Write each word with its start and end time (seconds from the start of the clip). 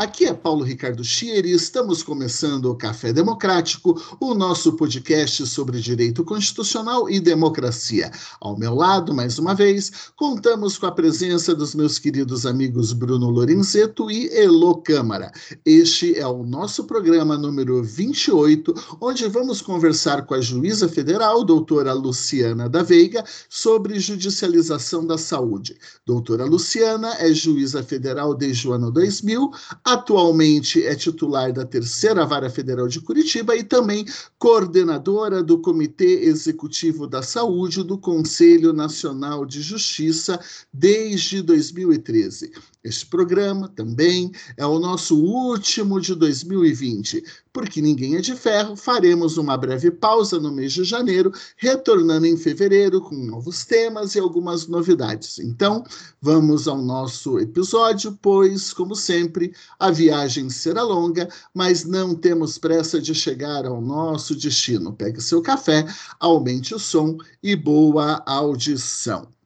Aqui 0.00 0.24
é 0.24 0.32
Paulo 0.32 0.64
Ricardo 0.64 1.04
Schier 1.04 1.44
e 1.44 1.52
estamos 1.52 2.02
começando 2.02 2.70
o 2.70 2.74
Café 2.74 3.12
Democrático, 3.12 4.00
o 4.18 4.32
nosso 4.32 4.72
podcast 4.72 5.46
sobre 5.46 5.78
direito 5.78 6.24
constitucional 6.24 7.10
e 7.10 7.20
democracia. 7.20 8.10
Ao 8.40 8.58
meu 8.58 8.74
lado, 8.74 9.12
mais 9.12 9.38
uma 9.38 9.54
vez, 9.54 9.92
contamos 10.16 10.78
com 10.78 10.86
a 10.86 10.90
presença 10.90 11.54
dos 11.54 11.74
meus 11.74 11.98
queridos 11.98 12.46
amigos 12.46 12.94
Bruno 12.94 13.28
Lorenzeto 13.28 14.10
e 14.10 14.34
Elo 14.34 14.76
Câmara. 14.76 15.30
Este 15.66 16.18
é 16.18 16.26
o 16.26 16.44
nosso 16.44 16.84
programa 16.84 17.36
número 17.36 17.82
28, 17.82 18.72
onde 19.02 19.28
vamos 19.28 19.60
conversar 19.60 20.24
com 20.24 20.32
a 20.32 20.40
juíza 20.40 20.88
federal, 20.88 21.44
doutora 21.44 21.92
Luciana 21.92 22.70
da 22.70 22.82
Veiga, 22.82 23.22
sobre 23.50 24.00
judicialização 24.00 25.06
da 25.06 25.18
saúde. 25.18 25.76
Doutora 26.06 26.46
Luciana 26.46 27.16
é 27.18 27.34
juíza 27.34 27.82
federal 27.82 28.34
desde 28.34 28.66
o 28.66 28.72
ano 28.72 28.90
2000, 28.90 29.50
Atualmente 29.90 30.86
é 30.86 30.94
titular 30.94 31.52
da 31.52 31.66
Terceira 31.66 32.24
Vara 32.24 32.48
Federal 32.48 32.86
de 32.86 33.00
Curitiba 33.00 33.56
e 33.56 33.64
também 33.64 34.06
coordenadora 34.38 35.42
do 35.42 35.58
Comitê 35.58 36.26
Executivo 36.26 37.08
da 37.08 37.22
Saúde 37.22 37.82
do 37.82 37.98
Conselho 37.98 38.72
Nacional 38.72 39.44
de 39.44 39.60
Justiça 39.60 40.38
desde 40.72 41.42
2013. 41.42 42.52
Este 42.82 43.04
programa 43.04 43.68
também 43.68 44.32
é 44.56 44.64
o 44.64 44.78
nosso 44.78 45.14
último 45.22 46.00
de 46.00 46.14
2020. 46.14 47.22
Porque 47.52 47.82
ninguém 47.82 48.16
é 48.16 48.20
de 48.20 48.34
ferro, 48.34 48.74
faremos 48.74 49.36
uma 49.36 49.56
breve 49.56 49.90
pausa 49.90 50.40
no 50.40 50.50
mês 50.50 50.72
de 50.72 50.84
janeiro, 50.84 51.30
retornando 51.56 52.24
em 52.24 52.38
fevereiro 52.38 53.00
com 53.02 53.16
novos 53.16 53.66
temas 53.66 54.14
e 54.14 54.18
algumas 54.18 54.66
novidades. 54.66 55.38
Então, 55.38 55.84
vamos 56.22 56.66
ao 56.66 56.80
nosso 56.80 57.38
episódio, 57.38 58.18
pois, 58.22 58.72
como 58.72 58.94
sempre, 58.94 59.52
a 59.78 59.90
viagem 59.90 60.48
será 60.48 60.82
longa, 60.82 61.28
mas 61.52 61.84
não 61.84 62.14
temos 62.14 62.56
pressa 62.56 63.00
de 63.00 63.14
chegar 63.14 63.66
ao 63.66 63.82
nosso 63.82 64.34
destino. 64.34 64.92
Pegue 64.94 65.20
seu 65.20 65.42
café, 65.42 65.84
aumente 66.18 66.74
o 66.74 66.78
som 66.78 67.18
e 67.42 67.54
boa 67.54 68.22
audição. 68.24 69.39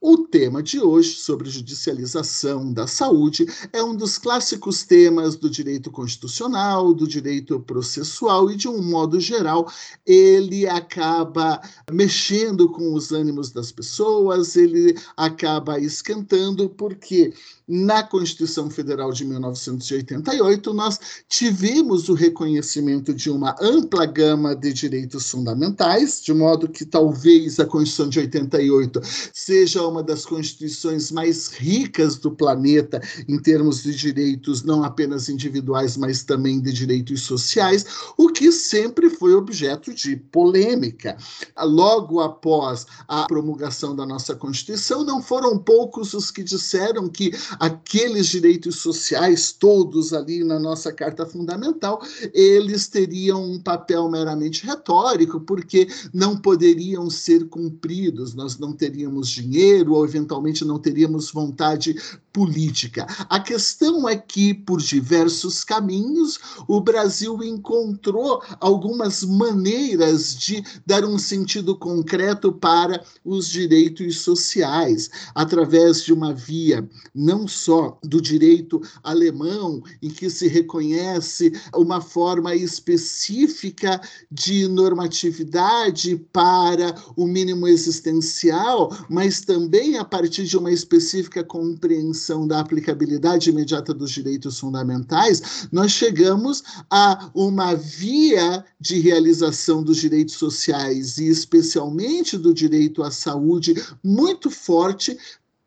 O 0.00 0.16
tema 0.16 0.62
de 0.62 0.78
hoje, 0.80 1.14
sobre 1.14 1.50
judicialização 1.50 2.72
da 2.72 2.86
saúde, 2.86 3.44
é 3.72 3.82
um 3.82 3.96
dos 3.96 4.16
clássicos 4.16 4.84
temas 4.84 5.34
do 5.34 5.50
direito 5.50 5.90
constitucional, 5.90 6.94
do 6.94 7.04
direito 7.04 7.58
processual 7.58 8.48
e, 8.48 8.54
de 8.54 8.68
um 8.68 8.80
modo 8.80 9.18
geral, 9.18 9.68
ele 10.06 10.68
acaba 10.68 11.60
mexendo 11.90 12.70
com 12.70 12.94
os 12.94 13.10
ânimos 13.10 13.50
das 13.50 13.72
pessoas, 13.72 14.54
ele 14.54 14.96
acaba 15.16 15.80
esquentando, 15.80 16.68
porque 16.68 17.34
na 17.68 18.02
Constituição 18.02 18.70
Federal 18.70 19.12
de 19.12 19.26
1988, 19.26 20.72
nós 20.72 20.98
tivemos 21.28 22.08
o 22.08 22.14
reconhecimento 22.14 23.12
de 23.12 23.30
uma 23.30 23.54
ampla 23.60 24.06
gama 24.06 24.56
de 24.56 24.72
direitos 24.72 25.30
fundamentais, 25.30 26.22
de 26.22 26.32
modo 26.32 26.68
que 26.68 26.86
talvez 26.86 27.60
a 27.60 27.66
Constituição 27.66 28.08
de 28.08 28.20
88 28.20 29.00
seja 29.34 29.86
uma 29.86 30.02
das 30.02 30.24
constituições 30.24 31.10
mais 31.10 31.48
ricas 31.48 32.16
do 32.16 32.30
planeta 32.30 33.02
em 33.28 33.38
termos 33.38 33.82
de 33.82 33.94
direitos 33.94 34.62
não 34.62 34.82
apenas 34.82 35.28
individuais, 35.28 35.96
mas 35.96 36.24
também 36.24 36.60
de 36.60 36.72
direitos 36.72 37.22
sociais, 37.22 37.84
o 38.16 38.30
que 38.30 38.50
sempre 38.50 39.10
foi 39.10 39.34
objeto 39.34 39.92
de 39.92 40.16
polêmica. 40.16 41.16
Logo 41.60 42.20
após 42.20 42.86
a 43.06 43.26
promulgação 43.26 43.94
da 43.94 44.06
nossa 44.06 44.34
Constituição, 44.34 45.04
não 45.04 45.22
foram 45.22 45.58
poucos 45.58 46.14
os 46.14 46.30
que 46.30 46.42
disseram 46.42 47.08
que 47.08 47.30
aqueles 47.58 48.26
direitos 48.26 48.76
sociais, 48.76 49.52
todos 49.52 50.12
ali 50.12 50.44
na 50.44 50.58
nossa 50.58 50.92
Carta 50.92 51.26
Fundamental, 51.26 52.00
eles 52.32 52.88
teriam 52.88 53.42
um 53.42 53.60
papel 53.60 54.08
meramente 54.08 54.66
retórico, 54.66 55.40
porque 55.40 55.88
não 56.12 56.36
poderiam 56.36 57.10
ser 57.10 57.48
cumpridos, 57.48 58.34
nós 58.34 58.58
não 58.58 58.72
teríamos 58.72 59.28
dinheiro 59.28 59.94
ou, 59.94 60.04
eventualmente, 60.04 60.64
não 60.64 60.78
teríamos 60.78 61.30
vontade 61.30 61.96
política. 62.32 63.06
A 63.28 63.40
questão 63.40 64.08
é 64.08 64.16
que, 64.16 64.54
por 64.54 64.80
diversos 64.80 65.64
caminhos, 65.64 66.38
o 66.68 66.80
Brasil 66.80 67.42
encontrou 67.42 68.40
algumas 68.60 69.24
maneiras 69.24 70.36
de 70.36 70.62
dar 70.86 71.04
um 71.04 71.18
sentido 71.18 71.76
concreto 71.76 72.52
para 72.52 73.02
os 73.24 73.48
direitos 73.48 74.20
sociais, 74.20 75.10
através 75.34 76.04
de 76.04 76.12
uma 76.12 76.32
via 76.32 76.88
não 77.12 77.47
só 77.48 77.98
do 78.02 78.20
direito 78.20 78.80
alemão, 79.02 79.82
em 80.02 80.10
que 80.10 80.28
se 80.28 80.46
reconhece 80.48 81.52
uma 81.74 82.00
forma 82.00 82.54
específica 82.54 84.00
de 84.30 84.68
normatividade 84.68 86.16
para 86.32 86.94
o 87.16 87.26
mínimo 87.26 87.66
existencial, 87.66 88.94
mas 89.08 89.40
também 89.40 89.98
a 89.98 90.04
partir 90.04 90.44
de 90.44 90.56
uma 90.56 90.70
específica 90.70 91.42
compreensão 91.42 92.46
da 92.46 92.60
aplicabilidade 92.60 93.50
imediata 93.50 93.94
dos 93.94 94.10
direitos 94.10 94.58
fundamentais, 94.58 95.68
nós 95.72 95.92
chegamos 95.92 96.62
a 96.90 97.30
uma 97.34 97.74
via 97.74 98.64
de 98.80 98.98
realização 99.00 99.82
dos 99.82 99.96
direitos 99.96 100.34
sociais 100.34 101.18
e 101.18 101.28
especialmente 101.28 102.36
do 102.36 102.52
direito 102.52 103.02
à 103.02 103.10
saúde 103.10 103.74
muito 104.02 104.50
forte 104.50 105.16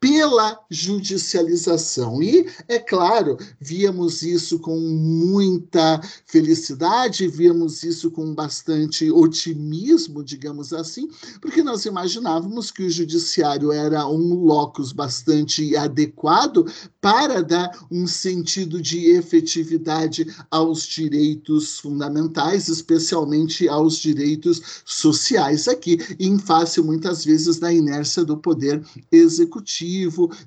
pela 0.02 0.60
judicialização. 0.68 2.24
E, 2.24 2.50
é 2.68 2.80
claro, 2.80 3.38
víamos 3.60 4.24
isso 4.24 4.58
com 4.58 4.76
muita 4.76 6.02
felicidade, 6.26 7.28
víamos 7.28 7.84
isso 7.84 8.10
com 8.10 8.34
bastante 8.34 9.12
otimismo, 9.12 10.24
digamos 10.24 10.74
assim, 10.74 11.08
porque 11.40 11.62
nós 11.62 11.86
imaginávamos 11.86 12.72
que 12.72 12.82
o 12.82 12.90
judiciário 12.90 13.72
era 13.72 14.08
um 14.08 14.44
locus 14.44 14.92
bastante 14.92 15.78
adequado 15.78 16.66
para 17.00 17.44
dar 17.44 17.70
um 17.92 18.08
sentido 18.08 18.82
de 18.82 19.12
efetividade 19.12 20.26
aos 20.50 20.88
direitos 20.88 21.78
fundamentais, 21.78 22.68
especialmente 22.70 23.70
aos 23.70 23.98
direitos 23.98 24.82
sociais 24.84 25.68
aqui, 25.68 26.00
em 26.20 26.40
face 26.40 26.82
muitas 26.82 27.24
vezes 27.24 27.60
da 27.60 27.72
inércia 27.72 28.26
do 28.26 28.36
poder 28.36 28.84
executivo 29.12 29.91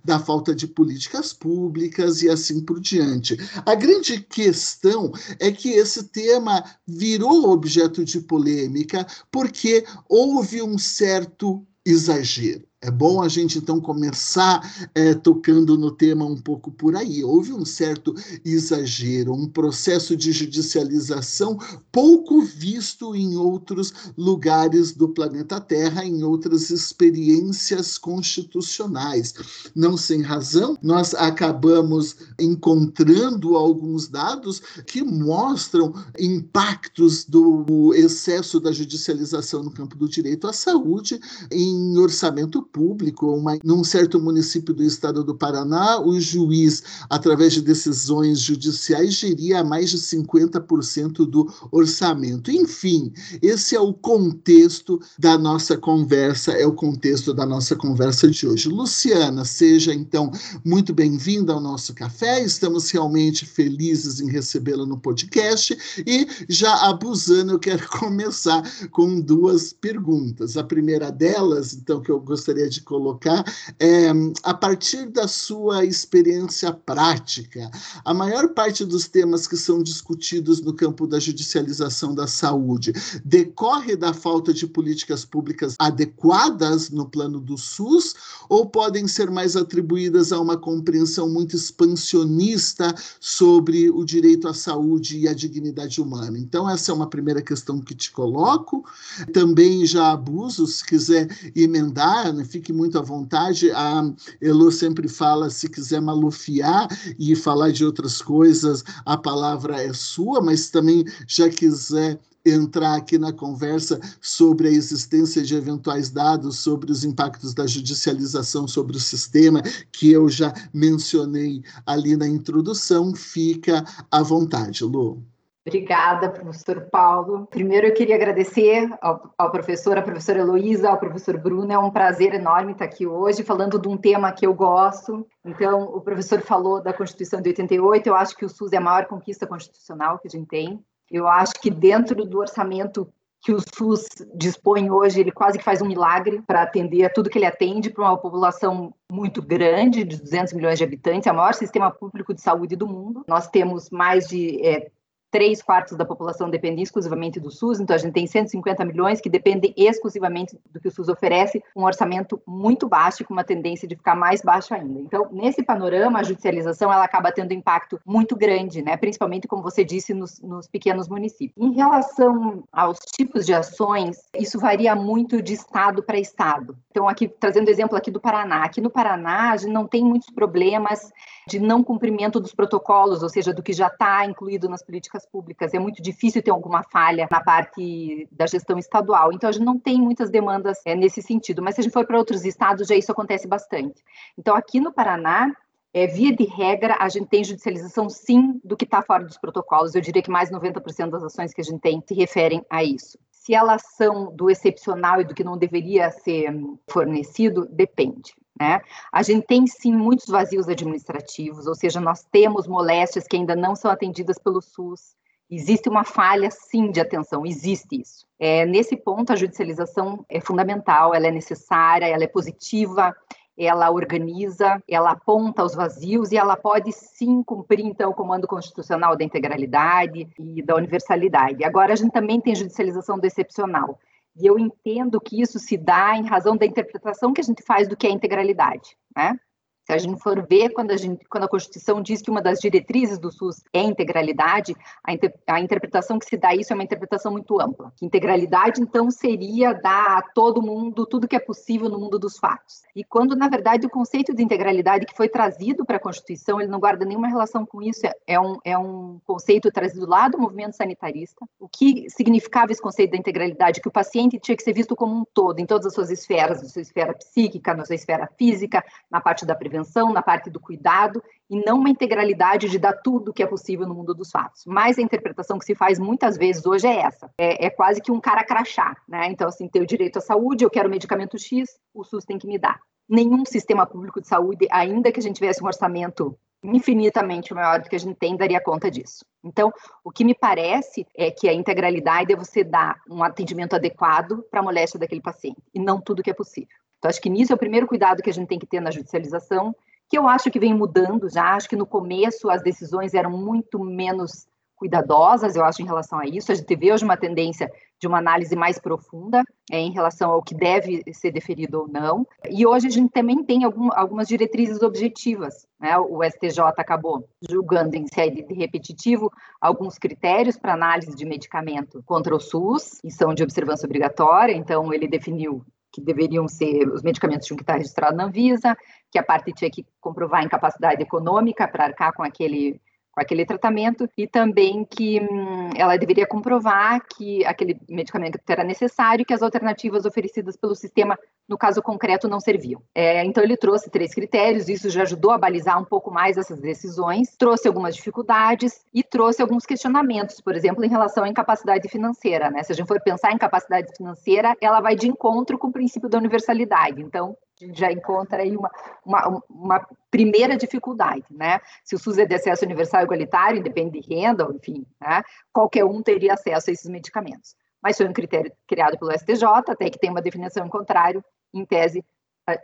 da 0.04 0.18
falta 0.18 0.54
de 0.54 0.66
políticas 0.66 1.32
públicas 1.32 2.22
e 2.22 2.28
assim 2.28 2.60
por 2.60 2.80
diante. 2.80 3.36
A 3.66 3.74
grande 3.74 4.20
questão 4.20 5.12
é 5.38 5.50
que 5.50 5.70
esse 5.70 6.04
tema 6.04 6.64
virou 6.86 7.50
objeto 7.50 8.04
de 8.04 8.20
polêmica 8.20 9.06
porque 9.30 9.84
houve 10.08 10.62
um 10.62 10.78
certo 10.78 11.66
exagero. 11.84 12.66
É 12.84 12.90
bom 12.90 13.22
a 13.22 13.28
gente 13.28 13.56
então 13.56 13.80
começar 13.80 14.60
é, 14.94 15.14
tocando 15.14 15.78
no 15.78 15.90
tema 15.90 16.26
um 16.26 16.36
pouco 16.36 16.70
por 16.70 16.94
aí. 16.94 17.24
Houve 17.24 17.50
um 17.50 17.64
certo 17.64 18.14
exagero, 18.44 19.32
um 19.32 19.48
processo 19.48 20.14
de 20.14 20.30
judicialização 20.32 21.58
pouco 21.90 22.42
visto 22.42 23.16
em 23.16 23.36
outros 23.36 23.90
lugares 24.18 24.92
do 24.92 25.08
planeta 25.08 25.58
Terra, 25.62 26.04
em 26.04 26.22
outras 26.22 26.68
experiências 26.68 27.96
constitucionais. 27.96 29.32
Não 29.74 29.96
sem 29.96 30.20
razão, 30.20 30.76
nós 30.82 31.14
acabamos 31.14 32.16
encontrando 32.38 33.56
alguns 33.56 34.08
dados 34.08 34.60
que 34.86 35.02
mostram 35.02 35.94
impactos 36.18 37.24
do 37.24 37.94
excesso 37.94 38.60
da 38.60 38.72
judicialização 38.72 39.62
no 39.62 39.70
campo 39.70 39.96
do 39.96 40.06
direito 40.06 40.46
à 40.46 40.52
saúde 40.52 41.18
em 41.50 41.96
orçamento 41.96 42.62
público, 42.74 43.32
uma, 43.32 43.56
num 43.62 43.84
certo 43.84 44.20
município 44.20 44.74
do 44.74 44.82
estado 44.82 45.22
do 45.22 45.36
Paraná, 45.36 46.00
o 46.00 46.20
juiz, 46.20 46.82
através 47.08 47.52
de 47.52 47.62
decisões 47.62 48.40
judiciais, 48.40 49.14
geria 49.14 49.62
mais 49.62 49.90
de 49.90 49.98
50% 49.98 51.24
do 51.24 51.48
orçamento. 51.70 52.50
Enfim, 52.50 53.12
esse 53.40 53.76
é 53.76 53.80
o 53.80 53.94
contexto 53.94 55.00
da 55.16 55.38
nossa 55.38 55.76
conversa, 55.78 56.50
é 56.50 56.66
o 56.66 56.72
contexto 56.72 57.32
da 57.32 57.46
nossa 57.46 57.76
conversa 57.76 58.28
de 58.28 58.44
hoje. 58.44 58.68
Luciana, 58.68 59.44
seja 59.44 59.94
então 59.94 60.32
muito 60.64 60.92
bem-vinda 60.92 61.52
ao 61.52 61.60
nosso 61.60 61.94
café, 61.94 62.42
estamos 62.42 62.90
realmente 62.90 63.46
felizes 63.46 64.20
em 64.20 64.28
recebê-la 64.28 64.84
no 64.84 64.98
podcast 64.98 65.78
e 66.04 66.26
já 66.48 66.74
abusando, 66.88 67.52
eu 67.52 67.58
quero 67.60 67.86
começar 68.00 68.62
com 68.90 69.20
duas 69.20 69.72
perguntas. 69.72 70.56
A 70.56 70.64
primeira 70.64 71.12
delas, 71.12 71.72
então, 71.72 72.00
que 72.00 72.10
eu 72.10 72.18
gostaria 72.18 72.63
de 72.68 72.80
colocar 72.80 73.44
é 73.78 74.10
a 74.42 74.54
partir 74.54 75.06
da 75.06 75.26
sua 75.26 75.84
experiência 75.84 76.72
prática, 76.72 77.70
a 78.04 78.14
maior 78.14 78.48
parte 78.50 78.84
dos 78.84 79.08
temas 79.08 79.46
que 79.46 79.56
são 79.56 79.82
discutidos 79.82 80.60
no 80.60 80.72
campo 80.72 81.06
da 81.06 81.18
judicialização 81.18 82.14
da 82.14 82.26
saúde 82.26 82.92
decorre 83.24 83.96
da 83.96 84.12
falta 84.12 84.52
de 84.52 84.66
políticas 84.66 85.24
públicas 85.24 85.74
adequadas 85.78 86.90
no 86.90 87.06
plano 87.06 87.40
do 87.40 87.56
SUS 87.56 88.14
ou 88.48 88.66
podem 88.66 89.06
ser 89.06 89.30
mais 89.30 89.56
atribuídas 89.56 90.32
a 90.32 90.40
uma 90.40 90.56
compreensão 90.56 91.28
muito 91.28 91.56
expansionista 91.56 92.94
sobre 93.20 93.90
o 93.90 94.04
direito 94.04 94.48
à 94.48 94.54
saúde 94.54 95.18
e 95.18 95.28
à 95.28 95.34
dignidade 95.34 96.00
humana? 96.00 96.38
Então, 96.38 96.68
essa 96.68 96.92
é 96.92 96.94
uma 96.94 97.08
primeira 97.08 97.42
questão 97.42 97.80
que 97.80 97.94
te 97.94 98.10
coloco. 98.10 98.84
Também 99.32 99.84
já 99.86 100.12
abuso, 100.12 100.66
se 100.66 100.84
quiser 100.84 101.28
emendar, 101.54 102.32
né, 102.32 102.44
fique 102.54 102.72
muito 102.72 102.96
à 102.96 103.02
vontade. 103.02 103.70
A 103.72 104.14
Elo 104.40 104.70
sempre 104.70 105.08
fala, 105.08 105.50
se 105.50 105.68
quiser 105.68 106.00
malufiar 106.00 106.86
e 107.18 107.34
falar 107.34 107.72
de 107.72 107.84
outras 107.84 108.22
coisas, 108.22 108.84
a 109.04 109.16
palavra 109.16 109.82
é 109.82 109.92
sua, 109.92 110.40
mas 110.40 110.70
também 110.70 111.04
já 111.26 111.48
quiser 111.48 112.20
entrar 112.46 112.94
aqui 112.94 113.18
na 113.18 113.32
conversa 113.32 113.98
sobre 114.20 114.68
a 114.68 114.70
existência 114.70 115.42
de 115.42 115.56
eventuais 115.56 116.10
dados 116.10 116.58
sobre 116.58 116.92
os 116.92 117.02
impactos 117.02 117.54
da 117.54 117.66
judicialização 117.66 118.68
sobre 118.68 118.96
o 118.96 119.00
sistema, 119.00 119.62
que 119.90 120.12
eu 120.12 120.28
já 120.28 120.52
mencionei 120.72 121.62
ali 121.86 122.16
na 122.16 122.28
introdução, 122.28 123.14
fica 123.14 123.82
à 124.10 124.22
vontade, 124.22 124.84
Lu. 124.84 125.33
Obrigada, 125.66 126.28
professor 126.28 126.88
Paulo. 126.90 127.46
Primeiro, 127.46 127.86
eu 127.86 127.94
queria 127.94 128.16
agradecer 128.16 128.86
ao, 129.00 129.32
ao 129.38 129.50
professor, 129.50 129.96
à 129.96 130.02
professora 130.02 130.40
Heloísa, 130.40 130.90
ao 130.90 130.98
professor 130.98 131.38
Bruno. 131.38 131.72
É 131.72 131.78
um 131.78 131.90
prazer 131.90 132.34
enorme 132.34 132.72
estar 132.72 132.84
aqui 132.84 133.06
hoje 133.06 133.42
falando 133.42 133.78
de 133.78 133.88
um 133.88 133.96
tema 133.96 134.30
que 134.30 134.46
eu 134.46 134.52
gosto. 134.52 135.26
Então, 135.42 135.84
o 135.84 136.02
professor 136.02 136.42
falou 136.42 136.82
da 136.82 136.92
Constituição 136.92 137.40
de 137.40 137.48
88. 137.48 138.06
Eu 138.06 138.14
acho 138.14 138.36
que 138.36 138.44
o 138.44 138.48
SUS 138.48 138.74
é 138.74 138.76
a 138.76 138.80
maior 138.80 139.06
conquista 139.06 139.46
constitucional 139.46 140.18
que 140.18 140.28
a 140.28 140.30
gente 140.30 140.48
tem. 140.48 140.84
Eu 141.10 141.26
acho 141.26 141.54
que 141.54 141.70
dentro 141.70 142.26
do 142.26 142.38
orçamento 142.38 143.08
que 143.44 143.52
o 143.52 143.60
SUS 143.60 144.06
dispõe 144.34 144.90
hoje, 144.90 145.20
ele 145.20 145.30
quase 145.30 145.58
que 145.58 145.64
faz 145.64 145.82
um 145.82 145.86
milagre 145.86 146.42
para 146.46 146.62
atender 146.62 147.04
a 147.04 147.10
tudo 147.10 147.28
que 147.28 147.36
ele 147.36 147.44
atende 147.44 147.90
para 147.90 148.04
uma 148.04 148.16
população 148.16 148.94
muito 149.12 149.42
grande, 149.42 150.02
de 150.02 150.20
200 150.20 150.54
milhões 150.54 150.78
de 150.78 150.84
habitantes, 150.84 151.26
é 151.26 151.32
o 151.32 151.36
maior 151.36 151.52
sistema 151.52 151.90
público 151.90 152.32
de 152.32 152.40
saúde 152.40 152.74
do 152.74 152.86
mundo. 152.86 153.22
Nós 153.28 153.46
temos 153.46 153.90
mais 153.90 154.26
de 154.26 154.66
é, 154.66 154.90
três 155.34 155.60
quartos 155.60 155.98
da 155.98 156.04
população 156.04 156.48
dependem 156.48 156.84
exclusivamente 156.84 157.40
do 157.40 157.50
SUS, 157.50 157.80
então 157.80 157.96
a 157.96 157.98
gente 157.98 158.12
tem 158.12 158.24
150 158.24 158.84
milhões 158.84 159.20
que 159.20 159.28
dependem 159.28 159.74
exclusivamente 159.76 160.56
do 160.70 160.78
que 160.78 160.86
o 160.86 160.90
SUS 160.92 161.08
oferece, 161.08 161.60
um 161.74 161.82
orçamento 161.82 162.40
muito 162.46 162.88
baixo 162.88 163.22
e 163.22 163.24
com 163.24 163.32
uma 163.32 163.42
tendência 163.42 163.88
de 163.88 163.96
ficar 163.96 164.14
mais 164.14 164.42
baixo 164.42 164.72
ainda. 164.72 165.00
Então, 165.00 165.26
nesse 165.32 165.60
panorama, 165.60 166.20
a 166.20 166.22
judicialização 166.22 166.92
ela 166.92 167.02
acaba 167.02 167.32
tendo 167.32 167.52
impacto 167.52 168.00
muito 168.06 168.36
grande, 168.36 168.80
né? 168.80 168.96
principalmente, 168.96 169.48
como 169.48 169.60
você 169.60 169.84
disse, 169.84 170.14
nos, 170.14 170.40
nos 170.40 170.68
pequenos 170.68 171.08
municípios. 171.08 171.56
Em 171.58 171.74
relação 171.74 172.62
aos 172.70 173.00
tipos 173.00 173.44
de 173.44 173.52
ações, 173.52 174.18
isso 174.38 174.60
varia 174.60 174.94
muito 174.94 175.42
de 175.42 175.54
estado 175.54 176.00
para 176.00 176.16
estado. 176.16 176.76
Então, 176.94 177.08
aqui 177.08 177.26
trazendo 177.26 177.68
exemplo 177.68 177.98
aqui 177.98 178.08
do 178.08 178.20
Paraná. 178.20 178.62
Aqui 178.62 178.80
no 178.80 178.88
Paraná, 178.88 179.50
a 179.50 179.56
gente 179.56 179.72
não 179.72 179.84
tem 179.84 180.04
muitos 180.04 180.30
problemas 180.30 181.12
de 181.44 181.58
não 181.58 181.82
cumprimento 181.82 182.38
dos 182.38 182.54
protocolos, 182.54 183.20
ou 183.20 183.28
seja, 183.28 183.52
do 183.52 183.64
que 183.64 183.72
já 183.72 183.88
está 183.88 184.24
incluído 184.24 184.68
nas 184.68 184.80
políticas 184.80 185.26
públicas. 185.26 185.74
É 185.74 185.78
muito 185.80 186.00
difícil 186.00 186.40
ter 186.40 186.52
alguma 186.52 186.84
falha 186.84 187.26
na 187.28 187.40
parte 187.40 188.28
da 188.30 188.46
gestão 188.46 188.78
estadual. 188.78 189.32
Então, 189.32 189.50
a 189.50 189.52
gente 189.52 189.64
não 189.64 189.76
tem 189.76 190.00
muitas 190.00 190.30
demandas 190.30 190.78
é, 190.86 190.94
nesse 190.94 191.20
sentido. 191.20 191.60
Mas 191.60 191.74
se 191.74 191.80
a 191.80 191.82
gente 191.82 191.92
for 191.92 192.06
para 192.06 192.16
outros 192.16 192.44
estados, 192.44 192.86
já 192.86 192.94
isso 192.94 193.10
acontece 193.10 193.48
bastante. 193.48 194.00
Então, 194.38 194.54
aqui 194.54 194.78
no 194.78 194.92
Paraná, 194.92 195.52
é, 195.94 196.08
via 196.08 196.34
de 196.34 196.44
regra, 196.44 196.96
a 196.98 197.08
gente 197.08 197.28
tem 197.28 197.44
judicialização 197.44 198.10
sim 198.10 198.60
do 198.64 198.76
que 198.76 198.84
está 198.84 199.00
fora 199.00 199.24
dos 199.24 199.38
protocolos. 199.38 199.94
Eu 199.94 200.00
diria 200.00 200.20
que 200.20 200.30
mais 200.30 200.50
90% 200.50 201.08
das 201.08 201.22
ações 201.22 201.54
que 201.54 201.60
a 201.60 201.64
gente 201.64 201.80
tem 201.80 202.02
se 202.04 202.12
referem 202.12 202.66
a 202.68 202.82
isso. 202.82 203.16
Se 203.30 203.54
elas 203.54 203.82
são 203.96 204.34
do 204.34 204.50
excepcional 204.50 205.20
e 205.20 205.24
do 205.24 205.34
que 205.34 205.44
não 205.44 205.56
deveria 205.56 206.10
ser 206.10 206.52
fornecido, 206.90 207.64
depende. 207.70 208.34
Né? 208.58 208.80
A 209.12 209.22
gente 209.22 209.46
tem 209.46 209.68
sim 209.68 209.92
muitos 209.92 210.26
vazios 210.26 210.68
administrativos, 210.68 211.68
ou 211.68 211.76
seja, 211.76 212.00
nós 212.00 212.24
temos 212.24 212.66
moléstias 212.66 213.26
que 213.28 213.36
ainda 213.36 213.54
não 213.54 213.76
são 213.76 213.88
atendidas 213.88 214.36
pelo 214.36 214.60
SUS. 214.60 215.14
Existe 215.48 215.88
uma 215.88 216.02
falha, 216.02 216.50
sim, 216.50 216.90
de 216.90 217.00
atenção, 217.00 217.46
existe 217.46 218.00
isso. 218.00 218.26
É, 218.38 218.66
nesse 218.66 218.96
ponto, 218.96 219.32
a 219.32 219.36
judicialização 219.36 220.24
é 220.28 220.40
fundamental, 220.40 221.14
ela 221.14 221.28
é 221.28 221.30
necessária, 221.30 222.06
ela 222.06 222.24
é 222.24 222.28
positiva, 222.28 223.14
ela 223.56 223.90
organiza, 223.90 224.82
ela 224.88 225.12
aponta 225.12 225.64
os 225.64 225.74
vazios 225.74 226.32
e 226.32 226.36
ela 226.36 226.56
pode 226.56 226.92
sim 226.92 227.42
cumprir 227.42 227.84
então 227.84 228.10
o 228.10 228.14
comando 228.14 228.46
constitucional 228.46 229.16
da 229.16 229.24
integralidade 229.24 230.28
e 230.38 230.62
da 230.62 230.74
universalidade. 230.74 231.64
Agora 231.64 231.92
a 231.92 231.96
gente 231.96 232.12
também 232.12 232.40
tem 232.40 232.54
judicialização 232.54 233.18
do 233.18 233.26
excepcional. 233.26 233.98
E 234.36 234.46
eu 234.46 234.58
entendo 234.58 235.20
que 235.20 235.40
isso 235.40 235.58
se 235.58 235.76
dá 235.76 236.16
em 236.16 236.26
razão 236.26 236.56
da 236.56 236.66
interpretação 236.66 237.32
que 237.32 237.40
a 237.40 237.44
gente 237.44 237.62
faz 237.62 237.86
do 237.86 237.96
que 237.96 238.06
é 238.06 238.10
integralidade, 238.10 238.96
né? 239.16 239.38
Se 239.84 239.92
a 239.92 239.98
gente 239.98 240.22
for 240.22 240.46
ver, 240.46 240.70
quando 240.70 240.92
a, 240.92 240.96
gente, 240.96 241.26
quando 241.26 241.44
a 241.44 241.48
Constituição 241.48 242.00
diz 242.00 242.22
que 242.22 242.30
uma 242.30 242.40
das 242.40 242.58
diretrizes 242.58 243.18
do 243.18 243.30
SUS 243.30 243.62
é 243.70 243.82
integralidade, 243.82 244.74
a, 245.02 245.12
inter, 245.12 245.34
a 245.46 245.60
interpretação 245.60 246.18
que 246.18 246.24
se 246.24 246.38
dá 246.38 246.54
isso 246.54 246.72
é 246.72 246.74
uma 246.74 246.82
interpretação 246.82 247.30
muito 247.30 247.60
ampla. 247.60 247.92
Que 247.94 248.06
integralidade, 248.06 248.80
então, 248.80 249.10
seria 249.10 249.74
dar 249.74 250.18
a 250.18 250.22
todo 250.22 250.62
mundo 250.62 251.04
tudo 251.04 251.28
que 251.28 251.36
é 251.36 251.38
possível 251.38 251.90
no 251.90 251.98
mundo 251.98 252.18
dos 252.18 252.38
fatos. 252.38 252.82
E 252.96 253.04
quando, 253.04 253.36
na 253.36 253.46
verdade, 253.46 253.86
o 253.86 253.90
conceito 253.90 254.34
de 254.34 254.42
integralidade 254.42 255.04
que 255.04 255.14
foi 255.14 255.28
trazido 255.28 255.84
para 255.84 255.98
a 255.98 256.00
Constituição, 256.00 256.58
ele 256.58 256.70
não 256.70 256.80
guarda 256.80 257.04
nenhuma 257.04 257.28
relação 257.28 257.66
com 257.66 257.82
isso, 257.82 258.00
é 258.26 258.40
um, 258.40 258.56
é 258.64 258.78
um 258.78 259.20
conceito 259.26 259.70
trazido 259.70 260.08
lá 260.08 260.28
do 260.28 260.38
movimento 260.38 260.76
sanitarista. 260.76 261.44
O 261.60 261.68
que 261.68 262.08
significava 262.08 262.72
esse 262.72 262.80
conceito 262.80 263.10
da 263.10 263.18
integralidade? 263.18 263.82
Que 263.82 263.88
o 263.88 263.92
paciente 263.92 264.38
tinha 264.38 264.56
que 264.56 264.62
ser 264.62 264.72
visto 264.72 264.96
como 264.96 265.14
um 265.14 265.24
todo, 265.34 265.58
em 265.58 265.66
todas 265.66 265.86
as 265.86 265.92
suas 265.92 266.10
esferas, 266.10 266.62
na 266.62 266.68
sua 266.70 266.80
esfera 266.80 267.12
psíquica, 267.12 267.74
na 267.74 267.84
sua 267.84 267.96
esfera 267.96 268.30
física, 268.38 268.82
na 269.10 269.20
parte 269.20 269.44
da 269.44 269.54
prevenção 269.54 269.73
prevenção, 269.74 270.12
na 270.12 270.22
parte 270.22 270.48
do 270.48 270.60
cuidado, 270.60 271.22
e 271.50 271.60
não 271.64 271.78
uma 271.78 271.90
integralidade 271.90 272.68
de 272.68 272.78
dar 272.78 272.92
tudo 272.92 273.32
que 273.32 273.42
é 273.42 273.46
possível 273.46 273.86
no 273.86 273.94
mundo 273.94 274.14
dos 274.14 274.30
fatos. 274.30 274.62
Mas 274.66 274.98
a 274.98 275.02
interpretação 275.02 275.58
que 275.58 275.64
se 275.64 275.74
faz 275.74 275.98
muitas 275.98 276.36
vezes 276.36 276.64
hoje 276.64 276.86
é 276.86 277.00
essa: 277.00 277.30
é, 277.36 277.66
é 277.66 277.70
quase 277.70 278.00
que 278.00 278.12
um 278.12 278.20
cara 278.20 278.44
crachá, 278.44 278.96
né? 279.08 279.26
Então, 279.26 279.48
assim, 279.48 279.68
tenho 279.68 279.86
direito 279.86 280.18
à 280.18 280.20
saúde, 280.20 280.64
eu 280.64 280.70
quero 280.70 280.88
medicamento 280.88 281.38
X, 281.38 281.76
o 281.92 282.04
SUS 282.04 282.24
tem 282.24 282.38
que 282.38 282.46
me 282.46 282.58
dar. 282.58 282.78
Nenhum 283.08 283.44
sistema 283.44 283.84
público 283.84 284.20
de 284.20 284.28
saúde, 284.28 284.66
ainda 284.70 285.12
que 285.12 285.20
a 285.20 285.22
gente 285.22 285.36
tivesse 285.36 285.62
um 285.62 285.66
orçamento 285.66 286.38
infinitamente 286.62 287.52
maior 287.52 287.82
do 287.82 287.90
que 287.90 287.96
a 287.96 287.98
gente 287.98 288.16
tem, 288.16 288.36
daria 288.36 288.58
conta 288.58 288.90
disso. 288.90 289.22
Então, 289.44 289.70
o 290.02 290.10
que 290.10 290.24
me 290.24 290.34
parece 290.34 291.06
é 291.14 291.30
que 291.30 291.46
a 291.46 291.52
integralidade 291.52 292.32
é 292.32 292.36
você 292.36 292.64
dar 292.64 292.98
um 293.10 293.22
atendimento 293.22 293.74
adequado 293.74 294.42
para 294.50 294.60
a 294.60 294.62
moléstia 294.62 294.98
daquele 294.98 295.20
paciente, 295.20 295.60
e 295.74 295.78
não 295.78 296.00
tudo 296.00 296.22
que 296.22 296.30
é 296.30 296.34
possível. 296.34 296.74
Então, 297.04 297.10
acho 297.10 297.20
que 297.20 297.28
nisso 297.28 297.52
é 297.52 297.54
o 297.54 297.58
primeiro 297.58 297.86
cuidado 297.86 298.22
que 298.22 298.30
a 298.30 298.32
gente 298.32 298.48
tem 298.48 298.58
que 298.58 298.66
ter 298.66 298.80
na 298.80 298.90
judicialização, 298.90 299.76
que 300.08 300.16
eu 300.16 300.26
acho 300.26 300.50
que 300.50 300.58
vem 300.58 300.72
mudando 300.72 301.28
já. 301.28 301.54
Acho 301.54 301.68
que 301.68 301.76
no 301.76 301.84
começo 301.84 302.48
as 302.48 302.62
decisões 302.62 303.12
eram 303.12 303.30
muito 303.30 303.78
menos 303.78 304.46
cuidadosas, 304.74 305.54
eu 305.54 305.62
acho, 305.62 305.82
em 305.82 305.84
relação 305.84 306.18
a 306.18 306.24
isso. 306.24 306.50
A 306.50 306.54
gente 306.54 306.74
vê 306.74 306.94
hoje 306.94 307.04
uma 307.04 307.18
tendência 307.18 307.70
de 308.00 308.06
uma 308.06 308.16
análise 308.16 308.56
mais 308.56 308.78
profunda 308.78 309.42
é, 309.70 309.78
em 309.78 309.92
relação 309.92 310.30
ao 310.30 310.42
que 310.42 310.54
deve 310.54 311.02
ser 311.12 311.30
deferido 311.30 311.80
ou 311.80 311.88
não. 311.88 312.26
E 312.48 312.66
hoje 312.66 312.86
a 312.86 312.90
gente 312.90 313.12
também 313.12 313.44
tem 313.44 313.64
algum, 313.64 313.90
algumas 313.92 314.26
diretrizes 314.26 314.80
objetivas. 314.80 315.66
Né? 315.78 315.98
O 315.98 316.24
STJ 316.24 316.60
acabou 316.78 317.28
julgando 317.46 317.96
em 317.96 318.06
série 318.06 318.42
de 318.42 318.54
repetitivo 318.54 319.30
alguns 319.60 319.98
critérios 319.98 320.56
para 320.56 320.72
análise 320.72 321.14
de 321.14 321.26
medicamento 321.26 322.02
contra 322.06 322.34
o 322.34 322.40
SUS, 322.40 322.98
e 323.04 323.10
são 323.10 323.34
de 323.34 323.42
observância 323.42 323.84
obrigatória, 323.84 324.54
então 324.54 324.90
ele 324.90 325.06
definiu 325.06 325.62
que 325.94 326.00
deveriam 326.00 326.48
ser, 326.48 326.88
os 326.88 327.02
medicamentos 327.02 327.46
tinham 327.46 327.56
que 327.56 327.62
estar 327.62 327.74
registrados 327.74 328.16
na 328.16 328.24
Anvisa, 328.24 328.76
que 329.10 329.18
a 329.18 329.22
parte 329.22 329.52
tinha 329.52 329.70
que 329.70 329.86
comprovar 330.00 330.42
incapacidade 330.42 331.00
econômica 331.00 331.68
para 331.68 331.84
arcar 331.84 332.12
com 332.12 332.22
aquele 332.24 332.80
com 333.14 333.20
aquele 333.20 333.46
tratamento 333.46 334.08
e 334.18 334.26
também 334.26 334.84
que 334.84 335.20
hum, 335.20 335.70
ela 335.76 335.96
deveria 335.96 336.26
comprovar 336.26 337.00
que 337.06 337.44
aquele 337.44 337.78
medicamento 337.88 338.38
era 338.48 338.64
necessário 338.64 339.22
e 339.22 339.24
que 339.24 339.32
as 339.32 339.42
alternativas 339.42 340.04
oferecidas 340.04 340.56
pelo 340.56 340.74
sistema, 340.74 341.18
no 341.48 341.56
caso 341.56 341.80
concreto, 341.80 342.28
não 342.28 342.40
serviam. 342.40 342.82
É, 342.94 343.24
então, 343.24 343.42
ele 343.42 343.56
trouxe 343.56 343.88
três 343.88 344.12
critérios, 344.12 344.68
isso 344.68 344.90
já 344.90 345.02
ajudou 345.02 345.30
a 345.30 345.38
balizar 345.38 345.80
um 345.80 345.84
pouco 345.84 346.10
mais 346.10 346.36
essas 346.36 346.60
decisões, 346.60 347.36
trouxe 347.36 347.68
algumas 347.68 347.94
dificuldades 347.94 348.84
e 348.92 349.02
trouxe 349.02 349.40
alguns 349.40 349.64
questionamentos, 349.64 350.40
por 350.40 350.54
exemplo, 350.54 350.84
em 350.84 350.88
relação 350.88 351.24
à 351.24 351.28
incapacidade 351.28 351.88
financeira. 351.88 352.50
Né? 352.50 352.62
Se 352.62 352.72
a 352.72 352.74
gente 352.74 352.88
for 352.88 353.00
pensar 353.00 353.32
em 353.32 353.38
capacidade 353.38 353.92
financeira, 353.96 354.56
ela 354.60 354.80
vai 354.80 354.96
de 354.96 355.06
encontro 355.08 355.58
com 355.58 355.68
o 355.68 355.72
princípio 355.72 356.08
da 356.08 356.18
universalidade. 356.18 357.00
Então, 357.00 357.36
já 357.72 357.90
encontra 357.90 358.42
aí 358.42 358.56
uma, 358.56 358.70
uma, 359.04 359.42
uma, 359.48 359.88
primeira 360.10 360.56
dificuldade, 360.56 361.24
né? 361.30 361.60
Se 361.84 361.94
o 361.94 361.98
SUS 361.98 362.18
é 362.18 362.26
de 362.26 362.34
acesso 362.34 362.64
universal 362.64 363.00
e 363.00 363.04
igualitário, 363.04 363.58
independe 363.58 364.00
de 364.00 364.14
renda, 364.14 364.48
enfim, 364.54 364.86
né? 365.00 365.22
qualquer 365.52 365.84
um 365.84 366.02
teria 366.02 366.34
acesso 366.34 366.70
a 366.70 366.72
esses 366.72 366.88
medicamentos. 366.88 367.54
Mas 367.82 367.96
foi 367.96 368.08
um 368.08 368.12
critério 368.12 368.52
criado 368.66 368.98
pelo 368.98 369.12
STJ, 369.12 369.44
até 369.68 369.90
que 369.90 369.98
tem 369.98 370.10
uma 370.10 370.22
definição 370.22 370.66
em 370.66 370.70
contrário, 370.70 371.22
em 371.52 371.64
tese, 371.64 372.04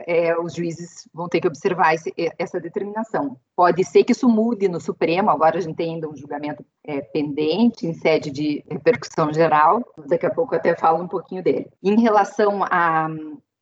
é, 0.07 0.39
os 0.39 0.55
juízes 0.55 1.09
vão 1.13 1.29
ter 1.29 1.41
que 1.41 1.49
observar 1.49 1.95
esse, 1.95 2.13
essa 2.39 2.61
determinação. 2.61 3.39
Pode 3.57 3.83
ser 3.85 4.05
que 4.05 4.13
isso 4.13 4.29
mude 4.29 4.69
no 4.69 4.81
Supremo, 4.81 5.31
agora 5.31 5.59
a 5.59 5.61
gente 5.61 5.77
tem 5.77 5.95
ainda 5.95 6.09
um 6.09 6.17
julgamento 6.17 6.65
é, 6.85 7.01
pendente 7.01 7.87
em 7.87 7.95
sede 7.95 8.31
de 8.31 8.65
repercussão 8.69 9.33
geral, 9.33 9.83
daqui 10.07 10.27
a 10.27 10.35
pouco 10.35 10.55
eu 10.55 10.59
até 10.59 10.77
falo 10.77 11.03
um 11.03 11.09
pouquinho 11.09 11.43
dele. 11.43 11.71
Em 11.83 12.01
relação 12.01 12.63
a, 12.65 13.09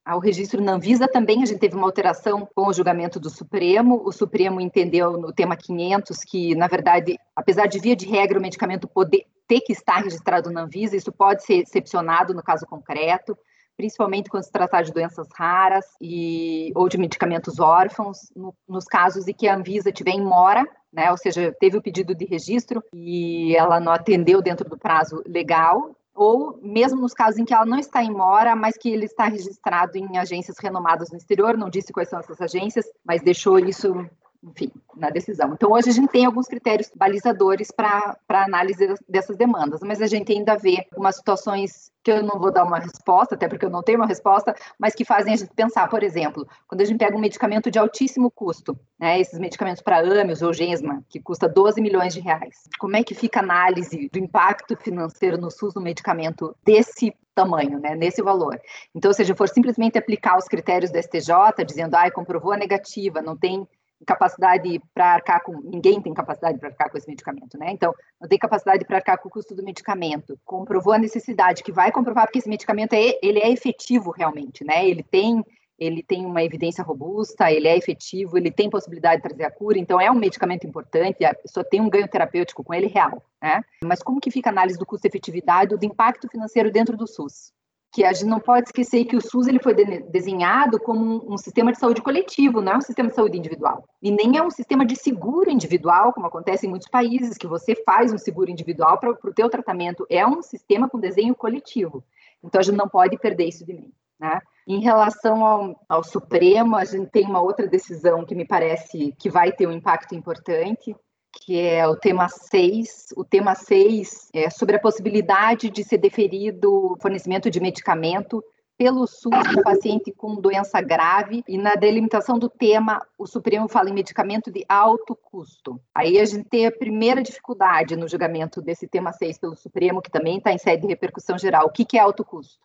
ao 0.08 0.20
registro 0.20 0.62
na 0.62 0.72
Anvisa 0.72 1.06
também 1.06 1.42
a 1.42 1.46
gente 1.46 1.58
teve 1.58 1.76
uma 1.76 1.86
alteração 1.86 2.48
com 2.54 2.66
o 2.66 2.72
julgamento 2.72 3.20
do 3.20 3.28
Supremo. 3.28 4.00
O 4.06 4.10
Supremo 4.10 4.58
entendeu 4.58 5.18
no 5.18 5.34
tema 5.34 5.54
500 5.54 6.20
que, 6.20 6.54
na 6.54 6.66
verdade, 6.66 7.18
apesar 7.36 7.66
de 7.66 7.78
via 7.78 7.94
de 7.94 8.06
regra 8.06 8.38
o 8.38 8.42
medicamento 8.42 8.88
poder 8.88 9.26
ter 9.46 9.60
que 9.60 9.70
estar 9.74 9.98
registrado 10.02 10.50
na 10.50 10.62
Anvisa, 10.62 10.96
isso 10.96 11.12
pode 11.12 11.44
ser 11.44 11.56
excepcionado 11.56 12.32
no 12.32 12.42
caso 12.42 12.64
concreto, 12.64 13.36
principalmente 13.76 14.30
quando 14.30 14.44
se 14.44 14.50
tratar 14.50 14.80
de 14.80 14.94
doenças 14.94 15.28
raras 15.36 15.84
e 16.00 16.72
ou 16.74 16.88
de 16.88 16.96
medicamentos 16.96 17.60
órfãos, 17.60 18.32
no, 18.34 18.54
nos 18.66 18.86
casos 18.86 19.28
em 19.28 19.34
que 19.34 19.46
a 19.46 19.56
Anvisa 19.56 19.92
tiver 19.92 20.12
em 20.12 20.24
mora, 20.24 20.66
né, 20.90 21.10
ou 21.10 21.18
seja, 21.18 21.54
teve 21.60 21.76
o 21.76 21.82
pedido 21.82 22.14
de 22.14 22.24
registro 22.24 22.82
e 22.94 23.54
ela 23.54 23.78
não 23.78 23.92
atendeu 23.92 24.40
dentro 24.40 24.66
do 24.66 24.78
prazo 24.78 25.22
legal, 25.26 25.94
ou 26.18 26.58
mesmo 26.60 27.00
nos 27.00 27.14
casos 27.14 27.38
em 27.38 27.44
que 27.44 27.54
ela 27.54 27.64
não 27.64 27.78
está 27.78 28.02
em 28.02 28.10
mora, 28.10 28.56
mas 28.56 28.76
que 28.76 28.88
ele 28.90 29.04
está 29.04 29.26
registrado 29.28 29.96
em 29.96 30.18
agências 30.18 30.58
renomadas 30.58 31.10
no 31.10 31.16
exterior, 31.16 31.56
não 31.56 31.70
disse 31.70 31.92
quais 31.92 32.08
são 32.08 32.18
essas 32.18 32.40
agências, 32.40 32.84
mas 33.04 33.22
deixou 33.22 33.58
isso 33.60 34.04
enfim, 34.42 34.70
na 34.96 35.10
decisão. 35.10 35.52
Então, 35.52 35.72
hoje 35.72 35.90
a 35.90 35.92
gente 35.92 36.08
tem 36.08 36.24
alguns 36.24 36.46
critérios 36.46 36.90
balizadores 36.94 37.70
para 37.70 38.16
análise 38.28 38.94
dessas 39.08 39.36
demandas, 39.36 39.80
mas 39.80 40.00
a 40.00 40.06
gente 40.06 40.32
ainda 40.32 40.56
vê 40.56 40.86
umas 40.96 41.16
situações 41.16 41.90
que 42.02 42.12
eu 42.12 42.22
não 42.22 42.38
vou 42.38 42.52
dar 42.52 42.64
uma 42.64 42.78
resposta, 42.78 43.34
até 43.34 43.48
porque 43.48 43.66
eu 43.66 43.70
não 43.70 43.82
tenho 43.82 43.98
uma 43.98 44.06
resposta, 44.06 44.54
mas 44.78 44.94
que 44.94 45.04
fazem 45.04 45.34
a 45.34 45.36
gente 45.36 45.52
pensar, 45.54 45.88
por 45.88 46.02
exemplo, 46.02 46.46
quando 46.66 46.80
a 46.80 46.84
gente 46.84 46.98
pega 46.98 47.16
um 47.16 47.20
medicamento 47.20 47.70
de 47.70 47.78
altíssimo 47.78 48.30
custo, 48.30 48.78
né, 48.98 49.20
esses 49.20 49.38
medicamentos 49.38 49.82
para 49.82 50.00
âmios 50.00 50.40
ou 50.40 50.52
Gensma, 50.52 51.04
que 51.08 51.20
custa 51.20 51.48
12 51.48 51.80
milhões 51.80 52.14
de 52.14 52.20
reais, 52.20 52.68
como 52.78 52.96
é 52.96 53.02
que 53.02 53.14
fica 53.14 53.40
a 53.40 53.42
análise 53.42 54.08
do 54.10 54.18
impacto 54.18 54.76
financeiro 54.76 55.36
no 55.36 55.50
SUS 55.50 55.74
do 55.74 55.80
medicamento 55.80 56.54
desse 56.64 57.12
tamanho, 57.34 57.78
né, 57.78 57.94
nesse 57.94 58.22
valor. 58.22 58.58
Então, 58.94 59.12
se 59.12 59.22
a 59.22 59.24
gente 59.24 59.36
for 59.36 59.48
simplesmente 59.48 59.98
aplicar 59.98 60.36
os 60.36 60.46
critérios 60.46 60.90
do 60.90 60.98
STJ, 60.98 61.64
dizendo, 61.64 61.94
ah, 61.94 62.10
comprovou 62.10 62.52
a 62.52 62.56
negativa, 62.56 63.22
não 63.22 63.36
tem 63.36 63.68
capacidade 64.06 64.80
para 64.94 65.14
arcar 65.14 65.42
com. 65.42 65.60
Ninguém 65.60 66.00
tem 66.00 66.14
capacidade 66.14 66.58
para 66.58 66.68
arcar 66.68 66.90
com 66.90 66.98
esse 66.98 67.08
medicamento, 67.08 67.58
né? 67.58 67.70
Então, 67.70 67.94
não 68.20 68.28
tem 68.28 68.38
capacidade 68.38 68.84
para 68.84 68.96
arcar 68.96 69.18
com 69.18 69.28
o 69.28 69.30
custo 69.30 69.54
do 69.54 69.62
medicamento. 69.62 70.38
Comprovou 70.44 70.92
a 70.92 70.98
necessidade, 70.98 71.62
que 71.62 71.72
vai 71.72 71.90
comprovar 71.90 72.26
porque 72.26 72.38
esse 72.38 72.48
medicamento 72.48 72.92
é, 72.92 73.18
ele 73.22 73.40
é 73.40 73.50
efetivo 73.50 74.10
realmente, 74.10 74.64
né? 74.64 74.88
Ele 74.88 75.02
tem. 75.02 75.44
Ele 75.80 76.02
tem 76.02 76.26
uma 76.26 76.42
evidência 76.42 76.82
robusta, 76.82 77.52
ele 77.52 77.68
é 77.68 77.76
efetivo, 77.76 78.36
ele 78.36 78.50
tem 78.50 78.68
possibilidade 78.68 79.22
de 79.22 79.28
trazer 79.28 79.44
a 79.44 79.50
cura, 79.50 79.78
então 79.78 80.00
é 80.00 80.10
um 80.10 80.16
medicamento 80.16 80.66
importante, 80.66 81.24
pessoa 81.40 81.62
tem 81.62 81.80
um 81.80 81.88
ganho 81.88 82.08
terapêutico 82.08 82.64
com 82.64 82.74
ele 82.74 82.88
real, 82.88 83.22
né? 83.40 83.62
Mas 83.84 84.02
como 84.02 84.20
que 84.20 84.28
fica 84.28 84.50
a 84.50 84.52
análise 84.52 84.76
do 84.76 84.84
custo-efetividade 84.84 85.72
ou 85.72 85.78
do 85.78 85.86
impacto 85.86 86.28
financeiro 86.28 86.72
dentro 86.72 86.96
do 86.96 87.06
SUS? 87.06 87.52
Que 87.90 88.04
a 88.04 88.12
gente 88.12 88.26
não 88.26 88.38
pode 88.38 88.68
esquecer 88.68 89.04
que 89.04 89.16
o 89.16 89.20
SUS 89.20 89.46
ele 89.46 89.58
foi 89.58 89.74
de 89.74 90.00
desenhado 90.10 90.78
como 90.78 91.00
um, 91.00 91.34
um, 91.34 91.38
sistema 91.38 91.72
de 91.72 91.78
saúde 91.78 92.02
coletivo, 92.02 92.60
não 92.60 92.72
é 92.72 92.76
um 92.76 92.82
sistema 92.82 93.08
de 93.08 93.14
saúde 93.14 93.38
individual. 93.38 93.84
E 94.02 94.10
nem 94.10 94.36
é 94.36 94.42
um 94.42 94.50
sistema 94.50 94.84
de 94.84 94.94
seguro 94.94 95.50
individual, 95.50 96.12
como 96.12 96.26
acontece 96.26 96.66
em 96.66 96.70
muitos 96.70 96.88
países, 96.88 97.38
que 97.38 97.46
você 97.46 97.74
faz 97.86 98.12
um 98.12 98.18
seguro 98.18 98.50
individual 98.50 98.98
para 98.98 99.10
o 99.10 99.34
teu 99.34 99.48
tratamento. 99.48 100.06
É 100.10 100.26
um 100.26 100.42
sistema 100.42 100.88
com 100.88 100.98
desenho 100.98 101.34
coletivo. 101.34 102.04
Então, 102.44 102.60
a 102.60 102.62
gente 102.62 102.76
não 102.76 102.88
pode 102.88 103.16
perder 103.18 103.46
isso 103.46 103.64
de 103.64 103.72
mente. 103.72 103.94
Né? 104.20 104.40
Em 104.66 104.80
relação 104.80 105.44
ao, 105.44 105.80
ao 105.88 106.04
Supremo, 106.04 106.76
a 106.76 106.84
gente 106.84 107.10
tem 107.10 107.24
uma 107.24 107.40
outra 107.40 107.66
decisão 107.66 108.24
que 108.24 108.34
me 108.34 108.44
parece 108.44 109.14
que 109.18 109.30
vai 109.30 109.50
ter 109.50 109.66
um 109.66 109.72
impacto 109.72 110.14
importante, 110.14 110.94
que 111.32 111.60
é 111.60 111.86
o 111.86 111.96
tema 111.96 112.28
6. 112.28 113.08
O 113.16 113.24
tema 113.24 113.54
6 113.54 114.30
é 114.32 114.50
sobre 114.50 114.76
a 114.76 114.80
possibilidade 114.80 115.70
de 115.70 115.84
ser 115.84 115.98
deferido 115.98 116.96
fornecimento 117.00 117.50
de 117.50 117.60
medicamento 117.60 118.42
pelo 118.78 119.08
SUS 119.08 119.30
para 119.30 119.62
paciente 119.62 120.12
com 120.12 120.36
doença 120.36 120.80
grave 120.80 121.42
e 121.48 121.58
na 121.58 121.74
delimitação 121.74 122.38
do 122.38 122.48
tema 122.48 123.04
o 123.18 123.26
Supremo 123.26 123.68
fala 123.68 123.90
em 123.90 123.92
medicamento 123.92 124.52
de 124.52 124.64
alto 124.68 125.16
custo. 125.16 125.80
Aí 125.92 126.18
a 126.20 126.24
gente 126.24 126.48
tem 126.48 126.64
a 126.64 126.70
primeira 126.70 127.20
dificuldade 127.20 127.96
no 127.96 128.06
julgamento 128.06 128.62
desse 128.62 128.86
tema 128.86 129.12
6 129.12 129.38
pelo 129.38 129.56
Supremo, 129.56 130.00
que 130.00 130.10
também 130.10 130.38
está 130.38 130.52
em 130.52 130.58
sede 130.58 130.82
de 130.82 130.88
repercussão 130.88 131.36
geral. 131.36 131.66
O 131.66 131.72
que, 131.72 131.84
que 131.84 131.98
é 131.98 132.00
alto 132.00 132.24
custo? 132.24 132.64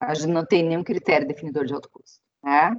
A 0.00 0.14
gente 0.14 0.28
não 0.28 0.46
tem 0.46 0.62
nenhum 0.62 0.84
critério 0.84 1.26
definidor 1.26 1.64
de 1.64 1.74
alto 1.74 1.90
custo. 1.90 2.20
Né? 2.42 2.76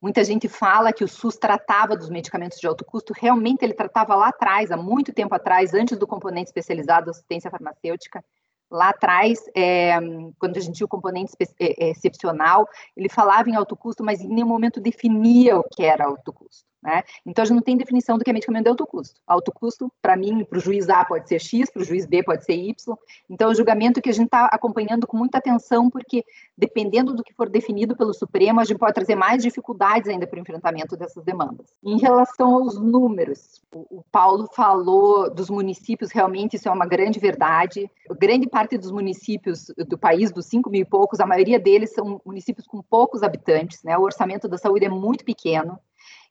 Muita 0.00 0.24
gente 0.24 0.48
fala 0.48 0.92
que 0.92 1.04
o 1.04 1.08
SUS 1.08 1.36
tratava 1.36 1.94
dos 1.94 2.08
medicamentos 2.08 2.58
de 2.58 2.66
alto 2.66 2.84
custo, 2.84 3.12
realmente 3.14 3.62
ele 3.62 3.74
tratava 3.74 4.14
lá 4.14 4.28
atrás, 4.28 4.70
há 4.70 4.76
muito 4.76 5.12
tempo 5.12 5.34
atrás, 5.34 5.74
antes 5.74 5.98
do 5.98 6.06
componente 6.06 6.48
especializado 6.48 7.06
da 7.06 7.10
assistência 7.10 7.50
farmacêutica. 7.50 8.24
Lá 8.70 8.90
atrás, 8.90 9.40
é, 9.54 9.98
quando 10.38 10.56
a 10.56 10.60
gente 10.60 10.76
tinha 10.76 10.86
o 10.86 10.88
componente 10.88 11.32
é, 11.40 11.84
é, 11.86 11.90
excepcional, 11.90 12.66
ele 12.96 13.08
falava 13.08 13.50
em 13.50 13.56
alto 13.56 13.76
custo, 13.76 14.02
mas 14.02 14.20
em 14.20 14.28
nenhum 14.28 14.46
momento 14.46 14.80
definia 14.80 15.58
o 15.58 15.64
que 15.64 15.82
era 15.82 16.06
alto 16.06 16.32
custo. 16.32 16.69
Né? 16.82 17.02
Então, 17.26 17.42
a 17.42 17.44
gente 17.44 17.54
não 17.54 17.62
tem 17.62 17.76
definição 17.76 18.16
do 18.16 18.24
que 18.24 18.30
é 18.30 18.32
medicamento 18.32 18.64
de 18.64 18.70
alto 18.70 18.86
custo. 18.86 19.20
Alto 19.26 19.52
custo, 19.52 19.92
para 20.00 20.16
mim, 20.16 20.44
para 20.44 20.58
o 20.58 20.60
juiz 20.60 20.88
A 20.88 21.04
pode 21.04 21.28
ser 21.28 21.38
X, 21.38 21.70
para 21.70 21.82
o 21.82 21.84
juiz 21.84 22.06
B 22.06 22.22
pode 22.22 22.44
ser 22.44 22.54
Y. 22.54 22.96
Então, 23.28 23.48
é 23.48 23.50
um 23.52 23.54
julgamento 23.54 24.00
que 24.00 24.08
a 24.08 24.12
gente 24.12 24.26
está 24.26 24.46
acompanhando 24.46 25.06
com 25.06 25.16
muita 25.16 25.38
atenção, 25.38 25.90
porque 25.90 26.24
dependendo 26.56 27.14
do 27.14 27.22
que 27.22 27.34
for 27.34 27.50
definido 27.50 27.94
pelo 27.94 28.14
Supremo, 28.14 28.60
a 28.60 28.64
gente 28.64 28.78
pode 28.78 28.94
trazer 28.94 29.14
mais 29.14 29.42
dificuldades 29.42 30.08
ainda 30.08 30.26
para 30.26 30.38
o 30.38 30.40
enfrentamento 30.40 30.96
dessas 30.96 31.22
demandas. 31.22 31.66
Em 31.84 31.98
relação 31.98 32.54
aos 32.54 32.80
números, 32.80 33.60
o, 33.74 34.02
Paulo 34.10 34.48
falou 34.54 35.32
dos 35.32 35.50
municípios, 35.50 36.10
realmente 36.10 36.56
isso 36.56 36.68
é 36.68 36.72
uma 36.72 36.86
grande 36.86 37.20
verdade. 37.20 37.90
Grande 38.18 38.48
parte 38.48 38.78
dos 38.78 38.90
municípios 38.90 39.66
do 39.86 39.98
país, 39.98 40.32
dos 40.32 40.46
5 40.46 40.70
mil 40.70 40.82
e 40.82 40.84
poucos, 40.84 41.20
a 41.20 41.26
maioria 41.26 41.60
deles 41.60 41.92
são 41.92 42.20
municípios 42.24 42.66
com 42.66 42.82
poucos 42.82 43.22
habitantes, 43.22 43.82
né? 43.82 43.96
O 43.98 44.02
orçamento 44.02 44.48
da 44.48 44.56
saúde 44.56 44.86
é 44.86 44.88
muito 44.88 45.24
pequeno. 45.24 45.78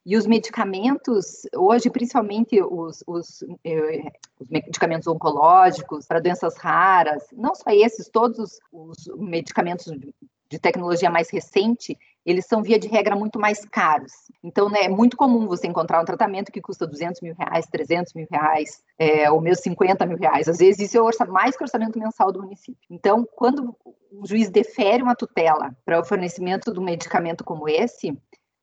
E 0.04 0.16
os 0.16 0.26
medicamentos, 0.26 1.42
hoje, 1.54 1.90
principalmente 1.90 2.60
os, 2.62 3.04
os, 3.06 3.44
eh, 3.64 4.10
os 4.38 4.48
medicamentos 4.48 5.06
oncológicos 5.06 6.06
para 6.06 6.20
doenças 6.20 6.56
raras, 6.56 7.24
não 7.32 7.54
só 7.54 7.70
esses, 7.70 8.08
todos 8.08 8.58
os, 8.72 9.06
os 9.06 9.18
medicamentos 9.18 9.92
de 10.50 10.58
tecnologia 10.58 11.10
mais 11.10 11.30
recente, 11.30 11.96
eles 12.24 12.44
são, 12.46 12.62
via 12.62 12.78
de 12.78 12.88
regra, 12.88 13.14
muito 13.16 13.38
mais 13.38 13.64
caros. 13.64 14.12
Então, 14.42 14.68
né, 14.68 14.84
é 14.84 14.88
muito 14.88 15.16
comum 15.16 15.46
você 15.46 15.66
encontrar 15.66 16.02
um 16.02 16.04
tratamento 16.04 16.52
que 16.52 16.60
custa 16.60 16.86
200 16.86 17.20
mil 17.20 17.34
reais, 17.34 17.66
300 17.66 18.12
mil 18.14 18.26
reais, 18.30 18.82
é, 18.98 19.30
ou 19.30 19.40
mesmo 19.40 19.62
50 19.62 20.04
mil 20.06 20.18
reais. 20.18 20.48
Às 20.48 20.58
vezes, 20.58 20.80
isso 20.80 20.98
é 20.98 21.26
mais 21.26 21.56
que 21.56 21.62
o 21.62 21.64
orçamento 21.64 21.98
mensal 21.98 22.32
do 22.32 22.42
município. 22.42 22.82
Então, 22.90 23.26
quando 23.36 23.76
o 24.12 24.26
juiz 24.26 24.50
defere 24.50 25.02
uma 25.02 25.14
tutela 25.14 25.74
para 25.84 26.00
o 26.00 26.04
fornecimento 26.04 26.72
de 26.72 26.80
um 26.80 26.84
medicamento 26.84 27.44
como 27.44 27.68
esse, 27.68 28.16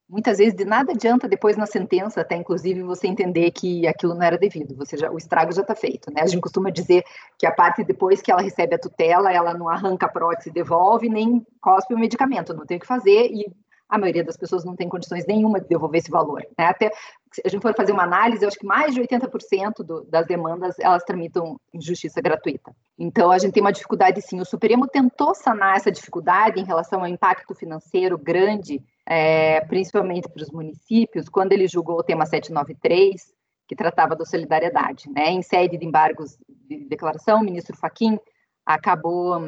muitas 0.10 0.38
vezes 0.38 0.56
de 0.56 0.64
nada 0.64 0.94
adianta 0.94 1.28
depois 1.28 1.58
na 1.58 1.66
sentença, 1.66 2.22
até 2.22 2.36
inclusive 2.36 2.82
você 2.84 3.08
entender 3.08 3.52
que 3.52 3.86
aquilo 3.88 4.14
não 4.14 4.24
era 4.24 4.38
devido, 4.38 4.76
você 4.76 4.98
já, 4.98 5.12
o 5.12 5.18
estrago 5.18 5.52
já 5.52 5.62
está 5.62 5.76
feito, 5.76 6.12
né? 6.12 6.22
A 6.22 6.28
gente 6.28 6.42
costuma 6.42 6.70
dizer 6.70 7.04
que 7.38 7.46
a 7.46 7.52
parte 7.52 7.84
depois 7.84 8.22
que 8.22 8.32
ela 8.32 8.42
recebe 8.42 8.76
a 8.76 8.80
tutela, 8.80 9.32
ela 9.32 9.54
não 9.54 9.68
arranca 9.68 10.06
a 10.06 10.10
prótese, 10.10 10.52
devolve, 10.52 11.10
nem 11.10 11.46
cospe 11.62 11.94
o 11.94 12.00
medicamento, 12.00 12.54
não 12.54 12.66
tem 12.66 12.78
o 12.78 12.80
que 12.80 12.88
fazer 12.88 13.30
e 13.32 13.52
a 13.90 13.98
maioria 13.98 14.24
das 14.24 14.36
pessoas 14.36 14.66
não 14.66 14.76
tem 14.76 14.90
condições 14.90 15.26
nenhuma 15.26 15.62
de 15.62 15.68
devolver 15.68 16.00
esse 16.00 16.12
valor. 16.12 16.46
Né? 16.58 16.66
Até 16.66 16.92
se 17.32 17.42
a 17.46 17.50
gente 17.50 17.62
for 17.62 17.74
fazer 17.74 17.94
uma 17.94 18.04
análise, 18.04 18.44
eu 18.44 18.48
acho 18.48 18.60
que 18.60 18.66
mais 18.66 18.94
de 18.94 19.02
80% 19.02 19.84
do, 19.84 20.04
das 20.04 20.26
demandas 20.28 20.76
elas 20.80 21.04
tramitam 21.04 21.60
em 21.74 21.80
justiça 21.80 22.22
gratuita. 22.22 22.76
Então 22.98 23.32
a 23.32 23.38
gente 23.38 23.54
tem 23.54 23.62
uma 23.62 23.72
dificuldade 23.72 24.22
sim. 24.22 24.40
O 24.40 24.46
Supremo 24.46 24.88
tentou 24.88 25.34
sanar 25.34 25.78
essa 25.78 25.92
dificuldade 25.92 26.60
em 26.60 26.66
relação 26.66 27.02
ao 27.02 27.08
impacto 27.08 27.56
financeiro 27.56 28.18
grande 28.18 28.82
é, 29.08 29.62
principalmente 29.62 30.28
para 30.28 30.44
os 30.44 30.52
municípios, 30.52 31.30
quando 31.30 31.54
ele 31.54 31.68
julgou 31.68 31.98
o 31.98 32.04
tema 32.04 32.26
793, 32.26 33.34
que 33.66 33.76
tratava 33.76 34.16
da 34.16 34.26
solidariedade. 34.26 35.10
Né? 35.10 35.30
Em 35.30 35.42
sede 35.42 35.78
de 35.78 35.86
embargos 35.86 36.38
de 36.68 36.86
declaração, 36.86 37.40
o 37.40 37.44
ministro 37.44 37.76
Faquim 37.78 38.20
acabou 38.66 39.40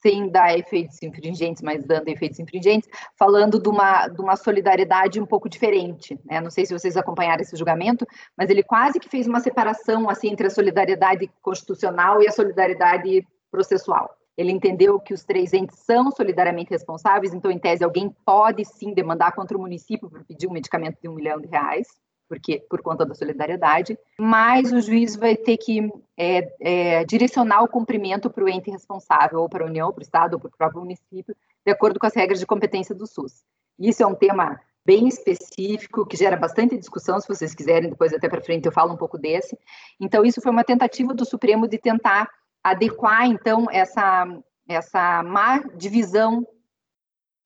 sem 0.00 0.28
dar 0.28 0.56
efeitos 0.56 1.02
infringentes, 1.02 1.62
mas 1.62 1.84
dando 1.84 2.08
efeitos 2.08 2.38
infringentes, 2.38 2.88
falando 3.16 3.60
de 3.60 3.68
uma, 3.68 4.08
de 4.08 4.20
uma 4.20 4.36
solidariedade 4.36 5.20
um 5.20 5.26
pouco 5.26 5.48
diferente. 5.48 6.18
Né? 6.24 6.40
Não 6.40 6.50
sei 6.50 6.66
se 6.66 6.72
vocês 6.72 6.96
acompanharam 6.96 7.42
esse 7.42 7.56
julgamento, 7.56 8.06
mas 8.36 8.50
ele 8.50 8.62
quase 8.62 8.98
que 9.00 9.08
fez 9.08 9.26
uma 9.26 9.40
separação 9.40 10.08
assim 10.08 10.30
entre 10.30 10.46
a 10.46 10.50
solidariedade 10.50 11.28
constitucional 11.42 12.22
e 12.22 12.28
a 12.28 12.32
solidariedade 12.32 13.26
processual. 13.50 14.17
Ele 14.38 14.52
entendeu 14.52 15.00
que 15.00 15.12
os 15.12 15.24
três 15.24 15.52
entes 15.52 15.80
são 15.80 16.12
solidariamente 16.12 16.70
responsáveis, 16.70 17.34
então, 17.34 17.50
em 17.50 17.58
tese, 17.58 17.82
alguém 17.82 18.08
pode 18.24 18.64
sim 18.64 18.94
demandar 18.94 19.32
contra 19.32 19.58
o 19.58 19.60
município 19.60 20.08
por 20.08 20.22
pedir 20.22 20.46
um 20.46 20.52
medicamento 20.52 20.96
de 21.02 21.08
um 21.08 21.14
milhão 21.14 21.40
de 21.40 21.48
reais, 21.48 21.88
porque 22.28 22.64
por 22.70 22.80
conta 22.80 23.04
da 23.04 23.16
solidariedade, 23.16 23.98
mas 24.16 24.72
o 24.72 24.80
juiz 24.80 25.16
vai 25.16 25.34
ter 25.34 25.56
que 25.56 25.90
é, 26.16 26.54
é, 26.60 27.04
direcionar 27.04 27.64
o 27.64 27.68
cumprimento 27.68 28.30
para 28.30 28.44
o 28.44 28.48
ente 28.48 28.70
responsável, 28.70 29.40
ou 29.40 29.48
para 29.48 29.64
a 29.64 29.66
União, 29.66 29.92
para 29.92 30.02
o 30.02 30.04
Estado, 30.04 30.34
ou 30.34 30.40
para 30.40 30.48
o 30.48 30.56
próprio 30.56 30.82
município, 30.82 31.34
de 31.66 31.72
acordo 31.72 31.98
com 31.98 32.06
as 32.06 32.14
regras 32.14 32.38
de 32.38 32.46
competência 32.46 32.94
do 32.94 33.08
SUS. 33.08 33.42
Isso 33.76 34.04
é 34.04 34.06
um 34.06 34.14
tema 34.14 34.60
bem 34.86 35.08
específico, 35.08 36.06
que 36.06 36.16
gera 36.16 36.36
bastante 36.36 36.78
discussão, 36.78 37.18
se 37.18 37.26
vocês 37.26 37.54
quiserem, 37.54 37.90
depois 37.90 38.14
até 38.14 38.28
para 38.28 38.40
frente 38.40 38.66
eu 38.66 38.72
falo 38.72 38.94
um 38.94 38.96
pouco 38.96 39.18
desse. 39.18 39.58
Então, 40.00 40.24
isso 40.24 40.40
foi 40.40 40.52
uma 40.52 40.64
tentativa 40.64 41.12
do 41.12 41.24
Supremo 41.24 41.66
de 41.66 41.76
tentar 41.76 42.30
adequar, 42.62 43.26
então, 43.26 43.66
essa, 43.70 44.26
essa 44.68 45.22
má 45.22 45.58
divisão 45.76 46.46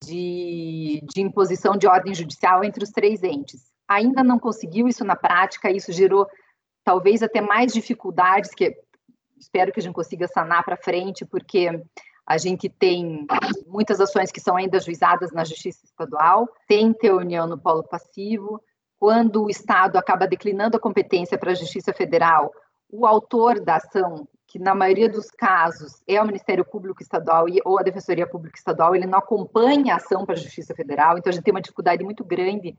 de, 0.02 1.00
de 1.14 1.20
imposição 1.20 1.76
de 1.76 1.86
ordem 1.86 2.14
judicial 2.14 2.64
entre 2.64 2.82
os 2.82 2.90
três 2.90 3.22
entes. 3.22 3.70
Ainda 3.88 4.22
não 4.24 4.38
conseguiu 4.38 4.88
isso 4.88 5.04
na 5.04 5.14
prática, 5.14 5.70
isso 5.70 5.92
gerou 5.92 6.26
talvez 6.84 7.22
até 7.22 7.40
mais 7.40 7.72
dificuldades, 7.72 8.50
que 8.50 8.74
espero 9.38 9.72
que 9.72 9.80
a 9.80 9.82
gente 9.82 9.94
consiga 9.94 10.26
sanar 10.26 10.64
para 10.64 10.76
frente, 10.76 11.24
porque 11.24 11.68
a 12.26 12.38
gente 12.38 12.68
tem 12.68 13.26
muitas 13.66 14.00
ações 14.00 14.30
que 14.30 14.40
são 14.40 14.56
ainda 14.56 14.80
juizadas 14.80 15.32
na 15.32 15.44
Justiça 15.44 15.84
Estadual, 15.84 16.48
tem 16.66 16.94
reunião 17.00 17.46
no 17.46 17.58
polo 17.58 17.82
passivo, 17.82 18.62
quando 18.98 19.44
o 19.44 19.50
Estado 19.50 19.96
acaba 19.96 20.28
declinando 20.28 20.76
a 20.76 20.80
competência 20.80 21.36
para 21.36 21.50
a 21.50 21.54
Justiça 21.54 21.92
Federal, 21.92 22.52
o 22.88 23.04
autor 23.04 23.60
da 23.60 23.76
ação, 23.76 24.28
que 24.52 24.58
na 24.58 24.74
maioria 24.74 25.08
dos 25.08 25.30
casos 25.30 26.02
é 26.06 26.20
o 26.20 26.26
Ministério 26.26 26.62
Público 26.62 27.02
Estadual 27.02 27.46
ou 27.64 27.78
a 27.78 27.82
Defensoria 27.82 28.26
Pública 28.26 28.58
Estadual, 28.58 28.94
ele 28.94 29.06
não 29.06 29.18
acompanha 29.18 29.94
a 29.94 29.96
ação 29.96 30.26
para 30.26 30.34
a 30.34 30.38
Justiça 30.38 30.74
Federal, 30.74 31.16
então 31.16 31.30
a 31.30 31.32
gente 31.32 31.42
tem 31.42 31.54
uma 31.54 31.62
dificuldade 31.62 32.04
muito 32.04 32.22
grande 32.22 32.76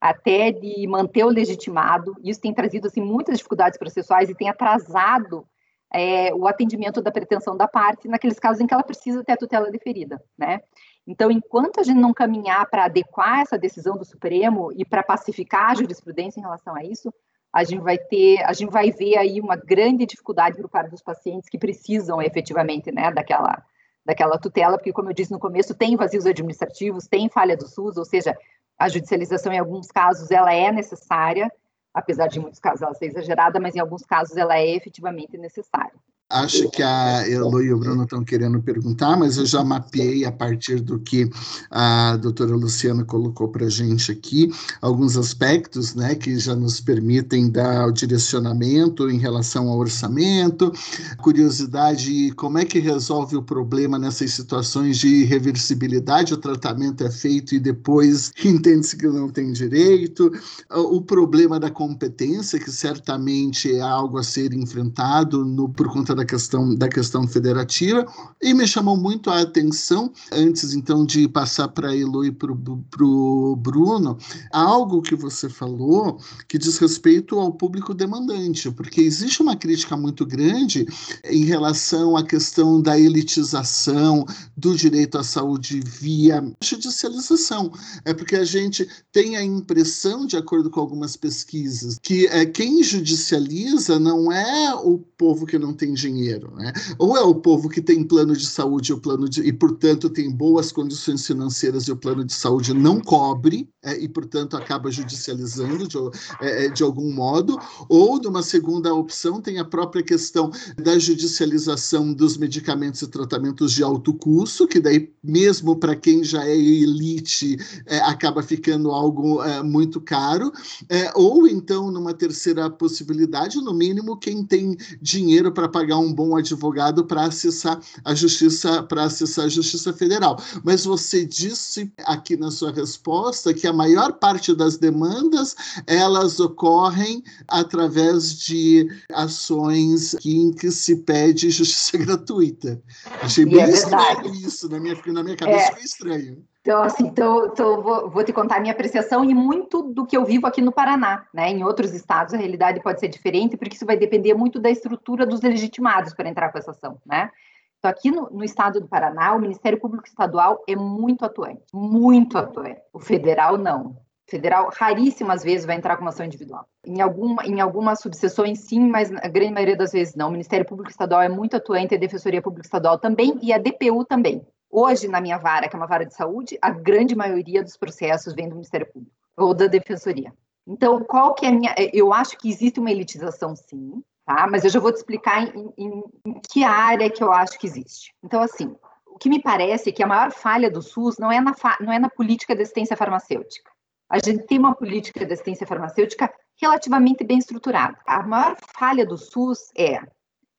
até 0.00 0.52
de 0.52 0.86
manter 0.86 1.24
o 1.24 1.28
legitimado. 1.28 2.14
Isso 2.22 2.40
tem 2.40 2.54
trazido 2.54 2.86
assim 2.86 3.00
muitas 3.00 3.38
dificuldades 3.38 3.76
processuais 3.76 4.30
e 4.30 4.36
tem 4.36 4.48
atrasado 4.48 5.44
é, 5.92 6.32
o 6.32 6.46
atendimento 6.46 7.02
da 7.02 7.10
pretensão 7.10 7.56
da 7.56 7.66
parte 7.66 8.06
naqueles 8.06 8.38
casos 8.38 8.60
em 8.60 8.66
que 8.68 8.74
ela 8.74 8.84
precisa 8.84 9.24
ter 9.24 9.32
a 9.32 9.36
tutela 9.36 9.68
deferida, 9.68 10.22
né? 10.38 10.60
Então, 11.04 11.28
enquanto 11.28 11.80
a 11.80 11.82
gente 11.82 11.98
não 11.98 12.14
caminhar 12.14 12.70
para 12.70 12.84
adequar 12.84 13.40
essa 13.40 13.58
decisão 13.58 13.96
do 13.96 14.04
Supremo 14.04 14.70
e 14.76 14.84
para 14.84 15.02
pacificar 15.02 15.72
a 15.72 15.74
jurisprudência 15.74 16.38
em 16.38 16.42
relação 16.44 16.76
a 16.76 16.84
isso, 16.84 17.12
a 17.56 17.64
gente 17.64 17.80
vai 17.80 17.96
ter, 17.96 18.44
a 18.44 18.52
gente 18.52 18.70
vai 18.70 18.90
ver 18.90 19.16
aí 19.16 19.40
uma 19.40 19.56
grande 19.56 20.04
dificuldade 20.04 20.60
por 20.60 20.68
parte 20.68 20.90
dos 20.90 21.00
pacientes 21.00 21.48
que 21.48 21.56
precisam 21.56 22.20
efetivamente, 22.20 22.92
né, 22.92 23.10
daquela 23.10 23.64
daquela 24.04 24.38
tutela, 24.38 24.76
porque 24.76 24.92
como 24.92 25.08
eu 25.08 25.14
disse 25.14 25.32
no 25.32 25.38
começo, 25.38 25.74
tem 25.74 25.96
vazios 25.96 26.26
administrativos, 26.26 27.08
tem 27.08 27.30
falha 27.30 27.56
do 27.56 27.66
SUS, 27.66 27.96
ou 27.96 28.04
seja, 28.04 28.36
a 28.78 28.88
judicialização, 28.88 29.52
em 29.52 29.58
alguns 29.58 29.88
casos, 29.88 30.30
ela 30.30 30.52
é 30.52 30.70
necessária, 30.70 31.50
apesar 31.92 32.28
de 32.28 32.38
em 32.38 32.42
muitos 32.42 32.60
casos 32.60 32.82
ela 32.82 32.94
ser 32.94 33.06
exagerada, 33.06 33.58
mas 33.58 33.74
em 33.74 33.80
alguns 33.80 34.04
casos 34.04 34.36
ela 34.36 34.58
é 34.58 34.76
efetivamente 34.76 35.36
necessária. 35.38 35.94
Acho 36.28 36.68
que 36.70 36.82
a 36.82 37.24
Elo 37.30 37.62
e 37.62 37.72
o 37.72 37.78
Bruno 37.78 38.02
estão 38.02 38.24
querendo 38.24 38.60
perguntar, 38.60 39.16
mas 39.16 39.36
eu 39.36 39.46
já 39.46 39.62
mapeei 39.62 40.24
a 40.24 40.32
partir 40.32 40.80
do 40.80 40.98
que 40.98 41.30
a 41.70 42.16
doutora 42.16 42.56
Luciana 42.56 43.04
colocou 43.04 43.48
para 43.48 43.66
a 43.66 43.70
gente 43.70 44.10
aqui, 44.10 44.50
alguns 44.82 45.16
aspectos 45.16 45.94
né, 45.94 46.16
que 46.16 46.36
já 46.36 46.56
nos 46.56 46.80
permitem 46.80 47.48
dar 47.48 47.86
o 47.86 47.92
direcionamento 47.92 49.08
em 49.08 49.18
relação 49.18 49.68
ao 49.68 49.78
orçamento, 49.78 50.72
curiosidade, 51.18 52.32
como 52.32 52.58
é 52.58 52.64
que 52.64 52.80
resolve 52.80 53.36
o 53.36 53.42
problema 53.42 53.96
nessas 53.96 54.32
situações 54.32 54.98
de 54.98 55.06
irreversibilidade, 55.06 56.34
o 56.34 56.38
tratamento 56.38 57.04
é 57.04 57.10
feito 57.10 57.54
e 57.54 57.60
depois 57.60 58.32
entende-se 58.44 58.96
que 58.96 59.06
não 59.06 59.28
tem 59.28 59.52
direito, 59.52 60.32
o 60.70 61.00
problema 61.00 61.60
da 61.60 61.70
competência, 61.70 62.58
que 62.58 62.72
certamente 62.72 63.72
é 63.72 63.80
algo 63.80 64.18
a 64.18 64.24
ser 64.24 64.52
enfrentado 64.52 65.44
no, 65.44 65.68
por 65.68 65.86
conta 65.86 66.15
da 66.16 66.24
questão, 66.24 66.74
da 66.74 66.88
questão 66.88 67.28
federativa, 67.28 68.06
e 68.42 68.52
me 68.54 68.66
chamou 68.66 68.96
muito 68.96 69.30
a 69.30 69.40
atenção, 69.42 70.12
antes 70.32 70.72
então 70.72 71.04
de 71.04 71.28
passar 71.28 71.68
para 71.68 71.90
a 71.90 71.96
Elo 71.96 72.24
e 72.24 72.32
para 72.32 72.52
o 72.52 73.56
Bruno, 73.56 74.18
algo 74.50 75.02
que 75.02 75.14
você 75.14 75.48
falou 75.48 76.18
que 76.48 76.58
diz 76.58 76.78
respeito 76.78 77.38
ao 77.38 77.52
público 77.52 77.94
demandante, 77.94 78.70
porque 78.70 79.00
existe 79.00 79.42
uma 79.42 79.54
crítica 79.54 79.96
muito 79.96 80.24
grande 80.24 80.86
em 81.24 81.44
relação 81.44 82.16
à 82.16 82.24
questão 82.24 82.80
da 82.80 82.98
elitização 82.98 84.24
do 84.56 84.74
direito 84.74 85.18
à 85.18 85.22
saúde 85.22 85.80
via 85.80 86.42
judicialização. 86.62 87.70
É 88.04 88.14
porque 88.14 88.36
a 88.36 88.44
gente 88.44 88.88
tem 89.12 89.36
a 89.36 89.44
impressão, 89.44 90.26
de 90.26 90.36
acordo 90.36 90.70
com 90.70 90.80
algumas 90.80 91.16
pesquisas, 91.16 91.98
que 92.02 92.26
é, 92.28 92.46
quem 92.46 92.82
judicializa 92.82 93.98
não 93.98 94.32
é 94.32 94.74
o 94.74 94.98
povo 94.98 95.46
que 95.46 95.58
não 95.58 95.72
tem 95.72 95.92
dinheiro 95.92 96.05
dinheiro, 96.06 96.52
né? 96.56 96.72
Ou 96.98 97.16
é 97.16 97.22
o 97.22 97.34
povo 97.34 97.68
que 97.68 97.80
tem 97.80 98.04
plano 98.04 98.36
de 98.36 98.46
saúde 98.46 98.92
o 98.92 99.00
plano 99.00 99.28
de, 99.28 99.42
e, 99.42 99.52
portanto, 99.52 100.08
tem 100.08 100.30
boas 100.30 100.70
condições 100.70 101.26
financeiras 101.26 101.84
e 101.84 101.92
o 101.92 101.96
plano 101.96 102.24
de 102.24 102.32
saúde 102.32 102.72
não 102.72 103.00
cobre, 103.00 103.68
é, 103.82 103.98
e, 103.98 104.08
portanto, 104.08 104.56
acaba 104.56 104.90
judicializando 104.90 105.86
de, 105.86 105.96
é, 106.40 106.66
é 106.66 106.68
de 106.68 106.82
algum 106.82 107.12
modo, 107.12 107.58
ou, 107.88 108.20
numa 108.20 108.42
segunda 108.42 108.92
opção, 108.94 109.40
tem 109.40 109.58
a 109.58 109.64
própria 109.64 110.02
questão 110.02 110.50
da 110.76 110.98
judicialização 110.98 112.12
dos 112.12 112.36
medicamentos 112.36 113.02
e 113.02 113.08
tratamentos 113.08 113.72
de 113.72 113.82
alto 113.82 114.14
custo, 114.14 114.66
que 114.66 114.80
daí, 114.80 115.12
mesmo 115.22 115.76
para 115.76 115.96
quem 115.96 116.22
já 116.24 116.44
é 116.46 116.56
elite, 116.56 117.56
é, 117.86 117.98
acaba 117.98 118.42
ficando 118.42 118.90
algo 118.90 119.42
é, 119.42 119.62
muito 119.62 120.00
caro, 120.00 120.52
é, 120.88 121.10
ou 121.14 121.46
então, 121.46 121.90
numa 121.90 122.14
terceira 122.14 122.68
possibilidade, 122.70 123.56
no 123.58 123.74
mínimo, 123.74 124.16
quem 124.16 124.44
tem 124.44 124.76
dinheiro 125.00 125.52
para 125.52 125.68
pagar 125.68 125.95
pagar 125.96 125.98
um 125.98 126.12
bom 126.12 126.36
advogado 126.36 127.04
para 127.04 127.24
acessar 127.24 127.80
a 128.04 128.14
justiça 128.14 128.82
para 128.82 129.04
acessar 129.04 129.46
a 129.46 129.48
justiça 129.48 129.92
federal. 129.92 130.36
Mas 130.62 130.84
você 130.84 131.24
disse 131.24 131.90
aqui 132.04 132.36
na 132.36 132.50
sua 132.50 132.72
resposta 132.72 133.54
que 133.54 133.66
a 133.66 133.72
maior 133.72 134.12
parte 134.14 134.54
das 134.54 134.76
demandas 134.76 135.56
elas 135.86 136.38
ocorrem 136.40 137.22
através 137.48 138.38
de 138.38 138.88
ações 139.12 140.14
em 140.24 140.52
que 140.52 140.70
se 140.70 140.96
pede 140.96 141.50
justiça 141.50 141.96
gratuita. 141.98 142.80
Achei 143.22 143.44
bem 143.44 143.60
é 143.60 143.70
estranho 143.70 144.34
isso 144.34 144.68
na 144.68 144.78
minha 144.78 144.96
na 145.06 145.22
minha 145.22 145.36
cabeça 145.36 145.70
é. 145.70 145.72
foi 145.72 145.82
estranho. 145.82 146.44
Então, 146.66 146.82
assim, 146.82 147.06
então, 147.06 147.46
então 147.46 147.80
vou, 147.80 148.10
vou, 148.10 148.24
te 148.24 148.32
contar 148.32 148.56
a 148.56 148.60
minha 148.60 148.72
apreciação 148.72 149.24
e 149.24 149.32
muito 149.32 149.82
do 149.82 150.04
que 150.04 150.16
eu 150.16 150.24
vivo 150.24 150.48
aqui 150.48 150.60
no 150.60 150.72
Paraná, 150.72 151.24
né? 151.32 151.48
Em 151.48 151.62
outros 151.62 151.94
estados 151.94 152.34
a 152.34 152.36
realidade 152.36 152.82
pode 152.82 152.98
ser 152.98 153.06
diferente, 153.06 153.56
porque 153.56 153.76
isso 153.76 153.86
vai 153.86 153.96
depender 153.96 154.34
muito 154.34 154.58
da 154.58 154.68
estrutura 154.68 155.24
dos 155.24 155.40
legitimados 155.42 156.12
para 156.12 156.28
entrar 156.28 156.50
com 156.50 156.58
essa 156.58 156.72
ação, 156.72 156.98
né? 157.06 157.30
Então, 157.78 157.88
aqui 157.88 158.10
no, 158.10 158.28
no, 158.30 158.42
estado 158.42 158.80
do 158.80 158.88
Paraná, 158.88 159.32
o 159.32 159.38
Ministério 159.38 159.78
Público 159.78 160.08
Estadual 160.08 160.60
é 160.66 160.74
muito 160.74 161.24
atuante, 161.24 161.62
muito 161.72 162.36
atuante. 162.36 162.80
O 162.92 162.98
federal, 162.98 163.56
não. 163.56 163.98
Federal, 164.28 164.68
raríssimas 164.76 165.44
vezes, 165.44 165.64
vai 165.64 165.76
entrar 165.76 165.94
com 165.94 166.02
uma 166.02 166.10
ação 166.10 166.26
individual. 166.26 166.66
Em, 166.84 167.00
alguma, 167.00 167.46
em 167.46 167.60
algumas 167.60 168.00
subseções, 168.00 168.58
sim, 168.58 168.88
mas 168.88 169.12
a 169.12 169.28
grande 169.28 169.52
maioria 169.52 169.76
das 169.76 169.92
vezes 169.92 170.16
não. 170.16 170.30
O 170.30 170.32
Ministério 170.32 170.66
Público 170.66 170.90
Estadual 170.90 171.22
é 171.22 171.28
muito 171.28 171.56
atuante, 171.56 171.94
a 171.94 171.98
Defensoria 171.98 172.42
Pública 172.42 172.66
Estadual 172.66 172.98
também, 172.98 173.38
e 173.40 173.52
a 173.52 173.58
DPU 173.58 174.04
também. 174.04 174.44
Hoje, 174.78 175.08
na 175.08 175.22
minha 175.22 175.38
vara, 175.38 175.70
que 175.70 175.74
é 175.74 175.78
uma 175.78 175.86
vara 175.86 176.04
de 176.04 176.12
saúde, 176.12 176.58
a 176.60 176.68
grande 176.68 177.16
maioria 177.16 177.62
dos 177.62 177.78
processos 177.78 178.34
vem 178.34 178.46
do 178.46 178.56
Ministério 178.56 178.86
Público 178.86 179.16
ou 179.34 179.54
da 179.54 179.68
Defensoria. 179.68 180.34
Então, 180.66 181.02
qual 181.02 181.32
que 181.32 181.46
é 181.46 181.48
a 181.48 181.52
minha... 181.52 181.74
Eu 181.94 182.12
acho 182.12 182.36
que 182.36 182.50
existe 182.50 182.78
uma 182.78 182.90
elitização, 182.90 183.56
sim, 183.56 184.02
tá? 184.26 184.46
Mas 184.46 184.64
eu 184.64 184.70
já 184.70 184.78
vou 184.78 184.92
te 184.92 184.96
explicar 184.96 185.44
em, 185.44 185.72
em, 185.78 186.02
em 186.26 186.40
que 186.52 186.62
área 186.62 187.08
que 187.08 187.24
eu 187.24 187.32
acho 187.32 187.58
que 187.58 187.66
existe. 187.66 188.14
Então, 188.22 188.42
assim, 188.42 188.76
o 189.06 189.16
que 189.16 189.30
me 189.30 189.40
parece 189.40 189.88
é 189.88 189.92
que 189.92 190.02
a 190.02 190.06
maior 190.06 190.30
falha 190.30 190.70
do 190.70 190.82
SUS 190.82 191.16
não 191.16 191.32
é 191.32 191.40
na, 191.40 191.54
não 191.80 191.90
é 191.90 191.98
na 191.98 192.10
política 192.10 192.54
de 192.54 192.60
assistência 192.60 192.98
farmacêutica. 192.98 193.70
A 194.10 194.18
gente 194.18 194.44
tem 194.44 194.58
uma 194.58 194.74
política 194.74 195.24
de 195.24 195.32
assistência 195.32 195.66
farmacêutica 195.66 196.30
relativamente 196.60 197.24
bem 197.24 197.38
estruturada. 197.38 197.96
A 198.06 198.22
maior 198.22 198.58
falha 198.78 199.06
do 199.06 199.16
SUS 199.16 199.70
é 199.74 200.02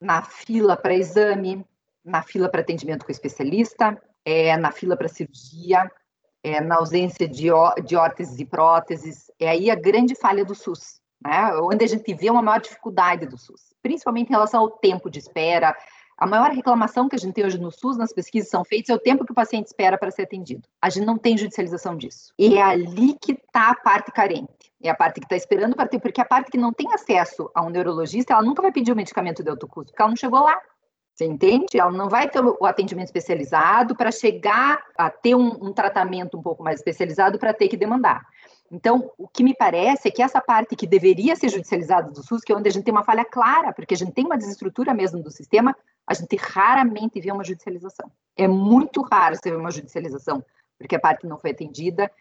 na 0.01 0.23
fila 0.23 0.75
para 0.75 0.95
exame, 0.95 1.63
na 2.07 2.21
fila 2.21 2.49
para 2.49 2.61
atendimento 2.61 3.05
com 3.05 3.11
especialista, 3.11 4.01
é, 4.25 4.55
na 4.57 4.71
fila 4.71 4.95
para 4.95 5.07
cirurgia, 5.07 5.91
é, 6.43 6.61
na 6.61 6.77
ausência 6.77 7.27
de, 7.27 7.47
de 7.85 7.95
órteses 7.95 8.39
e 8.39 8.45
próteses. 8.45 9.31
É 9.39 9.49
aí 9.49 9.69
a 9.69 9.75
grande 9.75 10.15
falha 10.15 10.45
do 10.45 10.55
SUS. 10.55 10.99
né? 11.21 11.51
onde 11.61 11.83
a 11.83 11.87
gente 11.87 12.13
vê 12.13 12.29
uma 12.29 12.41
maior 12.41 12.59
dificuldade 12.59 13.25
do 13.25 13.37
SUS, 13.37 13.73
principalmente 13.81 14.29
em 14.29 14.31
relação 14.31 14.61
ao 14.61 14.71
tempo 14.71 15.09
de 15.09 15.19
espera. 15.19 15.75
A 16.17 16.25
maior 16.25 16.49
reclamação 16.49 17.07
que 17.07 17.15
a 17.15 17.19
gente 17.19 17.33
tem 17.33 17.45
hoje 17.45 17.59
no 17.59 17.71
SUS, 17.71 17.95
nas 17.95 18.11
pesquisas 18.11 18.49
são 18.49 18.63
feitas, 18.65 18.89
é 18.89 18.95
o 18.95 18.99
tempo 18.99 19.23
que 19.23 19.31
o 19.31 19.35
paciente 19.35 19.67
espera 19.67 19.99
para 19.99 20.09
ser 20.09 20.23
atendido. 20.23 20.67
A 20.81 20.89
gente 20.89 21.05
não 21.05 21.15
tem 21.15 21.37
judicialização 21.37 21.95
disso. 21.95 22.33
E 22.39 22.57
é 22.57 22.61
ali 22.61 23.15
que 23.21 23.33
está 23.33 23.69
a 23.69 23.75
parte 23.75 24.11
carente. 24.11 24.71
É 24.81 24.89
a 24.89 24.95
parte 24.95 25.19
que 25.19 25.25
está 25.25 25.35
esperando 25.35 25.75
para 25.75 25.87
ter, 25.87 25.99
porque 25.99 26.19
a 26.19 26.25
parte 26.25 26.49
que 26.49 26.57
não 26.57 26.73
tem 26.73 26.91
acesso 26.91 27.51
a 27.53 27.63
um 27.63 27.69
neurologista, 27.69 28.33
ela 28.33 28.41
nunca 28.41 28.63
vai 28.63 28.71
pedir 28.71 28.91
o 28.91 28.95
medicamento 28.95 29.43
de 29.43 29.49
alto 29.49 29.67
custo, 29.67 29.91
porque 29.91 30.01
ela 30.01 30.09
não 30.09 30.15
chegou 30.15 30.39
lá. 30.39 30.59
Você 31.17 31.25
entende? 31.25 31.79
Ela 31.79 31.91
não 31.91 32.07
vai 32.07 32.29
ter 32.29 32.39
o 32.39 32.63
atendimento 32.63 33.07
especializado 33.07 33.95
para 33.95 34.11
chegar 34.11 34.83
a 34.95 35.09
ter 35.09 35.33
um, 35.33 35.47
um, 35.65 35.73
tratamento 35.73 36.37
um 36.37 36.43
pouco 36.43 36.63
mais 36.63 36.79
especializado 36.79 37.39
para 37.39 37.55
ter 37.55 37.67
que 37.67 37.75
demandar. 37.75 38.23
Então, 38.71 39.09
o 39.17 39.27
que 39.27 39.43
me 39.43 39.55
parece 39.55 40.07
é 40.07 40.11
que 40.11 40.21
essa 40.21 40.39
parte 40.39 40.75
que 40.75 40.85
deveria 40.85 41.35
ser 41.35 41.49
judicializada 41.49 42.11
do 42.11 42.21
SUS, 42.21 42.43
que 42.43 42.51
é 42.51 42.55
onde 42.55 42.69
a 42.69 42.71
gente 42.71 42.83
tem 42.83 42.93
uma 42.93 43.03
falha 43.03 43.25
clara, 43.25 43.73
porque 43.73 43.95
a 43.95 43.97
gente 43.97 44.11
tem 44.11 44.25
uma 44.25 44.37
desestrutura 44.37 44.93
mesmo 44.93 45.23
do 45.23 45.31
sistema, 45.31 45.75
a 46.05 46.13
gente 46.13 46.35
raramente 46.35 47.19
vê 47.19 47.31
uma 47.31 47.43
judicialização. 47.43 48.11
É 48.35 48.47
muito 48.47 49.01
raro 49.01 49.35
você 49.35 49.49
ver 49.49 49.57
uma 49.57 49.71
judicialização, 49.71 50.45
porque 50.77 50.97
a 50.97 50.99
parte 50.99 51.25
não 51.25 51.39
foi 51.39 51.49
atendida, 51.49 52.11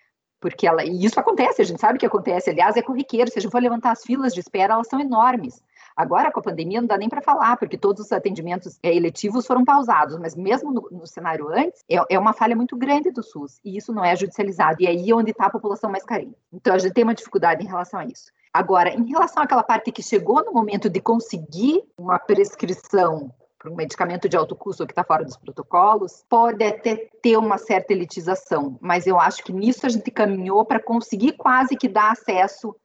porque 0.41 0.67
ela. 0.67 0.83
E 0.83 1.05
isso 1.05 1.21
acontece, 1.21 1.61
a 1.61 1.67
gente 1.67 1.83
sabe 1.83 1.99
que 1.99 2.07
acontece. 2.07 2.49
Aliás, 2.49 2.77
é 2.77 2.83
corriqueiro. 2.83 3.31
Se 3.31 3.39
a 3.39 3.43
gente 3.43 3.53
for 3.53 3.61
levantar 3.61 3.91
as 3.91 4.03
filas 4.03 4.33
de 4.33 4.41
espera, 4.41 4.73
elas 4.73 4.89
são 4.89 4.99
enormes. 4.99 5.63
Agora, 5.97 6.31
com 6.31 6.41
a 6.41 6.43
pandemia, 6.43 6.81
não 6.81 6.87
dá 6.87 6.99
nem 6.99 7.09
para 7.09 7.23
falar, 7.23 7.57
porque 7.57 7.79
todos 7.79 8.05
os 8.05 8.13
atendimentos 8.13 8.79
é, 8.83 8.95
eletivos 8.95 9.47
foram 9.47 9.65
pausados, 9.65 10.19
mas 10.19 10.37
mesmo 10.37 10.71
no, 10.71 10.89
no 10.91 11.07
cenário 11.07 11.49
antes, 11.49 11.83
é, 11.89 11.97
é, 12.11 12.19
uma 12.19 12.35
falha 12.35 12.55
muito 12.55 12.77
grande 12.77 13.11
do 13.11 13.23
SUS, 13.23 13.59
e 13.65 13.79
isso 13.79 13.95
não 13.95 14.05
é 14.05 14.15
judicializado, 14.15 14.77
e 14.81 14.87
aí 14.87 15.11
é 15.11 15.15
onde 15.15 15.31
está 15.31 15.47
a 15.47 15.51
população 15.51 15.91
mais 15.91 16.05
carente. 16.05 16.37
Então, 16.53 16.75
a 16.75 16.79
gente 16.79 16.93
tem 16.93 17.03
uma 17.03 17.15
dificuldade 17.15 17.65
em 17.65 17.67
relação 17.67 17.99
a 17.99 18.05
isso. 18.05 18.31
Agora, 18.53 18.91
em 18.91 19.09
relação 19.09 19.43
àquela 19.43 19.63
parte 19.63 19.91
que 19.91 20.03
chegou 20.03 20.45
no 20.45 20.53
momento 20.53 20.91
de 20.91 21.01
conseguir 21.01 21.83
uma 21.97 22.19
prescrição 22.19 23.31
para 23.59 23.71
um 23.71 23.75
medicamento 23.75 24.29
de 24.29 24.37
alto 24.37 24.55
custo 24.55 24.87
que 24.87 24.93
está 24.93 25.03
fora 25.03 25.25
dos 25.25 25.37
protocolos, 25.37 26.25
pode 26.29 26.63
até 26.63 27.09
ter 27.23 27.37
uma 27.37 27.59
certa 27.59 27.93
elitização, 27.93 28.79
mas 28.81 29.07
eu 29.07 29.19
acho 29.19 29.43
que 29.43 29.53
nisso 29.53 29.87
a 29.87 29.89
gente 29.89 30.11
caminhou 30.11 30.65
para 30.65 30.79
conseguir 30.79 31.33
quase 31.33 31.75
que 31.75 31.89
dar 31.89 32.13
acesso 32.13 32.77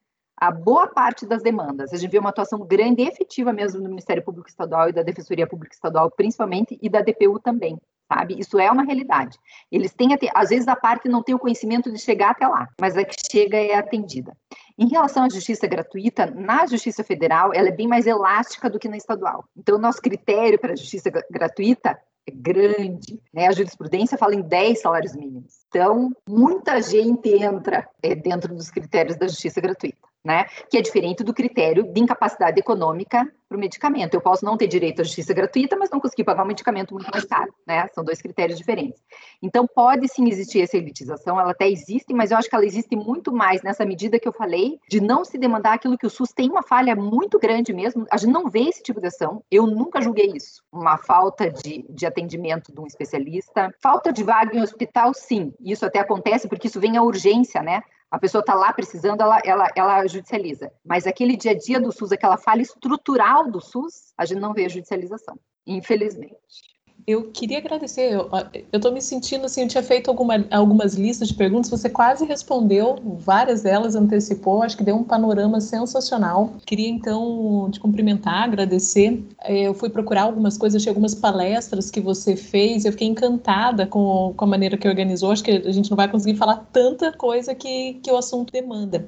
a 0.41 0.49
boa 0.49 0.87
parte 0.87 1.23
das 1.23 1.43
demandas. 1.43 1.93
A 1.93 1.97
gente 1.97 2.09
vê 2.09 2.17
uma 2.17 2.31
atuação 2.31 2.65
grande 2.65 3.03
e 3.03 3.07
efetiva 3.07 3.53
mesmo 3.53 3.79
do 3.79 3.87
Ministério 3.87 4.23
Público 4.23 4.49
Estadual 4.49 4.89
e 4.89 4.91
da 4.91 5.03
Defensoria 5.03 5.45
Pública 5.45 5.75
Estadual, 5.75 6.09
principalmente, 6.09 6.79
e 6.81 6.89
da 6.89 6.99
DPU 6.99 7.39
também, 7.39 7.77
sabe? 8.11 8.39
Isso 8.39 8.57
é 8.59 8.71
uma 8.71 8.81
realidade. 8.83 9.37
Eles 9.71 9.93
têm, 9.93 10.17
às 10.33 10.49
vezes, 10.49 10.67
a 10.67 10.75
parte 10.75 11.07
não 11.07 11.21
tem 11.21 11.35
o 11.35 11.39
conhecimento 11.39 11.91
de 11.91 11.99
chegar 11.99 12.31
até 12.31 12.47
lá, 12.47 12.67
mas 12.81 12.97
a 12.97 13.05
que 13.05 13.13
chega 13.31 13.55
é 13.55 13.75
atendida. 13.75 14.35
Em 14.79 14.89
relação 14.89 15.25
à 15.25 15.29
justiça 15.29 15.67
gratuita, 15.67 16.25
na 16.25 16.65
Justiça 16.65 17.03
Federal, 17.03 17.53
ela 17.53 17.67
é 17.67 17.71
bem 17.71 17.87
mais 17.87 18.07
elástica 18.07 18.67
do 18.67 18.79
que 18.79 18.89
na 18.89 18.97
estadual. 18.97 19.45
Então, 19.55 19.75
o 19.75 19.81
nosso 19.81 20.01
critério 20.01 20.57
para 20.57 20.73
a 20.73 20.75
justiça 20.75 21.11
gratuita 21.29 21.99
é 22.27 22.31
grande, 22.31 23.21
né? 23.33 23.47
A 23.47 23.51
jurisprudência 23.51 24.17
fala 24.17 24.35
em 24.35 24.41
10 24.41 24.81
salários 24.81 25.15
mínimos. 25.15 25.65
Então, 25.69 26.11
muita 26.27 26.81
gente 26.81 27.29
entra 27.29 27.87
é, 28.01 28.15
dentro 28.15 28.53
dos 28.53 28.69
critérios 28.69 29.17
da 29.17 29.27
justiça 29.27 29.59
gratuita 29.59 30.11
né? 30.23 30.45
Que 30.69 30.77
é 30.77 30.81
diferente 30.81 31.23
do 31.23 31.33
critério 31.33 31.83
de 31.83 31.99
incapacidade 31.99 32.59
econômica 32.59 33.29
para 33.51 33.57
o 33.57 33.59
medicamento. 33.59 34.13
Eu 34.13 34.21
posso 34.21 34.45
não 34.45 34.55
ter 34.55 34.67
direito 34.67 35.01
à 35.01 35.03
justiça 35.03 35.33
gratuita, 35.33 35.75
mas 35.75 35.89
não 35.89 35.99
conseguir 35.99 36.23
pagar 36.23 36.43
um 36.43 36.47
medicamento 36.47 36.93
muito 36.93 37.11
mais 37.11 37.25
caro, 37.25 37.53
né? 37.67 37.85
São 37.93 38.01
dois 38.01 38.21
critérios 38.21 38.57
diferentes. 38.57 39.03
Então, 39.43 39.67
pode 39.67 40.07
sim 40.07 40.29
existir 40.29 40.61
essa 40.61 40.77
elitização, 40.77 41.37
ela 41.37 41.51
até 41.51 41.69
existe, 41.69 42.13
mas 42.13 42.31
eu 42.31 42.37
acho 42.37 42.47
que 42.47 42.55
ela 42.55 42.65
existe 42.65 42.95
muito 42.95 43.33
mais 43.33 43.61
nessa 43.61 43.83
medida 43.85 44.17
que 44.17 44.27
eu 44.27 44.31
falei, 44.31 44.79
de 44.89 45.01
não 45.01 45.25
se 45.25 45.37
demandar 45.37 45.73
aquilo 45.73 45.97
que 45.97 46.05
o 46.05 46.09
SUS 46.09 46.31
tem 46.31 46.49
uma 46.49 46.63
falha 46.63 46.95
muito 46.95 47.37
grande 47.37 47.73
mesmo. 47.73 48.05
A 48.09 48.15
gente 48.15 48.31
não 48.31 48.49
vê 48.49 48.61
esse 48.61 48.81
tipo 48.81 49.01
de 49.01 49.07
ação, 49.07 49.43
eu 49.51 49.67
nunca 49.67 50.01
julguei 50.01 50.31
isso. 50.33 50.63
Uma 50.71 50.97
falta 50.97 51.51
de, 51.51 51.85
de 51.89 52.05
atendimento 52.05 52.73
de 52.73 52.79
um 52.79 52.87
especialista, 52.87 53.69
falta 53.81 54.13
de 54.13 54.23
vaga 54.23 54.55
em 54.55 54.61
hospital, 54.61 55.13
sim. 55.13 55.53
Isso 55.59 55.85
até 55.85 55.99
acontece 55.99 56.47
porque 56.47 56.67
isso 56.67 56.79
vem 56.79 56.95
à 56.95 57.03
urgência, 57.03 57.61
né? 57.61 57.83
A 58.11 58.19
pessoa 58.19 58.41
está 58.41 58.53
lá 58.53 58.73
precisando, 58.73 59.21
ela, 59.21 59.39
ela, 59.45 59.67
ela 59.73 60.05
judicializa. 60.05 60.69
Mas 60.85 61.07
aquele 61.07 61.37
dia 61.37 61.51
a 61.51 61.57
dia 61.57 61.79
do 61.79 61.93
SUS, 61.93 62.11
aquela 62.11 62.37
falha 62.37 62.61
estrutural 62.61 63.49
do 63.49 63.61
SUS, 63.61 64.13
a 64.17 64.25
gente 64.25 64.39
não 64.39 64.53
vê 64.53 64.65
a 64.65 64.69
judicialização, 64.69 65.39
infelizmente. 65.65 66.70
Eu 67.07 67.31
queria 67.31 67.57
agradecer. 67.57 68.13
Eu 68.13 68.29
estou 68.73 68.91
me 68.91 69.01
sentindo 69.01 69.45
assim, 69.45 69.61
eu 69.61 69.67
tinha 69.67 69.83
feito 69.83 70.09
alguma, 70.09 70.45
algumas 70.51 70.95
listas 70.95 71.29
de 71.29 71.33
perguntas, 71.33 71.69
você 71.69 71.89
quase 71.89 72.25
respondeu, 72.25 72.97
várias 73.17 73.61
delas 73.63 73.95
antecipou, 73.95 74.61
acho 74.61 74.77
que 74.77 74.83
deu 74.83 74.95
um 74.95 75.03
panorama 75.03 75.59
sensacional. 75.59 76.53
Queria 76.65 76.87
então 76.87 77.69
te 77.71 77.79
cumprimentar, 77.79 78.43
agradecer. 78.43 79.23
É, 79.41 79.61
eu 79.63 79.73
fui 79.73 79.89
procurar 79.89 80.23
algumas 80.23 80.57
coisas, 80.57 80.81
achei 80.81 80.89
algumas 80.89 81.15
palestras 81.15 81.89
que 81.89 81.99
você 81.99 82.35
fez, 82.35 82.85
eu 82.85 82.91
fiquei 82.91 83.07
encantada 83.07 83.85
com, 83.85 84.33
com 84.35 84.45
a 84.45 84.47
maneira 84.47 84.77
que 84.77 84.87
organizou. 84.87 85.31
Acho 85.31 85.43
que 85.43 85.51
a 85.51 85.71
gente 85.71 85.89
não 85.89 85.97
vai 85.97 86.07
conseguir 86.07 86.37
falar 86.37 86.67
tanta 86.71 87.11
coisa 87.11 87.55
que, 87.55 87.95
que 88.03 88.11
o 88.11 88.17
assunto 88.17 88.51
demanda. 88.51 89.05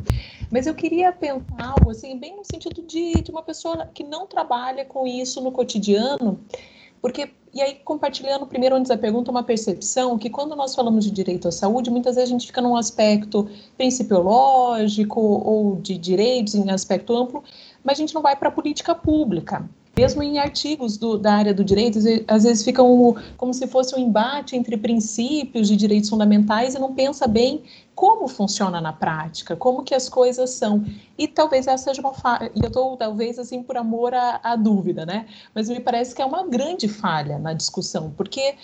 Mas 0.52 0.68
eu 0.68 0.74
queria 0.74 1.12
pensar 1.12 1.44
algo 1.60 1.92
assim, 1.92 2.18
bem 2.18 2.36
no 2.36 2.44
sentido 2.44 2.82
de, 2.82 3.22
de 3.22 3.32
uma 3.32 3.44
pessoa 3.44 3.88
que 3.94 4.04
não 4.04 4.26
trabalha 4.28 4.86
com 4.86 5.06
isso 5.08 5.42
no 5.42 5.52
cotidiano 5.52 6.40
porque, 7.04 7.34
e 7.54 7.62
aí, 7.62 7.76
compartilhando 7.76 8.48
primeiro 8.48 8.76
antes 8.76 8.90
da 8.90 8.98
pergunta, 8.98 9.30
uma 9.30 9.44
percepção 9.44 10.18
que 10.18 10.30
quando 10.30 10.56
nós 10.56 10.74
falamos 10.74 11.06
de 11.06 11.12
direito 11.12 11.48
à 11.48 11.52
saúde, 11.52 11.92
muitas 11.92 12.16
vezes 12.16 12.30
a 12.30 12.34
gente 12.34 12.48
fica 12.48 12.62
num 12.62 12.76
aspecto 12.76 13.48
principiológico 13.78 15.20
ou 15.20 15.76
de 15.76 15.96
direitos 15.96 16.56
em 16.56 16.72
aspecto 16.72 17.16
amplo, 17.16 17.44
mas 17.84 17.98
a 17.98 18.02
gente 18.02 18.16
não 18.16 18.24
vai 18.24 18.36
para 18.36 18.50
a 18.50 18.52
política 18.52 18.96
pública. 18.96 19.70
Mesmo 20.04 20.22
em 20.22 20.38
artigos 20.38 20.98
do, 20.98 21.18
da 21.18 21.34
área 21.34 21.54
do 21.54 21.64
direito, 21.64 21.98
às 22.28 22.44
vezes 22.44 22.62
fica 22.62 22.84
um, 22.84 23.16
como 23.38 23.54
se 23.54 23.66
fosse 23.68 23.96
um 23.96 24.00
embate 24.00 24.54
entre 24.54 24.76
princípios 24.76 25.70
de 25.70 25.78
direitos 25.78 26.10
fundamentais 26.10 26.76
e 26.76 26.80
não 26.80 26.94
pensa 26.94 27.26
bem 27.26 27.64
como 27.96 28.28
funciona 28.28 28.82
na 28.82 28.92
prática, 28.92 29.56
como 29.56 29.82
que 29.82 29.96
as 29.96 30.10
coisas 30.10 30.50
são. 30.50 30.84
E 31.18 31.26
talvez 31.26 31.68
essa 31.68 31.86
seja 31.86 32.02
uma 32.02 32.14
falha, 32.14 32.52
e 32.54 32.60
eu 32.60 32.68
estou 32.68 32.98
talvez 32.98 33.40
assim 33.40 33.64
por 33.64 33.78
amor 33.78 34.14
à, 34.14 34.42
à 34.44 34.58
dúvida, 34.58 35.06
né? 35.06 35.26
Mas 35.56 35.70
me 35.70 35.80
parece 35.80 36.14
que 36.14 36.22
é 36.22 36.26
uma 36.26 36.46
grande 36.46 36.90
falha 36.90 37.40
na 37.40 37.54
discussão, 37.54 38.12
porque 38.18 38.56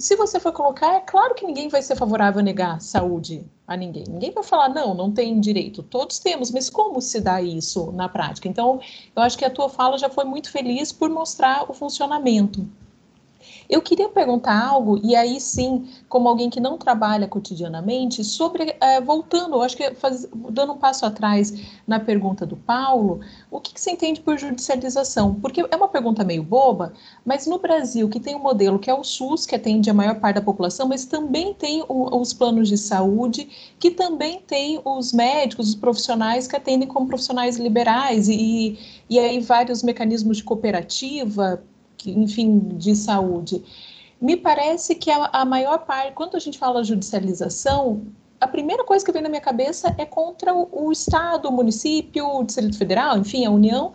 se 0.00 0.16
você 0.16 0.40
for 0.40 0.52
colocar, 0.52 0.94
é 0.94 1.00
claro 1.00 1.34
que 1.34 1.46
ninguém 1.46 1.68
vai 1.68 1.82
ser 1.82 1.94
favorável 1.94 2.40
a 2.40 2.42
negar 2.42 2.80
saúde 2.80 3.44
a 3.66 3.76
ninguém. 3.76 4.04
Ninguém 4.08 4.32
vai 4.32 4.42
falar, 4.42 4.68
não, 4.70 4.94
não 4.94 5.12
tem 5.12 5.38
direito. 5.38 5.82
Todos 5.82 6.18
temos, 6.18 6.50
mas 6.50 6.68
como 6.68 7.00
se 7.00 7.20
dá 7.20 7.40
isso 7.40 7.92
na 7.92 8.08
prática? 8.08 8.48
Então, 8.48 8.80
eu 9.14 9.22
acho 9.22 9.38
que 9.38 9.44
a 9.44 9.50
tua 9.50 9.68
fala 9.68 9.98
já 9.98 10.08
foi 10.08 10.24
muito 10.24 10.50
feliz 10.50 10.90
por 10.90 11.08
mostrar 11.08 11.70
o 11.70 11.74
funcionamento. 11.74 12.66
Eu 13.68 13.80
queria 13.80 14.08
perguntar 14.08 14.66
algo, 14.66 15.00
e 15.02 15.14
aí 15.14 15.40
sim, 15.40 15.88
como 16.08 16.28
alguém 16.28 16.50
que 16.50 16.60
não 16.60 16.76
trabalha 16.76 17.28
cotidianamente, 17.28 18.24
sobre, 18.24 18.74
é, 18.80 19.00
voltando, 19.00 19.60
acho 19.62 19.76
que 19.76 19.94
faz, 19.94 20.26
dando 20.50 20.72
um 20.72 20.78
passo 20.78 21.06
atrás 21.06 21.52
na 21.86 22.00
pergunta 22.00 22.44
do 22.44 22.56
Paulo, 22.56 23.20
o 23.50 23.60
que, 23.60 23.72
que 23.72 23.80
você 23.80 23.92
entende 23.92 24.20
por 24.20 24.38
judicialização? 24.38 25.34
Porque 25.34 25.64
é 25.70 25.76
uma 25.76 25.88
pergunta 25.88 26.24
meio 26.24 26.42
boba, 26.42 26.92
mas 27.24 27.46
no 27.46 27.58
Brasil, 27.58 28.08
que 28.08 28.18
tem 28.18 28.34
um 28.34 28.40
modelo 28.40 28.78
que 28.78 28.90
é 28.90 28.94
o 28.94 29.04
SUS, 29.04 29.46
que 29.46 29.54
atende 29.54 29.88
a 29.88 29.94
maior 29.94 30.18
parte 30.18 30.36
da 30.36 30.42
população, 30.42 30.88
mas 30.88 31.04
também 31.04 31.54
tem 31.54 31.84
o, 31.88 32.20
os 32.20 32.32
planos 32.32 32.68
de 32.68 32.76
saúde, 32.76 33.48
que 33.78 33.90
também 33.90 34.40
tem 34.46 34.80
os 34.84 35.12
médicos, 35.12 35.68
os 35.68 35.74
profissionais 35.74 36.46
que 36.46 36.56
atendem 36.56 36.88
como 36.88 37.06
profissionais 37.06 37.56
liberais, 37.56 38.28
e, 38.28 38.78
e 39.08 39.18
aí 39.18 39.40
vários 39.40 39.82
mecanismos 39.82 40.38
de 40.38 40.44
cooperativa, 40.44 41.62
enfim, 42.06 42.58
de 42.76 42.94
saúde. 42.94 43.62
Me 44.20 44.36
parece 44.36 44.94
que 44.94 45.10
a, 45.10 45.30
a 45.32 45.44
maior 45.44 45.78
parte, 45.80 46.12
quando 46.12 46.36
a 46.36 46.40
gente 46.40 46.58
fala 46.58 46.84
judicialização, 46.84 48.02
a 48.40 48.48
primeira 48.48 48.84
coisa 48.84 49.04
que 49.04 49.12
vem 49.12 49.22
na 49.22 49.28
minha 49.28 49.40
cabeça 49.40 49.94
é 49.98 50.06
contra 50.06 50.54
o, 50.54 50.90
Estado, 50.90 51.48
o 51.48 51.52
município, 51.52 52.26
o 52.26 52.44
Distrito 52.44 52.76
Federal, 52.76 53.18
enfim, 53.18 53.44
a 53.44 53.50
União, 53.50 53.92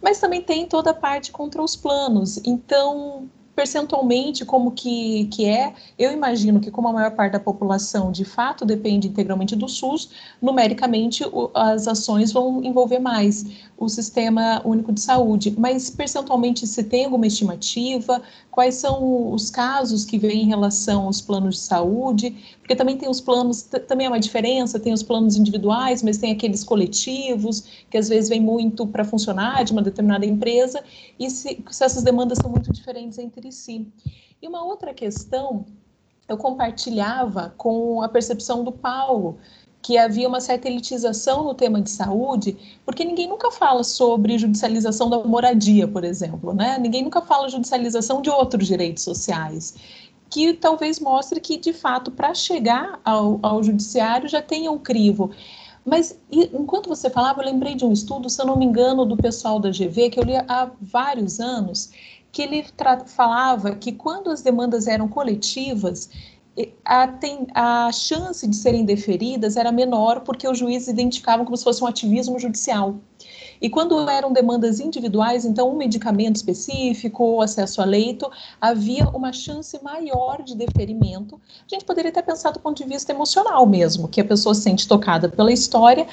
mas 0.00 0.20
também 0.20 0.40
tem 0.40 0.66
toda 0.66 0.90
a 0.90 0.94
parte 0.94 1.32
contra 1.32 1.60
os 1.60 1.74
planos. 1.74 2.40
Então, 2.44 3.28
percentualmente 3.58 4.44
como 4.44 4.70
que, 4.70 5.24
que 5.32 5.44
é, 5.46 5.74
eu 5.98 6.12
imagino 6.12 6.60
que 6.60 6.70
como 6.70 6.86
a 6.86 6.92
maior 6.92 7.10
parte 7.10 7.32
da 7.32 7.40
população 7.40 8.12
de 8.12 8.24
fato 8.24 8.64
depende 8.64 9.08
integralmente 9.08 9.56
do 9.56 9.68
SUS, 9.68 10.10
numericamente 10.40 11.24
as 11.52 11.88
ações 11.88 12.30
vão 12.30 12.62
envolver 12.62 13.00
mais 13.00 13.44
o 13.78 13.88
Sistema 13.88 14.60
Único 14.64 14.92
de 14.92 15.00
Saúde, 15.00 15.54
mas 15.56 15.88
percentualmente 15.88 16.66
se 16.66 16.82
tem 16.82 17.04
alguma 17.04 17.28
estimativa, 17.28 18.20
quais 18.50 18.74
são 18.74 19.32
os 19.32 19.50
casos 19.50 20.04
que 20.04 20.18
vêm 20.18 20.42
em 20.42 20.48
relação 20.48 21.06
aos 21.06 21.20
planos 21.20 21.54
de 21.54 21.60
saúde, 21.60 22.56
porque 22.58 22.74
também 22.74 22.96
tem 22.96 23.08
os 23.08 23.20
planos, 23.20 23.62
também 23.62 24.08
é 24.08 24.10
uma 24.10 24.18
diferença, 24.18 24.80
tem 24.80 24.92
os 24.92 25.04
planos 25.04 25.36
individuais, 25.36 26.02
mas 26.02 26.18
tem 26.18 26.32
aqueles 26.32 26.64
coletivos, 26.64 27.84
que 27.88 27.96
às 27.96 28.08
vezes 28.08 28.28
vem 28.28 28.40
muito 28.40 28.84
para 28.84 29.04
funcionar 29.04 29.64
de 29.64 29.70
uma 29.70 29.82
determinada 29.82 30.26
empresa, 30.26 30.82
e 31.16 31.30
se, 31.30 31.62
se 31.70 31.84
essas 31.84 32.02
demandas 32.02 32.38
são 32.38 32.50
muito 32.50 32.72
diferentes 32.72 33.16
entre 33.16 33.52
si. 33.52 33.86
E 34.42 34.48
uma 34.48 34.64
outra 34.64 34.92
questão, 34.92 35.64
eu 36.28 36.36
compartilhava 36.36 37.54
com 37.56 38.02
a 38.02 38.08
percepção 38.08 38.64
do 38.64 38.72
Paulo, 38.72 39.38
que 39.88 39.96
havia 39.96 40.28
uma 40.28 40.38
certa 40.38 40.68
elitização 40.68 41.44
no 41.44 41.54
tema 41.54 41.80
de 41.80 41.88
saúde, 41.88 42.78
porque 42.84 43.02
ninguém 43.06 43.26
nunca 43.26 43.50
fala 43.50 43.82
sobre 43.82 44.36
judicialização 44.36 45.08
da 45.08 45.24
moradia, 45.24 45.88
por 45.88 46.04
exemplo, 46.04 46.52
né? 46.52 46.76
Ninguém 46.78 47.02
nunca 47.02 47.22
fala 47.22 47.48
judicialização 47.48 48.20
de 48.20 48.28
outros 48.28 48.66
direitos 48.66 49.02
sociais, 49.02 49.76
que 50.28 50.52
talvez 50.52 51.00
mostre 51.00 51.40
que, 51.40 51.56
de 51.56 51.72
fato, 51.72 52.10
para 52.10 52.34
chegar 52.34 53.00
ao, 53.02 53.38
ao 53.42 53.62
judiciário 53.62 54.28
já 54.28 54.42
tenha 54.42 54.70
um 54.70 54.78
crivo. 54.78 55.30
Mas 55.86 56.20
enquanto 56.30 56.90
você 56.90 57.08
falava, 57.08 57.40
eu 57.40 57.46
lembrei 57.46 57.74
de 57.74 57.86
um 57.86 57.92
estudo, 57.94 58.28
se 58.28 58.42
eu 58.42 58.44
não 58.44 58.58
me 58.58 58.66
engano, 58.66 59.06
do 59.06 59.16
pessoal 59.16 59.58
da 59.58 59.70
GV, 59.70 60.10
que 60.10 60.20
eu 60.20 60.24
li 60.24 60.36
há 60.36 60.70
vários 60.82 61.40
anos, 61.40 61.90
que 62.30 62.42
ele 62.42 62.62
falava 63.06 63.74
que 63.74 63.92
quando 63.92 64.28
as 64.28 64.42
demandas 64.42 64.86
eram 64.86 65.08
coletivas, 65.08 66.10
a, 66.84 67.06
tem, 67.06 67.46
a 67.54 67.90
chance 67.92 68.46
de 68.46 68.56
serem 68.56 68.84
deferidas 68.84 69.56
era 69.56 69.70
menor 69.70 70.20
porque 70.20 70.48
os 70.48 70.58
juízes 70.58 70.88
identificavam 70.88 71.44
como 71.44 71.56
se 71.56 71.64
fosse 71.64 71.82
um 71.82 71.86
ativismo 71.86 72.38
judicial. 72.38 72.96
E 73.60 73.68
quando 73.68 74.08
eram 74.08 74.32
demandas 74.32 74.78
individuais, 74.78 75.44
então 75.44 75.70
um 75.70 75.76
medicamento 75.76 76.36
específico, 76.36 77.40
acesso 77.40 77.82
a 77.82 77.84
leito, 77.84 78.30
havia 78.60 79.08
uma 79.08 79.32
chance 79.32 79.78
maior 79.82 80.42
de 80.42 80.56
deferimento. 80.56 81.40
A 81.66 81.74
gente 81.74 81.84
poderia 81.84 82.10
até 82.10 82.22
pensar 82.22 82.52
do 82.52 82.60
ponto 82.60 82.76
de 82.76 82.88
vista 82.88 83.12
emocional 83.12 83.66
mesmo, 83.66 84.08
que 84.08 84.20
a 84.20 84.24
pessoa 84.24 84.54
se 84.54 84.62
sente 84.62 84.86
tocada 84.86 85.28
pela 85.28 85.52
história, 85.52 86.06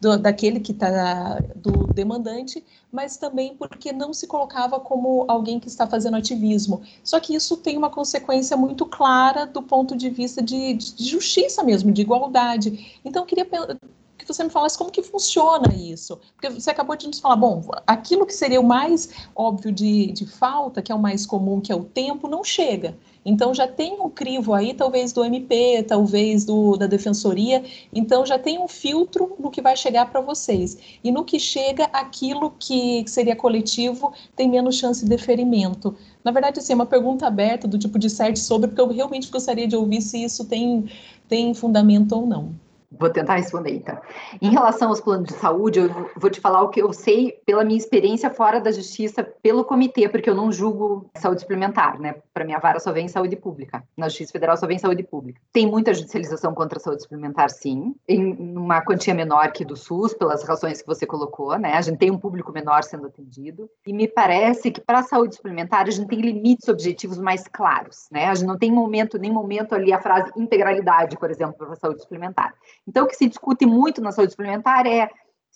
do, 0.00 0.18
daquele 0.18 0.60
que 0.60 0.72
está 0.72 1.38
do 1.54 1.86
demandante, 1.92 2.64
mas 2.92 3.16
também 3.16 3.54
porque 3.54 3.92
não 3.92 4.12
se 4.12 4.26
colocava 4.26 4.80
como 4.80 5.24
alguém 5.28 5.60
que 5.60 5.68
está 5.68 5.86
fazendo 5.86 6.16
ativismo. 6.16 6.82
Só 7.04 7.20
que 7.20 7.34
isso 7.34 7.56
tem 7.56 7.76
uma 7.76 7.90
consequência 7.90 8.56
muito 8.56 8.84
clara 8.86 9.46
do 9.46 9.62
ponto 9.62 9.96
de 9.96 10.10
vista 10.10 10.42
de, 10.42 10.74
de 10.74 11.04
justiça 11.04 11.62
mesmo, 11.62 11.92
de 11.92 12.02
igualdade. 12.02 13.00
Então, 13.04 13.22
eu 13.22 13.26
queria 13.26 13.44
que 13.44 14.26
você 14.26 14.44
me 14.44 14.50
falasse 14.50 14.76
como 14.76 14.90
que 14.90 15.02
funciona 15.02 15.74
isso. 15.74 16.18
Porque 16.34 16.50
você 16.50 16.70
acabou 16.70 16.96
de 16.96 17.06
nos 17.06 17.20
falar, 17.20 17.36
bom, 17.36 17.62
aquilo 17.86 18.26
que 18.26 18.34
seria 18.34 18.60
o 18.60 18.66
mais 18.66 19.10
óbvio 19.34 19.72
de, 19.72 20.12
de 20.12 20.26
falta, 20.26 20.82
que 20.82 20.92
é 20.92 20.94
o 20.94 20.98
mais 20.98 21.26
comum, 21.26 21.60
que 21.60 21.72
é 21.72 21.76
o 21.76 21.84
tempo, 21.84 22.28
não 22.28 22.42
chega. 22.42 22.96
Então 23.24 23.54
já 23.54 23.68
tem 23.68 24.00
um 24.00 24.08
crivo 24.08 24.54
aí, 24.54 24.72
talvez 24.72 25.12
do 25.12 25.24
MP, 25.24 25.84
talvez 25.86 26.44
do, 26.44 26.76
da 26.76 26.86
defensoria, 26.86 27.62
então 27.92 28.24
já 28.24 28.38
tem 28.38 28.58
um 28.58 28.66
filtro 28.66 29.36
no 29.38 29.50
que 29.50 29.60
vai 29.60 29.76
chegar 29.76 30.10
para 30.10 30.20
vocês. 30.20 30.78
E 31.04 31.10
no 31.10 31.24
que 31.24 31.38
chega, 31.38 31.84
aquilo 31.92 32.52
que 32.58 33.04
seria 33.06 33.36
coletivo 33.36 34.12
tem 34.34 34.48
menos 34.48 34.76
chance 34.76 35.04
de 35.04 35.10
deferimento. 35.10 35.94
Na 36.24 36.30
verdade, 36.30 36.60
assim, 36.60 36.72
é 36.72 36.76
uma 36.76 36.86
pergunta 36.86 37.26
aberta 37.26 37.68
do 37.68 37.78
tipo 37.78 37.98
de 37.98 38.08
certo 38.08 38.38
sobre, 38.38 38.68
porque 38.68 38.80
eu 38.80 38.88
realmente 38.88 39.30
gostaria 39.30 39.66
de 39.66 39.76
ouvir 39.76 40.00
se 40.00 40.22
isso 40.22 40.44
tem, 40.46 40.86
tem 41.28 41.52
fundamento 41.54 42.12
ou 42.12 42.26
não. 42.26 42.54
Vou 42.92 43.08
tentar 43.08 43.36
responder 43.36 43.72
então. 43.72 43.96
Em 44.42 44.50
relação 44.50 44.88
aos 44.88 45.00
planos 45.00 45.28
de 45.28 45.34
saúde, 45.34 45.78
eu 45.78 46.10
vou 46.16 46.28
te 46.28 46.40
falar 46.40 46.62
o 46.62 46.68
que 46.68 46.82
eu 46.82 46.92
sei 46.92 47.40
pela 47.46 47.64
minha 47.64 47.78
experiência 47.78 48.30
fora 48.30 48.60
da 48.60 48.72
justiça, 48.72 49.22
pelo 49.22 49.64
comitê, 49.64 50.08
porque 50.08 50.28
eu 50.28 50.34
não 50.34 50.50
julgo 50.50 51.08
saúde 51.16 51.42
suplementar, 51.42 52.00
né? 52.00 52.16
Para 52.34 52.44
minha 52.44 52.58
vara 52.58 52.80
só 52.80 52.90
vem 52.92 53.06
saúde 53.06 53.36
pública. 53.36 53.84
Na 53.96 54.08
Justiça 54.08 54.32
Federal 54.32 54.56
só 54.56 54.66
vem 54.66 54.76
saúde 54.76 55.04
pública. 55.04 55.40
Tem 55.52 55.68
muita 55.68 55.94
judicialização 55.94 56.52
contra 56.52 56.78
a 56.78 56.80
saúde 56.80 57.02
suplementar, 57.02 57.48
sim, 57.50 57.94
em 58.08 58.56
uma 58.56 58.82
quantia 58.82 59.14
menor 59.14 59.52
que 59.52 59.64
do 59.64 59.76
SUS, 59.76 60.12
pelas 60.12 60.42
razões 60.42 60.80
que 60.80 60.86
você 60.86 61.06
colocou, 61.06 61.56
né? 61.56 61.74
A 61.74 61.80
gente 61.80 61.98
tem 61.98 62.10
um 62.10 62.18
público 62.18 62.50
menor 62.50 62.82
sendo 62.82 63.06
atendido. 63.06 63.70
E 63.86 63.92
me 63.92 64.08
parece 64.08 64.70
que 64.72 64.80
para 64.80 64.98
a 64.98 65.04
saúde 65.04 65.36
suplementar 65.36 65.86
a 65.86 65.90
gente 65.90 66.08
tem 66.08 66.20
limites 66.20 66.68
objetivos 66.68 67.18
mais 67.18 67.46
claros, 67.46 68.08
né? 68.10 68.26
A 68.26 68.34
gente 68.34 68.48
não 68.48 68.58
tem 68.58 68.72
momento, 68.72 69.16
nem 69.16 69.32
momento 69.32 69.76
ali 69.76 69.92
a 69.92 70.00
frase 70.00 70.32
integralidade, 70.36 71.16
por 71.16 71.30
exemplo, 71.30 71.54
para 71.56 71.72
a 71.72 71.76
saúde 71.76 72.02
suplementar. 72.02 72.52
Então, 72.86 73.04
o 73.04 73.08
que 73.08 73.16
se 73.16 73.28
discute 73.28 73.66
muito 73.66 74.00
na 74.00 74.12
saúde 74.12 74.32
suplementar 74.32 74.86
é 74.86 75.10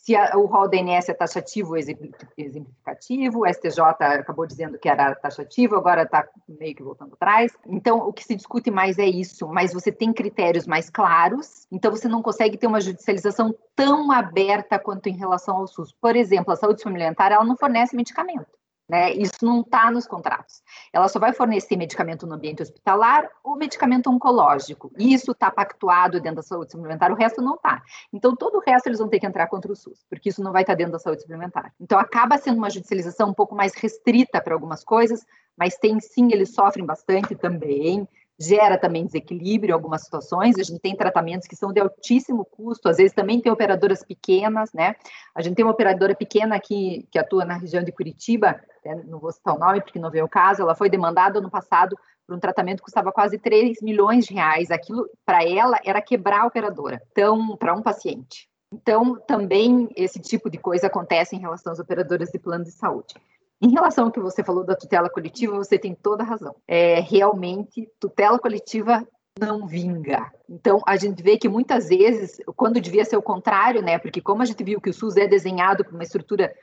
se 0.05 0.15
a, 0.15 0.37
o 0.37 0.45
rol 0.45 0.69
da 0.69 0.77
ANS 0.77 1.09
é 1.09 1.15
taxativo 1.15 1.71
ou 1.71 1.77
exemplificativo, 1.79 3.41
o 3.41 3.47
STJ 3.47 3.81
acabou 3.81 4.47
dizendo 4.47 4.79
que 4.79 4.87
era 4.87 5.15
taxativo, 5.15 5.77
agora 5.77 6.03
está 6.03 6.29
meio 6.47 6.75
que 6.75 6.83
voltando 6.83 7.15
atrás. 7.15 7.53
Então, 7.67 7.99
o 7.99 8.13
que 8.13 8.23
se 8.23 8.35
discute 8.35 8.71
mais 8.71 8.99
é 8.99 9.07
isso, 9.07 9.49
mas 9.49 9.73
você 9.73 9.91
tem 9.91 10.13
critérios 10.13 10.67
mais 10.67 10.91
claros, 10.91 11.67
então 11.73 11.91
você 11.91 12.07
não 12.07 12.23
consegue 12.23 12.59
ter 12.59 12.67
uma 12.67 12.83
judicialização 12.83 13.55
tão 13.75 14.13
aberta 14.13 14.79
quanto 14.79 15.09
em 15.09 15.17
relação 15.17 15.57
ao 15.57 15.67
SUS. 15.67 15.91
Por 15.93 16.15
exemplo, 16.15 16.53
a 16.53 16.57
saúde 16.57 16.83
suplementar, 16.83 17.33
ela 17.33 17.45
não 17.45 17.57
fornece 17.57 17.97
medicamento. 17.97 18.47
Né? 18.89 19.15
Isso 19.15 19.39
não 19.43 19.63
está 19.63 19.91
nos 19.91 20.07
contratos. 20.07 20.63
Ela 20.93 21.09
só 21.09 21.19
vai 21.19 21.33
fornecer 21.33 21.75
medicamento 21.77 22.27
no 22.27 22.35
ambiente 22.35 22.63
hospitalar 22.63 23.29
ou 23.43 23.57
medicamento 23.57 24.11
oncológico. 24.11 24.93
Isso 24.99 25.33
está 25.33 25.51
pactuado 25.51 26.21
dentro 26.21 26.37
da 26.37 26.43
saúde 26.43 26.73
suplementar, 26.73 27.11
o 27.11 27.15
resto 27.15 27.41
não 27.41 27.55
está. 27.55 27.83
Então, 28.13 28.37
todo 28.37 28.57
o 28.57 28.61
resto 28.61 28.89
eles 28.89 28.99
vão 28.99 29.09
ter 29.09 29.19
que 29.19 29.27
entrar 29.27 29.47
contra 29.47 29.73
o 29.73 29.77
SUS, 29.77 30.05
porque 30.09 30.29
isso 30.29 30.43
não 30.43 30.53
vai 30.53 30.63
estar 30.63 30.75
tá 30.75 30.77
dentro 30.77 30.93
da 30.93 30.99
saúde 30.99 31.23
suplementar. 31.23 31.73
Então, 31.81 31.99
acaba 31.99 32.37
sendo 32.37 32.59
uma 32.59 32.69
judicialização 32.69 33.31
um 33.31 33.35
pouco 33.35 33.55
mais 33.55 33.73
restrita 33.75 34.41
para 34.41 34.53
algumas 34.53 34.85
coisas, 34.85 35.25
mas 35.57 35.77
tem 35.77 35.99
sim, 36.01 36.31
eles 36.31 36.53
sofrem 36.53 36.85
bastante 36.85 37.35
também 37.35 38.07
gera 38.39 38.77
também 38.77 39.07
desequilíbrio 39.07 39.71
em 39.71 39.75
algumas 39.75 40.03
situações. 40.03 40.59
A 40.59 40.63
gente 40.63 40.81
tem 40.81 40.97
tratamentos 40.97 41.47
que 41.47 41.57
são 41.57 41.73
de 41.73 41.81
altíssimo 41.81 42.45
custo, 42.45 42.89
às 42.89 42.97
vezes 42.97 43.13
também 43.13 43.41
tem 43.41 43.53
operadoras 43.53 44.05
pequenas, 44.05 44.73
né? 44.73 44.95
A 45.35 45.43
gente 45.43 45.57
tem 45.57 45.65
uma 45.65 45.73
operadora 45.73 46.15
pequena 46.15 46.57
aqui 46.57 47.07
que 47.11 47.19
atua 47.19 47.45
na 47.45 47.57
região 47.57 47.83
de 47.83 47.93
Curitiba, 47.93 48.61
né? 48.85 49.03
não 49.07 49.19
vou 49.19 49.33
citar 49.33 49.55
o 49.55 49.59
nome 49.59 49.81
porque 49.81 49.99
não 49.99 50.11
veio 50.11 50.25
o 50.25 50.29
caso, 50.29 50.63
ela 50.63 50.75
foi 50.75 50.91
demandada 50.91 51.41
no 51.41 51.51
passado 51.51 51.97
por 52.27 52.37
um 52.37 52.41
tratamento 52.41 52.79
que 52.79 52.85
custava 52.85 53.13
quase 53.13 53.39
3 53.39 53.81
milhões 53.83 54.27
de 54.27 54.35
reais. 54.35 54.71
Aquilo, 54.71 55.09
para 55.25 55.45
ela, 55.45 55.79
era 55.85 56.01
quebrar 56.01 56.43
a 56.43 56.47
operadora, 56.47 57.03
então, 57.13 57.57
para 57.57 57.75
um 57.75 57.83
paciente. 57.83 58.49
Então, 58.73 59.17
também 59.27 59.89
esse 59.95 60.19
tipo 60.19 60.51
de 60.51 60.59
coisa 60.59 60.89
acontece 60.89 61.37
em 61.37 61.39
relação 61.39 61.73
às 61.73 61.79
operadoras 61.79 62.31
de 62.31 62.39
plano 62.39 62.65
de 62.65 62.73
saúde. 62.73 63.15
Em 63.61 63.71
relação 63.71 64.07
ao 64.07 64.13
que 64.13 64.21
você 64.21 64.43
falou 64.43 64.65
da 64.65 64.75
tutela 64.75 65.09
coletiva, 65.09 65.57
você 65.57 65.79
tem 65.79 65.95
toda 65.95 66.23
a 66.23 66.27
razão. 66.27 66.55
É, 66.67 67.01
realmente, 67.01 67.89
tutela 67.99 68.39
coletiva 68.39 69.07
não 69.39 69.67
vinga. 69.67 70.31
Então, 70.49 70.81
a 70.87 70.97
gente 70.97 71.23
vê 71.23 71.37
que 71.37 71.49
muitas 71.49 71.89
vezes, 71.89 72.37
quando 72.57 72.81
devia 72.81 73.05
ser 73.05 73.17
o 73.17 73.23
contrário, 73.23 73.83
né? 73.83 73.99
Porque 73.99 74.21
como 74.21 74.43
a 74.43 74.45
gente 74.45 74.63
viu 74.63 74.81
que 74.81 74.91
o 74.91 74.95
SUS 74.95 75.17
é 75.17 75.27
desenhado 75.27 75.85
por 75.85 75.95
uma 75.95 76.03
estrutura 76.03 76.55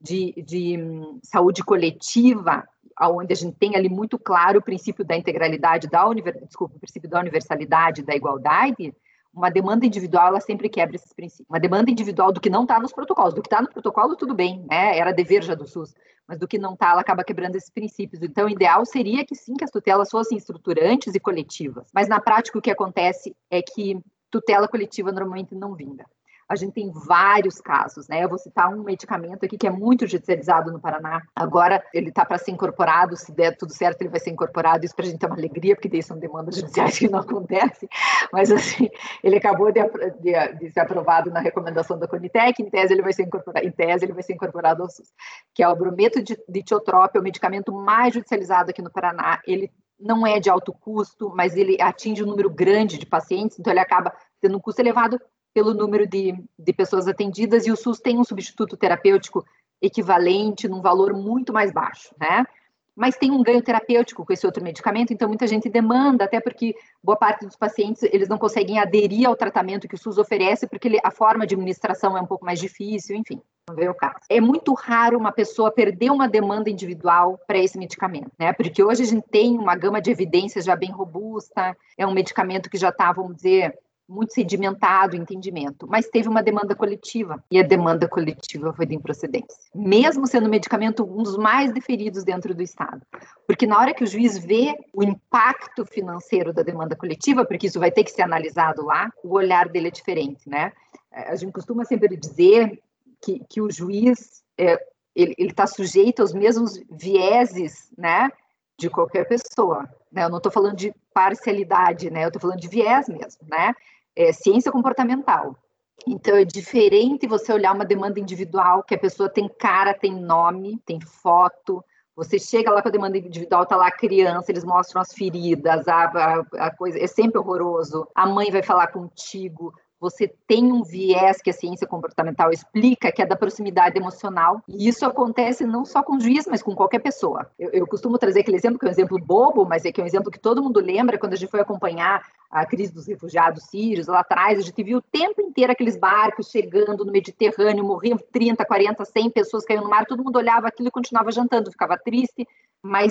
de, 0.00 0.34
de 0.42 0.78
hum, 0.78 1.18
saúde 1.22 1.62
coletiva, 1.62 2.66
onde 3.00 3.32
a 3.32 3.36
gente 3.36 3.56
tem 3.56 3.76
ali 3.76 3.88
muito 3.88 4.18
claro 4.18 4.58
o 4.58 4.62
princípio 4.62 5.04
da 5.04 5.16
integralidade, 5.16 5.88
da 5.88 6.04
desculpa, 6.44 6.76
o 6.76 6.80
princípio 6.80 7.08
da 7.08 7.20
universalidade, 7.20 8.02
da 8.02 8.14
igualdade, 8.14 8.94
uma 9.38 9.50
demanda 9.50 9.86
individual, 9.86 10.28
ela 10.28 10.40
sempre 10.40 10.68
quebra 10.68 10.96
esses 10.96 11.12
princípios. 11.12 11.48
Uma 11.48 11.60
demanda 11.60 11.90
individual 11.90 12.32
do 12.32 12.40
que 12.40 12.50
não 12.50 12.62
está 12.62 12.78
nos 12.80 12.92
protocolos. 12.92 13.34
Do 13.34 13.40
que 13.40 13.46
está 13.46 13.62
no 13.62 13.70
protocolo, 13.70 14.16
tudo 14.16 14.34
bem, 14.34 14.64
né? 14.68 14.98
Era 14.98 15.12
dever 15.12 15.42
já 15.42 15.54
do 15.54 15.66
SUS. 15.66 15.94
Mas 16.26 16.38
do 16.38 16.48
que 16.48 16.58
não 16.58 16.74
está, 16.74 16.90
ela 16.90 17.00
acaba 17.00 17.24
quebrando 17.24 17.56
esses 17.56 17.70
princípios. 17.70 18.22
Então, 18.22 18.46
o 18.46 18.50
ideal 18.50 18.84
seria 18.84 19.24
que 19.24 19.34
sim, 19.34 19.54
que 19.54 19.64
as 19.64 19.70
tutelas 19.70 20.10
fossem 20.10 20.36
estruturantes 20.36 21.14
e 21.14 21.20
coletivas. 21.20 21.86
Mas 21.94 22.08
na 22.08 22.20
prática, 22.20 22.58
o 22.58 22.62
que 22.62 22.70
acontece 22.70 23.34
é 23.50 23.62
que 23.62 23.98
tutela 24.30 24.68
coletiva 24.68 25.12
normalmente 25.12 25.54
não 25.54 25.74
vinga. 25.74 26.04
A 26.48 26.56
gente 26.56 26.72
tem 26.72 26.90
vários 26.90 27.60
casos, 27.60 28.08
né? 28.08 28.24
Eu 28.24 28.28
vou 28.28 28.38
citar 28.38 28.72
um 28.72 28.82
medicamento 28.82 29.44
aqui 29.44 29.58
que 29.58 29.66
é 29.66 29.70
muito 29.70 30.06
judicializado 30.06 30.72
no 30.72 30.80
Paraná. 30.80 31.22
Agora 31.36 31.84
ele 31.92 32.08
está 32.08 32.24
para 32.24 32.38
ser 32.38 32.52
incorporado, 32.52 33.16
se 33.16 33.30
der 33.32 33.56
tudo 33.56 33.72
certo, 33.72 34.00
ele 34.00 34.08
vai 34.08 34.18
ser 34.18 34.30
incorporado. 34.30 34.84
Isso 34.84 34.94
para 34.96 35.04
a 35.04 35.08
gente 35.08 35.22
é 35.22 35.26
uma 35.26 35.36
alegria, 35.36 35.74
porque 35.74 35.88
daí 35.88 36.02
são 36.02 36.18
demandas 36.18 36.56
judiciais 36.56 36.98
que 36.98 37.08
não 37.08 37.18
acontecem. 37.18 37.88
Mas 38.32 38.50
assim, 38.50 38.88
ele 39.22 39.36
acabou 39.36 39.70
de, 39.70 39.80
de, 40.20 40.54
de 40.58 40.70
ser 40.70 40.80
aprovado 40.80 41.30
na 41.30 41.40
recomendação 41.40 41.98
da 41.98 42.08
Conitec. 42.08 42.62
Em 42.62 42.70
tese, 42.70 42.94
ele 42.94 43.02
vai 43.02 43.12
ser 43.12 43.24
incorporado, 43.24 43.66
em 43.66 43.70
tese, 43.70 44.04
ele 44.06 44.14
vai 44.14 44.22
ser 44.22 44.32
incorporado 44.32 44.82
ao 44.82 44.88
SUS, 44.88 45.12
que 45.54 45.62
é 45.62 45.68
o 45.68 45.76
brometo 45.76 46.22
de, 46.22 46.38
de 46.48 46.62
tiotrope, 46.62 47.18
é 47.18 47.20
o 47.20 47.24
medicamento 47.24 47.72
mais 47.72 48.14
judicializado 48.14 48.70
aqui 48.70 48.80
no 48.80 48.90
Paraná. 48.90 49.40
Ele 49.46 49.70
não 49.98 50.26
é 50.26 50.38
de 50.38 50.48
alto 50.48 50.72
custo, 50.72 51.30
mas 51.34 51.56
ele 51.56 51.80
atinge 51.80 52.22
um 52.22 52.26
número 52.26 52.48
grande 52.48 52.98
de 52.98 53.06
pacientes, 53.06 53.58
então 53.58 53.72
ele 53.72 53.80
acaba 53.80 54.14
tendo 54.40 54.56
um 54.56 54.60
custo 54.60 54.80
elevado 54.80 55.20
pelo 55.58 55.74
número 55.74 56.06
de, 56.06 56.40
de 56.56 56.72
pessoas 56.72 57.08
atendidas 57.08 57.66
e 57.66 57.72
o 57.72 57.76
SUS 57.76 57.98
tem 57.98 58.16
um 58.16 58.22
substituto 58.22 58.76
terapêutico 58.76 59.44
equivalente 59.82 60.68
num 60.68 60.80
valor 60.80 61.12
muito 61.12 61.52
mais 61.52 61.72
baixo, 61.72 62.14
né? 62.16 62.46
Mas 62.94 63.16
tem 63.16 63.32
um 63.32 63.42
ganho 63.42 63.60
terapêutico 63.60 64.24
com 64.24 64.32
esse 64.32 64.46
outro 64.46 64.62
medicamento, 64.62 65.12
então 65.12 65.26
muita 65.26 65.48
gente 65.48 65.68
demanda, 65.68 66.24
até 66.24 66.40
porque 66.40 66.76
boa 67.02 67.16
parte 67.16 67.44
dos 67.44 67.56
pacientes 67.56 68.04
eles 68.04 68.28
não 68.28 68.38
conseguem 68.38 68.78
aderir 68.78 69.26
ao 69.26 69.34
tratamento 69.34 69.88
que 69.88 69.96
o 69.96 69.98
SUS 69.98 70.16
oferece, 70.16 70.68
porque 70.68 70.96
a 71.02 71.10
forma 71.10 71.44
de 71.44 71.56
administração 71.56 72.16
é 72.16 72.20
um 72.20 72.26
pouco 72.26 72.44
mais 72.44 72.60
difícil, 72.60 73.16
enfim, 73.16 73.42
não 73.68 73.74
veio 73.74 73.90
o 73.90 73.94
caso. 73.94 74.14
É 74.28 74.40
muito 74.40 74.74
raro 74.74 75.18
uma 75.18 75.32
pessoa 75.32 75.72
perder 75.72 76.12
uma 76.12 76.28
demanda 76.28 76.70
individual 76.70 77.36
para 77.48 77.58
esse 77.58 77.76
medicamento, 77.76 78.30
né? 78.38 78.52
Porque 78.52 78.80
hoje 78.80 79.02
a 79.02 79.06
gente 79.06 79.26
tem 79.28 79.58
uma 79.58 79.74
gama 79.74 80.00
de 80.00 80.12
evidências 80.12 80.64
já 80.64 80.76
bem 80.76 80.92
robusta, 80.92 81.76
é 81.96 82.06
um 82.06 82.14
medicamento 82.14 82.70
que 82.70 82.78
já 82.78 82.90
está, 82.90 83.10
vamos 83.10 83.34
dizer, 83.34 83.76
muito 84.08 84.32
sedimentado 84.32 85.14
o 85.14 85.20
entendimento, 85.20 85.86
mas 85.88 86.08
teve 86.08 86.28
uma 86.28 86.42
demanda 86.42 86.74
coletiva 86.74 87.42
e 87.50 87.58
a 87.58 87.62
demanda 87.62 88.08
coletiva 88.08 88.72
foi 88.72 88.86
de 88.86 88.94
improcedência, 88.94 89.58
mesmo 89.74 90.26
sendo 90.26 90.46
o 90.46 90.50
medicamento 90.50 91.04
um 91.04 91.22
dos 91.22 91.36
mais 91.36 91.72
deferidos 91.72 92.24
dentro 92.24 92.54
do 92.54 92.62
Estado, 92.62 93.02
porque 93.46 93.66
na 93.66 93.78
hora 93.78 93.92
que 93.92 94.04
o 94.04 94.06
juiz 94.06 94.38
vê 94.38 94.74
o 94.94 95.02
impacto 95.02 95.84
financeiro 95.84 96.52
da 96.52 96.62
demanda 96.62 96.96
coletiva, 96.96 97.44
porque 97.44 97.66
isso 97.66 97.78
vai 97.78 97.90
ter 97.90 98.04
que 98.04 98.10
ser 98.10 98.22
analisado 98.22 98.84
lá, 98.84 99.10
o 99.22 99.34
olhar 99.34 99.68
dele 99.68 99.88
é 99.88 99.92
diferente, 99.92 100.48
né? 100.48 100.72
A 101.10 101.34
gente 101.36 101.52
costuma 101.52 101.84
sempre 101.84 102.16
dizer 102.16 102.80
que, 103.20 103.42
que 103.48 103.60
o 103.60 103.70
juiz 103.70 104.42
é, 104.56 104.78
ele 105.14 105.34
está 105.38 105.66
sujeito 105.66 106.22
aos 106.22 106.32
mesmos 106.32 106.80
vieses, 106.90 107.90
né, 107.96 108.30
de 108.78 108.88
qualquer 108.88 109.26
pessoa. 109.26 109.88
Né? 110.12 110.24
Eu 110.24 110.30
não 110.30 110.36
estou 110.36 110.52
falando 110.52 110.76
de 110.76 110.94
parcialidade, 111.12 112.10
né? 112.10 112.24
Eu 112.24 112.28
estou 112.28 112.40
falando 112.40 112.60
de 112.60 112.68
viés 112.68 113.08
mesmo, 113.08 113.40
né? 113.48 113.74
É 114.18 114.32
ciência 114.32 114.72
comportamental. 114.72 115.56
Então 116.04 116.34
é 116.34 116.44
diferente 116.44 117.26
você 117.26 117.52
olhar 117.52 117.72
uma 117.72 117.84
demanda 117.84 118.18
individual 118.18 118.82
que 118.82 118.96
a 118.96 118.98
pessoa 118.98 119.28
tem 119.28 119.48
cara, 119.48 119.94
tem 119.94 120.12
nome, 120.12 120.76
tem 120.84 121.00
foto. 121.00 121.84
Você 122.16 122.36
chega 122.36 122.72
lá 122.72 122.82
com 122.82 122.88
a 122.88 122.90
demanda 122.90 123.16
individual, 123.16 123.64
tá 123.64 123.76
lá 123.76 123.86
a 123.86 123.96
criança, 123.96 124.50
eles 124.50 124.64
mostram 124.64 125.00
as 125.00 125.12
feridas, 125.12 125.86
a, 125.86 126.04
a, 126.04 126.66
a 126.66 126.76
coisa 126.76 126.98
é 126.98 127.06
sempre 127.06 127.38
horroroso. 127.38 128.08
A 128.12 128.26
mãe 128.26 128.50
vai 128.50 128.60
falar 128.60 128.88
contigo, 128.88 129.72
você 130.00 130.32
tem 130.46 130.72
um 130.72 130.82
viés 130.82 131.42
que 131.42 131.50
a 131.50 131.52
ciência 131.52 131.86
comportamental 131.86 132.50
explica, 132.50 133.10
que 133.10 133.20
é 133.20 133.26
da 133.26 133.36
proximidade 133.36 133.98
emocional. 133.98 134.62
E 134.68 134.88
isso 134.88 135.04
acontece 135.04 135.64
não 135.64 135.84
só 135.84 136.02
com 136.02 136.16
o 136.16 136.20
juiz, 136.20 136.46
mas 136.46 136.62
com 136.62 136.74
qualquer 136.74 137.00
pessoa. 137.00 137.50
Eu, 137.58 137.70
eu, 137.70 137.86
costumo 137.86 138.18
trazer 138.18 138.40
aquele 138.40 138.56
exemplo, 138.56 138.78
que 138.78 138.86
é 138.86 138.88
um 138.88 138.92
exemplo 138.92 139.18
bobo, 139.18 139.64
mas 139.64 139.84
é 139.84 139.92
que 139.92 140.00
é 140.00 140.04
um 140.04 140.06
exemplo 140.06 140.30
que 140.30 140.38
todo 140.38 140.62
mundo 140.62 140.80
lembra 140.80 141.18
quando 141.18 141.32
a 141.32 141.36
gente 141.36 141.50
foi 141.50 141.60
acompanhar 141.60 142.22
a 142.50 142.64
crise 142.64 142.92
dos 142.92 143.06
refugiados 143.06 143.64
sírios 143.64 144.06
lá 144.06 144.20
atrás. 144.20 144.58
A 144.58 144.62
gente 144.62 144.82
viu 144.82 144.98
o 144.98 145.02
tempo 145.02 145.40
inteiro 145.42 145.72
aqueles 145.72 145.96
barcos 145.96 146.50
chegando 146.50 147.04
no 147.04 147.12
Mediterrâneo, 147.12 147.84
morriam 147.84 148.18
30, 148.32 148.64
40, 148.64 149.04
100 149.04 149.30
pessoas 149.30 149.64
caindo 149.64 149.82
no 149.82 149.90
mar. 149.90 150.06
Todo 150.06 150.24
mundo 150.24 150.36
olhava 150.36 150.68
aquilo 150.68 150.88
e 150.88 150.92
continuava 150.92 151.32
jantando, 151.32 151.70
ficava 151.70 151.98
triste 151.98 152.46
mas 152.82 153.10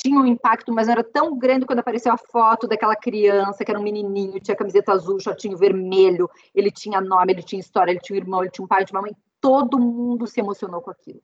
tinha 0.00 0.18
um 0.18 0.26
impacto, 0.26 0.72
mas 0.72 0.86
não 0.86 0.92
era 0.92 1.04
tão 1.04 1.38
grande 1.38 1.66
quando 1.66 1.80
apareceu 1.80 2.12
a 2.12 2.16
foto 2.16 2.66
daquela 2.66 2.96
criança, 2.96 3.64
que 3.64 3.70
era 3.70 3.78
um 3.78 3.82
menininho, 3.82 4.40
tinha 4.40 4.56
camiseta 4.56 4.92
azul, 4.92 5.20
shortinho 5.20 5.56
vermelho, 5.56 6.28
ele 6.54 6.70
tinha 6.70 7.00
nome, 7.00 7.32
ele 7.32 7.42
tinha 7.42 7.60
história, 7.60 7.92
ele 7.92 8.00
tinha 8.00 8.18
um 8.18 8.22
irmão, 8.22 8.42
ele 8.42 8.50
tinha 8.50 8.64
um 8.64 8.68
pai, 8.68 8.84
tinha 8.84 8.98
uma 8.98 9.06
mãe, 9.06 9.16
todo 9.40 9.78
mundo 9.78 10.26
se 10.26 10.40
emocionou 10.40 10.80
com 10.80 10.90
aquilo 10.90 11.22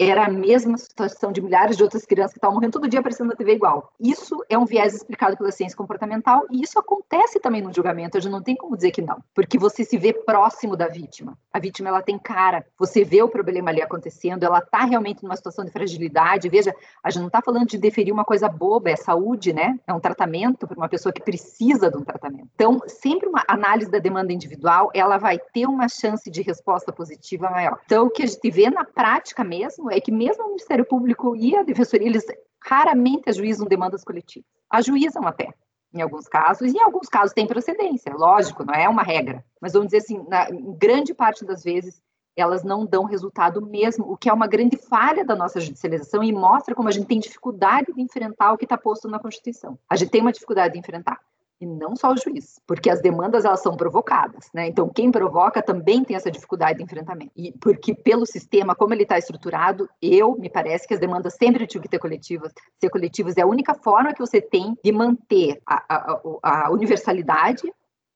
era 0.00 0.24
a 0.24 0.30
mesma 0.30 0.78
situação 0.78 1.30
de 1.30 1.42
milhares 1.42 1.76
de 1.76 1.82
outras 1.82 2.06
crianças 2.06 2.32
que 2.32 2.38
estavam 2.38 2.54
morrendo 2.54 2.72
todo 2.72 2.88
dia 2.88 3.00
aparecendo 3.00 3.28
na 3.28 3.36
TV 3.36 3.52
igual. 3.52 3.92
Isso 4.00 4.42
é 4.48 4.56
um 4.56 4.64
viés 4.64 4.94
explicado 4.94 5.36
pela 5.36 5.52
ciência 5.52 5.76
comportamental 5.76 6.46
e 6.50 6.62
isso 6.62 6.78
acontece 6.78 7.38
também 7.38 7.60
no 7.60 7.72
julgamento. 7.72 8.16
A 8.16 8.20
gente 8.20 8.32
não 8.32 8.42
tem 8.42 8.56
como 8.56 8.76
dizer 8.76 8.92
que 8.92 9.02
não, 9.02 9.22
porque 9.34 9.58
você 9.58 9.84
se 9.84 9.98
vê 9.98 10.12
próximo 10.12 10.74
da 10.74 10.88
vítima. 10.88 11.36
A 11.52 11.58
vítima 11.58 11.90
ela 11.90 12.00
tem 12.00 12.18
cara, 12.18 12.64
você 12.78 13.04
vê 13.04 13.22
o 13.22 13.28
problema 13.28 13.70
ali 13.70 13.82
acontecendo, 13.82 14.42
ela 14.42 14.60
está 14.60 14.84
realmente 14.84 15.22
numa 15.22 15.36
situação 15.36 15.64
de 15.64 15.70
fragilidade. 15.70 16.48
Veja, 16.48 16.74
a 17.02 17.10
gente 17.10 17.20
não 17.20 17.26
está 17.26 17.42
falando 17.42 17.66
de 17.66 17.76
deferir 17.76 18.12
uma 18.12 18.24
coisa 18.24 18.48
boba, 18.48 18.90
é 18.90 18.96
saúde, 18.96 19.52
né? 19.52 19.78
É 19.86 19.92
um 19.92 20.00
tratamento 20.00 20.66
para 20.66 20.76
uma 20.76 20.88
pessoa 20.88 21.12
que 21.12 21.22
precisa 21.22 21.90
de 21.90 21.98
um 21.98 22.04
tratamento. 22.04 22.48
Então, 22.54 22.80
sempre 22.86 23.28
uma 23.28 23.44
análise 23.46 23.90
da 23.90 23.98
demanda 23.98 24.32
individual, 24.32 24.90
ela 24.94 25.18
vai 25.18 25.38
ter 25.38 25.66
uma 25.66 25.88
chance 25.88 26.30
de 26.30 26.40
resposta 26.40 26.90
positiva 26.90 27.50
maior. 27.50 27.78
Então, 27.84 28.06
o 28.06 28.10
que 28.10 28.22
a 28.22 28.26
gente 28.26 28.50
vê 28.50 28.70
na 28.70 28.84
prática 28.84 29.44
mesmo 29.44 29.89
é 29.90 30.00
que 30.00 30.12
mesmo 30.12 30.44
o 30.44 30.48
Ministério 30.48 30.84
Público 30.84 31.36
e 31.36 31.56
a 31.56 31.62
Defensoria, 31.62 32.06
eles 32.06 32.24
raramente 32.62 33.28
ajuizam 33.28 33.66
demandas 33.66 34.04
coletivas. 34.04 34.48
Ajuizam 34.70 35.26
até, 35.26 35.52
em 35.92 36.00
alguns 36.00 36.28
casos, 36.28 36.72
e 36.72 36.76
em 36.76 36.82
alguns 36.82 37.08
casos 37.08 37.32
tem 37.32 37.46
procedência, 37.46 38.14
lógico, 38.14 38.64
não 38.64 38.74
é 38.74 38.88
uma 38.88 39.02
regra. 39.02 39.44
Mas 39.60 39.72
vamos 39.72 39.88
dizer 39.88 39.98
assim, 39.98 40.24
na 40.28 40.48
grande 40.78 41.14
parte 41.14 41.44
das 41.44 41.64
vezes, 41.64 42.02
elas 42.36 42.62
não 42.62 42.86
dão 42.86 43.04
resultado 43.04 43.64
mesmo, 43.64 44.10
o 44.10 44.16
que 44.16 44.28
é 44.28 44.32
uma 44.32 44.46
grande 44.46 44.76
falha 44.76 45.24
da 45.24 45.34
nossa 45.34 45.60
judicialização 45.60 46.22
e 46.22 46.32
mostra 46.32 46.74
como 46.74 46.88
a 46.88 46.92
gente 46.92 47.06
tem 47.06 47.18
dificuldade 47.18 47.92
de 47.92 48.00
enfrentar 48.00 48.52
o 48.52 48.58
que 48.58 48.64
está 48.64 48.78
posto 48.78 49.08
na 49.08 49.18
Constituição. 49.18 49.78
A 49.88 49.96
gente 49.96 50.10
tem 50.10 50.20
uma 50.20 50.32
dificuldade 50.32 50.74
de 50.74 50.78
enfrentar 50.78 51.20
e 51.60 51.66
não 51.66 51.94
só 51.94 52.12
o 52.12 52.16
juiz, 52.16 52.58
porque 52.66 52.88
as 52.88 53.02
demandas 53.02 53.44
elas 53.44 53.60
são 53.60 53.76
provocadas, 53.76 54.48
né? 54.54 54.66
Então 54.66 54.88
quem 54.88 55.10
provoca 55.10 55.62
também 55.62 56.02
tem 56.02 56.16
essa 56.16 56.30
dificuldade 56.30 56.78
de 56.78 56.84
enfrentamento. 56.84 57.32
E 57.36 57.52
porque 57.52 57.94
pelo 57.94 58.24
sistema 58.24 58.74
como 58.74 58.94
ele 58.94 59.02
está 59.02 59.18
estruturado, 59.18 59.88
eu 60.00 60.36
me 60.36 60.48
parece 60.48 60.88
que 60.88 60.94
as 60.94 61.00
demandas 61.00 61.34
sempre 61.34 61.66
tinham 61.66 61.82
que 61.82 61.88
ter 61.88 61.98
coletivas. 61.98 62.52
Ser 62.80 62.88
coletivas 62.88 63.36
é 63.36 63.42
a 63.42 63.46
única 63.46 63.74
forma 63.74 64.14
que 64.14 64.20
você 64.20 64.40
tem 64.40 64.76
de 64.82 64.90
manter 64.90 65.60
a, 65.66 65.84
a, 65.96 66.20
a 66.42 66.70
universalidade 66.70 67.70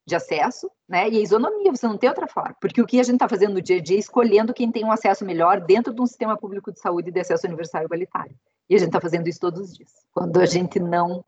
de 0.07 0.15
acesso, 0.15 0.71
né? 0.89 1.09
E 1.09 1.19
a 1.19 1.21
isonomia, 1.21 1.71
você 1.71 1.87
não 1.87 1.97
tem 1.97 2.09
outra 2.09 2.27
forma. 2.27 2.55
Porque 2.61 2.81
o 2.81 2.87
que 2.87 3.01
a 3.01 3.03
gente 3.03 3.17
está 3.17 3.29
fazendo 3.29 3.55
no 3.55 3.63
dia 3.63 3.79
a 3.79 3.81
dia 3.81 3.97
é 3.97 4.01
escolhendo 4.01 4.53
quem 4.53 4.71
tem 4.71 4.85
um 4.85 4.93
acesso 4.93 5.25
melhor 5.25 5.61
dentro 5.61 5.95
de 5.95 6.01
um 6.01 6.07
sistema 6.07 6.37
público 6.37 6.73
de 6.73 6.81
saúde 6.81 7.11
de 7.11 7.21
acesso 7.21 7.47
universal 7.47 7.83
e 7.83 7.85
igualitário. 7.87 8.35
E 8.69 8.75
a 8.75 8.79
gente 8.79 8.89
está 8.89 9.01
fazendo 9.01 9.29
isso 9.29 9.41
todos 9.41 9.61
os 9.61 9.77
dias. 9.77 9.91
Quando 10.13 10.39
a 10.41 10.47
gente 10.47 10.79
não 10.79 11.25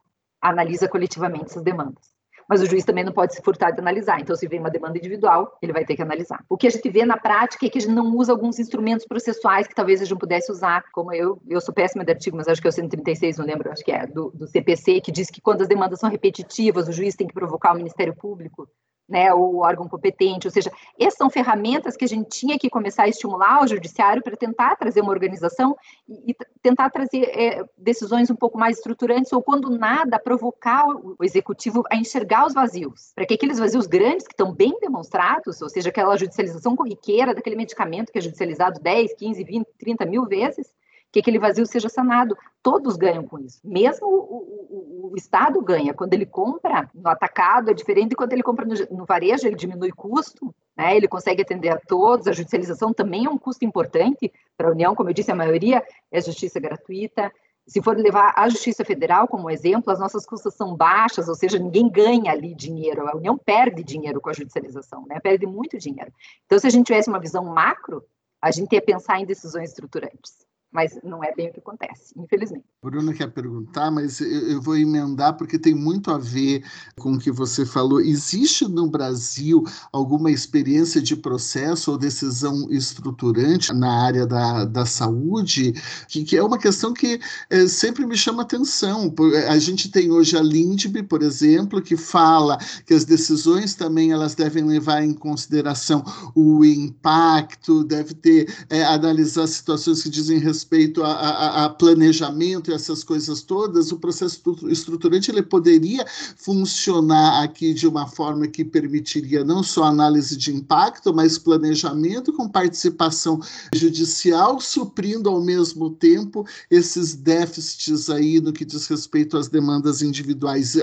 analisa 0.51 0.89
coletivamente 0.89 1.47
essas 1.47 1.63
demandas. 1.63 2.17
Mas 2.49 2.63
o 2.63 2.67
juiz 2.67 2.85
também 2.85 3.03
não 3.03 3.13
pode 3.13 3.35
se 3.35 3.43
furtar 3.43 3.73
de 3.73 3.81
analisar. 3.81 4.21
Então, 4.21 4.37
se 4.37 4.47
vem 4.47 4.61
uma 4.61 4.71
demanda 4.71 4.97
individual, 4.97 5.59
ele 5.61 5.73
vai 5.73 5.85
ter 5.85 5.97
que 5.97 6.03
analisar. 6.03 6.45
O 6.49 6.57
que 6.57 6.67
a 6.67 6.71
gente 6.71 6.89
vê 6.89 7.05
na 7.05 7.17
prática 7.17 7.67
é 7.67 7.69
que 7.69 7.79
a 7.79 7.81
gente 7.81 7.93
não 7.93 8.15
usa 8.17 8.33
alguns 8.33 8.59
instrumentos 8.59 9.05
processuais 9.05 9.67
que 9.67 9.75
talvez 9.75 10.01
a 10.01 10.05
gente 10.05 10.19
pudesse 10.19 10.51
usar, 10.53 10.85
como 10.93 11.13
eu, 11.13 11.41
eu 11.49 11.61
sou 11.61 11.75
péssima 11.75 12.05
de 12.05 12.13
artigo, 12.13 12.37
mas 12.37 12.47
acho 12.47 12.61
que 12.61 12.69
é 12.69 12.71
o 12.71 12.73
136, 12.73 13.39
não 13.39 13.45
lembro, 13.45 13.73
acho 13.73 13.85
que 13.85 13.91
é, 13.91 14.07
do, 14.07 14.31
do 14.31 14.47
CPC, 14.47 15.01
que 15.01 15.11
diz 15.11 15.29
que 15.29 15.41
quando 15.41 15.63
as 15.63 15.69
demandas 15.69 15.99
são 15.99 16.09
repetitivas, 16.09 16.89
o 16.89 16.93
juiz 16.93 17.17
tem 17.17 17.27
que 17.27 17.35
provocar 17.35 17.73
o 17.73 17.77
Ministério 17.77 18.15
Público 18.15 18.69
né, 19.09 19.33
o 19.33 19.59
órgão 19.59 19.89
competente, 19.89 20.47
ou 20.47 20.51
seja, 20.51 20.71
essas 20.99 21.17
são 21.17 21.31
ferramentas 21.31 21.97
que 21.97 22.05
a 22.05 22.09
gente 22.09 22.29
tinha 22.29 22.59
que 22.59 22.69
começar 22.69 23.05
a 23.05 23.09
estimular 23.09 23.63
o 23.63 23.67
judiciário 23.67 24.23
para 24.23 24.37
tentar 24.37 24.77
trazer 24.77 25.01
uma 25.01 25.13
organização 25.13 25.77
e, 26.09 26.33
e 26.33 26.37
tentar 26.61 26.91
trazer 26.91 27.23
é, 27.25 27.65
decisões 27.79 28.31
um 28.31 28.35
pouco 28.35 28.59
mais 28.59 28.79
estruturantes, 28.79 29.33
ou 29.33 29.43
quando 29.43 29.71
nada, 29.71 30.19
provocar 30.19 30.89
o, 30.89 31.17
o 31.19 31.25
executivo 31.25 31.83
a 31.91 31.97
enxergar 31.97 32.47
os 32.47 32.55
vazios, 32.55 33.13
para 33.15 33.27
que 33.27 33.35
aqueles 33.35 33.59
vazios 33.59 33.87
grandes 33.87 34.27
que 34.27 34.35
estão 34.35 34.53
bem 34.53 34.77
demonstrados, 34.81 35.63
ou 35.63 35.69
seja, 35.69 35.91
aquela 35.91 36.17
judicialização 36.17 36.75
corriqueira 36.75 37.35
daquele 37.35 37.57
medicamento 37.57 38.11
que 38.11 38.19
é 38.19 38.23
judicializado 38.23 38.81
10, 38.81 39.15
15, 39.15 39.45
20, 39.45 39.67
30 39.79 40.07
mil 40.07 40.25
vezes, 40.27 40.73
que 41.17 41.21
aquele 41.21 41.39
vazio 41.39 41.65
seja 41.65 41.89
sanado. 41.89 42.37
Todos 42.63 42.97
ganham 42.97 43.27
com 43.27 43.39
isso. 43.39 43.59
Mesmo 43.65 44.07
o, 44.07 45.09
o, 45.09 45.11
o, 45.13 45.17
Estado 45.17 45.63
ganha. 45.63 45.95
Quando 45.95 46.13
ele 46.13 46.27
compra 46.27 46.91
no 46.95 47.09
atacado, 47.09 47.71
é 47.71 47.75
diferente 47.75 48.11
de 48.11 48.17
quando 48.17 48.35
ele 48.35 48.43
compra 48.43 48.67
no, 48.67 48.75
no 48.91 49.07
varejo, 49.07 49.47
ele 49.47 49.57
diminui 49.57 49.91
custo, 49.93 50.55
né? 50.77 50.95
ele 50.95 51.09
consegue 51.09 51.41
atender 51.41 51.71
a 51.71 51.79
todos. 51.79 52.27
A 52.27 52.33
judicialização 52.33 52.93
também 52.93 53.25
é 53.25 53.31
um 53.31 53.39
custo 53.39 53.65
importante 53.65 54.31
para 54.59 54.69
a 54.69 54.73
União. 54.73 54.95
Como 54.95 55.09
eu 55.09 55.15
disse, 55.15 55.33
a 55.33 55.35
maioria 55.35 55.83
é 56.13 56.21
justiça 56.21 56.61
gratuita. 56.61 57.33
Se 57.67 57.83
for 57.83 57.97
levar 57.97 58.35
a 58.37 58.49
Justiça 58.49 58.85
Federal 58.85 59.27
como 59.27 59.51
exemplo, 59.51 59.91
as 59.91 59.99
nossas 59.99 60.25
custas 60.27 60.55
são 60.55 60.77
baixas, 60.77 61.29
ou 61.29 61.35
seja, 61.35 61.59
ninguém 61.59 61.89
ganha 61.89 62.31
ali 62.31 62.55
dinheiro, 62.55 63.09
a 63.09 63.17
União 63.17 63.37
perde 63.37 63.83
dinheiro 63.83 64.21
com 64.21 64.31
a 64.31 64.33
judicialização, 64.33 65.05
né? 65.09 65.19
perde 65.19 65.47
muito 65.47 65.77
dinheiro. 65.77 66.13
Então, 66.45 66.59
se 66.61 66.67
a 66.67 66.71
gente 66.71 66.87
tivesse 66.87 67.09
uma 67.09 67.19
visão 67.19 67.45
macro, 67.45 68.05
a 68.41 68.53
gente 68.53 68.73
ia 68.73 68.83
pensar 68.83 69.19
em 69.19 69.27
decisões 69.27 69.71
estruturantes 69.71 70.46
mas 70.77 70.99
não 71.03 71.25
é 71.25 71.35
bem 71.35 71.49
o 71.49 71.53
que 71.55 71.61
acontece, 71.61 72.13
infelizmente. 72.19 72.63
Bruna 72.83 73.15
quer 73.15 73.33
perguntar, 73.33 73.91
mas 73.91 74.21
eu 74.21 74.61
vou 74.61 74.77
emendar 74.77 75.35
porque 75.35 75.59
tem 75.59 75.75
muito 75.75 76.11
a 76.11 76.19
ver 76.19 76.63
com 76.99 77.15
o 77.15 77.19
que 77.19 77.31
você 77.31 77.65
falou. 77.65 77.99
Existe 77.99 78.69
no 78.69 78.87
Brasil 78.87 79.65
alguma 79.91 80.31
experiência 80.31 81.01
de 81.01 81.17
processo 81.17 81.91
ou 81.91 81.97
decisão 81.97 82.71
estruturante 82.71 83.73
na 83.73 84.05
área 84.05 84.27
da, 84.27 84.67
da 84.67 84.85
saúde? 84.85 85.73
Que, 86.09 86.23
que 86.25 86.37
é 86.37 86.43
uma 86.43 86.59
questão 86.59 86.93
que 86.93 87.19
é, 87.49 87.67
sempre 87.67 88.05
me 88.05 88.17
chama 88.17 88.43
atenção. 88.43 89.13
A 89.49 89.59
gente 89.59 89.91
tem 89.91 90.13
hoje 90.13 90.37
a 90.37 90.43
LINDB, 90.43 91.05
por 91.05 91.23
exemplo, 91.23 91.81
que 91.81 91.97
fala 91.97 92.59
que 92.85 92.93
as 92.93 93.07
decisões 93.07 93.75
também 93.75 94.13
elas 94.13 94.35
devem 94.35 94.63
levar 94.63 95.03
em 95.03 95.15
consideração 95.15 96.05
o 96.35 96.63
impacto, 96.63 97.83
deve 97.83 98.13
ter, 98.13 98.55
é, 98.69 98.85
analisar 98.85 99.47
situações 99.47 100.03
que 100.03 100.11
dizem 100.11 100.39
respeito 100.39 100.66
respeito 100.67 101.03
a, 101.03 101.13
a, 101.13 101.65
a, 101.65 101.71
planejamento 101.71 102.71
e 102.71 102.75
essas 102.75 103.05
coisas 103.05 103.43
todas, 103.43 103.93
o 103.93 103.99
processo 103.99 104.43
estruturante 104.69 105.31
ele 105.31 105.43
poderia 105.43 106.05
funcionar 106.37 107.45
aqui 107.45 107.73
de 107.73 107.87
uma 107.87 108.07
forma 108.07 108.49
que 108.49 108.65
permitiria 108.65 109.45
não 109.45 109.63
só 109.63 109.85
análise 109.85 110.37
de 110.37 110.53
impacto, 110.53 111.15
mas 111.15 111.39
planejamento 111.39 112.33
com 112.33 112.49
participação 112.49 113.41
judicial, 113.73 114.61
suprindo 114.61 115.29
ao 115.29 115.41
mesmo 115.41 115.91
tempo 115.91 116.45
esses 116.69 117.15
déficits 117.15 118.11
aí 118.11 118.41
no 118.41 118.53
que 118.53 118.65
diz 118.65 118.89
respeito 118.89 119.37
às 119.37 119.49
demandas 119.49 120.03
individuais. 120.03 120.75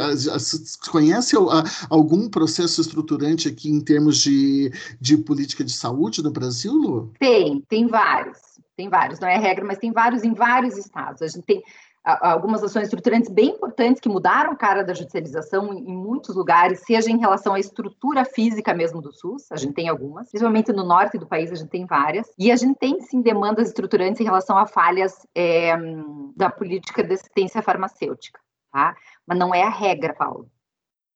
Conhece 0.89 1.35
algum 1.89 2.29
processo 2.29 2.79
estruturante 2.79 3.49
aqui 3.49 3.69
em 3.69 3.81
termos 3.81 4.17
de, 4.17 4.71
de 5.01 5.17
política 5.17 5.63
de 5.63 5.73
saúde 5.73 6.23
no 6.23 6.31
Brasil, 6.31 6.73
Lu? 6.73 7.11
Tem, 7.19 7.61
tem 7.67 7.87
vários 7.87 8.52
tem 8.75 8.89
vários, 8.89 9.19
não 9.19 9.27
é 9.27 9.37
regra, 9.37 9.65
mas 9.65 9.77
tem 9.77 9.91
vários 9.91 10.23
em 10.23 10.33
vários 10.33 10.77
estados. 10.77 11.21
A 11.21 11.27
gente 11.27 11.45
tem 11.45 11.63
algumas 12.03 12.61
ações 12.61 12.83
estruturantes 12.83 13.29
bem 13.29 13.51
importantes 13.51 14.01
que 14.01 14.09
mudaram 14.09 14.51
a 14.51 14.55
cara 14.55 14.83
da 14.83 14.93
judicialização 14.93 15.73
em, 15.73 15.95
muitos 15.95 16.35
lugares, 16.35 16.81
seja 16.85 17.09
em 17.09 17.17
relação 17.17 17.53
à 17.53 17.59
estrutura 17.59 18.25
física 18.25 18.73
mesmo 18.73 19.01
do 19.01 19.13
SUS, 19.13 19.49
a 19.51 19.55
gente 19.55 19.73
tem 19.73 19.87
algumas, 19.87 20.29
principalmente 20.29 20.73
no 20.73 20.83
norte 20.83 21.17
do 21.17 21.25
país 21.25 21.49
a 21.51 21.55
gente 21.55 21.69
tem 21.69 21.85
várias, 21.85 22.29
e 22.37 22.51
a 22.51 22.57
gente 22.57 22.77
tem 22.77 22.99
sim 22.99 23.21
demandas 23.21 23.69
estruturantes 23.69 24.19
em 24.19 24.25
relação 24.25 24.57
a 24.57 24.65
falhas 24.65 25.25
é, 25.33 25.77
da 26.35 26.49
política 26.49 27.01
de 27.01 27.13
assistência 27.13 27.61
farmacêutica, 27.61 28.39
tá? 28.71 28.97
Mas 29.25 29.37
não 29.37 29.55
é 29.55 29.63
a 29.63 29.69
regra, 29.69 30.13
Paulo. 30.13 30.49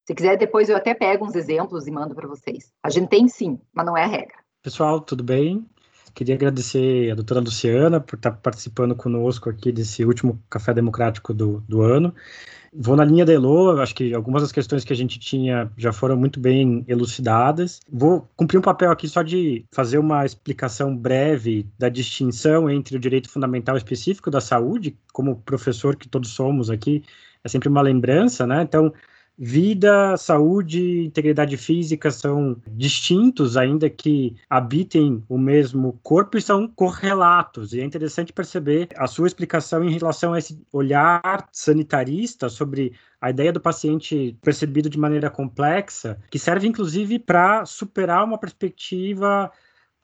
Se 0.05 0.15
quiser, 0.15 0.37
depois 0.37 0.69
eu 0.69 0.77
até 0.77 0.93
pego 0.93 1.25
uns 1.25 1.35
exemplos 1.35 1.85
e 1.85 1.91
mando 1.91 2.15
para 2.15 2.29
vocês. 2.29 2.71
A 2.81 2.89
gente 2.89 3.09
tem 3.09 3.27
sim, 3.27 3.59
mas 3.73 3.85
não 3.85 3.97
é 3.97 4.05
a 4.05 4.07
regra. 4.07 4.37
Pessoal, 4.63 5.01
tudo 5.01 5.21
bem? 5.21 5.69
Queria 6.17 6.33
agradecer 6.33 7.11
a 7.11 7.13
doutora 7.13 7.39
Luciana 7.41 7.99
por 7.99 8.15
estar 8.15 8.31
participando 8.31 8.95
conosco 8.95 9.51
aqui 9.51 9.71
desse 9.71 10.03
último 10.03 10.41
Café 10.49 10.73
Democrático 10.73 11.31
do, 11.31 11.63
do 11.69 11.83
ano. 11.83 12.11
Vou 12.73 12.95
na 12.95 13.05
linha 13.05 13.23
da 13.23 13.33
Elo, 13.33 13.79
acho 13.79 13.93
que 13.93 14.15
algumas 14.15 14.41
das 14.41 14.51
questões 14.51 14.83
que 14.83 14.91
a 14.91 14.95
gente 14.95 15.19
tinha 15.19 15.71
já 15.77 15.93
foram 15.93 16.17
muito 16.17 16.39
bem 16.39 16.83
elucidadas. 16.87 17.81
Vou 17.87 18.27
cumprir 18.35 18.57
um 18.57 18.63
papel 18.63 18.89
aqui 18.89 19.07
só 19.07 19.21
de 19.21 19.63
fazer 19.71 19.99
uma 19.99 20.25
explicação 20.25 20.97
breve 20.97 21.69
da 21.77 21.87
distinção 21.87 22.67
entre 22.67 22.97
o 22.97 22.99
direito 22.99 23.29
fundamental 23.29 23.77
específico 23.77 24.31
da 24.31 24.41
saúde, 24.41 24.97
como 25.13 25.43
professor 25.43 25.95
que 25.95 26.09
todos 26.09 26.31
somos 26.31 26.71
aqui, 26.71 27.03
é 27.43 27.47
sempre 27.47 27.69
uma 27.69 27.83
lembrança, 27.83 28.47
né? 28.47 28.63
Então, 28.63 28.91
Vida, 29.39 30.17
saúde 30.17 31.05
integridade 31.05 31.55
física 31.57 32.09
são 32.09 32.59
distintos, 32.67 33.55
ainda 33.55 33.87
que 33.87 34.35
habitem 34.49 35.23
o 35.29 35.37
mesmo 35.37 35.99
corpo 36.01 36.37
e 36.37 36.41
são 36.41 36.67
correlatos. 36.67 37.71
E 37.71 37.79
é 37.79 37.85
interessante 37.85 38.33
perceber 38.33 38.89
a 38.95 39.05
sua 39.05 39.27
explicação 39.27 39.83
em 39.83 39.91
relação 39.91 40.33
a 40.33 40.39
esse 40.39 40.59
olhar 40.73 41.47
sanitarista 41.51 42.49
sobre 42.49 42.93
a 43.21 43.29
ideia 43.29 43.53
do 43.53 43.61
paciente 43.61 44.35
percebido 44.41 44.89
de 44.89 44.97
maneira 44.97 45.29
complexa, 45.29 46.19
que 46.31 46.39
serve 46.39 46.67
inclusive 46.67 47.19
para 47.19 47.63
superar 47.63 48.23
uma 48.23 48.39
perspectiva 48.39 49.51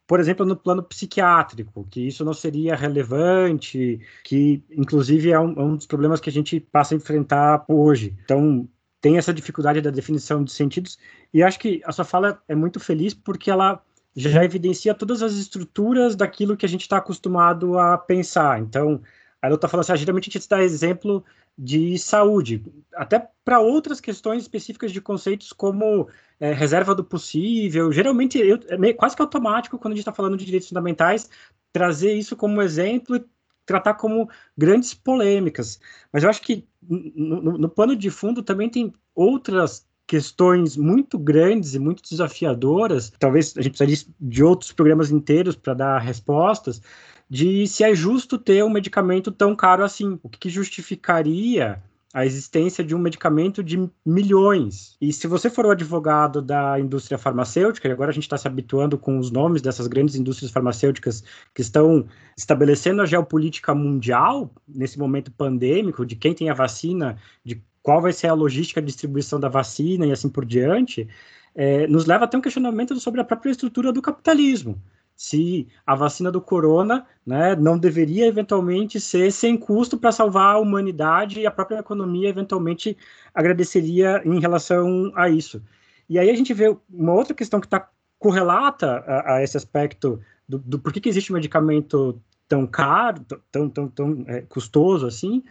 por 0.06 0.20
exemplo, 0.20 0.46
no 0.46 0.56
plano 0.56 0.84
psiquiátrico, 0.84 1.88
que 1.90 2.08
isso 2.08 2.26
não 2.26 2.34
seria 2.34 2.76
relevante, 2.76 4.00
que 4.24 4.62
inclusive 4.70 5.32
é 5.32 5.40
um, 5.40 5.54
é 5.54 5.64
um, 5.64 5.76
dos 5.76 5.86
problemas 5.86 6.20
que 6.20 6.30
a 6.30 6.34
gente 6.34 6.60
passa 6.60 6.94
a 6.94 6.98
enfrentar 6.98 7.64
hoje. 7.70 8.16
Então, 8.24 8.68
tem 9.04 9.18
essa 9.18 9.34
dificuldade 9.34 9.82
da 9.82 9.90
definição 9.90 10.46
de 10.46 10.52
sentidos, 10.54 10.98
e 11.34 11.44
acho 11.44 11.60
que 11.60 11.82
a 11.84 11.92
sua 11.92 12.06
fala 12.06 12.42
é 12.48 12.56
muito 12.56 12.80
feliz 12.80 13.14
porque 13.14 13.52
ela 13.52 13.84
já 14.16 14.46
evidencia 14.46 14.94
todas 14.94 15.22
as 15.22 15.34
estruturas 15.34 16.16
daquilo 16.16 16.56
que 16.56 16.66
a 16.66 16.70
gente 16.70 16.84
está 16.84 16.98
acostumado 16.98 17.78
a 17.78 17.98
pensar. 17.98 18.62
Então, 18.62 19.02
a 19.42 19.48
Ela 19.48 19.56
está 19.56 19.68
falando 19.68 19.82
assim, 19.82 19.92
ah, 19.92 19.98
geralmente 19.98 20.30
a 20.30 20.32
gente 20.32 20.48
dá 20.48 20.64
exemplo 20.64 21.22
de 21.58 22.00
saúde, 22.00 22.64
até 22.96 23.28
para 23.44 23.60
outras 23.60 24.00
questões 24.00 24.44
específicas 24.44 24.90
de 24.90 25.02
conceitos 25.02 25.52
como 25.52 26.08
é, 26.40 26.54
reserva 26.54 26.96
do 26.96 27.04
possível. 27.04 27.92
Geralmente 27.92 28.40
eu, 28.40 28.58
é 28.70 28.78
meio, 28.78 28.96
quase 28.96 29.18
que 29.18 29.22
automático 29.22 29.78
quando 29.78 29.92
a 29.92 29.96
gente 29.96 30.04
está 30.04 30.14
falando 30.14 30.38
de 30.38 30.46
direitos 30.46 30.70
fundamentais 30.70 31.30
trazer 31.74 32.14
isso 32.14 32.38
como 32.38 32.62
exemplo 32.62 33.18
e 33.18 33.26
tratar 33.66 33.96
como 33.96 34.30
grandes 34.58 34.94
polêmicas. 34.94 35.80
Mas 36.12 36.24
eu 36.24 36.30
acho 36.30 36.42
que 36.42 36.68
no, 36.82 37.58
no 37.58 37.70
plano 37.70 37.96
de 37.96 38.10
fundo 38.10 38.44
também 38.44 38.70
tem 38.70 38.94
outras 39.16 39.88
questões 40.06 40.76
muito 40.76 41.18
grandes 41.18 41.74
e 41.74 41.80
muito 41.80 42.04
desafiadoras, 42.08 43.12
talvez 43.18 43.56
a 43.58 43.62
gente 43.62 43.78
precisaria 43.78 44.14
de 44.20 44.44
outros 44.44 44.72
programas 44.72 45.12
inteiros 45.12 45.56
para 45.56 45.74
dar 45.74 45.98
respostas, 46.00 46.82
de 47.30 47.66
se 47.68 47.84
é 47.84 47.96
justo 47.96 48.38
ter 48.38 48.64
um 48.64 48.70
medicamento 48.70 49.32
tão 49.32 49.56
caro 49.56 49.84
assim. 49.84 50.20
O 50.22 50.30
que 50.30 50.50
justificaria 50.50 51.82
a 52.14 52.28
existência 52.28 52.84
de 52.84 52.94
um 52.94 53.00
medicamento 53.00 53.64
de 53.64 53.90
milhões. 54.06 54.96
E 55.02 55.12
se 55.12 55.26
você 55.26 55.50
for 55.50 55.66
o 55.66 55.72
advogado 55.72 56.44
da 56.44 56.80
indústria 56.80 57.18
farmacêutica, 57.18 57.88
e 57.88 57.92
agora 57.92 58.12
a 58.12 58.14
gente 58.14 58.24
está 58.24 58.38
se 58.38 58.48
habituando 58.48 59.00
com 59.00 59.18
os 59.18 59.32
nomes 59.32 59.64
dessas 59.64 59.88
grandes 59.88 60.16
indústrias 60.16 60.52
farmacêuticas 60.52 61.24
que 61.56 61.62
estão 61.62 62.06
estabelecendo 62.38 63.02
a 63.02 63.06
geopolítica 63.08 63.74
mundial 63.74 64.54
nesse 64.68 65.00
momento 65.00 65.32
pandêmico, 65.32 66.06
de 66.06 66.16
quem 66.16 66.36
tem 66.36 66.52
a 66.52 66.54
vacina, 66.54 67.18
de 67.44 67.64
qual 67.82 68.00
vai 68.00 68.14
ser 68.14 68.28
a 68.28 68.34
logística 68.34 68.80
de 68.80 68.88
distribuição 68.88 69.40
da 69.40 69.50
vacina 69.50 70.06
e 70.06 70.12
assim 70.12 70.30
por 70.30 70.46
diante, 70.46 71.08
é, 71.56 71.88
nos 71.88 72.06
leva 72.06 72.26
até 72.26 72.38
um 72.38 72.42
questionamento 72.42 72.98
sobre 73.00 73.22
a 73.22 73.26
própria 73.26 73.50
estrutura 73.50 73.92
do 73.92 74.04
capitalismo 74.04 74.80
se 75.16 75.68
a 75.86 75.96
vacina 75.96 76.32
do 76.32 76.42
corona 76.42 77.06
né, 77.26 77.56
não 77.56 77.78
deveria 77.78 78.28
eventualmente 78.28 79.00
ser 79.00 79.32
sem 79.32 79.58
custo 79.58 79.98
para 79.98 80.12
salvar 80.12 80.56
a 80.56 80.60
humanidade 80.60 81.40
e 81.40 81.46
a 81.46 81.52
própria 81.52 81.80
economia 81.80 82.30
eventualmente 82.30 82.98
agradeceria 83.34 84.22
em 84.26 84.40
relação 84.40 85.12
a 85.16 85.30
isso. 85.30 85.62
E 86.10 86.20
aí 86.20 86.30
a 86.30 86.36
gente 86.36 86.54
vê 86.54 86.76
uma 86.90 87.14
outra 87.14 87.34
questão 87.34 87.60
que 87.60 87.68
está 87.68 87.90
correlata 88.20 89.04
a, 89.08 89.36
a, 89.36 89.44
esse 89.44 89.58
aspecto 89.58 90.20
do, 90.48 90.58
do 90.60 90.80
por 90.80 90.92
que, 90.92 91.02
que 91.02 91.10
existe 91.10 91.32
um 91.32 91.36
medicamento 91.36 92.22
tão 92.48 92.68
caro, 92.68 93.26
tão, 93.52 93.70
tão, 93.70 93.88
tão 93.88 94.26
é, 94.28 94.42
custoso 94.42 95.08
assim, 95.08 95.44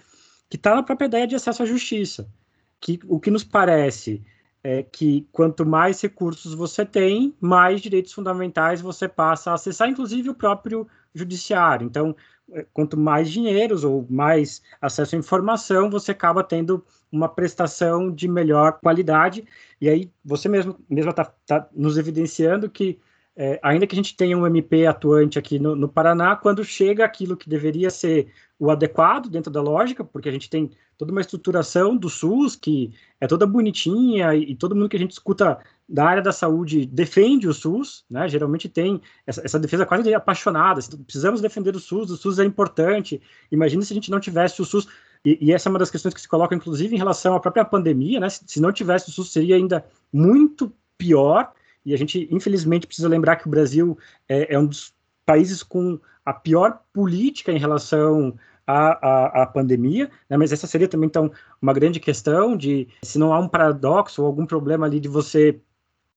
que 0.48 0.56
está 0.56 0.74
na 0.74 0.82
própria 0.82 1.06
ideia 1.06 1.26
de 1.26 1.34
acesso 1.34 1.62
à 1.62 1.66
justiça. 1.66 2.28
Que 2.80 2.98
o 3.06 3.18
que 3.18 3.30
nos 3.30 3.44
parece 3.44 4.22
é 4.64 4.82
que 4.82 5.26
quanto 5.32 5.66
mais 5.66 6.00
recursos 6.00 6.54
você 6.54 6.84
tem, 6.86 7.34
mais 7.40 7.80
direitos 7.80 8.12
fundamentais 8.12 8.80
você 8.80 9.08
passa 9.08 9.50
a 9.50 9.54
acessar, 9.54 9.88
inclusive 9.88 10.30
o 10.30 10.34
próprio 10.34 10.86
judiciário. 11.14 11.86
Então, 11.86 12.14
é, 12.52 12.66
quanto 12.72 12.96
mais 12.96 13.30
dinheiros 13.30 13.84
ou 13.84 14.06
mais 14.08 14.62
acesso 14.80 15.16
à 15.16 15.18
informação, 15.18 15.90
você 15.90 16.12
acaba 16.12 16.44
tendo 16.44 16.84
uma 17.10 17.28
prestação 17.28 18.10
de 18.10 18.28
melhor 18.28 18.78
qualidade. 18.80 19.44
E 19.80 19.88
aí, 19.88 20.10
você 20.24 20.48
mesmo 20.48 20.78
está 20.90 21.24
tá 21.46 21.68
nos 21.74 21.98
evidenciando 21.98 22.70
que, 22.70 22.98
é, 23.36 23.58
ainda 23.62 23.86
que 23.86 23.94
a 23.94 23.96
gente 23.96 24.16
tenha 24.16 24.36
um 24.36 24.46
MP 24.46 24.86
atuante 24.86 25.38
aqui 25.38 25.58
no, 25.58 25.74
no 25.74 25.88
Paraná, 25.88 26.36
quando 26.36 26.62
chega 26.64 27.04
aquilo 27.04 27.36
que 27.36 27.48
deveria 27.48 27.90
ser 27.90 28.30
o 28.58 28.70
adequado 28.70 29.28
dentro 29.28 29.50
da 29.50 29.60
lógica, 29.60 30.04
porque 30.04 30.28
a 30.28 30.32
gente 30.32 30.48
tem 30.48 30.70
toda 30.96 31.10
uma 31.10 31.20
estruturação 31.20 31.96
do 31.96 32.08
SUS 32.08 32.54
que 32.54 32.92
é 33.20 33.26
toda 33.26 33.46
bonitinha 33.46 34.34
e, 34.34 34.52
e, 34.52 34.56
todo 34.56 34.76
mundo 34.76 34.88
que 34.88 34.96
a 34.96 35.00
gente 35.00 35.12
escuta 35.12 35.58
da 35.88 36.04
área 36.04 36.22
da 36.22 36.30
saúde 36.30 36.86
defende 36.86 37.48
o 37.48 37.52
SUS, 37.52 38.04
né? 38.08 38.28
Geralmente 38.28 38.68
tem 38.68 39.00
essa, 39.26 39.42
essa 39.44 39.58
defesa 39.58 39.84
quase 39.84 40.14
apaixonada. 40.14 40.80
Precisamos 41.04 41.40
defender 41.40 41.74
o 41.74 41.80
SUS, 41.80 42.10
o 42.10 42.16
SUS 42.16 42.38
é 42.38 42.44
importante. 42.44 43.20
Imagina 43.50 43.82
se 43.82 43.92
a 43.92 43.96
gente 43.96 44.10
não 44.10 44.20
tivesse 44.20 44.62
o 44.62 44.64
SUS. 44.64 44.86
E, 45.24 45.38
e, 45.40 45.52
essa 45.52 45.68
é 45.68 45.70
uma 45.70 45.78
das 45.78 45.90
questões 45.90 46.14
que 46.14 46.20
se 46.20 46.28
coloca, 46.28 46.54
inclusive, 46.54 46.94
em 46.94 46.98
relação 46.98 47.34
à 47.34 47.40
própria 47.40 47.64
pandemia, 47.64 48.20
né? 48.20 48.28
Se, 48.28 48.44
se 48.46 48.60
não 48.60 48.72
tivesse 48.72 49.08
o 49.08 49.12
SUS, 49.12 49.32
seria 49.32 49.56
ainda 49.56 49.84
muito 50.12 50.72
pior. 50.96 51.52
E 51.84 51.94
a 51.94 51.98
gente, 51.98 52.28
infelizmente, 52.30 52.86
precisa 52.86 53.08
lembrar 53.08 53.36
que 53.36 53.46
o 53.46 53.50
Brasil 53.50 53.98
é, 54.28 54.54
é 54.54 54.58
um 54.58 54.66
dos 54.66 54.94
países 55.24 55.62
com 55.62 55.98
a 56.24 56.32
pior 56.32 56.82
política 56.92 57.52
em 57.52 57.58
relação 57.58 58.34
a, 58.66 59.08
a, 59.08 59.42
a 59.42 59.46
pandemia, 59.46 60.10
né? 60.28 60.36
mas 60.36 60.52
essa 60.52 60.66
seria 60.66 60.88
também 60.88 61.08
então 61.08 61.30
uma 61.60 61.72
grande 61.72 61.98
questão 61.98 62.56
de 62.56 62.88
se 63.02 63.18
não 63.18 63.32
há 63.32 63.38
um 63.38 63.48
paradoxo 63.48 64.22
ou 64.22 64.26
algum 64.26 64.46
problema 64.46 64.86
ali 64.86 65.00
de 65.00 65.08
você 65.08 65.60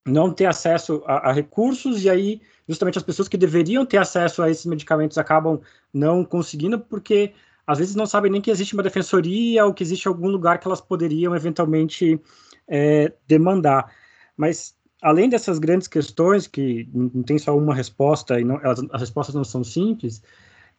não 0.08 0.32
ter 0.32 0.46
acesso 0.46 1.04
a, 1.08 1.30
a, 1.30 1.34
recursos 1.34 2.04
e 2.04 2.10
aí 2.10 2.42
justamente 2.68 2.98
as 3.00 3.04
pessoas 3.04 3.28
que 3.28 3.38
deveriam 3.38 3.86
ter 3.86 3.98
acesso 3.98 4.44
a 4.44 4.50
esses 4.50 4.66
medicamentos 4.66 5.18
acabam 5.18 5.60
não 5.92 6.24
conseguindo 6.24 6.80
porque 6.80 7.34
às 7.66 7.80
vezes 7.80 7.96
não 7.96 8.06
sabem 8.06 8.32
nem 8.32 8.42
que 8.42 8.52
existe 8.52 8.76
uma 8.76 8.84
defensoria 8.84 9.66
ou 9.66 9.74
que 9.74 9.82
existe 9.82 10.08
algum 10.08 10.28
lugar 10.28 10.60
que 10.60 10.68
elas 10.68 10.82
poderiam 10.82 11.36
eventualmente 11.36 12.22
é, 12.68 13.12
demandar. 13.28 13.92
Mas 14.38 14.75
além 15.06 15.30
dessas 15.30 15.60
grandes 15.60 15.88
questões 15.88 16.48
que 16.48 16.90
não 16.92 17.22
tem 17.22 17.38
só 17.38 17.56
uma 17.56 17.76
resposta 17.76 18.40
e 18.40 18.44
não, 18.44 18.60
elas, 18.64 18.82
as 18.92 19.02
respostas 19.02 19.36
não 19.36 19.44
são 19.44 19.64
simples, 19.64 20.24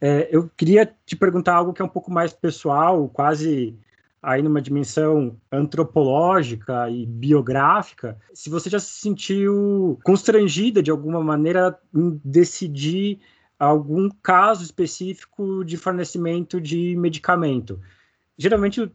é, 0.01 0.29
eu 0.33 0.51
queria 0.57 0.93
te 1.07 1.15
perguntar 1.15 1.55
algo 1.55 1.73
que 1.73 1.81
é 1.81 1.85
um 1.85 1.89
pouco 1.89 2.11
mais 2.11 2.33
pessoal, 2.33 3.09
quase 3.09 3.79
aí 4.21 4.43
numa 4.43 4.61
dimensão 4.61 5.37
antropológica 5.51 6.91
e 6.91 7.07
biográfica, 7.07 8.19
se 8.35 8.51
você 8.51 8.69
já 8.69 8.81
se 8.81 9.01
sentiu 9.01 9.97
constrangida 10.03 10.83
de 10.83 10.91
alguma 10.91 11.23
maneira 11.23 11.79
em 11.95 12.21
decidir 12.25 13.21
algum 13.57 14.11
caso 14.11 14.65
específico 14.65 15.65
de 15.65 15.77
fornecimento 15.77 16.61
de 16.61 16.97
medicamento. 16.97 17.79
Geralmente, 18.37 18.91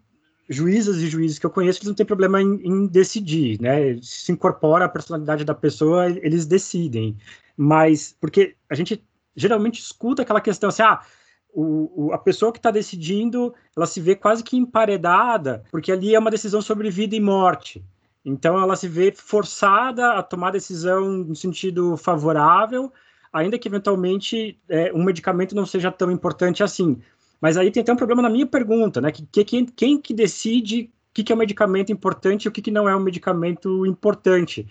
juízas 0.51 0.97
e 0.97 1.07
juízes 1.07 1.39
que 1.39 1.45
eu 1.45 1.49
conheço, 1.49 1.79
eles 1.79 1.87
não 1.87 1.95
têm 1.95 2.05
problema 2.05 2.41
em, 2.41 2.61
em 2.63 2.85
decidir, 2.85 3.59
né? 3.61 3.97
Se 4.01 4.31
incorpora 4.31 4.85
a 4.85 4.89
personalidade 4.89 5.45
da 5.45 5.55
pessoa, 5.55 6.09
eles 6.09 6.45
decidem. 6.45 7.17
Mas, 7.55 8.15
porque 8.19 8.55
a 8.69 8.75
gente 8.75 9.03
geralmente 9.35 9.79
escuta 9.79 10.23
aquela 10.23 10.41
questão 10.41 10.67
assim, 10.69 10.81
ah, 10.81 11.01
o, 11.53 12.07
o, 12.07 12.13
a 12.13 12.17
pessoa 12.17 12.51
que 12.51 12.59
está 12.59 12.69
decidindo, 12.69 13.53
ela 13.75 13.85
se 13.85 14.01
vê 14.01 14.13
quase 14.13 14.43
que 14.43 14.57
emparedada, 14.57 15.63
porque 15.71 15.91
ali 15.91 16.13
é 16.13 16.19
uma 16.19 16.31
decisão 16.31 16.61
sobre 16.61 16.89
vida 16.89 17.15
e 17.15 17.19
morte. 17.19 17.83
Então 18.23 18.59
ela 18.59 18.75
se 18.75 18.87
vê 18.87 19.11
forçada 19.11 20.13
a 20.13 20.23
tomar 20.23 20.51
decisão 20.51 21.09
no 21.09 21.35
sentido 21.35 21.95
favorável, 21.95 22.91
ainda 23.31 23.57
que 23.57 23.67
eventualmente 23.67 24.59
é, 24.67 24.91
um 24.93 25.03
medicamento 25.03 25.55
não 25.55 25.65
seja 25.65 25.91
tão 25.91 26.11
importante 26.11 26.61
assim. 26.61 26.99
Mas 27.41 27.57
aí 27.57 27.71
tem 27.71 27.81
até 27.81 27.91
um 27.91 27.97
problema 27.97 28.21
na 28.21 28.29
minha 28.29 28.45
pergunta, 28.45 29.01
né? 29.01 29.11
Que, 29.11 29.25
que 29.25 29.43
quem, 29.43 29.65
quem 29.65 29.99
que 29.99 30.13
decide 30.13 30.91
o 31.09 31.13
que, 31.13 31.23
que 31.23 31.31
é 31.33 31.35
um 31.35 31.39
medicamento 31.39 31.91
importante 31.91 32.45
e 32.45 32.47
o 32.47 32.51
que, 32.51 32.61
que 32.61 32.71
não 32.71 32.87
é 32.87 32.95
um 32.95 33.01
medicamento 33.01 33.85
importante? 33.85 34.67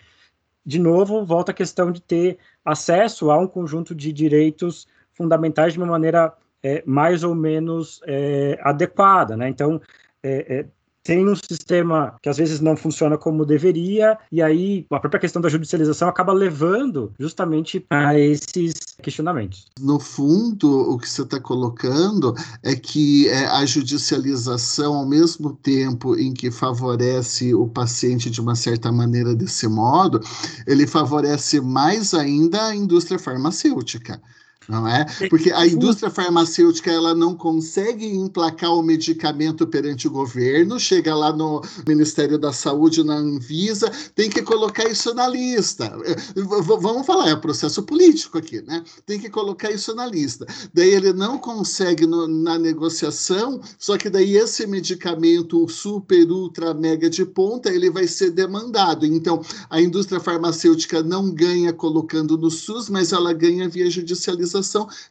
De 0.64 0.78
novo, 0.78 1.24
volta 1.24 1.50
a 1.50 1.54
questão 1.54 1.90
de 1.90 2.00
ter 2.00 2.38
acesso 2.64 3.30
a 3.30 3.38
um 3.38 3.46
conjunto 3.46 3.94
de 3.94 4.12
direitos 4.12 4.86
fundamentais 5.12 5.72
de 5.72 5.78
uma 5.78 5.88
maneira 5.88 6.32
é, 6.62 6.82
mais 6.86 7.24
ou 7.24 7.34
menos 7.34 8.00
é, 8.06 8.58
adequada, 8.62 9.36
né? 9.36 9.48
Então, 9.48 9.80
é, 10.22 10.66
tem 11.03 11.28
um 11.28 11.34
sistema 11.34 12.14
que 12.22 12.28
às 12.28 12.36
vezes 12.36 12.61
não 12.61 12.76
funciona 12.76 13.16
como 13.16 13.46
deveria, 13.46 14.18
e 14.30 14.42
aí 14.42 14.86
a 14.90 15.01
própria 15.01 15.20
questão 15.20 15.40
da 15.40 15.48
judicialização 15.48 16.09
acaba 16.09 16.32
levando 16.32 17.12
justamente 17.18 17.84
a 17.90 18.18
esses 18.18 18.74
questionamentos. 19.03 19.66
No 19.80 19.98
fundo, 19.98 20.92
o 20.92 20.98
que 20.98 21.09
você 21.09 21.22
está 21.22 21.40
colocando 21.40 22.34
é 22.62 22.74
que 22.74 23.28
é, 23.28 23.46
a 23.46 23.64
judicialização, 23.64 24.94
ao 24.94 25.07
mesmo 25.07 25.55
tempo 25.55 26.16
em 26.16 26.32
que 26.32 26.51
favorece 26.51 27.55
o 27.55 27.66
paciente 27.66 28.30
de 28.30 28.40
uma 28.40 28.55
certa 28.55 28.92
maneira 28.92 29.34
desse 29.34 29.66
modo, 29.68 30.20
ele 30.66 30.86
favorece 30.86 31.61
mais 31.61 32.12
ainda 32.12 32.66
a 32.66 32.76
indústria 32.76 33.18
farmacêutica 33.18 34.20
não 34.68 34.86
é? 34.86 35.06
Porque 35.28 35.50
a 35.50 35.66
indústria 35.66 36.11
farmacêutica 36.11 36.90
ela 36.90 37.14
não 37.14 37.34
consegue 37.34 38.06
emplacar 38.06 38.72
o 38.72 38.82
medicamento 38.82 39.66
perante 39.66 40.06
o 40.06 40.11
governo, 40.11 40.78
chega 40.78 41.14
lá 41.14 41.32
no 41.32 41.62
Ministério 41.86 42.38
da 42.38 42.52
Saúde, 42.52 43.02
na 43.02 43.14
Anvisa, 43.14 43.90
tem 44.14 44.28
que 44.28 44.42
colocar 44.42 44.84
isso 44.88 45.14
na 45.14 45.26
lista. 45.26 45.96
Vamos 46.36 47.06
falar, 47.06 47.30
é 47.30 47.36
processo 47.36 47.82
político 47.82 48.38
aqui, 48.38 48.61
né? 48.62 48.84
Tem 49.06 49.18
que 49.18 49.30
colocar 49.30 49.70
isso 49.70 49.94
na 49.94 50.06
lista. 50.06 50.46
Daí 50.74 50.90
ele 50.90 51.12
não 51.12 51.38
consegue 51.38 52.06
no, 52.06 52.28
na 52.28 52.58
negociação, 52.58 53.61
só 53.78 53.96
que 53.96 54.11
daí 54.11 54.36
esse 54.36 54.66
medicamento 54.66 55.66
super, 55.68 56.30
ultra, 56.30 56.74
mega 56.74 57.08
de 57.08 57.24
ponta, 57.24 57.70
ele 57.70 57.90
vai 57.90 58.06
ser 58.06 58.30
demandado. 58.30 59.06
Então, 59.06 59.42
a 59.70 59.80
indústria 59.80 60.20
farmacêutica 60.20 61.02
não 61.02 61.30
ganha 61.30 61.72
colocando 61.72 62.36
no 62.36 62.50
SUS, 62.50 62.88
mas 62.90 63.12
ela 63.12 63.32
ganha 63.32 63.68
via 63.68 63.90
judicialização 63.90 64.49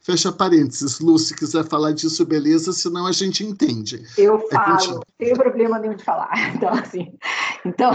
fecha 0.02 0.32
parênteses. 0.32 1.00
Lu, 1.00 1.18
se 1.18 1.34
quiser 1.34 1.64
falar 1.64 1.92
disso, 1.92 2.24
beleza, 2.26 2.72
senão 2.72 3.06
a 3.06 3.12
gente 3.12 3.44
entende. 3.44 4.04
Eu 4.16 4.36
é 4.36 4.54
falo, 4.54 4.94
não 4.94 5.02
tem 5.18 5.34
problema 5.34 5.78
nenhum 5.78 5.94
de 5.94 6.04
falar. 6.04 6.30
Então, 6.60 6.70
assim, 6.70 7.14
então, 7.64 7.92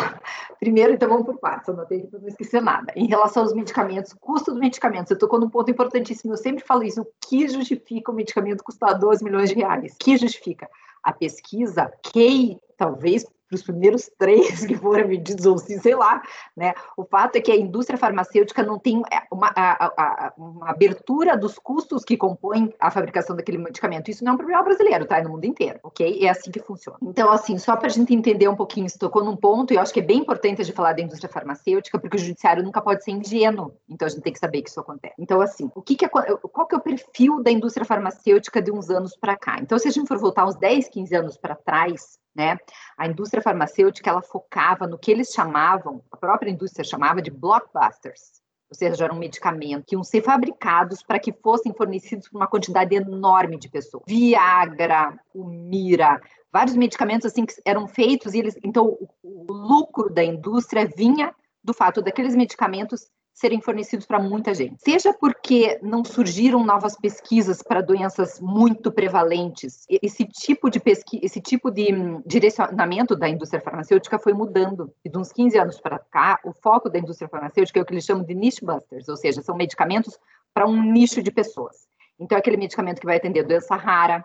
primeiro, 0.60 0.94
então 0.94 1.10
vamos 1.10 1.26
por 1.26 1.38
partes, 1.38 1.68
eu 1.68 1.76
não 1.76 1.86
tenho 1.86 2.08
que 2.08 2.18
não 2.18 2.28
esquecer 2.28 2.62
nada. 2.62 2.92
Em 2.96 3.08
relação 3.08 3.44
aos 3.44 3.54
medicamentos, 3.54 4.14
custo 4.20 4.52
dos 4.52 4.60
medicamentos, 4.60 5.12
eu 5.12 5.18
tocou 5.18 5.40
num 5.40 5.50
ponto 5.50 5.70
importantíssimo, 5.70 6.34
eu 6.34 6.38
sempre 6.38 6.64
falo 6.66 6.84
isso, 6.84 7.02
o 7.02 7.08
que 7.28 7.48
justifica 7.48 8.12
o 8.12 8.16
medicamento 8.16 8.64
custar 8.64 8.98
12 8.98 9.24
milhões 9.24 9.50
de 9.50 9.56
reais? 9.56 9.94
O 9.94 9.98
que 10.00 10.18
justifica? 10.18 10.68
A 11.04 11.14
pesquisa, 11.14 11.92
que 12.02 12.58
talvez 12.78 13.26
para 13.48 13.56
os 13.56 13.64
primeiros 13.64 14.10
três 14.18 14.66
que 14.66 14.76
foram 14.76 15.08
vendidos, 15.08 15.46
ou 15.46 15.58
sim, 15.58 15.80
sei 15.80 15.96
lá, 15.96 16.22
né? 16.56 16.74
O 16.98 17.04
fato 17.06 17.36
é 17.36 17.42
que 17.42 17.52
a 17.52 17.56
indústria 17.56 17.98
farmacêutica 17.98 18.64
não 18.64 18.80
tem 18.80 19.02
é, 19.12 19.22
uma, 19.32 19.52
a, 19.56 19.86
a, 19.86 20.34
uma 20.38 20.70
abertura 20.70 21.38
dos 21.38 21.58
custos 21.60 22.04
que 22.04 22.18
compõem 22.18 22.74
a 22.80 22.92
fabricação 22.92 23.36
daquele 23.36 23.58
medicamento. 23.58 24.10
Isso 24.10 24.24
não 24.24 24.32
é 24.32 24.36
um 24.36 24.38
problema 24.38 24.64
brasileiro, 24.64 25.06
tá? 25.06 25.20
É 25.20 25.24
no 25.24 25.30
mundo 25.30 25.46
inteiro, 25.46 25.80
ok? 25.84 26.20
É 26.22 26.30
assim 26.30 26.52
que 26.52 26.60
funciona. 26.60 26.98
Então, 27.02 27.32
assim, 27.32 27.58
só 27.58 27.76
para 27.76 27.88
a 27.88 27.90
gente 27.90 28.14
entender 28.14 28.48
um 28.48 28.56
pouquinho, 28.56 28.90
se 28.90 28.98
tocou 28.98 29.24
num 29.24 29.36
ponto, 29.36 29.74
e 29.74 29.78
eu 29.78 29.82
acho 29.82 29.94
que 29.94 30.00
é 30.00 30.04
bem 30.04 30.20
importante 30.20 30.62
a 30.62 30.64
gente 30.64 30.76
falar 30.76 30.94
da 30.94 31.02
indústria 31.02 31.32
farmacêutica, 31.32 32.00
porque 32.00 32.18
o 32.18 32.20
judiciário 32.20 32.64
nunca 32.64 32.82
pode 32.82 33.04
ser 33.04 33.12
ingênuo, 33.12 33.74
então 33.90 34.06
a 34.06 34.10
gente 34.10 34.22
tem 34.22 34.34
que 34.34 34.40
saber 34.40 34.62
que 34.62 34.70
isso 34.70 34.80
acontece. 34.80 35.16
Então, 35.20 35.42
assim, 35.42 35.70
o 35.76 35.82
que, 35.82 35.96
que 35.96 36.06
é, 36.06 36.10
qual 36.10 36.68
que 36.68 36.76
é 36.76 36.78
o 36.78 36.82
perfil 36.82 37.42
da 37.42 37.52
indústria 37.52 37.86
farmacêutica 37.86 38.62
de 38.62 38.72
uns 38.72 38.90
anos 38.90 39.16
para 39.16 39.36
cá? 39.36 39.58
Então, 39.60 39.78
se 39.78 39.88
a 39.88 39.92
gente 39.92 40.08
for 40.08 40.18
voltar 40.18 40.46
uns 40.46 40.56
10, 40.56 40.90
15 40.90 41.16
anos 41.16 41.38
para 41.38 41.56
trás, 41.56 42.20
né? 42.36 42.58
A 42.98 43.08
indústria 43.08 43.42
farmacêutica 43.42 44.10
ela 44.10 44.22
focava 44.22 44.86
no 44.86 44.98
que 44.98 45.12
eles 45.12 45.30
chamavam, 45.30 46.04
a 46.12 46.18
própria 46.18 46.52
indústria 46.52 46.84
chamava 46.84 47.22
de 47.22 47.32
blockbusters, 47.32 48.44
ou 48.70 48.76
seja, 48.76 49.06
eram 49.06 49.16
medicamentos 49.16 49.86
que 49.88 49.96
iam 49.96 50.04
ser 50.04 50.22
fabricados 50.22 51.02
para 51.02 51.20
que 51.20 51.32
fossem 51.32 51.74
fornecidos 51.74 52.28
para 52.28 52.38
uma 52.38 52.48
quantidade 52.48 52.96
enorme 52.96 53.58
de 53.58 53.70
pessoas. 53.70 54.04
Viagra, 54.08 55.18
o 55.34 55.46
Mira, 55.46 56.20
vários 56.52 56.76
medicamentos 56.76 57.26
assim 57.26 57.46
que 57.46 57.54
eram 57.64 57.88
feitos 57.88 58.34
e 58.34 58.40
eles, 58.40 58.58
então 58.64 58.88
o, 58.88 59.08
o 59.24 59.54
lucro 59.54 60.10
da 60.10 60.24
indústria 60.24 60.90
vinha 60.98 61.34
do 61.64 61.74
fato 61.74 62.02
daqueles 62.02 62.36
medicamentos 62.36 63.08
serem 63.36 63.60
fornecidos 63.60 64.06
para 64.06 64.18
muita 64.18 64.54
gente. 64.54 64.82
Seja 64.82 65.14
porque 65.14 65.78
não 65.84 66.06
surgiram 66.06 66.64
novas 66.64 66.96
pesquisas 66.96 67.62
para 67.62 67.82
doenças 67.82 68.40
muito 68.40 68.90
prevalentes, 68.90 69.86
esse 69.90 70.24
tipo 70.24 70.70
de 70.70 70.80
pesquisa, 70.80 71.26
esse 71.26 71.42
tipo 71.42 71.70
de 71.70 71.94
hum, 71.94 72.24
direcionamento 72.26 73.14
da 73.14 73.28
indústria 73.28 73.62
farmacêutica 73.62 74.18
foi 74.18 74.32
mudando. 74.32 74.90
E 75.04 75.10
de 75.10 75.18
uns 75.18 75.34
15 75.34 75.58
anos 75.60 75.82
para 75.82 76.00
cá, 76.00 76.40
o 76.46 76.54
foco 76.54 76.90
da 76.90 76.98
indústria 76.98 77.28
farmacêutica 77.28 77.78
é 77.78 77.84
o 77.84 77.86
que 77.86 77.94
eles 77.94 78.06
chamam 78.06 78.24
de 78.24 78.34
niche 78.34 78.64
busters, 78.64 79.10
ou 79.10 79.18
seja, 79.18 79.42
são 79.42 79.58
medicamentos 79.58 80.18
para 80.54 80.66
um 80.66 80.82
nicho 80.82 81.22
de 81.22 81.30
pessoas. 81.30 81.90
Então, 82.18 82.38
é 82.38 82.40
aquele 82.40 82.56
medicamento 82.56 83.02
que 83.02 83.06
vai 83.06 83.18
atender 83.18 83.44
doença 83.44 83.76
rara, 83.76 84.24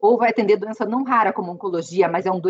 ou 0.00 0.16
vai 0.16 0.30
atender 0.30 0.56
doença 0.56 0.84
não 0.86 1.04
rara 1.04 1.32
como 1.32 1.52
oncologia, 1.52 2.08
mas 2.08 2.26
é 2.26 2.30
um 2.30 2.40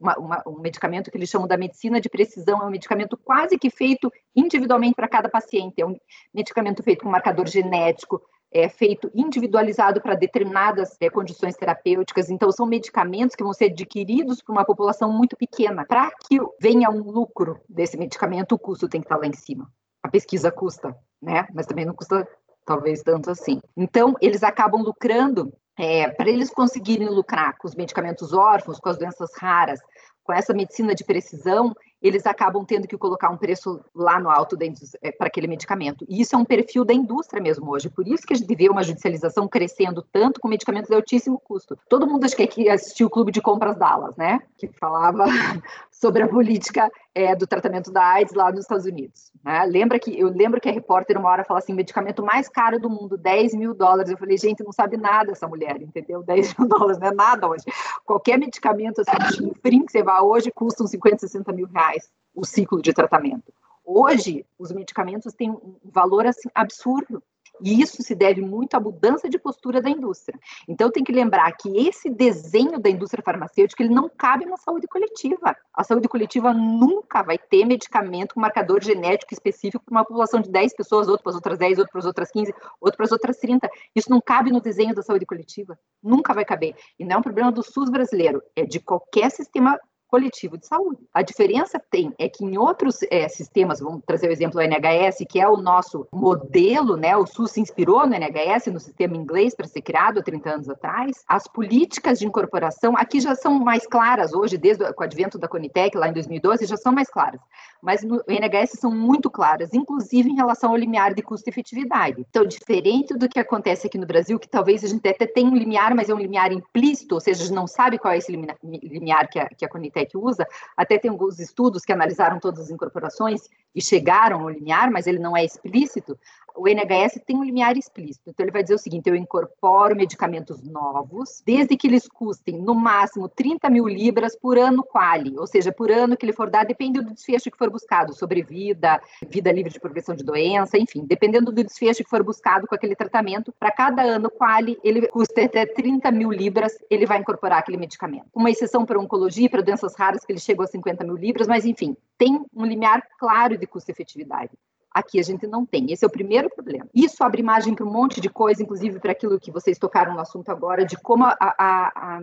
uma, 0.00 0.18
uma, 0.18 0.42
um 0.46 0.58
medicamento 0.58 1.10
que 1.10 1.16
eles 1.16 1.28
chamam 1.28 1.46
da 1.46 1.56
medicina 1.56 2.00
de 2.00 2.08
precisão, 2.08 2.62
é 2.62 2.64
um 2.64 2.70
medicamento 2.70 3.16
quase 3.16 3.58
que 3.58 3.70
feito 3.70 4.10
individualmente 4.34 4.94
para 4.94 5.08
cada 5.08 5.28
paciente, 5.28 5.80
é 5.80 5.86
um 5.86 5.96
medicamento 6.32 6.82
feito 6.82 7.04
com 7.04 7.10
marcador 7.10 7.46
genético, 7.46 8.20
é 8.54 8.68
feito 8.68 9.10
individualizado 9.12 10.00
para 10.00 10.14
determinadas 10.14 10.96
é, 11.00 11.10
condições 11.10 11.56
terapêuticas. 11.56 12.30
Então, 12.30 12.52
são 12.52 12.64
medicamentos 12.64 13.34
que 13.34 13.42
vão 13.42 13.52
ser 13.52 13.64
adquiridos 13.64 14.40
por 14.40 14.52
uma 14.52 14.64
população 14.64 15.12
muito 15.12 15.36
pequena. 15.36 15.84
Para 15.84 16.08
que 16.28 16.38
venha 16.60 16.88
um 16.88 17.02
lucro 17.02 17.60
desse 17.68 17.96
medicamento, 17.96 18.52
o 18.52 18.58
custo 18.58 18.88
tem 18.88 19.00
que 19.00 19.06
estar 19.06 19.16
lá 19.16 19.26
em 19.26 19.32
cima. 19.32 19.68
A 20.04 20.08
pesquisa 20.08 20.52
custa, 20.52 20.96
né? 21.20 21.48
Mas 21.52 21.66
também 21.66 21.84
não 21.84 21.94
custa 21.94 22.28
talvez 22.64 23.02
tanto 23.02 23.28
assim. 23.28 23.60
Então, 23.76 24.14
eles 24.20 24.44
acabam 24.44 24.82
lucrando 24.82 25.52
é, 25.78 26.08
para 26.08 26.30
eles 26.30 26.50
conseguirem 26.50 27.08
lucrar 27.08 27.56
com 27.58 27.66
os 27.66 27.74
medicamentos 27.74 28.32
órfãos, 28.32 28.78
com 28.78 28.88
as 28.88 28.98
doenças 28.98 29.30
raras, 29.36 29.80
com 30.22 30.32
essa 30.32 30.54
medicina 30.54 30.94
de 30.94 31.04
precisão, 31.04 31.74
eles 32.04 32.26
acabam 32.26 32.62
tendo 32.66 32.86
que 32.86 32.98
colocar 32.98 33.30
um 33.30 33.36
preço 33.38 33.80
lá 33.94 34.20
no 34.20 34.28
alto 34.28 34.58
é, 35.00 35.10
para 35.10 35.26
aquele 35.26 35.46
medicamento. 35.46 36.04
E 36.06 36.20
isso 36.20 36.36
é 36.36 36.38
um 36.38 36.44
perfil 36.44 36.84
da 36.84 36.92
indústria 36.92 37.42
mesmo 37.42 37.70
hoje. 37.70 37.88
Por 37.88 38.06
isso 38.06 38.26
que 38.26 38.34
a 38.34 38.36
gente 38.36 38.54
vê 38.54 38.68
uma 38.68 38.82
judicialização 38.82 39.48
crescendo 39.48 40.04
tanto 40.12 40.38
com 40.38 40.46
medicamentos 40.46 40.90
de 40.90 40.94
altíssimo 40.94 41.40
custo. 41.42 41.78
Todo 41.88 42.06
mundo 42.06 42.24
acho 42.24 42.36
que 42.36 42.68
assistiu 42.68 43.06
o 43.06 43.10
Clube 43.10 43.32
de 43.32 43.40
Compras 43.40 43.78
Dallas, 43.78 44.14
né? 44.16 44.40
Que 44.58 44.68
falava 44.68 45.24
sobre 45.90 46.22
a 46.22 46.28
política 46.28 46.90
é, 47.14 47.34
do 47.34 47.46
tratamento 47.46 47.90
da 47.90 48.04
AIDS 48.04 48.34
lá 48.34 48.50
nos 48.50 48.60
Estados 48.60 48.84
Unidos. 48.84 49.32
Né? 49.42 49.64
Lembra 49.64 49.98
que 49.98 50.18
eu 50.18 50.28
lembro 50.28 50.60
que 50.60 50.68
a 50.68 50.72
repórter 50.72 51.16
uma 51.16 51.30
hora 51.30 51.44
falou 51.44 51.58
assim, 51.58 51.72
medicamento 51.72 52.22
mais 52.22 52.48
caro 52.48 52.78
do 52.78 52.90
mundo, 52.90 53.16
10 53.16 53.54
mil 53.54 53.72
dólares. 53.72 54.10
Eu 54.10 54.18
falei, 54.18 54.36
gente, 54.36 54.62
não 54.62 54.72
sabe 54.72 54.98
nada 54.98 55.32
essa 55.32 55.48
mulher, 55.48 55.80
entendeu? 55.80 56.20
10 56.26 56.54
mil 56.58 56.68
dólares 56.68 56.98
não 56.98 57.08
é 57.08 57.14
nada 57.14 57.48
hoje. 57.48 57.64
Qualquer 58.04 58.38
medicamento 58.38 59.00
assim, 59.00 59.52
que 59.62 59.92
você 59.92 60.02
vai 60.02 60.20
hoje 60.20 60.50
custa 60.50 60.82
uns 60.82 60.90
50, 60.90 61.18
60 61.18 61.52
mil 61.52 61.66
reais 61.66 61.93
o 62.34 62.44
ciclo 62.44 62.82
de 62.82 62.92
tratamento. 62.92 63.52
Hoje, 63.84 64.46
os 64.58 64.72
medicamentos 64.72 65.34
têm 65.34 65.50
um 65.50 65.76
valor 65.84 66.26
assim, 66.26 66.48
absurdo. 66.54 67.22
E 67.62 67.80
isso 67.80 68.02
se 68.02 68.14
deve 68.14 68.40
muito 68.40 68.74
à 68.74 68.80
mudança 68.80 69.28
de 69.28 69.38
postura 69.38 69.80
da 69.80 69.88
indústria. 69.88 70.38
Então 70.68 70.90
tem 70.90 71.04
que 71.04 71.12
lembrar 71.12 71.52
que 71.52 71.86
esse 71.86 72.10
desenho 72.10 72.80
da 72.80 72.90
indústria 72.90 73.22
farmacêutica 73.22 73.82
ele 73.82 73.94
não 73.94 74.08
cabe 74.08 74.44
na 74.44 74.56
saúde 74.56 74.88
coletiva. 74.88 75.56
A 75.72 75.84
saúde 75.84 76.08
coletiva 76.08 76.52
nunca 76.52 77.22
vai 77.22 77.38
ter 77.38 77.64
medicamento 77.64 78.34
com 78.34 78.40
marcador 78.40 78.82
genético 78.82 79.32
específico 79.32 79.84
para 79.84 79.92
uma 79.92 80.04
população 80.04 80.40
de 80.40 80.50
10 80.50 80.74
pessoas, 80.74 81.06
outro 81.06 81.22
para 81.22 81.30
as 81.30 81.36
outras 81.36 81.58
10, 81.58 81.78
outro 81.78 81.92
para 81.92 82.00
as 82.00 82.06
outras 82.06 82.30
15, 82.32 82.54
outro 82.80 82.96
para 82.96 83.06
as 83.06 83.12
outras 83.12 83.36
30. 83.36 83.70
Isso 83.94 84.10
não 84.10 84.20
cabe 84.20 84.50
no 84.50 84.60
desenho 84.60 84.94
da 84.94 85.02
saúde 85.02 85.24
coletiva. 85.24 85.78
Nunca 86.02 86.34
vai 86.34 86.44
caber. 86.44 86.74
E 86.98 87.04
não 87.04 87.16
é 87.16 87.18
um 87.18 87.22
problema 87.22 87.52
do 87.52 87.62
SUS 87.62 87.88
brasileiro, 87.88 88.42
é 88.56 88.64
de 88.64 88.80
qualquer 88.80 89.30
sistema 89.30 89.78
coletivo 90.14 90.56
de 90.56 90.64
saúde. 90.64 91.00
A 91.12 91.22
diferença 91.22 91.82
tem 91.90 92.14
é 92.20 92.28
que 92.28 92.44
em 92.44 92.56
outros 92.56 93.00
é, 93.10 93.26
sistemas, 93.28 93.80
vamos 93.80 94.00
trazer 94.06 94.28
o 94.28 94.32
exemplo 94.32 94.60
do 94.60 94.62
NHS, 94.62 95.24
que 95.28 95.40
é 95.40 95.48
o 95.48 95.56
nosso 95.56 96.06
modelo, 96.12 96.96
né? 96.96 97.16
O 97.16 97.26
SUS 97.26 97.50
se 97.50 97.60
inspirou 97.60 98.06
no 98.06 98.14
NHS, 98.14 98.66
no 98.68 98.78
sistema 98.78 99.16
inglês 99.16 99.56
para 99.56 99.66
ser 99.66 99.82
criado 99.82 100.20
há 100.20 100.22
30 100.22 100.50
anos 100.50 100.68
atrás. 100.68 101.24
As 101.26 101.48
políticas 101.48 102.20
de 102.20 102.26
incorporação 102.26 102.96
aqui 102.96 103.20
já 103.20 103.34
são 103.34 103.58
mais 103.58 103.88
claras 103.88 104.32
hoje, 104.32 104.56
desde 104.56 104.84
o 104.84 105.02
advento 105.02 105.36
da 105.36 105.48
Conitec 105.48 105.96
lá 105.96 106.08
em 106.08 106.12
2012, 106.12 106.64
já 106.66 106.76
são 106.76 106.92
mais 106.92 107.10
claras. 107.10 107.40
Mas 107.82 108.04
no 108.04 108.22
NHS 108.28 108.78
são 108.78 108.92
muito 108.92 109.28
claras, 109.28 109.74
inclusive 109.74 110.30
em 110.30 110.36
relação 110.36 110.70
ao 110.70 110.76
limiar 110.76 111.12
de 111.12 111.22
custo-efetividade. 111.22 112.24
Então, 112.30 112.46
diferente 112.46 113.14
do 113.14 113.28
que 113.28 113.40
acontece 113.40 113.88
aqui 113.88 113.98
no 113.98 114.06
Brasil, 114.06 114.38
que 114.38 114.48
talvez 114.48 114.84
a 114.84 114.88
gente 114.88 115.08
até 115.08 115.26
tenha 115.26 115.50
um 115.50 115.56
limiar, 115.56 115.92
mas 115.92 116.08
é 116.08 116.14
um 116.14 116.18
limiar 116.18 116.52
implícito, 116.52 117.16
ou 117.16 117.20
seja, 117.20 117.42
a 117.42 117.46
gente 117.46 117.54
não 117.54 117.66
sabe 117.66 117.98
qual 117.98 118.14
é 118.14 118.18
esse 118.18 118.32
limiar 118.62 119.28
que 119.28 119.40
a, 119.40 119.48
que 119.48 119.64
a 119.64 119.68
Conitec 119.68 120.03
que 120.04 120.16
usa, 120.16 120.46
até 120.76 120.98
tem 120.98 121.10
alguns 121.10 121.38
estudos 121.38 121.84
que 121.84 121.92
analisaram 121.92 122.38
todas 122.38 122.60
as 122.60 122.70
incorporações 122.70 123.48
e 123.74 123.82
chegaram 123.82 124.42
ao 124.42 124.50
limiar, 124.50 124.90
mas 124.90 125.06
ele 125.06 125.18
não 125.18 125.36
é 125.36 125.44
explícito. 125.44 126.18
O 126.56 126.68
NHS 126.68 127.20
tem 127.26 127.36
um 127.36 127.44
limiar 127.44 127.76
explícito. 127.76 128.30
Então, 128.30 128.44
ele 128.44 128.52
vai 128.52 128.62
dizer 128.62 128.74
o 128.74 128.78
seguinte: 128.78 129.08
eu 129.08 129.16
incorporo 129.16 129.96
medicamentos 129.96 130.62
novos, 130.62 131.42
desde 131.44 131.76
que 131.76 131.86
eles 131.86 132.08
custem 132.08 132.58
no 132.58 132.74
máximo 132.74 133.28
30 133.28 133.68
mil 133.70 133.86
libras 133.86 134.36
por 134.36 134.58
ano 134.58 134.82
quali, 134.82 135.36
ou 135.38 135.46
seja, 135.46 135.72
por 135.72 135.90
ano 135.90 136.16
que 136.16 136.24
ele 136.24 136.32
for 136.32 136.48
dar, 136.48 136.64
depende 136.64 137.00
do 137.00 137.12
desfecho 137.12 137.50
que 137.50 137.58
for 137.58 137.70
buscado, 137.70 138.14
sobrevida, 138.14 139.00
vida 139.28 139.50
livre 139.50 139.72
de 139.72 139.80
progressão 139.80 140.14
de 140.14 140.24
doença, 140.24 140.78
enfim, 140.78 141.04
dependendo 141.04 141.52
do 141.52 141.64
desfecho 141.64 142.04
que 142.04 142.10
for 142.10 142.22
buscado 142.22 142.66
com 142.66 142.74
aquele 142.74 142.94
tratamento, 142.94 143.52
para 143.58 143.72
cada 143.72 144.02
ano 144.02 144.30
quali, 144.30 144.78
ele 144.84 145.06
custa 145.08 145.44
até 145.44 145.66
30 145.66 146.10
mil 146.12 146.30
libras, 146.30 146.72
ele 146.88 147.06
vai 147.06 147.18
incorporar 147.18 147.58
aquele 147.58 147.76
medicamento. 147.76 148.26
Uma 148.34 148.50
exceção 148.50 148.84
para 148.84 148.98
oncologia, 148.98 149.50
para 149.50 149.62
doenças 149.62 149.94
raras, 149.96 150.24
que 150.24 150.32
ele 150.32 150.40
chegou 150.40 150.64
a 150.64 150.68
50 150.68 151.04
mil 151.04 151.16
libras, 151.16 151.46
mas 151.46 151.64
enfim, 151.64 151.96
tem 152.16 152.44
um 152.54 152.64
limiar 152.64 153.02
claro 153.18 153.56
de 153.56 153.66
custo-efetividade. 153.66 154.52
Aqui 154.94 155.18
a 155.18 155.22
gente 155.22 155.44
não 155.44 155.66
tem. 155.66 155.90
Esse 155.90 156.04
é 156.04 156.08
o 156.08 156.10
primeiro 156.10 156.48
problema. 156.48 156.88
Isso 156.94 157.24
abre 157.24 157.42
margem 157.42 157.74
para 157.74 157.84
um 157.84 157.90
monte 157.90 158.20
de 158.20 158.28
coisa, 158.28 158.62
inclusive 158.62 159.00
para 159.00 159.10
aquilo 159.10 159.40
que 159.40 159.50
vocês 159.50 159.76
tocaram 159.76 160.14
no 160.14 160.20
assunto 160.20 160.50
agora, 160.50 160.86
de 160.86 160.96
como 160.96 161.24
a, 161.24 161.36
a, 161.40 161.56
a, 161.58 162.20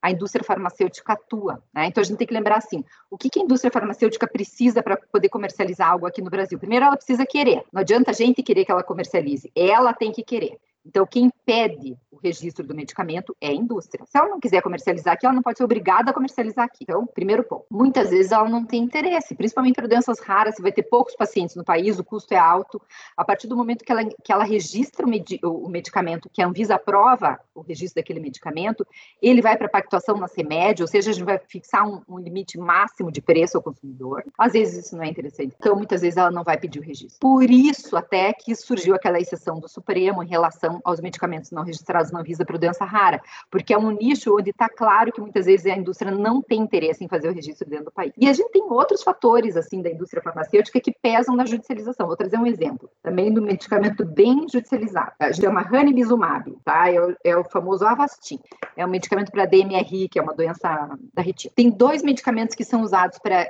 a 0.00 0.10
indústria 0.12 0.44
farmacêutica 0.44 1.14
atua. 1.14 1.60
Né? 1.74 1.86
Então 1.86 2.00
a 2.00 2.04
gente 2.04 2.16
tem 2.16 2.26
que 2.26 2.32
lembrar 2.32 2.58
assim: 2.58 2.84
o 3.10 3.18
que, 3.18 3.28
que 3.28 3.40
a 3.40 3.42
indústria 3.42 3.72
farmacêutica 3.72 4.28
precisa 4.28 4.84
para 4.84 4.96
poder 4.96 5.28
comercializar 5.28 5.90
algo 5.90 6.06
aqui 6.06 6.22
no 6.22 6.30
Brasil? 6.30 6.58
Primeiro, 6.58 6.84
ela 6.84 6.96
precisa 6.96 7.26
querer. 7.26 7.64
Não 7.72 7.80
adianta 7.80 8.12
a 8.12 8.14
gente 8.14 8.40
querer 8.40 8.64
que 8.64 8.70
ela 8.70 8.84
comercialize, 8.84 9.50
ela 9.56 9.92
tem 9.92 10.12
que 10.12 10.22
querer. 10.22 10.58
Então, 10.86 11.06
quem 11.06 11.24
impede 11.24 11.96
o 12.10 12.16
registro 12.16 12.66
do 12.66 12.74
medicamento 12.74 13.36
é 13.40 13.48
a 13.48 13.52
indústria. 13.52 14.04
Se 14.06 14.16
ela 14.16 14.28
não 14.28 14.40
quiser 14.40 14.62
comercializar 14.62 15.14
aqui, 15.14 15.26
ela 15.26 15.34
não 15.34 15.42
pode 15.42 15.58
ser 15.58 15.64
obrigada 15.64 16.10
a 16.10 16.14
comercializar 16.14 16.64
aqui. 16.64 16.78
Então, 16.82 17.06
primeiro 17.06 17.44
ponto. 17.44 17.66
Muitas 17.70 18.10
vezes 18.10 18.32
ela 18.32 18.48
não 18.48 18.64
tem 18.64 18.82
interesse, 18.82 19.34
principalmente 19.34 19.74
para 19.74 19.86
doenças 19.86 20.20
raras, 20.20 20.54
se 20.54 20.62
vai 20.62 20.72
ter 20.72 20.84
poucos 20.84 21.14
pacientes 21.14 21.56
no 21.56 21.64
país, 21.64 21.98
o 21.98 22.04
custo 22.04 22.32
é 22.32 22.38
alto. 22.38 22.80
A 23.16 23.24
partir 23.24 23.46
do 23.46 23.56
momento 23.56 23.84
que 23.84 23.92
ela, 23.92 24.04
que 24.04 24.32
ela 24.32 24.44
registra 24.44 25.04
o, 25.04 25.08
med 25.08 25.38
o 25.42 25.68
medicamento, 25.68 26.30
que 26.32 26.40
a 26.40 26.46
Anvisa 26.46 26.76
aprova 26.76 27.38
o 27.54 27.60
registro 27.60 28.00
daquele 28.00 28.20
medicamento, 28.20 28.86
ele 29.20 29.42
vai 29.42 29.56
para 29.56 29.66
a 29.66 29.70
pactuação 29.70 30.16
na 30.16 30.28
CEMED, 30.28 30.82
ou 30.82 30.88
seja, 30.88 31.10
a 31.10 31.12
gente 31.12 31.24
vai 31.24 31.38
fixar 31.38 31.86
um, 31.86 32.00
um 32.08 32.18
limite 32.18 32.58
máximo 32.58 33.10
de 33.10 33.20
preço 33.20 33.56
ao 33.56 33.62
consumidor. 33.62 34.24
Às 34.38 34.52
vezes 34.52 34.86
isso 34.86 34.96
não 34.96 35.04
é 35.04 35.08
interessante. 35.08 35.54
Então, 35.58 35.76
muitas 35.76 36.00
vezes 36.00 36.16
ela 36.16 36.30
não 36.30 36.44
vai 36.44 36.56
pedir 36.56 36.78
o 36.78 36.82
registro. 36.82 37.18
Por 37.20 37.50
isso, 37.50 37.96
até 37.96 38.32
que 38.32 38.54
surgiu 38.54 38.94
aquela 38.94 39.18
exceção 39.18 39.58
do 39.58 39.68
Supremo 39.68 40.22
em 40.22 40.28
relação 40.28 40.75
aos 40.84 41.00
medicamentos 41.00 41.50
não 41.50 41.62
registrados 41.62 42.10
na 42.10 42.20
Anvisa 42.20 42.44
para 42.44 42.58
doença 42.58 42.84
rara, 42.84 43.20
porque 43.50 43.72
é 43.72 43.78
um 43.78 43.90
nicho 43.90 44.36
onde 44.36 44.50
está 44.50 44.68
claro 44.68 45.12
que 45.12 45.20
muitas 45.20 45.46
vezes 45.46 45.66
a 45.66 45.76
indústria 45.76 46.10
não 46.10 46.42
tem 46.42 46.60
interesse 46.60 47.04
em 47.04 47.08
fazer 47.08 47.28
o 47.28 47.32
registro 47.32 47.68
dentro 47.68 47.86
do 47.86 47.92
país. 47.92 48.12
E 48.16 48.28
a 48.28 48.32
gente 48.32 48.50
tem 48.50 48.62
outros 48.62 49.02
fatores, 49.02 49.56
assim, 49.56 49.82
da 49.82 49.90
indústria 49.90 50.22
farmacêutica 50.22 50.80
que 50.80 50.92
pesam 51.02 51.36
na 51.36 51.44
judicialização. 51.44 52.06
Vou 52.06 52.16
trazer 52.16 52.38
um 52.38 52.46
exemplo, 52.46 52.90
também 53.02 53.32
do 53.32 53.42
medicamento 53.42 54.04
bem 54.04 54.46
judicializado. 54.48 55.12
A 55.18 55.32
gente 55.32 55.44
chama 55.44 55.60
ranibizumab, 55.60 56.56
tá? 56.64 56.90
É 56.90 57.00
o, 57.00 57.16
é 57.24 57.36
o 57.36 57.44
famoso 57.44 57.84
Avastin. 57.84 58.40
É 58.76 58.84
um 58.84 58.88
medicamento 58.88 59.30
para 59.30 59.46
DMRI, 59.46 60.08
que 60.08 60.18
é 60.18 60.22
uma 60.22 60.34
doença 60.34 60.96
da 61.14 61.22
retina. 61.22 61.52
Tem 61.54 61.70
dois 61.70 62.02
medicamentos 62.02 62.54
que 62.54 62.64
são 62.64 62.82
usados 62.82 63.18
para 63.18 63.46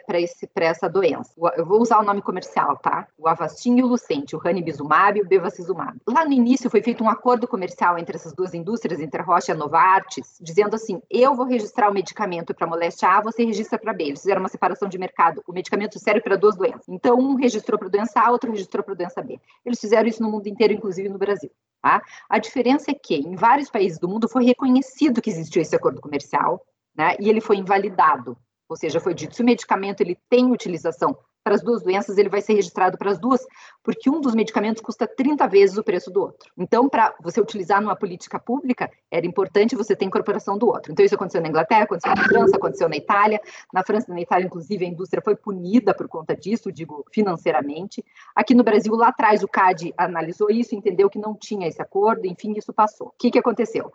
essa 0.61 0.89
doença. 0.89 1.33
Eu 1.57 1.65
vou 1.65 1.81
usar 1.81 1.99
o 1.99 2.05
nome 2.05 2.23
comercial, 2.23 2.77
tá? 2.77 3.07
O 3.19 3.29
Avastin 3.29 3.77
e 3.77 3.83
o 3.83 3.87
Lucente, 3.87 4.37
o 4.37 4.39
ranibizumab 4.39 5.19
e 5.19 5.23
o 5.23 5.27
bevacizumab. 5.27 5.99
Lá 6.07 6.25
no 6.25 6.33
início 6.33 6.71
foi 6.71 6.83
feito 6.83 7.03
um 7.03 7.09
acordo 7.17 7.49
comercial 7.49 7.99
entre 7.99 8.17
essas 8.17 8.33
duas 8.33 8.55
indústrias, 8.55 9.01
entre 9.01 9.21
a 9.21 9.25
Roche 9.25 9.51
e 9.51 9.53
a 9.53 9.57
Novartis, 9.57 10.39
dizendo 10.41 10.77
assim: 10.77 11.01
eu 11.11 11.35
vou 11.35 11.47
registrar 11.47 11.91
o 11.91 11.95
medicamento 11.95 12.55
para 12.55 12.67
moléstia 12.67 13.09
A, 13.09 13.21
você 13.21 13.45
registra 13.45 13.79
para 13.79 13.93
B. 13.93 14.05
Eles 14.05 14.21
fizeram 14.21 14.41
uma 14.41 14.49
separação 14.49 14.89
de 14.89 14.99
mercado. 14.99 15.43
O 15.47 15.53
medicamento 15.53 15.99
serve 15.99 16.21
para 16.21 16.37
duas 16.37 16.57
doenças. 16.57 16.89
Então, 16.89 17.19
um 17.19 17.35
registrou 17.35 17.79
para 17.79 17.89
doença 17.89 18.21
A, 18.21 18.31
outro 18.31 18.51
registrou 18.51 18.85
para 18.85 18.95
doença 18.95 19.23
B. 19.23 19.41
Eles 19.65 19.81
fizeram 19.81 20.09
isso 20.09 20.23
no 20.23 20.31
mundo 20.31 20.47
inteiro, 20.47 20.73
inclusive 20.73 21.09
no 21.09 21.19
Brasil. 21.19 21.51
Tá? 21.83 22.03
A 22.29 22.39
diferença 22.39 22.91
é 22.91 22.95
que, 22.95 23.17
em 23.17 23.35
vários 23.37 23.71
países 23.71 23.99
do 23.99 24.09
mundo, 24.09 24.29
foi 24.29 24.45
reconhecido 24.45 25.23
que 25.23 25.31
existiu 25.31 25.63
esse 25.63 25.75
acordo 25.75 26.01
comercial 26.01 26.65
né, 26.97 27.17
e 27.21 27.29
ele 27.29 27.41
foi 27.41 27.57
invalidado. 27.57 28.37
Ou 28.69 28.77
seja, 28.77 28.99
foi 28.99 29.15
dito, 29.15 29.35
se 29.35 29.43
o 29.43 29.45
medicamento 29.45 30.01
ele 30.01 30.19
tem 30.29 30.51
utilização 30.51 31.17
para 31.47 31.55
as 31.55 31.63
duas 31.63 31.81
doenças, 31.81 32.19
ele 32.19 32.29
vai 32.29 32.43
ser 32.43 32.55
registrado 32.55 32.99
para 32.99 33.09
as 33.09 33.21
duas, 33.21 33.41
porque 33.81 34.11
um 34.11 34.21
dos 34.21 34.35
medicamentos 34.35 34.83
custa 34.83 35.07
30 35.07 35.47
vezes 35.47 35.79
o 35.79 35.85
preço 35.85 36.11
do 36.11 36.21
outro. 36.21 36.51
Então, 36.59 36.89
para 36.89 37.15
você 37.23 37.41
utilizar 37.41 37.81
numa 37.81 37.95
política 37.95 38.37
pública, 38.37 38.91
era 39.09 39.25
importante 39.25 39.77
você 39.77 39.95
ter 39.95 40.07
incorporação 40.07 40.59
do 40.59 40.67
outro. 40.67 40.91
Então, 40.91 41.07
isso 41.07 41.15
aconteceu 41.15 41.41
na 41.41 41.47
Inglaterra, 41.47 41.85
aconteceu 41.85 42.13
na 42.17 42.25
França, 42.25 42.57
aconteceu 42.57 42.89
na 42.89 42.97
Itália. 42.97 43.41
Na 43.73 43.85
França 43.85 44.11
e 44.11 44.15
na 44.15 44.21
Itália, 44.21 44.47
inclusive, 44.47 44.85
a 44.85 44.89
indústria 44.89 45.23
foi 45.23 45.37
punida 45.37 45.95
por 45.95 46.09
conta 46.09 46.35
disso, 46.35 46.73
digo, 46.73 47.07
financeiramente. 47.13 48.05
Aqui 48.35 48.53
no 48.53 48.65
Brasil, 48.65 48.93
lá 48.97 49.11
atrás, 49.11 49.45
o 49.45 49.49
CAD 49.49 49.95
analisou 49.97 50.51
isso, 50.51 50.75
entendeu 50.75 51.09
que 51.09 51.21
não 51.21 51.33
tinha 51.33 51.69
esse 51.69 51.81
acordo, 51.81 52.27
enfim, 52.27 52.55
isso 52.57 52.73
passou. 52.73 53.07
O 53.07 53.15
que, 53.17 53.31
que 53.31 53.39
aconteceu? 53.39 53.93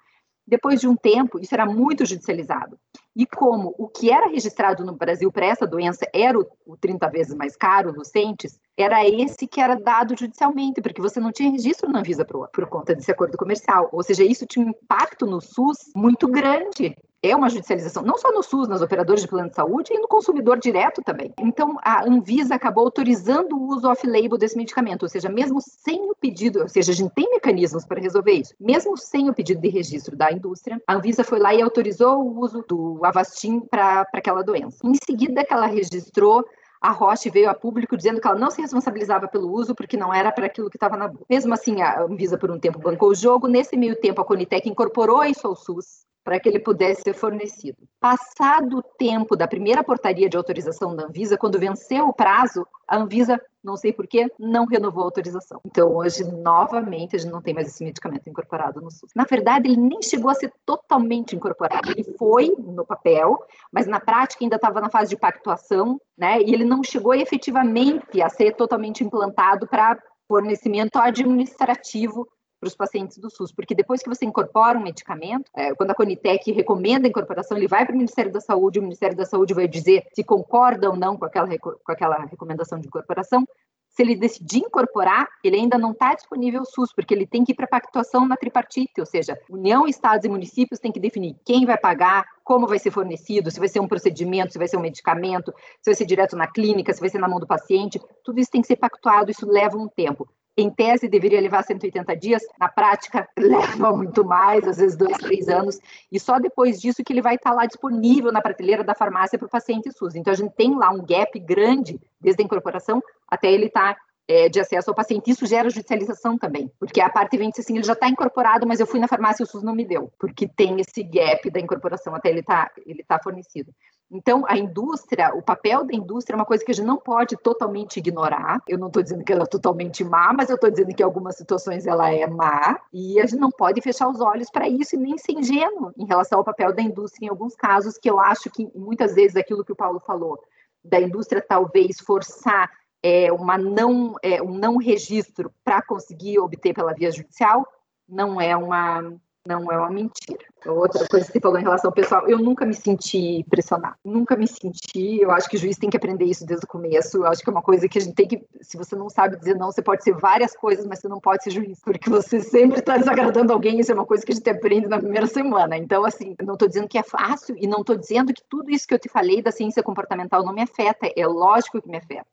Depois 0.51 0.81
de 0.81 0.87
um 0.87 0.97
tempo, 0.97 1.39
isso 1.39 1.55
era 1.55 1.65
muito 1.65 2.05
judicializado. 2.05 2.77
E 3.15 3.25
como 3.25 3.73
o 3.77 3.87
que 3.87 4.11
era 4.11 4.27
registrado 4.27 4.83
no 4.83 4.93
Brasil 4.97 5.31
para 5.31 5.45
essa 5.45 5.65
doença 5.65 6.05
era 6.13 6.37
o, 6.37 6.45
o 6.65 6.75
30 6.75 7.09
vezes 7.09 7.33
mais 7.33 7.55
caro, 7.55 7.93
Lucentes, 7.93 8.59
era 8.77 9.05
esse 9.07 9.47
que 9.47 9.61
era 9.61 9.75
dado 9.75 10.17
judicialmente, 10.17 10.81
porque 10.81 11.01
você 11.01 11.19
não 11.19 11.31
tinha 11.31 11.51
registro 11.51 11.89
na 11.89 11.99
Anvisa 11.99 12.25
por, 12.25 12.49
por 12.49 12.67
conta 12.67 12.95
desse 12.95 13.11
acordo 13.11 13.37
comercial. 13.37 13.89
Ou 13.91 14.03
seja, 14.03 14.23
isso 14.23 14.45
tinha 14.45 14.65
um 14.65 14.69
impacto 14.69 15.25
no 15.25 15.41
SUS 15.41 15.91
muito 15.95 16.27
grande 16.27 16.95
é 17.23 17.35
uma 17.35 17.49
judicialização, 17.49 18.01
não 18.01 18.17
só 18.17 18.31
no 18.31 18.41
SUS, 18.41 18.67
nas 18.67 18.81
operadoras 18.81 19.21
de 19.21 19.27
plano 19.27 19.49
de 19.49 19.55
saúde, 19.55 19.93
e 19.93 19.99
no 19.99 20.07
consumidor 20.07 20.57
direto 20.57 21.01
também. 21.03 21.31
Então, 21.39 21.77
a 21.83 22.03
Anvisa 22.03 22.55
acabou 22.55 22.83
autorizando 22.85 23.55
o 23.55 23.67
uso 23.67 23.87
off-label 23.87 24.37
desse 24.37 24.57
medicamento, 24.57 25.03
ou 25.03 25.09
seja, 25.09 25.29
mesmo 25.29 25.59
sem 25.61 26.09
o 26.09 26.15
pedido, 26.15 26.61
ou 26.61 26.67
seja, 26.67 26.91
a 26.91 26.95
gente 26.95 27.13
tem 27.13 27.29
mecanismos 27.29 27.85
para 27.85 28.01
resolver 28.01 28.31
isso, 28.31 28.55
mesmo 28.59 28.97
sem 28.97 29.29
o 29.29 29.33
pedido 29.33 29.61
de 29.61 29.69
registro 29.69 30.15
da 30.15 30.31
indústria, 30.31 30.81
a 30.87 30.95
Anvisa 30.95 31.23
foi 31.23 31.39
lá 31.39 31.53
e 31.53 31.61
autorizou 31.61 32.23
o 32.23 32.39
uso 32.39 32.65
do 32.67 32.99
Avastin 33.03 33.59
para 33.59 34.07
aquela 34.13 34.41
doença. 34.41 34.79
Em 34.83 34.95
seguida, 35.05 35.45
ela 35.47 35.67
registrou 35.67 36.43
a 36.81 36.89
Roche 36.89 37.29
veio 37.29 37.49
a 37.49 37.53
público 37.53 37.95
dizendo 37.95 38.19
que 38.19 38.27
ela 38.27 38.39
não 38.39 38.49
se 38.49 38.59
responsabilizava 38.59 39.27
pelo 39.27 39.53
uso 39.53 39.75
porque 39.75 39.95
não 39.95 40.11
era 40.11 40.31
para 40.31 40.47
aquilo 40.47 40.69
que 40.69 40.77
estava 40.77 40.97
na 40.97 41.07
boca. 41.07 41.25
Mesmo 41.29 41.53
assim, 41.53 41.81
a 41.81 42.01
Anvisa 42.01 42.37
por 42.37 42.49
um 42.49 42.59
tempo 42.59 42.79
bancou 42.79 43.09
o 43.09 43.15
jogo. 43.15 43.47
Nesse 43.47 43.77
meio 43.77 43.95
tempo, 43.95 44.19
a 44.19 44.25
Conitec 44.25 44.67
incorporou 44.67 45.23
isso 45.23 45.45
ao 45.45 45.55
SUS 45.55 46.01
para 46.23 46.39
que 46.39 46.47
ele 46.47 46.59
pudesse 46.59 47.01
ser 47.01 47.13
fornecido. 47.13 47.77
Passado 47.99 48.77
o 48.77 48.83
tempo 48.83 49.35
da 49.35 49.47
primeira 49.47 49.83
portaria 49.83 50.29
de 50.29 50.37
autorização 50.37 50.95
da 50.95 51.05
Anvisa, 51.05 51.37
quando 51.37 51.59
venceu 51.59 52.07
o 52.07 52.13
prazo, 52.13 52.65
a 52.87 52.97
Anvisa, 52.97 53.39
não 53.63 53.75
sei 53.75 53.93
porquê, 53.93 54.31
não 54.39 54.65
renovou 54.65 55.03
a 55.03 55.05
autorização. 55.05 55.59
Então, 55.65 55.95
hoje, 55.95 56.23
novamente, 56.23 57.15
a 57.15 57.19
gente 57.19 57.31
não 57.31 57.41
tem 57.41 57.53
mais 57.53 57.67
esse 57.67 57.83
medicamento 57.83 58.29
incorporado 58.29 58.81
no 58.81 58.91
SUS. 58.91 59.11
Na 59.15 59.23
verdade, 59.23 59.69
ele 59.69 59.77
nem 59.77 60.01
chegou 60.01 60.29
a 60.29 60.35
ser 60.35 60.51
totalmente 60.65 61.35
incorporado. 61.35 61.91
Ele 61.91 62.03
foi 62.17 62.55
no 62.57 62.85
papel, 62.85 63.43
mas 63.71 63.87
na 63.87 63.99
prática 63.99 64.43
ainda 64.43 64.55
estava 64.55 64.81
na 64.81 64.89
fase 64.89 65.11
de 65.11 65.17
pactuação, 65.17 65.99
né? 66.17 66.41
E 66.41 66.53
ele 66.53 66.65
não 66.65 66.83
chegou 66.83 67.13
efetivamente 67.13 68.21
a 68.21 68.29
ser 68.29 68.55
totalmente 68.55 69.03
implantado 69.03 69.67
para 69.67 69.97
fornecimento 70.27 70.97
administrativo 70.97 72.27
para 72.61 72.67
os 72.67 72.75
pacientes 72.75 73.17
do 73.17 73.27
SUS, 73.27 73.51
porque 73.51 73.73
depois 73.73 74.03
que 74.03 74.07
você 74.07 74.23
incorpora 74.23 74.77
um 74.77 74.83
medicamento, 74.83 75.49
é, 75.55 75.73
quando 75.73 75.89
a 75.89 75.95
Conitec 75.95 76.51
recomenda 76.51 77.07
a 77.07 77.09
incorporação, 77.09 77.57
ele 77.57 77.67
vai 77.67 77.83
para 77.83 77.93
o 77.93 77.97
Ministério 77.97 78.31
da 78.31 78.39
Saúde, 78.39 78.77
o 78.77 78.83
Ministério 78.83 79.17
da 79.17 79.25
Saúde 79.25 79.55
vai 79.55 79.67
dizer 79.67 80.05
se 80.13 80.23
concorda 80.23 80.87
ou 80.87 80.95
não 80.95 81.17
com 81.17 81.25
aquela, 81.25 81.47
com 81.57 81.91
aquela 81.91 82.17
recomendação 82.25 82.79
de 82.79 82.87
incorporação. 82.87 83.43
Se 83.89 84.03
ele 84.03 84.15
decidir 84.15 84.59
incorporar, 84.59 85.27
ele 85.43 85.57
ainda 85.57 85.77
não 85.77 85.91
está 85.91 86.13
disponível 86.13 86.59
ao 86.61 86.65
SUS, 86.65 86.93
porque 86.93 87.13
ele 87.13 87.25
tem 87.25 87.43
que 87.43 87.51
ir 87.51 87.55
para 87.55 87.67
pactuação 87.67 88.25
na 88.25 88.37
tripartite, 88.37 88.99
ou 88.99 89.05
seja, 89.05 89.37
União, 89.49 89.85
Estados 89.85 90.23
e 90.23 90.29
municípios 90.29 90.79
têm 90.79 90.91
que 90.91 90.99
definir 90.99 91.35
quem 91.43 91.65
vai 91.65 91.77
pagar, 91.77 92.25
como 92.43 92.67
vai 92.67 92.79
ser 92.79 92.91
fornecido, 92.91 93.51
se 93.51 93.59
vai 93.59 93.67
ser 93.67 93.81
um 93.81 93.87
procedimento, 93.87 94.53
se 94.53 94.59
vai 94.59 94.67
ser 94.67 94.77
um 94.77 94.81
medicamento, 94.81 95.51
se 95.81 95.89
vai 95.89 95.95
ser 95.95 96.05
direto 96.05 96.37
na 96.37 96.47
clínica, 96.47 96.93
se 96.93 97.01
vai 97.01 97.09
ser 97.09 97.17
na 97.17 97.27
mão 97.27 97.39
do 97.39 97.47
paciente. 97.47 97.99
Tudo 98.23 98.39
isso 98.39 98.51
tem 98.51 98.61
que 98.61 98.67
ser 98.67 98.77
pactuado, 98.77 99.31
isso 99.31 99.49
leva 99.49 99.75
um 99.75 99.89
tempo 99.89 100.29
em 100.61 100.69
tese 100.69 101.07
deveria 101.07 101.41
levar 101.41 101.63
180 101.63 102.15
dias, 102.15 102.41
na 102.59 102.69
prática 102.69 103.27
leva 103.37 103.91
muito 103.95 104.23
mais, 104.23 104.67
às 104.67 104.77
vezes 104.77 104.97
dois, 104.97 105.17
três 105.17 105.47
anos, 105.47 105.79
e 106.11 106.19
só 106.19 106.39
depois 106.39 106.79
disso 106.79 107.03
que 107.03 107.13
ele 107.13 107.21
vai 107.21 107.35
estar 107.35 107.53
lá 107.53 107.65
disponível 107.65 108.31
na 108.31 108.41
prateleira 108.41 108.83
da 108.83 108.95
farmácia 108.95 109.37
para 109.37 109.45
o 109.45 109.49
paciente 109.49 109.91
SUS. 109.91 110.15
Então 110.15 110.31
a 110.31 110.35
gente 110.35 110.53
tem 110.55 110.75
lá 110.75 110.91
um 110.91 111.05
gap 111.05 111.37
grande 111.39 111.99
desde 112.19 112.41
a 112.41 112.45
incorporação 112.45 113.01
até 113.27 113.51
ele 113.51 113.65
estar 113.65 113.97
é, 114.27 114.47
de 114.47 114.59
acesso 114.59 114.89
ao 114.89 114.95
paciente. 114.95 115.29
Isso 115.29 115.45
gera 115.45 115.69
judicialização 115.69 116.37
também, 116.37 116.71
porque 116.79 117.01
a 117.01 117.09
parte 117.09 117.37
vem 117.37 117.49
assim, 117.49 117.75
ele 117.75 117.83
já 117.83 117.93
está 117.93 118.07
incorporado, 118.07 118.65
mas 118.67 118.79
eu 118.79 118.87
fui 118.87 118.99
na 118.99 119.07
farmácia 119.07 119.43
e 119.43 119.45
o 119.45 119.47
SUS 119.47 119.63
não 119.63 119.75
me 119.75 119.85
deu, 119.85 120.11
porque 120.17 120.47
tem 120.47 120.79
esse 120.79 121.03
gap 121.03 121.49
da 121.49 121.59
incorporação 121.59 122.15
até 122.15 122.29
ele 122.29 122.39
estar 122.39 122.69
tá, 122.69 122.81
ele 122.85 123.03
tá 123.03 123.19
fornecido. 123.21 123.73
Então, 124.13 124.43
a 124.45 124.57
indústria, 124.57 125.33
o 125.33 125.41
papel 125.41 125.85
da 125.85 125.95
indústria 125.95 126.35
é 126.35 126.37
uma 126.37 126.45
coisa 126.45 126.65
que 126.65 126.71
a 126.71 126.73
gente 126.73 126.85
não 126.85 126.97
pode 126.97 127.37
totalmente 127.37 127.97
ignorar. 127.97 128.61
Eu 128.67 128.77
não 128.77 128.87
estou 128.87 129.01
dizendo 129.01 129.23
que 129.23 129.31
ela 129.31 129.43
é 129.43 129.45
totalmente 129.45 130.03
má, 130.03 130.33
mas 130.33 130.49
eu 130.49 130.55
estou 130.55 130.69
dizendo 130.69 130.93
que 130.93 131.01
em 131.01 131.05
algumas 131.05 131.37
situações 131.37 131.87
ela 131.87 132.11
é 132.11 132.27
má. 132.27 132.77
E 132.91 133.21
a 133.21 133.25
gente 133.25 133.39
não 133.39 133.49
pode 133.49 133.79
fechar 133.79 134.09
os 134.09 134.19
olhos 134.19 134.49
para 134.51 134.67
isso 134.67 134.95
e 134.95 134.99
nem 134.99 135.17
ser 135.17 135.31
ingênuo 135.31 135.93
em 135.97 136.05
relação 136.05 136.39
ao 136.39 136.43
papel 136.43 136.75
da 136.75 136.81
indústria 136.81 137.25
em 137.25 137.29
alguns 137.29 137.55
casos, 137.55 137.97
que 137.97 138.09
eu 138.09 138.19
acho 138.19 138.49
que 138.49 138.69
muitas 138.75 139.15
vezes 139.15 139.37
aquilo 139.37 139.63
que 139.63 139.71
o 139.71 139.77
Paulo 139.77 140.01
falou, 140.01 140.43
da 140.83 140.99
indústria 140.99 141.41
talvez 141.41 142.01
forçar 142.01 142.69
é, 143.01 143.31
uma 143.31 143.57
não, 143.57 144.15
é, 144.21 144.41
um 144.41 144.53
não 144.53 144.75
registro 144.75 145.53
para 145.63 145.81
conseguir 145.81 146.37
obter 146.37 146.73
pela 146.73 146.93
via 146.93 147.11
judicial, 147.11 147.65
não 148.09 148.41
é 148.41 148.57
uma 148.57 149.13
não 149.45 149.71
é 149.71 149.77
uma 149.77 149.89
mentira. 149.89 150.45
Outra 150.65 151.07
coisa 151.07 151.25
que 151.25 151.31
você 151.33 151.39
falou 151.39 151.57
em 151.57 151.63
relação 151.63 151.91
pessoal, 151.91 152.27
eu 152.27 152.37
nunca 152.37 152.65
me 152.65 152.73
senti 152.75 153.43
pressionada, 153.49 153.95
nunca 154.05 154.35
me 154.35 154.47
senti. 154.47 155.19
Eu 155.19 155.31
acho 155.31 155.49
que 155.49 155.55
o 155.55 155.59
juiz 155.59 155.77
tem 155.77 155.89
que 155.89 155.97
aprender 155.97 156.25
isso 156.25 156.45
desde 156.45 156.65
o 156.65 156.67
começo. 156.67 157.17
Eu 157.17 157.25
acho 157.25 157.41
que 157.41 157.49
é 157.49 157.51
uma 157.51 157.61
coisa 157.61 157.89
que 157.89 157.97
a 157.97 158.01
gente 158.01 158.13
tem 158.13 158.27
que, 158.27 158.43
se 158.61 158.77
você 158.77 158.95
não 158.95 159.09
sabe 159.09 159.37
dizer 159.37 159.55
não, 159.55 159.71
você 159.71 159.81
pode 159.81 160.03
ser 160.03 160.13
várias 160.13 160.55
coisas, 160.55 160.85
mas 160.85 160.99
você 160.99 161.07
não 161.07 161.19
pode 161.19 161.43
ser 161.43 161.51
juiz, 161.51 161.79
porque 161.83 162.09
você 162.09 162.39
sempre 162.39 162.79
está 162.79 162.97
desagradando 162.97 163.51
alguém. 163.51 163.79
Isso 163.79 163.91
é 163.91 163.95
uma 163.95 164.05
coisa 164.05 164.23
que 164.23 164.31
a 164.31 164.35
gente 164.35 164.49
aprende 164.49 164.87
na 164.87 164.99
primeira 164.99 165.25
semana. 165.25 165.75
Então, 165.75 166.05
assim, 166.05 166.35
não 166.43 166.53
estou 166.53 166.67
dizendo 166.67 166.87
que 166.87 166.97
é 166.97 167.03
fácil 167.03 167.55
e 167.57 167.65
não 167.65 167.81
estou 167.81 167.95
dizendo 167.95 168.33
que 168.33 168.43
tudo 168.47 168.69
isso 168.69 168.87
que 168.87 168.93
eu 168.93 168.99
te 168.99 169.09
falei 169.09 169.41
da 169.41 169.51
ciência 169.51 169.81
comportamental 169.81 170.45
não 170.45 170.53
me 170.53 170.61
afeta. 170.61 171.11
É 171.15 171.25
lógico 171.25 171.81
que 171.81 171.89
me 171.89 171.97
afeta. 171.97 172.27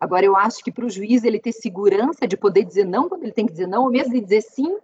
Agora, 0.00 0.24
eu 0.24 0.36
acho 0.36 0.62
que 0.62 0.70
para 0.70 0.86
o 0.86 0.90
juiz 0.90 1.24
ele 1.24 1.40
ter 1.40 1.52
segurança 1.52 2.26
de 2.26 2.36
poder 2.36 2.64
dizer 2.64 2.84
não 2.84 3.08
quando 3.08 3.24
ele 3.24 3.32
tem 3.32 3.46
que 3.46 3.52
dizer 3.52 3.66
não, 3.66 3.84
ou 3.84 3.90
mesmo 3.90 4.12
de 4.12 4.20
dizer 4.20 4.42
sim 4.42 4.76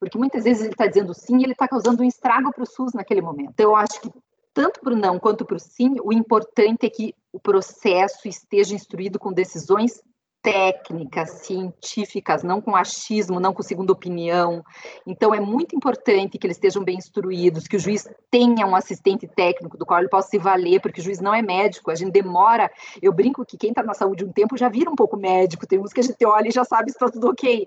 porque 0.00 0.16
muitas 0.16 0.44
vezes 0.44 0.62
ele 0.62 0.72
está 0.72 0.86
dizendo 0.86 1.12
sim 1.12 1.38
e 1.38 1.44
ele 1.44 1.52
está 1.52 1.68
causando 1.68 2.02
um 2.02 2.06
estrago 2.06 2.50
para 2.50 2.64
o 2.64 2.66
SUS 2.66 2.94
naquele 2.94 3.20
momento. 3.20 3.50
Então, 3.50 3.70
eu 3.70 3.76
acho 3.76 4.00
que 4.00 4.10
tanto 4.52 4.80
para 4.80 4.94
o 4.94 4.96
não 4.96 5.18
quanto 5.18 5.44
para 5.44 5.56
o 5.56 5.60
sim, 5.60 5.96
o 6.02 6.12
importante 6.12 6.86
é 6.86 6.90
que 6.90 7.14
o 7.30 7.38
processo 7.38 8.26
esteja 8.26 8.74
instruído 8.74 9.18
com 9.18 9.32
decisões 9.32 10.02
técnicas, 10.42 11.30
científicas, 11.46 12.42
não 12.42 12.60
com 12.60 12.74
achismo, 12.74 13.38
não 13.38 13.52
com 13.52 13.62
segunda 13.62 13.92
opinião. 13.92 14.64
Então, 15.06 15.34
é 15.34 15.40
muito 15.40 15.76
importante 15.76 16.38
que 16.38 16.46
eles 16.46 16.56
estejam 16.56 16.82
bem 16.82 16.96
instruídos, 16.96 17.68
que 17.68 17.76
o 17.76 17.80
juiz 17.80 18.08
tenha 18.30 18.66
um 18.66 18.74
assistente 18.74 19.28
técnico 19.28 19.76
do 19.76 19.84
qual 19.84 20.00
ele 20.00 20.08
possa 20.08 20.28
se 20.28 20.38
valer, 20.38 20.80
porque 20.80 21.00
o 21.00 21.04
juiz 21.04 21.20
não 21.20 21.34
é 21.34 21.42
médico, 21.42 21.90
a 21.90 21.94
gente 21.94 22.12
demora. 22.12 22.70
Eu 23.02 23.12
brinco 23.12 23.44
que 23.44 23.58
quem 23.58 23.70
está 23.70 23.82
na 23.82 23.94
saúde 23.94 24.24
um 24.24 24.32
tempo 24.32 24.56
já 24.56 24.68
vira 24.68 24.90
um 24.90 24.96
pouco 24.96 25.16
médico, 25.16 25.66
tem 25.66 25.78
uns 25.78 25.92
que 25.92 26.00
a 26.00 26.04
gente 26.04 26.24
olha 26.24 26.48
e 26.48 26.52
já 26.52 26.64
sabe 26.64 26.90
se 26.90 26.96
está 26.96 27.10
tudo 27.10 27.28
ok, 27.28 27.66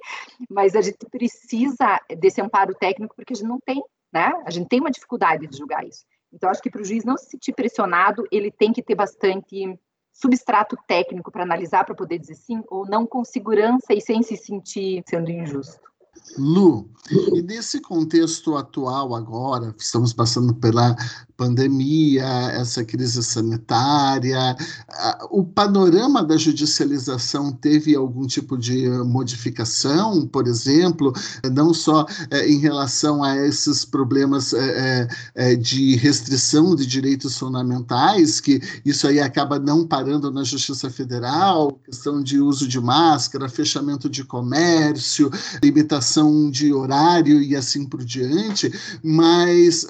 mas 0.50 0.76
a 0.76 0.82
gente 0.82 1.06
precisa 1.12 2.00
desse 2.18 2.42
amparo 2.42 2.74
técnico 2.74 3.16
porque 3.16 3.34
a 3.34 3.36
gente 3.36 3.48
não 3.48 3.60
tem, 3.64 3.84
né? 4.12 4.32
A 4.46 4.52
gente 4.52 4.68
tem 4.68 4.80
uma 4.80 4.92
dificuldade 4.92 5.48
de 5.48 5.58
julgar 5.58 5.86
isso. 5.86 6.04
Então, 6.34 6.50
acho 6.50 6.62
que 6.62 6.70
para 6.70 6.82
o 6.82 6.86
juiz 6.86 7.06
não 7.06 7.16
se 7.16 7.30
sentir 7.30 7.54
pressionado, 7.54 8.24
ele 8.32 8.52
tem 8.52 8.74
que 8.74 8.82
ter 8.82 8.96
bastante 8.96 9.80
substrato 10.14 10.78
técnico 10.88 11.32
para 11.32 11.44
analisar, 11.44 11.84
para 11.84 11.96
poder 11.96 12.20
dizer 12.20 12.36
sim 12.36 12.64
ou 12.70 12.86
não 12.86 13.06
com 13.06 13.26
segurança 13.26 13.94
e 13.94 14.00
sem 14.00 14.22
se 14.22 14.38
sentir 14.38 15.04
sendo 15.08 15.32
injusto. 15.32 15.92
Lu, 16.38 16.90
e 17.10 17.42
nesse 17.42 17.82
contexto 17.82 18.56
atual 18.56 19.14
agora, 19.14 19.76
estamos 19.78 20.14
passando 20.14 20.54
pela 20.56 20.96
pandemia, 21.36 22.26
essa 22.54 22.84
crise 22.84 23.24
sanitária, 23.24 24.56
o 25.32 25.44
panorama 25.44 26.24
da 26.24 26.38
judicialização 26.38 27.52
teve 27.52 27.96
algum 27.96 28.28
tipo 28.28 28.58
de 28.58 28.88
modificação, 29.04 30.28
por 30.28 30.48
exemplo, 30.48 31.12
não 31.52 31.74
só 31.74 32.06
é, 32.30 32.48
em 32.50 32.60
relação 32.60 33.24
a 33.24 33.36
esses 33.36 33.84
problemas 33.84 34.54
é, 34.54 35.08
é, 35.36 35.56
de 35.56 35.96
restrição 35.96 36.76
de 36.76 36.86
direitos 36.86 37.38
fundamentais, 37.38 38.40
que 38.40 38.62
isso 38.86 39.08
aí 39.08 39.20
acaba 39.20 39.58
não 39.58 39.88
parando 39.88 40.32
na 40.32 40.44
Justiça 40.44 40.90
Federal, 40.90 41.80
questão 41.84 42.22
de 42.22 42.40
uso 42.40 42.68
de 42.68 42.80
máscara, 42.80 43.50
fechamento 43.50 44.10
de 44.10 44.24
comércio, 44.24 45.32
limitação 45.64 46.50
de 46.52 46.74
horário 46.74 47.42
e 47.42 47.56
assim 47.56 47.86
por 47.86 48.04
diante, 48.04 48.72
mas 49.04 49.88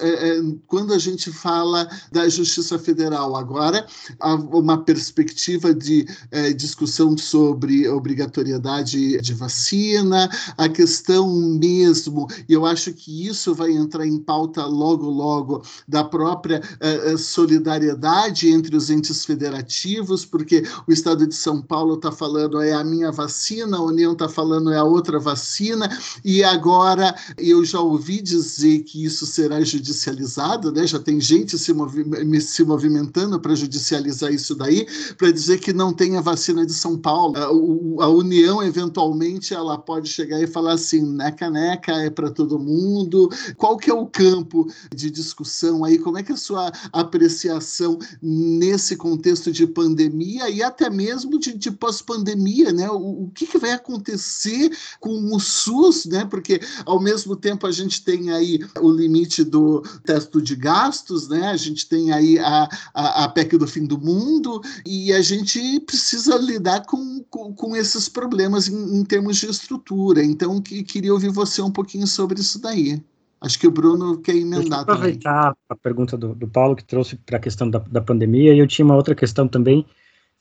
quando 0.67 0.93
a 0.93 0.99
gente 0.99 1.32
fala 1.33 1.87
da 2.11 2.29
Justiça 2.29 2.79
Federal. 2.79 3.35
Agora, 3.35 3.85
há 4.19 4.35
uma 4.35 4.77
perspectiva 4.77 5.73
de 5.73 6.05
é, 6.31 6.53
discussão 6.53 7.17
sobre 7.17 7.87
obrigatoriedade 7.87 9.19
de 9.19 9.33
vacina, 9.33 10.29
a 10.57 10.69
questão 10.69 11.27
mesmo, 11.33 12.27
e 12.47 12.53
eu 12.53 12.65
acho 12.65 12.93
que 12.93 13.27
isso 13.27 13.53
vai 13.53 13.71
entrar 13.71 14.05
em 14.05 14.19
pauta 14.19 14.65
logo, 14.65 15.09
logo, 15.09 15.63
da 15.87 16.03
própria 16.03 16.61
é, 16.79 17.17
solidariedade 17.17 18.49
entre 18.49 18.75
os 18.75 18.89
entes 18.89 19.25
federativos, 19.25 20.25
porque 20.25 20.63
o 20.87 20.91
Estado 20.91 21.27
de 21.27 21.35
São 21.35 21.61
Paulo 21.61 21.95
está 21.95 22.11
falando 22.11 22.61
é 22.61 22.73
a 22.73 22.83
minha 22.83 23.11
vacina, 23.11 23.77
a 23.77 23.81
União 23.81 24.13
está 24.13 24.29
falando 24.29 24.71
é 24.71 24.77
a 24.77 24.83
outra 24.83 25.19
vacina, 25.19 25.89
e 26.23 26.43
agora 26.43 27.15
eu 27.37 27.65
já 27.65 27.79
ouvi 27.79 28.21
dizer 28.21 28.83
que 28.83 29.03
isso 29.03 29.25
será 29.25 29.61
judicializado, 29.61 30.71
né? 30.71 30.85
já 30.85 30.99
tem 30.99 31.19
gente 31.23 31.57
se, 31.57 31.73
movi 31.73 32.03
se 32.41 32.63
movimentando 32.63 33.39
para 33.39 33.55
judicializar 33.55 34.31
isso 34.31 34.53
daí, 34.53 34.85
para 35.17 35.31
dizer 35.31 35.59
que 35.59 35.73
não 35.73 35.93
tem 35.93 36.17
a 36.17 36.21
vacina 36.21 36.65
de 36.65 36.73
São 36.73 36.97
Paulo. 36.97 37.35
A, 37.37 38.05
a, 38.05 38.07
União, 38.09 38.61
eventualmente, 38.61 39.53
ela 39.53 39.77
pode 39.77 40.09
chegar 40.09 40.41
e 40.41 40.47
falar 40.47 40.73
assim, 40.73 41.01
neca, 41.01 41.49
neca, 41.49 41.93
é 41.93 42.09
para 42.09 42.29
todo 42.29 42.59
mundo. 42.59 43.29
Qual 43.57 43.77
que 43.77 43.89
é 43.89 43.93
o 43.93 44.05
campo 44.05 44.67
de 44.93 45.09
discussão 45.09 45.83
aí? 45.83 45.97
Como 45.97 46.17
é 46.17 46.23
que 46.23 46.31
é 46.31 46.35
a 46.35 46.37
sua 46.37 46.71
apreciação 46.91 47.97
nesse 48.21 48.95
contexto 48.95 49.51
de 49.51 49.65
pandemia 49.65 50.49
e 50.49 50.61
até 50.61 50.89
mesmo 50.89 51.39
de, 51.39 51.53
de 51.53 51.71
pós-pandemia, 51.71 52.71
né? 52.71 52.89
O, 52.89 53.23
o 53.23 53.31
que, 53.33 53.47
que 53.47 53.57
vai 53.57 53.71
acontecer 53.71 54.71
com 54.99 55.33
o 55.33 55.39
SUS, 55.39 56.05
né? 56.05 56.25
Porque, 56.25 56.59
ao 56.85 56.99
mesmo 56.99 57.35
tempo, 57.35 57.65
a 57.65 57.71
gente 57.71 58.03
tem 58.03 58.31
aí 58.31 58.59
o 58.81 58.91
limite 58.91 59.43
do 59.43 59.81
teto 60.03 60.41
de 60.41 60.55
gastos, 60.55 61.12
né? 61.27 61.47
A 61.49 61.57
gente 61.57 61.87
tem 61.87 62.11
aí 62.11 62.39
a, 62.39 62.67
a, 62.93 63.23
a 63.23 63.29
PEC 63.29 63.57
do 63.57 63.67
fim 63.67 63.85
do 63.85 63.99
mundo 63.99 64.61
e 64.85 65.13
a 65.13 65.21
gente 65.21 65.79
precisa 65.81 66.37
lidar 66.37 66.85
com, 66.85 67.23
com, 67.29 67.53
com 67.53 67.75
esses 67.75 68.09
problemas 68.09 68.67
em, 68.67 68.99
em, 68.99 69.03
termos 69.05 69.37
de 69.37 69.47
estrutura. 69.47 70.23
Então, 70.23 70.61
que, 70.61 70.83
queria 70.83 71.13
ouvir 71.13 71.29
você 71.29 71.61
um 71.61 71.71
pouquinho 71.71 72.07
sobre 72.07 72.39
isso 72.39 72.61
daí. 72.61 73.01
Acho 73.41 73.59
que 73.59 73.67
o 73.67 73.71
Bruno 73.71 74.19
quer 74.19 74.35
emendar 74.35 74.81
aproveitar 74.81 75.41
também. 75.41 75.55
a 75.69 75.75
pergunta 75.75 76.17
do, 76.17 76.33
do 76.33 76.47
Paulo, 76.47 76.75
que 76.75 76.83
trouxe 76.85 77.17
para 77.17 77.37
a 77.37 77.41
questão 77.41 77.69
da, 77.69 77.79
da 77.79 78.01
pandemia, 78.01 78.53
e 78.53 78.59
eu 78.59 78.67
tinha 78.67 78.85
uma 78.85 78.95
outra 78.95 79.13
questão 79.13 79.47
também, 79.47 79.85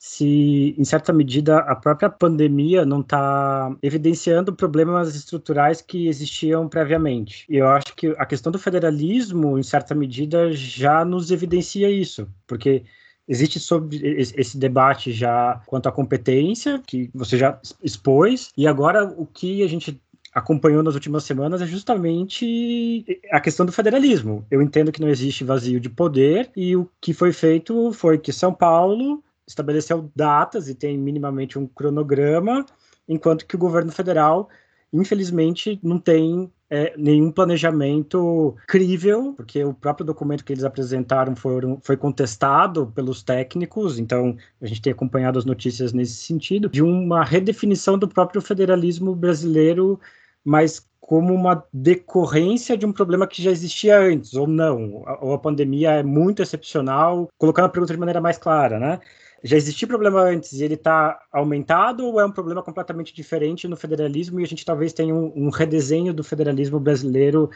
se, 0.05 0.75
em 0.77 0.85
certa 0.85 1.13
medida, 1.13 1.59
a 1.59 1.77
própria 1.77 2.11
pandemia 2.11 2.85
não 2.85 3.03
está 3.03 3.73
evidenciando 3.81 4.53
problemas 4.53 5.15
estruturais 5.15 5.81
que 5.81 6.09
existiam 6.09 6.69
previamente. 6.69 7.47
Eu 7.49 7.69
acho 7.69 7.95
que 7.95 8.09
a 8.19 8.27
questão 8.27 8.51
do 8.51 8.59
federalismo, 8.59 9.57
em 9.57 9.63
certa 9.63 9.95
medida, 9.95 10.51
já 10.51 11.05
nos 11.05 11.31
evidencia 11.31 11.89
isso, 11.89 12.29
porque 12.49 12.83
existe 13.29 13.61
sobre 13.61 13.97
esse 14.37 14.59
debate 14.59 15.13
já 15.13 15.63
quanto 15.67 15.89
à 15.89 15.93
competência, 15.93 16.83
que 16.85 17.09
você 17.15 17.39
já 17.39 17.61
expôs, 17.81 18.51
e 18.57 18.67
agora 18.67 19.05
o 19.05 19.25
que 19.25 19.63
a 19.63 19.69
gente 19.69 20.03
acompanhou 20.35 20.83
nas 20.83 20.95
últimas 20.95 21.23
semanas 21.23 21.63
é 21.63 21.67
justamente 21.67 23.07
a 23.31 23.41
questão 23.41 23.65
do 23.65 23.71
federalismo. 23.71 24.45
Eu 24.51 24.61
entendo 24.61 24.91
que 24.91 25.01
não 25.01 25.09
existe 25.09 25.45
vazio 25.45 25.79
de 25.79 25.89
poder 25.89 26.51
e 26.57 26.75
o 26.75 26.91
que 27.01 27.15
foi 27.15 27.33
feito 27.33 27.93
foi 27.93 28.19
que 28.19 28.33
São 28.33 28.53
Paulo 28.53 29.23
estabeleceu 29.47 30.11
datas 30.15 30.69
e 30.69 30.75
tem 30.75 30.99
minimamente 30.99 31.59
um 31.59 31.67
cronograma, 31.67 32.65
enquanto 33.09 33.47
que 33.47 33.57
o 33.57 33.59
governo 33.59 33.91
federal, 33.91 34.49
infelizmente, 34.93 35.79
não 35.83 35.99
tem 35.99 36.51
é, 36.71 36.95
nenhum 36.97 37.31
planejamento 37.31 38.57
crível, 38.67 39.35
porque 39.37 39.63
o 39.63 39.75
próprio 39.75 40.07
documento 40.07 40.43
que 40.43 40.55
eles 40.55 40.65
apresentaram 40.65 41.37
foram, 41.37 41.79
foi 41.83 41.99
contestado 41.99 42.87
pelos 42.95 43.23
técnicos, 43.23 43.99
então 43.99 44.37
a 44.61 44.67
gente 44.67 44.81
tem 44.81 44.93
acompanhado 44.93 45.39
as 45.39 45.45
notícias 45.45 45.93
nesse 45.93 46.15
sentido, 46.15 46.71
de 46.71 46.83
uma 46.83 47.25
redefinição 47.25 47.99
do 47.99 48.09
próprio 48.09 48.41
federalismo 48.41 49.15
brasileiro, 49.15 50.01
mas 50.43 50.87
como 50.99 51.35
uma 51.35 51.63
decorrência 51.71 52.75
de 52.75 52.87
um 52.87 52.93
problema 52.93 53.27
que 53.27 53.43
já 53.43 53.51
existia 53.51 54.01
antes, 54.01 54.33
ou 54.35 54.47
não, 54.47 55.05
ou 55.21 55.35
a 55.35 55.39
pandemia 55.39 55.91
é 55.91 56.03
muito 56.03 56.41
excepcional, 56.41 57.29
colocando 57.37 57.67
a 57.67 57.69
pergunta 57.69 57.93
de 57.93 57.99
maneira 57.99 58.21
mais 58.21 58.39
clara, 58.39 58.79
né? 58.79 58.99
Já 59.43 59.57
existia 59.57 59.89
problema 59.89 60.21
antes 60.21 60.53
e 60.53 60.65
ele 60.65 60.75
está 60.75 61.21
aumentado 61.33 62.07
ou 62.07 62.21
é 62.21 62.25
um 62.25 62.31
problema 62.31 62.63
completamente 62.63 63.13
diferente 63.13 63.67
no 63.67 63.77
federalismo 63.77 64.39
e 64.39 64.45
a 64.45 64.47
gente 64.47 64.65
talvez 64.65 64.93
tenha 64.93 65.15
um, 65.15 65.33
um 65.35 65.51
redesenho 65.51 66.15
do 66.15 66.23
federalismo 66.23 66.79
brasileiro 66.79 67.51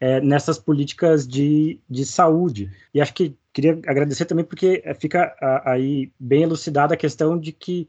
é, 0.00 0.20
nessas 0.20 0.58
políticas 0.58 1.26
de, 1.26 1.80
de 1.88 2.04
saúde? 2.04 2.70
E 2.92 3.00
acho 3.00 3.14
que 3.14 3.36
queria 3.52 3.72
agradecer 3.86 4.24
também 4.24 4.44
porque 4.44 4.82
fica 4.98 5.34
aí 5.64 6.12
bem 6.18 6.42
elucidada 6.42 6.94
a 6.94 6.96
questão 6.96 7.38
de 7.38 7.52
que 7.52 7.88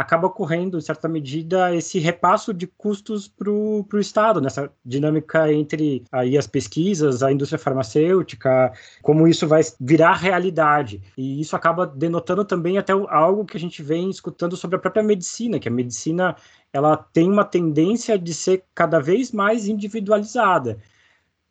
acaba 0.00 0.28
ocorrendo, 0.28 0.78
em 0.78 0.80
certa 0.80 1.06
medida, 1.06 1.76
esse 1.76 1.98
repasso 1.98 2.54
de 2.54 2.66
custos 2.66 3.28
para 3.28 3.50
o 3.50 3.86
Estado, 3.98 4.40
nessa 4.40 4.72
dinâmica 4.82 5.52
entre 5.52 6.04
aí 6.10 6.38
as 6.38 6.46
pesquisas, 6.46 7.22
a 7.22 7.30
indústria 7.30 7.58
farmacêutica, 7.58 8.72
como 9.02 9.28
isso 9.28 9.46
vai 9.46 9.60
virar 9.78 10.14
realidade. 10.14 11.02
E 11.18 11.42
isso 11.42 11.54
acaba 11.54 11.86
denotando 11.86 12.46
também 12.46 12.78
até 12.78 12.94
algo 12.94 13.44
que 13.44 13.58
a 13.58 13.60
gente 13.60 13.82
vem 13.82 14.08
escutando 14.08 14.56
sobre 14.56 14.76
a 14.76 14.78
própria 14.78 15.02
medicina, 15.02 15.58
que 15.58 15.68
a 15.68 15.72
medicina 15.72 16.34
ela 16.72 16.96
tem 16.96 17.30
uma 17.30 17.44
tendência 17.44 18.18
de 18.18 18.32
ser 18.32 18.64
cada 18.74 19.00
vez 19.00 19.30
mais 19.32 19.68
individualizada. 19.68 20.78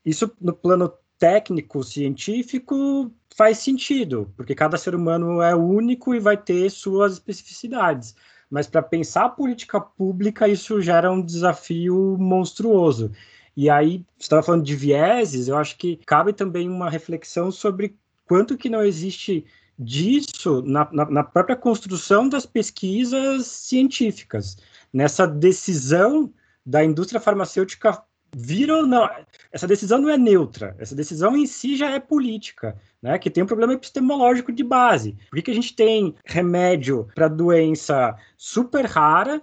Isso 0.04 0.32
no 0.42 0.54
plano 0.54 0.92
técnico, 1.20 1.84
científico, 1.84 3.12
faz 3.36 3.60
sentido, 3.60 4.34
porque 4.36 4.56
cada 4.56 4.76
ser 4.76 4.96
humano 4.96 5.40
é 5.40 5.56
único 5.56 6.16
e 6.16 6.20
vai 6.20 6.36
ter 6.36 6.68
suas 6.72 7.14
especificidades 7.14 8.16
mas 8.50 8.68
para 8.68 8.82
pensar 8.82 9.26
a 9.26 9.30
política 9.30 9.80
pública, 9.80 10.48
isso 10.48 10.82
gera 10.82 11.12
um 11.12 11.22
desafio 11.22 12.18
monstruoso. 12.20 13.12
E 13.56 13.70
aí, 13.70 14.06
você 14.18 14.24
estava 14.24 14.44
falando 14.44 14.64
de 14.64 14.76
vieses, 14.76 15.48
eu 15.48 15.58
acho 15.58 15.78
que 15.78 15.98
cabe 16.06 16.34
também 16.34 16.70
uma 16.70 16.90
reflexão 16.90 17.52
sobre 17.52 17.96
quanto 18.26 18.58
que 18.58 18.70
não 18.70 18.84
existe 18.84 19.46
disso 19.78 20.62
na, 20.64 20.90
na, 20.92 21.10
na 21.10 21.24
própria 21.24 21.56
construção 21.56 22.28
das 22.28 22.46
pesquisas 22.46 23.48
científicas, 23.48 24.58
nessa 24.92 25.26
decisão 25.26 26.34
da 26.66 26.84
indústria 26.84 27.20
farmacêutica 27.20 28.04
vir 28.36 28.72
ou 28.72 28.86
não. 28.86 29.10
Essa 29.52 29.68
decisão 29.68 30.00
não 30.00 30.10
é 30.10 30.18
neutra, 30.18 30.76
essa 30.80 30.96
decisão 30.96 31.36
em 31.36 31.46
si 31.46 31.76
já 31.76 31.90
é 31.92 32.00
política, 32.00 32.80
né? 33.02 33.18
Que 33.18 33.30
tem 33.30 33.44
um 33.44 33.48
problema 33.48 33.74
epistemológico 33.74 34.52
de 34.52 34.64
base. 34.64 35.18
Por 35.30 35.38
que, 35.38 35.44
que 35.44 35.52
a 35.52 35.56
gente 35.56 35.76
tem 35.76 36.16
remédio 36.26 37.08
para 37.16 37.28
doença 37.28 38.16
super 38.38 38.86
rara 38.86 39.42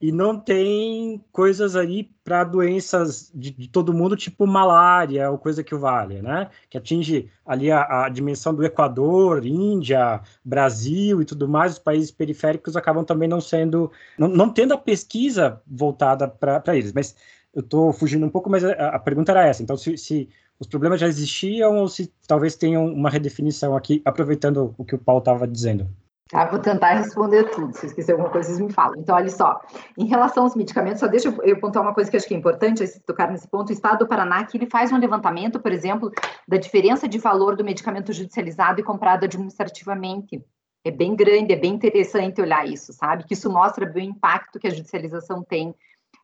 e 0.00 0.12
não 0.12 0.38
tem 0.38 1.24
coisas 1.32 1.74
aí 1.74 2.10
para 2.22 2.44
doenças 2.44 3.30
de, 3.34 3.50
de, 3.50 3.68
todo 3.68 3.94
mundo, 3.94 4.14
tipo 4.14 4.46
malária 4.46 5.30
ou 5.30 5.38
coisa 5.38 5.64
que 5.64 5.74
o 5.74 5.78
vale, 5.78 6.20
né? 6.20 6.50
Que 6.68 6.76
atinge 6.76 7.30
ali 7.46 7.70
a, 7.70 8.04
a, 8.04 8.08
dimensão 8.10 8.54
do 8.54 8.64
Equador, 8.64 9.46
Índia, 9.46 10.20
Brasil 10.44 11.22
e 11.22 11.24
tudo 11.24 11.48
mais, 11.48 11.72
os 11.72 11.78
países 11.78 12.10
periféricos 12.10 12.76
acabam 12.76 13.04
também 13.04 13.28
não 13.28 13.40
sendo, 13.40 13.90
não, 14.18 14.28
não 14.28 14.50
tendo 14.52 14.74
a 14.74 14.78
pesquisa 14.78 15.62
voltada 15.66 16.28
para 16.28 16.76
eles. 16.76 16.92
Mas 16.92 17.16
eu 17.56 17.60
estou 17.60 17.90
fugindo 17.90 18.26
um 18.26 18.28
pouco, 18.28 18.50
mas 18.50 18.62
a, 18.62 18.70
a, 18.70 18.98
pergunta 18.98 19.32
era 19.32 19.46
essa. 19.46 19.62
Então, 19.62 19.78
se, 19.78 19.96
se 19.96 20.28
os 20.60 20.66
problemas 20.66 21.00
já 21.00 21.08
existiam 21.08 21.78
ou 21.78 21.88
se 21.88 22.12
talvez 22.28 22.54
tenham 22.54 22.84
uma 22.86 23.08
redefinição 23.08 23.74
aqui, 23.74 24.02
aproveitando 24.04 24.74
o 24.76 24.84
que 24.84 24.94
o 24.94 24.98
Paulo 24.98 25.20
estava 25.20 25.48
dizendo. 25.48 25.88
Tá, 26.28 26.44
vou 26.44 26.58
tentar 26.58 26.92
responder 26.94 27.44
tudo. 27.50 27.74
Se 27.74 27.86
esquecer 27.86 28.12
alguma 28.12 28.28
coisa, 28.28 28.48
vocês 28.48 28.60
me 28.60 28.70
falam. 28.70 28.98
Então, 28.98 29.14
olha 29.14 29.30
só. 29.30 29.58
Em 29.96 30.04
relação 30.06 30.42
aos 30.42 30.54
medicamentos, 30.54 31.00
só 31.00 31.06
deixa 31.06 31.34
eu 31.44 31.58
pontuar 31.58 31.82
uma 31.82 31.94
coisa 31.94 32.10
que 32.10 32.16
acho 32.16 32.28
que 32.28 32.34
é 32.34 32.36
importante 32.36 32.84
tocar 33.06 33.30
nesse 33.30 33.48
ponto. 33.48 33.70
O 33.70 33.72
Estado 33.72 34.00
do 34.00 34.06
Paraná, 34.06 34.44
que 34.44 34.58
ele 34.58 34.66
faz 34.66 34.92
um 34.92 34.98
levantamento, 34.98 35.58
por 35.58 35.72
exemplo, 35.72 36.10
da 36.46 36.58
diferença 36.58 37.08
de 37.08 37.16
valor 37.16 37.56
do 37.56 37.64
medicamento 37.64 38.12
judicializado 38.12 38.80
e 38.80 38.84
comprado 38.84 39.24
administrativamente. 39.24 40.44
É 40.84 40.90
bem 40.90 41.16
grande, 41.16 41.54
é 41.54 41.56
bem 41.56 41.74
interessante 41.74 42.40
olhar 42.40 42.66
isso, 42.68 42.92
sabe? 42.92 43.24
Que 43.24 43.32
isso 43.32 43.50
mostra 43.50 43.86
bem 43.86 44.08
o 44.08 44.10
impacto 44.10 44.58
que 44.58 44.66
a 44.66 44.70
judicialização 44.70 45.42
tem 45.42 45.74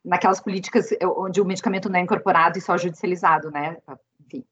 naquelas 0.03 0.39
políticas 0.39 0.91
eh, 0.91 1.07
onde 1.07 1.41
o 1.41 1.45
medicamento 1.45 1.89
não 1.89 1.99
é 1.99 2.03
incorporado 2.03 2.57
e 2.57 2.61
só 2.61 2.77
judicializado, 2.77 3.49
né? 3.51 3.77
Enfim. 4.25 4.43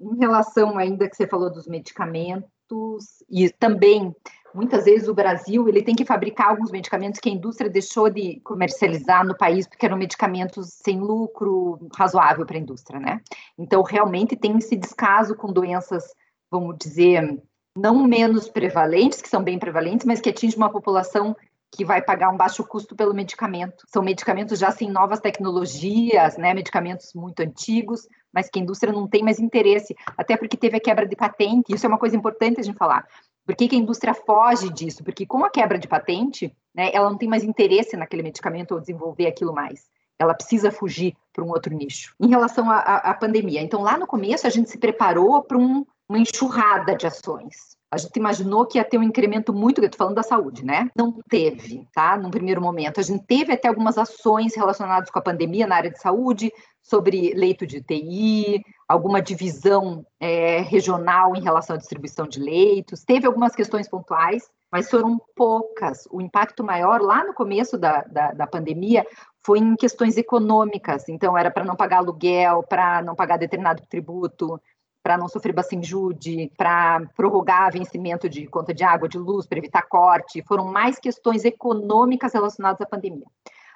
Em 0.00 0.18
relação 0.18 0.76
ainda 0.78 1.08
que 1.08 1.16
você 1.16 1.26
falou 1.26 1.50
dos 1.50 1.66
medicamentos, 1.66 3.24
e 3.30 3.48
também 3.50 4.14
muitas 4.52 4.84
vezes 4.84 5.08
o 5.08 5.14
Brasil 5.14 5.68
ele 5.68 5.82
tem 5.82 5.94
que 5.94 6.04
fabricar 6.04 6.48
alguns 6.48 6.70
medicamentos 6.70 7.20
que 7.20 7.28
a 7.28 7.32
indústria 7.32 7.70
deixou 7.70 8.10
de 8.10 8.40
comercializar 8.40 9.24
no 9.24 9.36
país 9.36 9.66
porque 9.66 9.84
eram 9.84 9.96
medicamentos 9.96 10.72
sem 10.82 10.98
lucro 10.98 11.78
razoável 11.94 12.46
para 12.46 12.56
a 12.56 12.60
indústria, 12.60 12.98
né? 12.98 13.20
Então 13.56 13.82
realmente 13.82 14.34
tem 14.34 14.56
esse 14.56 14.76
descaso 14.76 15.36
com 15.36 15.52
doenças, 15.52 16.04
vamos 16.50 16.76
dizer, 16.78 17.40
não 17.76 18.06
menos 18.06 18.48
prevalentes, 18.48 19.20
que 19.20 19.28
são 19.28 19.42
bem 19.42 19.58
prevalentes, 19.58 20.06
mas 20.06 20.20
que 20.20 20.30
atingem 20.30 20.56
uma 20.56 20.70
população 20.70 21.36
que 21.76 21.84
vai 21.84 22.00
pagar 22.00 22.30
um 22.30 22.36
baixo 22.36 22.64
custo 22.64 22.96
pelo 22.96 23.12
medicamento. 23.12 23.84
São 23.86 24.02
medicamentos 24.02 24.58
já 24.58 24.70
sem 24.70 24.90
novas 24.90 25.20
tecnologias, 25.20 26.38
né, 26.38 26.54
medicamentos 26.54 27.12
muito 27.14 27.40
antigos, 27.40 28.08
mas 28.32 28.48
que 28.48 28.58
a 28.58 28.62
indústria 28.62 28.92
não 28.92 29.06
tem 29.06 29.22
mais 29.22 29.38
interesse, 29.38 29.94
até 30.16 30.36
porque 30.36 30.56
teve 30.56 30.78
a 30.78 30.80
quebra 30.80 31.06
de 31.06 31.14
patente, 31.14 31.74
isso 31.74 31.84
é 31.84 31.88
uma 31.88 31.98
coisa 31.98 32.16
importante 32.16 32.60
a 32.60 32.62
gente 32.62 32.78
falar. 32.78 33.06
Por 33.44 33.54
que, 33.54 33.68
que 33.68 33.76
a 33.76 33.78
indústria 33.78 34.14
foge 34.14 34.70
disso? 34.70 35.04
Porque 35.04 35.26
com 35.26 35.44
a 35.44 35.50
quebra 35.50 35.78
de 35.78 35.86
patente, 35.86 36.52
né, 36.74 36.90
ela 36.92 37.10
não 37.10 37.18
tem 37.18 37.28
mais 37.28 37.44
interesse 37.44 37.96
naquele 37.96 38.22
medicamento 38.22 38.72
ou 38.72 38.80
desenvolver 38.80 39.26
aquilo 39.26 39.54
mais. 39.54 39.84
Ela 40.18 40.34
precisa 40.34 40.72
fugir 40.72 41.14
para 41.32 41.44
um 41.44 41.50
outro 41.50 41.74
nicho. 41.74 42.14
Em 42.18 42.28
relação 42.28 42.70
à 42.70 43.12
pandemia, 43.12 43.60
então 43.60 43.82
lá 43.82 43.98
no 43.98 44.06
começo 44.06 44.46
a 44.46 44.50
gente 44.50 44.70
se 44.70 44.78
preparou 44.78 45.42
para 45.42 45.58
um, 45.58 45.84
uma 46.08 46.18
enxurrada 46.18 46.96
de 46.96 47.06
ações. 47.06 47.75
A 47.96 47.98
gente 47.98 48.16
imaginou 48.16 48.66
que 48.66 48.78
ia 48.78 48.84
ter 48.84 48.98
um 48.98 49.02
incremento 49.02 49.52
muito, 49.54 49.82
estou 49.82 49.98
falando 49.98 50.16
da 50.16 50.22
saúde, 50.22 50.64
né? 50.64 50.90
Não 50.96 51.18
teve, 51.28 51.86
tá? 51.94 52.16
Num 52.16 52.30
primeiro 52.30 52.60
momento. 52.60 53.00
A 53.00 53.02
gente 53.02 53.24
teve 53.26 53.52
até 53.52 53.68
algumas 53.68 53.96
ações 53.96 54.54
relacionadas 54.54 55.10
com 55.10 55.18
a 55.18 55.22
pandemia 55.22 55.66
na 55.66 55.76
área 55.76 55.90
de 55.90 55.98
saúde, 55.98 56.52
sobre 56.82 57.32
leito 57.34 57.66
de 57.66 57.82
TI, 57.82 58.62
alguma 58.86 59.20
divisão 59.20 60.06
é, 60.20 60.60
regional 60.60 61.34
em 61.34 61.42
relação 61.42 61.74
à 61.74 61.78
distribuição 61.78 62.28
de 62.28 62.38
leitos. 62.38 63.02
Teve 63.02 63.26
algumas 63.26 63.56
questões 63.56 63.88
pontuais, 63.88 64.48
mas 64.70 64.88
foram 64.88 65.20
poucas. 65.34 66.06
O 66.12 66.20
impacto 66.20 66.62
maior 66.62 67.00
lá 67.00 67.24
no 67.24 67.34
começo 67.34 67.76
da, 67.76 68.02
da, 68.02 68.32
da 68.32 68.46
pandemia 68.46 69.04
foi 69.44 69.58
em 69.58 69.74
questões 69.74 70.16
econômicas. 70.16 71.08
Então, 71.08 71.36
era 71.36 71.50
para 71.50 71.64
não 71.64 71.74
pagar 71.74 71.98
aluguel, 71.98 72.62
para 72.62 73.02
não 73.02 73.16
pagar 73.16 73.36
determinado 73.36 73.82
tributo, 73.88 74.60
para 75.06 75.16
não 75.16 75.28
sofrer 75.28 75.52
bacinjude, 75.52 76.50
para 76.56 77.00
prorrogar 77.16 77.72
vencimento 77.72 78.28
de 78.28 78.44
conta 78.48 78.74
de 78.74 78.82
água, 78.82 79.08
de 79.08 79.16
luz, 79.16 79.46
para 79.46 79.58
evitar 79.58 79.82
corte, 79.82 80.42
foram 80.42 80.64
mais 80.64 80.98
questões 80.98 81.44
econômicas 81.44 82.32
relacionadas 82.32 82.80
à 82.80 82.86
pandemia. 82.86 83.24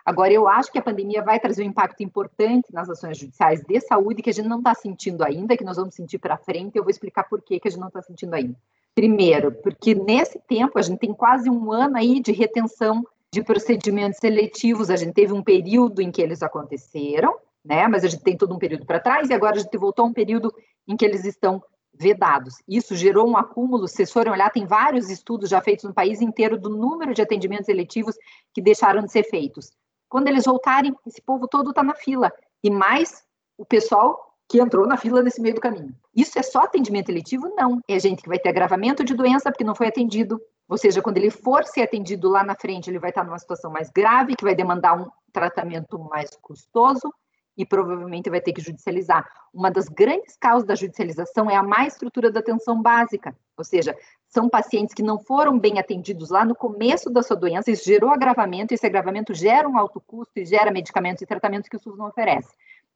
Agora, 0.04 0.32
eu 0.32 0.48
acho 0.48 0.72
que 0.72 0.78
a 0.80 0.82
pandemia 0.82 1.22
vai 1.22 1.38
trazer 1.38 1.62
um 1.62 1.66
impacto 1.66 2.02
importante 2.02 2.74
nas 2.74 2.90
ações 2.90 3.16
judiciais 3.16 3.62
de 3.62 3.80
saúde 3.80 4.22
que 4.22 4.30
a 4.30 4.32
gente 4.32 4.48
não 4.48 4.58
está 4.58 4.74
sentindo 4.74 5.22
ainda, 5.22 5.56
que 5.56 5.62
nós 5.62 5.76
vamos 5.76 5.94
sentir 5.94 6.18
para 6.18 6.36
frente. 6.36 6.76
Eu 6.76 6.82
vou 6.82 6.90
explicar 6.90 7.22
por 7.22 7.40
que, 7.40 7.60
que 7.60 7.68
a 7.68 7.70
gente 7.70 7.80
não 7.80 7.86
está 7.86 8.02
sentindo 8.02 8.34
ainda. 8.34 8.56
Primeiro, 8.92 9.52
porque 9.52 9.94
nesse 9.94 10.40
tempo 10.48 10.80
a 10.80 10.82
gente 10.82 10.98
tem 10.98 11.14
quase 11.14 11.48
um 11.48 11.70
ano 11.70 11.96
aí 11.96 12.18
de 12.18 12.32
retenção 12.32 13.06
de 13.32 13.40
procedimentos 13.40 14.18
seletivos. 14.18 14.90
A 14.90 14.96
gente 14.96 15.12
teve 15.12 15.32
um 15.32 15.44
período 15.44 16.02
em 16.02 16.10
que 16.10 16.20
eles 16.20 16.42
aconteceram, 16.42 17.36
né? 17.64 17.86
Mas 17.88 18.04
a 18.04 18.08
gente 18.08 18.22
tem 18.22 18.36
todo 18.36 18.54
um 18.54 18.58
período 18.58 18.86
para 18.86 19.00
trás 19.00 19.28
e 19.28 19.34
agora 19.34 19.56
a 19.56 19.60
gente 19.60 19.76
voltou 19.76 20.04
a 20.04 20.08
um 20.08 20.12
período 20.12 20.52
em 20.86 20.96
que 20.96 21.04
eles 21.04 21.24
estão 21.24 21.62
vedados. 21.92 22.54
Isso 22.66 22.96
gerou 22.96 23.28
um 23.28 23.36
acúmulo, 23.36 23.86
se 23.86 24.06
forem 24.06 24.32
olhar, 24.32 24.50
tem 24.50 24.64
vários 24.66 25.10
estudos 25.10 25.50
já 25.50 25.60
feitos 25.60 25.84
no 25.84 25.94
país 25.94 26.20
inteiro 26.20 26.58
do 26.58 26.70
número 26.70 27.12
de 27.12 27.20
atendimentos 27.20 27.68
eletivos 27.68 28.16
que 28.54 28.62
deixaram 28.62 29.02
de 29.02 29.12
ser 29.12 29.24
feitos. 29.24 29.72
Quando 30.08 30.28
eles 30.28 30.44
voltarem, 30.44 30.94
esse 31.06 31.20
povo 31.20 31.46
todo 31.46 31.70
está 31.70 31.82
na 31.82 31.94
fila, 31.94 32.32
e 32.62 32.70
mais 32.70 33.22
o 33.56 33.64
pessoal 33.64 34.34
que 34.48 34.60
entrou 34.60 34.86
na 34.86 34.96
fila 34.96 35.22
nesse 35.22 35.40
meio 35.40 35.54
do 35.54 35.60
caminho. 35.60 35.94
Isso 36.14 36.36
é 36.38 36.42
só 36.42 36.62
atendimento 36.62 37.08
eletivo? 37.08 37.54
Não. 37.54 37.80
É 37.86 38.00
gente 38.00 38.22
que 38.22 38.28
vai 38.28 38.38
ter 38.38 38.48
agravamento 38.48 39.04
de 39.04 39.14
doença 39.14 39.50
porque 39.52 39.62
não 39.62 39.76
foi 39.76 39.86
atendido. 39.86 40.40
Ou 40.68 40.76
seja, 40.76 41.00
quando 41.00 41.18
ele 41.18 41.30
for 41.30 41.64
ser 41.64 41.82
atendido 41.82 42.28
lá 42.28 42.42
na 42.42 42.56
frente, 42.56 42.90
ele 42.90 42.98
vai 42.98 43.10
estar 43.10 43.22
numa 43.22 43.38
situação 43.38 43.70
mais 43.70 43.90
grave, 43.90 44.34
que 44.34 44.42
vai 44.42 44.54
demandar 44.54 45.00
um 45.00 45.08
tratamento 45.32 45.98
mais 46.00 46.30
custoso 46.42 47.12
e 47.60 47.66
provavelmente 47.66 48.30
vai 48.30 48.40
ter 48.40 48.54
que 48.54 48.62
judicializar. 48.62 49.28
Uma 49.52 49.70
das 49.70 49.86
grandes 49.86 50.34
causas 50.36 50.66
da 50.66 50.74
judicialização 50.74 51.50
é 51.50 51.56
a 51.56 51.62
má 51.62 51.86
estrutura 51.86 52.30
da 52.30 52.40
atenção 52.40 52.80
básica, 52.80 53.36
ou 53.54 53.64
seja, 53.64 53.94
são 54.26 54.48
pacientes 54.48 54.94
que 54.94 55.02
não 55.02 55.18
foram 55.18 55.58
bem 55.58 55.78
atendidos 55.78 56.30
lá 56.30 56.42
no 56.42 56.54
começo 56.54 57.10
da 57.10 57.22
sua 57.22 57.36
doença, 57.36 57.70
isso 57.70 57.84
gerou 57.84 58.10
agravamento, 58.10 58.72
e 58.72 58.76
esse 58.76 58.86
agravamento 58.86 59.34
gera 59.34 59.68
um 59.68 59.76
alto 59.76 60.00
custo 60.00 60.32
e 60.38 60.44
gera 60.46 60.70
medicamentos 60.70 61.20
e 61.20 61.26
tratamentos 61.26 61.68
que 61.68 61.76
o 61.76 61.78
SUS 61.78 61.98
não 61.98 62.06
oferece. 62.06 62.48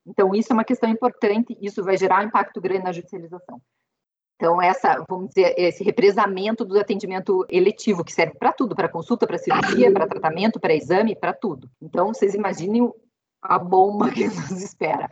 Então, 0.03 0.33
isso 0.33 0.51
é 0.51 0.55
uma 0.55 0.63
questão 0.63 0.89
importante, 0.89 1.55
isso 1.61 1.83
vai 1.83 1.95
gerar 1.95 2.23
um 2.23 2.27
impacto 2.27 2.59
grande 2.59 2.85
na 2.85 2.91
judicialização. 2.91 3.61
Então, 4.35 4.61
essa, 4.61 5.03
vamos 5.07 5.29
dizer, 5.29 5.53
esse 5.57 5.83
represamento 5.83 6.65
do 6.65 6.79
atendimento 6.79 7.45
eletivo, 7.49 8.03
que 8.03 8.11
serve 8.11 8.35
para 8.37 8.51
tudo, 8.51 8.75
para 8.75 8.89
consulta, 8.89 9.27
para 9.27 9.37
cirurgia, 9.37 9.91
para 9.91 10.07
tratamento, 10.07 10.59
para 10.59 10.75
exame, 10.75 11.15
para 11.15 11.33
tudo. 11.33 11.69
Então, 11.81 12.07
vocês 12.07 12.33
imaginem 12.33 12.91
a 13.49 13.57
bomba 13.59 14.11
que 14.11 14.27
nos 14.29 14.51
espera. 14.51 15.09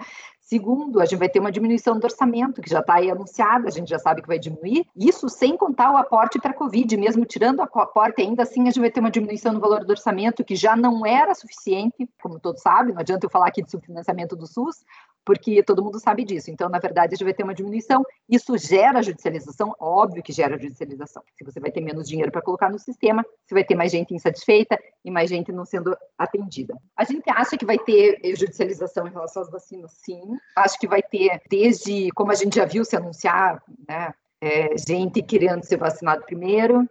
Segundo, 0.53 1.01
a 1.01 1.05
gente 1.05 1.17
vai 1.17 1.27
ter 1.27 1.39
uma 1.39 1.51
diminuição 1.51 1.97
do 1.97 2.03
orçamento, 2.03 2.61
que 2.61 2.69
já 2.69 2.79
está 2.79 2.97
aí 2.97 3.09
anunciada, 3.09 3.67
a 3.67 3.71
gente 3.71 3.89
já 3.89 3.97
sabe 3.97 4.21
que 4.21 4.27
vai 4.27 4.37
diminuir. 4.37 4.85
Isso 4.95 5.27
sem 5.27 5.57
contar 5.57 5.91
o 5.91 5.97
aporte 5.97 6.39
para 6.39 6.51
a 6.51 6.53
Covid, 6.53 6.95
mesmo 6.95 7.25
tirando 7.25 7.57
o 7.57 7.63
aporte, 7.63 8.21
ainda 8.21 8.43
assim 8.43 8.61
a 8.61 8.65
gente 8.65 8.79
vai 8.79 8.91
ter 8.91 8.99
uma 8.99 9.09
diminuição 9.09 9.51
no 9.51 9.59
valor 9.59 9.83
do 9.83 9.89
orçamento, 9.89 10.43
que 10.43 10.55
já 10.55 10.75
não 10.75 11.03
era 11.07 11.33
suficiente, 11.33 12.07
como 12.21 12.39
todos 12.39 12.61
sabem, 12.61 12.93
não 12.93 13.01
adianta 13.01 13.25
eu 13.25 13.31
falar 13.31 13.47
aqui 13.47 13.63
de 13.63 13.71
subfinanciamento 13.71 14.35
do 14.35 14.45
SUS, 14.45 14.85
porque 15.25 15.63
todo 15.63 15.83
mundo 15.83 15.99
sabe 15.99 16.23
disso. 16.23 16.51
Então, 16.51 16.69
na 16.69 16.79
verdade, 16.79 17.13
a 17.13 17.15
gente 17.15 17.23
vai 17.23 17.33
ter 17.33 17.43
uma 17.43 17.53
diminuição. 17.53 18.05
Isso 18.29 18.57
gera 18.57 19.01
judicialização, 19.01 19.73
óbvio 19.79 20.21
que 20.21 20.31
gera 20.31 20.59
judicialização. 20.59 21.23
Se 21.35 21.43
você 21.43 21.59
vai 21.59 21.71
ter 21.71 21.81
menos 21.81 22.07
dinheiro 22.07 22.31
para 22.31 22.41
colocar 22.41 22.69
no 22.69 22.77
sistema, 22.77 23.25
você 23.45 23.53
vai 23.53 23.63
ter 23.63 23.75
mais 23.75 23.91
gente 23.91 24.13
insatisfeita 24.13 24.77
e 25.03 25.09
mais 25.09 25.29
gente 25.29 25.51
não 25.51 25.65
sendo 25.65 25.95
atendida. 26.17 26.77
A 26.95 27.03
gente 27.03 27.29
acha 27.29 27.57
que 27.57 27.65
vai 27.65 27.77
ter 27.79 28.19
judicialização 28.35 29.07
em 29.07 29.11
relação 29.11 29.41
às 29.41 29.49
vacinas, 29.49 29.91
sim. 29.93 30.21
Acho 30.55 30.77
que 30.79 30.87
vai 30.87 31.01
ter, 31.01 31.41
desde, 31.49 32.09
como 32.11 32.31
a 32.31 32.35
gente 32.35 32.55
já 32.55 32.65
viu 32.65 32.85
se 32.85 32.95
anunciar, 32.95 33.61
né, 33.87 34.13
é, 34.41 34.77
gente 34.77 35.21
querendo 35.23 35.63
ser 35.63 35.77
vacinado 35.77 36.25
primeiro, 36.25 36.87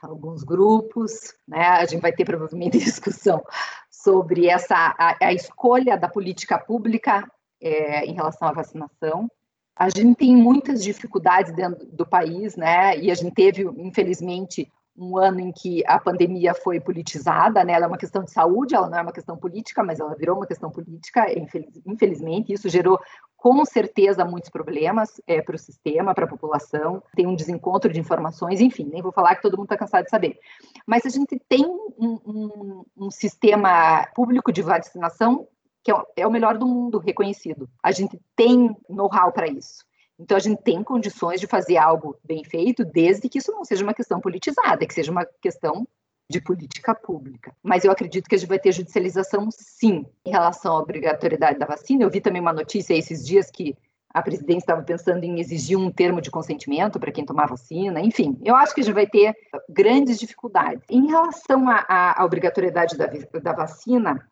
alguns 0.00 0.44
grupos, 0.44 1.34
né? 1.46 1.66
A 1.66 1.84
gente 1.84 2.00
vai 2.00 2.12
ter 2.12 2.24
provavelmente 2.24 2.78
discussão 2.78 3.42
sobre 3.90 4.48
essa 4.48 4.94
a, 4.96 5.16
a 5.20 5.32
escolha 5.32 5.96
da 5.96 6.08
política 6.08 6.58
pública 6.58 7.28
é, 7.60 8.04
em 8.06 8.14
relação 8.14 8.48
à 8.48 8.52
vacinação. 8.52 9.28
A 9.76 9.88
gente 9.88 10.16
tem 10.16 10.36
muitas 10.36 10.82
dificuldades 10.82 11.52
dentro 11.52 11.86
do 11.86 12.06
país, 12.06 12.56
né? 12.56 12.96
E 12.98 13.10
a 13.10 13.14
gente 13.14 13.34
teve, 13.34 13.62
infelizmente, 13.78 14.70
um 14.98 15.16
ano 15.16 15.40
em 15.40 15.52
que 15.52 15.82
a 15.86 15.98
pandemia 15.98 16.52
foi 16.52 16.80
politizada, 16.80 17.62
né? 17.62 17.72
Ela 17.72 17.84
é 17.84 17.88
uma 17.88 17.96
questão 17.96 18.24
de 18.24 18.32
saúde, 18.32 18.74
ela 18.74 18.88
não 18.88 18.98
é 18.98 19.02
uma 19.02 19.12
questão 19.12 19.36
política, 19.36 19.82
mas 19.82 20.00
ela 20.00 20.14
virou 20.14 20.36
uma 20.36 20.46
questão 20.46 20.70
política, 20.70 21.32
infeliz, 21.38 21.80
infelizmente. 21.86 22.52
Isso 22.52 22.68
gerou, 22.68 22.98
com 23.36 23.64
certeza, 23.64 24.24
muitos 24.24 24.50
problemas 24.50 25.20
é, 25.26 25.40
para 25.40 25.54
o 25.54 25.58
sistema, 25.58 26.14
para 26.14 26.24
a 26.24 26.28
população. 26.28 27.02
Tem 27.14 27.26
um 27.26 27.36
desencontro 27.36 27.92
de 27.92 28.00
informações, 28.00 28.60
enfim, 28.60 28.88
nem 28.92 29.00
vou 29.00 29.12
falar 29.12 29.36
que 29.36 29.42
todo 29.42 29.56
mundo 29.56 29.66
está 29.66 29.76
cansado 29.76 30.04
de 30.04 30.10
saber. 30.10 30.38
Mas 30.86 31.06
a 31.06 31.10
gente 31.10 31.40
tem 31.48 31.64
um, 31.64 31.92
um, 31.98 32.84
um 32.96 33.10
sistema 33.10 34.04
público 34.14 34.52
de 34.52 34.62
vacinação 34.62 35.46
que 35.84 35.92
é, 35.92 35.94
é 36.18 36.26
o 36.26 36.30
melhor 36.30 36.58
do 36.58 36.66
mundo, 36.66 36.98
reconhecido. 36.98 37.68
A 37.82 37.92
gente 37.92 38.20
tem 38.36 38.76
know-how 38.88 39.32
para 39.32 39.46
isso. 39.46 39.87
Então, 40.18 40.36
a 40.36 40.40
gente 40.40 40.62
tem 40.62 40.82
condições 40.82 41.40
de 41.40 41.46
fazer 41.46 41.76
algo 41.76 42.18
bem 42.24 42.42
feito, 42.44 42.84
desde 42.84 43.28
que 43.28 43.38
isso 43.38 43.52
não 43.52 43.64
seja 43.64 43.84
uma 43.84 43.94
questão 43.94 44.20
politizada, 44.20 44.84
que 44.86 44.94
seja 44.94 45.12
uma 45.12 45.24
questão 45.40 45.86
de 46.30 46.40
política 46.40 46.94
pública. 46.94 47.54
Mas 47.62 47.84
eu 47.84 47.92
acredito 47.92 48.28
que 48.28 48.34
a 48.34 48.38
gente 48.38 48.48
vai 48.48 48.58
ter 48.58 48.72
judicialização, 48.72 49.48
sim, 49.50 50.04
em 50.24 50.30
relação 50.30 50.76
à 50.76 50.80
obrigatoriedade 50.80 51.58
da 51.58 51.66
vacina. 51.66 52.02
Eu 52.02 52.10
vi 52.10 52.20
também 52.20 52.42
uma 52.42 52.52
notícia 52.52 52.94
esses 52.94 53.24
dias 53.24 53.50
que 53.50 53.76
a 54.12 54.22
presidência 54.22 54.58
estava 54.58 54.82
pensando 54.82 55.22
em 55.24 55.38
exigir 55.38 55.78
um 55.78 55.90
termo 55.90 56.20
de 56.20 56.30
consentimento 56.30 56.98
para 56.98 57.12
quem 57.12 57.24
tomar 57.24 57.46
vacina. 57.46 58.00
Enfim, 58.00 58.38
eu 58.42 58.56
acho 58.56 58.74
que 58.74 58.80
a 58.80 58.84
gente 58.84 58.94
vai 58.94 59.06
ter 59.06 59.34
grandes 59.68 60.18
dificuldades. 60.18 60.82
Em 60.90 61.06
relação 61.06 61.64
à, 61.68 62.16
obrigatoriedade 62.24 62.96
da, 62.96 63.06
da 63.06 63.52
vacina, 63.52 64.28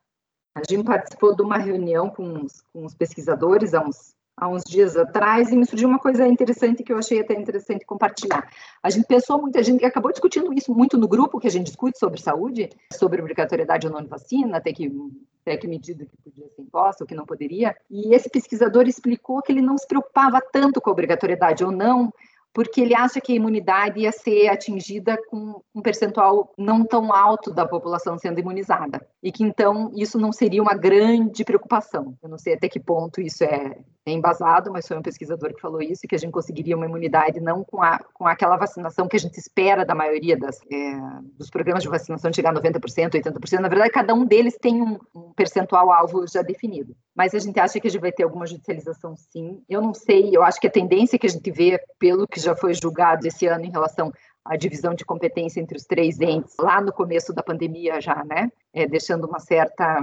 a 0.55 0.63
gente 0.69 0.85
participou 0.85 1.37
de 1.37 1.43
uma 1.43 1.59
reunião 1.59 2.09
com 2.09 2.43
os, 2.43 2.63
com 2.73 2.85
os 2.85 2.95
pesquisadores 2.95 3.75
há 3.75 3.81
uns 3.81 4.16
há 4.37 4.49
uns 4.49 4.63
dias 4.65 4.97
atrás 4.97 5.51
e 5.51 5.57
me 5.57 5.65
surgiu 5.65 5.89
uma 5.89 5.99
coisa 5.99 6.27
interessante 6.27 6.83
que 6.83 6.93
eu 6.93 6.99
achei 6.99 7.21
até 7.21 7.35
interessante 7.35 7.87
compartilhar. 7.87 8.49
A 8.83 8.91
gente 8.91 9.07
pensou 9.07 9.41
muito, 9.41 9.59
a 9.59 9.63
gente 9.63 9.85
acabou 9.85 10.13
discutindo 10.13 10.53
isso 10.53 10.75
muito 10.75 10.99
no 10.99 11.09
grupo 11.09 11.41
que 11.41 11.47
a 11.47 11.51
gente 11.51 11.67
discute 11.67 11.99
sobre 11.99 12.21
saúde, 12.21 12.69
sobre 12.93 13.21
obrigatoriedade 13.21 13.87
ou 13.87 13.93
não 13.93 14.03
de 14.03 14.09
vacina, 14.09 14.59
até 14.59 14.73
que 14.73 14.93
até 15.43 15.57
que 15.57 15.69
medida 15.69 16.05
que 16.05 16.17
podia 16.17 16.49
ser 16.49 16.63
imposta 16.63 17.05
ou 17.05 17.07
que 17.07 17.15
não 17.15 17.25
poderia. 17.25 17.77
E 17.89 18.13
esse 18.13 18.29
pesquisador 18.29 18.89
explicou 18.89 19.41
que 19.41 19.53
ele 19.53 19.63
não 19.63 19.79
se 19.79 19.87
preocupava 19.87 20.41
tanto 20.41 20.81
com 20.81 20.91
a 20.91 20.93
obrigatoriedade 20.93 21.65
ou 21.65 21.71
não, 21.71 22.13
porque 22.53 22.81
ele 22.81 22.97
acha 22.97 23.21
que 23.21 23.33
a 23.33 23.37
imunidade 23.37 24.01
ia 24.01 24.11
ser 24.11 24.49
atingida 24.49 25.17
com 25.29 25.63
um 25.73 25.81
percentual 25.81 26.53
não 26.59 26.85
tão 26.85 27.13
alto 27.13 27.53
da 27.53 27.65
população 27.65 28.19
sendo 28.19 28.41
imunizada, 28.41 29.07
e 29.23 29.31
que 29.31 29.45
então 29.45 29.93
isso 29.95 30.19
não 30.19 30.33
seria 30.33 30.63
uma 30.63 30.75
grande 30.75 31.45
preocupação. 31.45 32.17
Eu 32.21 32.29
não 32.29 32.39
sei 32.39 32.55
até 32.55 32.69
que 32.69 32.81
ponto 32.81 33.21
isso 33.21 33.45
é 33.45 33.79
embasado, 34.13 34.71
mas 34.73 34.87
foi 34.87 34.97
um 34.97 35.03
pesquisador 35.03 35.53
que 35.53 35.61
falou 35.61 35.83
isso, 35.83 36.07
que 36.09 36.15
a 36.15 36.19
gente 36.19 36.31
conseguiria 36.31 36.77
uma 36.77 36.87
imunidade 36.87 37.41
não 37.41 37.65
com, 37.65 37.83
a, 37.83 37.99
com 38.15 38.27
aquela 38.27 38.57
vacinação 38.57 39.09
que 39.09 39.17
a 39.17 39.21
gente 39.21 39.39
espera 39.39 39.85
da 39.85 39.95
maioria 39.95 40.37
das, 40.37 40.61
é, 40.71 41.01
dos 41.37 41.51
programas 41.51 41.83
de 41.83 41.89
vacinação 41.89 42.33
chegar 42.33 42.51
a 42.51 42.61
90%, 42.61 42.81
80%. 43.11 43.59
Na 43.59 43.69
verdade, 43.69 43.91
cada 43.91 44.15
um 44.15 44.25
deles 44.25 44.57
tem 44.61 44.81
um, 44.81 44.99
um 45.15 45.33
percentual 45.33 45.91
alvo 45.91 46.27
já 46.27 46.43
definido. 46.43 46.97
Mas 47.15 47.35
a 47.35 47.39
gente 47.39 47.59
acha 47.59 47.81
que 47.81 47.89
a 47.89 47.91
gente 47.91 48.01
vai 48.01 48.13
ter 48.13 48.23
alguma 48.23 48.47
judicialização, 48.47 49.17
sim. 49.17 49.63
Eu 49.69 49.83
não 49.83 49.93
sei, 49.93 50.37
eu 50.37 50.43
acho 50.43 50.61
que 50.61 50.67
a 50.67 50.71
tendência 50.71 51.19
que 51.19 51.27
a 51.27 51.31
gente 51.31 51.51
vê, 51.51 51.81
pelo 51.99 52.29
que 52.29 52.39
já 52.39 52.55
foi 52.55 52.75
julgado 52.75 53.27
esse 53.27 53.47
ano 53.47 53.65
em 53.65 53.71
relação 53.71 54.13
à 54.45 54.57
divisão 54.57 54.95
de 54.95 55.05
competência 55.05 55.61
entre 55.61 55.77
os 55.77 55.85
três 55.85 56.21
entes, 56.21 56.55
lá 56.61 56.81
no 56.81 56.93
começo 56.93 57.33
da 57.33 57.43
pandemia 57.43 58.01
já, 58.01 58.23
né? 58.25 58.51
É, 58.73 58.87
deixando 58.87 59.27
uma 59.27 59.41
certa 59.41 60.01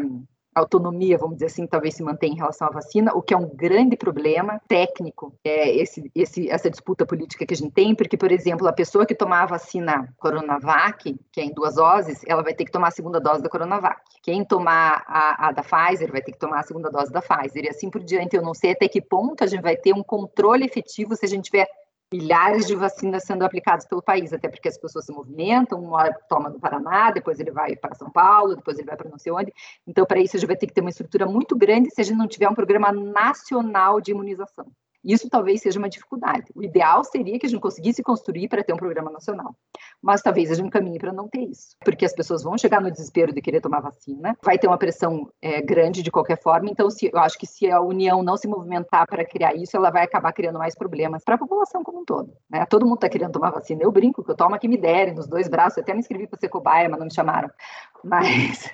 autonomia, 0.55 1.17
vamos 1.17 1.35
dizer 1.35 1.47
assim, 1.47 1.67
talvez 1.67 1.95
se 1.95 2.03
mantenha 2.03 2.33
em 2.33 2.37
relação 2.37 2.67
à 2.67 2.71
vacina, 2.71 3.13
o 3.13 3.21
que 3.21 3.33
é 3.33 3.37
um 3.37 3.49
grande 3.53 3.95
problema 3.95 4.61
técnico, 4.67 5.33
é 5.43 5.75
esse, 5.75 6.11
esse, 6.15 6.49
essa 6.49 6.69
disputa 6.69 7.05
política 7.05 7.45
que 7.45 7.53
a 7.53 7.57
gente 7.57 7.71
tem, 7.71 7.95
porque, 7.95 8.17
por 8.17 8.31
exemplo, 8.31 8.67
a 8.67 8.73
pessoa 8.73 9.05
que 9.05 9.15
tomar 9.15 9.43
a 9.43 9.47
vacina 9.47 10.13
Coronavac, 10.17 11.15
que 11.31 11.41
é 11.41 11.43
em 11.43 11.53
duas 11.53 11.75
doses, 11.75 12.21
ela 12.27 12.43
vai 12.43 12.53
ter 12.53 12.65
que 12.65 12.71
tomar 12.71 12.89
a 12.89 12.91
segunda 12.91 13.19
dose 13.19 13.41
da 13.41 13.49
Coronavac. 13.49 14.01
Quem 14.21 14.43
tomar 14.45 15.03
a, 15.07 15.47
a 15.47 15.51
da 15.51 15.63
Pfizer 15.63 16.11
vai 16.11 16.21
ter 16.21 16.31
que 16.31 16.39
tomar 16.39 16.59
a 16.59 16.63
segunda 16.63 16.89
dose 16.89 17.11
da 17.11 17.21
Pfizer, 17.21 17.65
e 17.65 17.69
assim 17.69 17.89
por 17.89 18.03
diante. 18.03 18.35
Eu 18.35 18.41
não 18.41 18.53
sei 18.53 18.71
até 18.71 18.87
que 18.87 19.01
ponto 19.01 19.43
a 19.43 19.47
gente 19.47 19.61
vai 19.61 19.75
ter 19.75 19.93
um 19.93 20.03
controle 20.03 20.65
efetivo 20.65 21.15
se 21.15 21.25
a 21.25 21.29
gente 21.29 21.45
tiver 21.45 21.67
milhares 22.13 22.67
de 22.67 22.75
vacinas 22.75 23.23
sendo 23.23 23.43
aplicadas 23.43 23.87
pelo 23.87 24.03
país, 24.03 24.31
até 24.31 24.47
porque 24.47 24.69
as 24.69 24.77
pessoas 24.77 25.05
se 25.05 25.11
movimentam, 25.11 25.81
uma 25.81 26.13
toma 26.29 26.47
no 26.47 26.59
Paraná, 26.59 27.09
depois 27.09 27.39
ele 27.39 27.49
vai 27.49 27.75
para 27.75 27.95
São 27.95 28.11
Paulo, 28.11 28.55
depois 28.55 28.77
ele 28.77 28.85
vai 28.85 28.95
para 28.95 29.09
não 29.09 29.17
sei 29.17 29.31
onde. 29.31 29.51
Então, 29.87 30.05
para 30.05 30.19
isso, 30.19 30.37
a 30.37 30.39
gente 30.39 30.47
vai 30.47 30.55
ter 30.55 30.67
que 30.67 30.73
ter 30.73 30.81
uma 30.81 30.91
estrutura 30.91 31.25
muito 31.25 31.55
grande 31.55 31.89
se 31.89 32.01
a 32.01 32.03
gente 32.03 32.17
não 32.17 32.27
tiver 32.27 32.47
um 32.47 32.53
programa 32.53 32.91
nacional 32.91 33.99
de 33.99 34.11
imunização. 34.11 34.67
Isso 35.03 35.29
talvez 35.29 35.61
seja 35.61 35.77
uma 35.77 35.89
dificuldade. 35.89 36.45
O 36.55 36.63
ideal 36.63 37.03
seria 37.03 37.37
que 37.37 37.45
a 37.45 37.49
gente 37.49 37.59
conseguisse 37.59 38.01
construir 38.01 38.47
para 38.47 38.63
ter 38.63 38.73
um 38.73 38.77
programa 38.77 39.11
nacional. 39.11 39.55
Mas 40.01 40.21
talvez 40.21 40.49
a 40.51 40.55
gente 40.55 40.69
caminhe 40.69 40.97
para 40.97 41.11
não 41.11 41.27
ter 41.27 41.41
isso. 41.41 41.75
Porque 41.83 42.05
as 42.05 42.13
pessoas 42.13 42.43
vão 42.43 42.57
chegar 42.57 42.81
no 42.81 42.89
desespero 42.89 43.33
de 43.33 43.41
querer 43.41 43.61
tomar 43.61 43.81
vacina, 43.81 44.37
vai 44.41 44.57
ter 44.57 44.67
uma 44.67 44.77
pressão 44.77 45.29
é, 45.41 45.61
grande 45.61 46.01
de 46.01 46.11
qualquer 46.11 46.41
forma. 46.41 46.69
Então, 46.69 46.89
se, 46.89 47.09
eu 47.11 47.19
acho 47.19 47.37
que 47.37 47.45
se 47.45 47.69
a 47.69 47.81
União 47.81 48.23
não 48.23 48.37
se 48.37 48.47
movimentar 48.47 49.05
para 49.07 49.25
criar 49.25 49.55
isso, 49.55 49.75
ela 49.75 49.89
vai 49.89 50.03
acabar 50.03 50.31
criando 50.31 50.59
mais 50.59 50.75
problemas 50.75 51.23
para 51.23 51.35
a 51.35 51.37
população 51.37 51.83
como 51.83 52.01
um 52.01 52.05
todo. 52.05 52.33
Né? 52.49 52.65
Todo 52.65 52.85
mundo 52.85 52.95
está 52.95 53.09
querendo 53.09 53.31
tomar 53.31 53.51
vacina. 53.51 53.83
Eu 53.83 53.91
brinco 53.91 54.23
que 54.23 54.31
eu 54.31 54.35
tomo 54.35 54.55
a 54.55 54.59
que 54.59 54.67
me 54.67 54.77
derem, 54.77 55.13
nos 55.13 55.27
dois 55.27 55.47
braços. 55.47 55.77
Eu 55.77 55.83
até 55.83 55.93
me 55.93 55.99
inscrevi 55.99 56.27
para 56.27 56.39
ser 56.39 56.49
cobaia, 56.49 56.87
mas 56.87 56.99
não 56.99 57.07
me 57.07 57.13
chamaram. 57.13 57.49
Mas, 58.03 58.69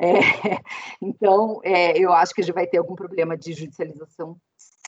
é, 0.00 0.10
então, 1.02 1.60
é, 1.62 1.98
eu 1.98 2.14
acho 2.14 2.32
que 2.32 2.40
a 2.40 2.44
gente 2.44 2.54
vai 2.54 2.66
ter 2.66 2.78
algum 2.78 2.94
problema 2.94 3.36
de 3.36 3.52
judicialização, 3.52 4.38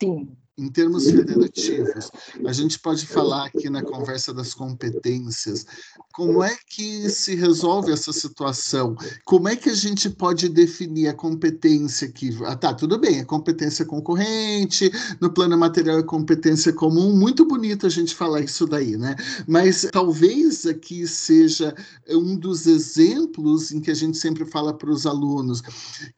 sim. 0.03 0.36
Em 0.59 0.70
termos 0.70 1.11
federativos, 1.11 2.11
a 2.46 2.53
gente 2.53 2.78
pode 2.78 3.07
falar 3.07 3.46
aqui 3.46 3.70
na 3.70 3.82
conversa 3.82 4.34
das 4.34 4.53
competências, 4.53 5.64
como 6.12 6.42
é 6.42 6.56
que 6.68 7.08
se 7.08 7.34
resolve 7.34 7.92
essa 7.92 8.12
situação? 8.12 8.94
Como 9.24 9.48
é 9.48 9.56
que 9.56 9.70
a 9.70 9.74
gente 9.74 10.10
pode 10.10 10.48
definir 10.48 11.08
a 11.08 11.14
competência 11.14 12.08
que. 12.08 12.36
Ah, 12.44 12.56
tá, 12.56 12.74
tudo 12.74 12.98
bem, 12.98 13.18
é 13.20 13.24
competência 13.24 13.84
concorrente, 13.84 14.90
no 15.20 15.32
plano 15.32 15.56
material 15.56 15.98
é 15.98 16.02
competência 16.02 16.72
comum, 16.72 17.16
muito 17.16 17.44
bonito 17.44 17.86
a 17.86 17.90
gente 17.90 18.14
falar 18.14 18.40
isso 18.40 18.66
daí, 18.66 18.96
né? 18.96 19.16
Mas 19.46 19.88
talvez 19.90 20.66
aqui 20.66 21.06
seja 21.06 21.74
um 22.08 22.36
dos 22.36 22.66
exemplos 22.66 23.72
em 23.72 23.80
que 23.80 23.90
a 23.90 23.94
gente 23.94 24.18
sempre 24.18 24.44
fala 24.44 24.72
para 24.72 24.90
os 24.90 25.06
alunos 25.06 25.62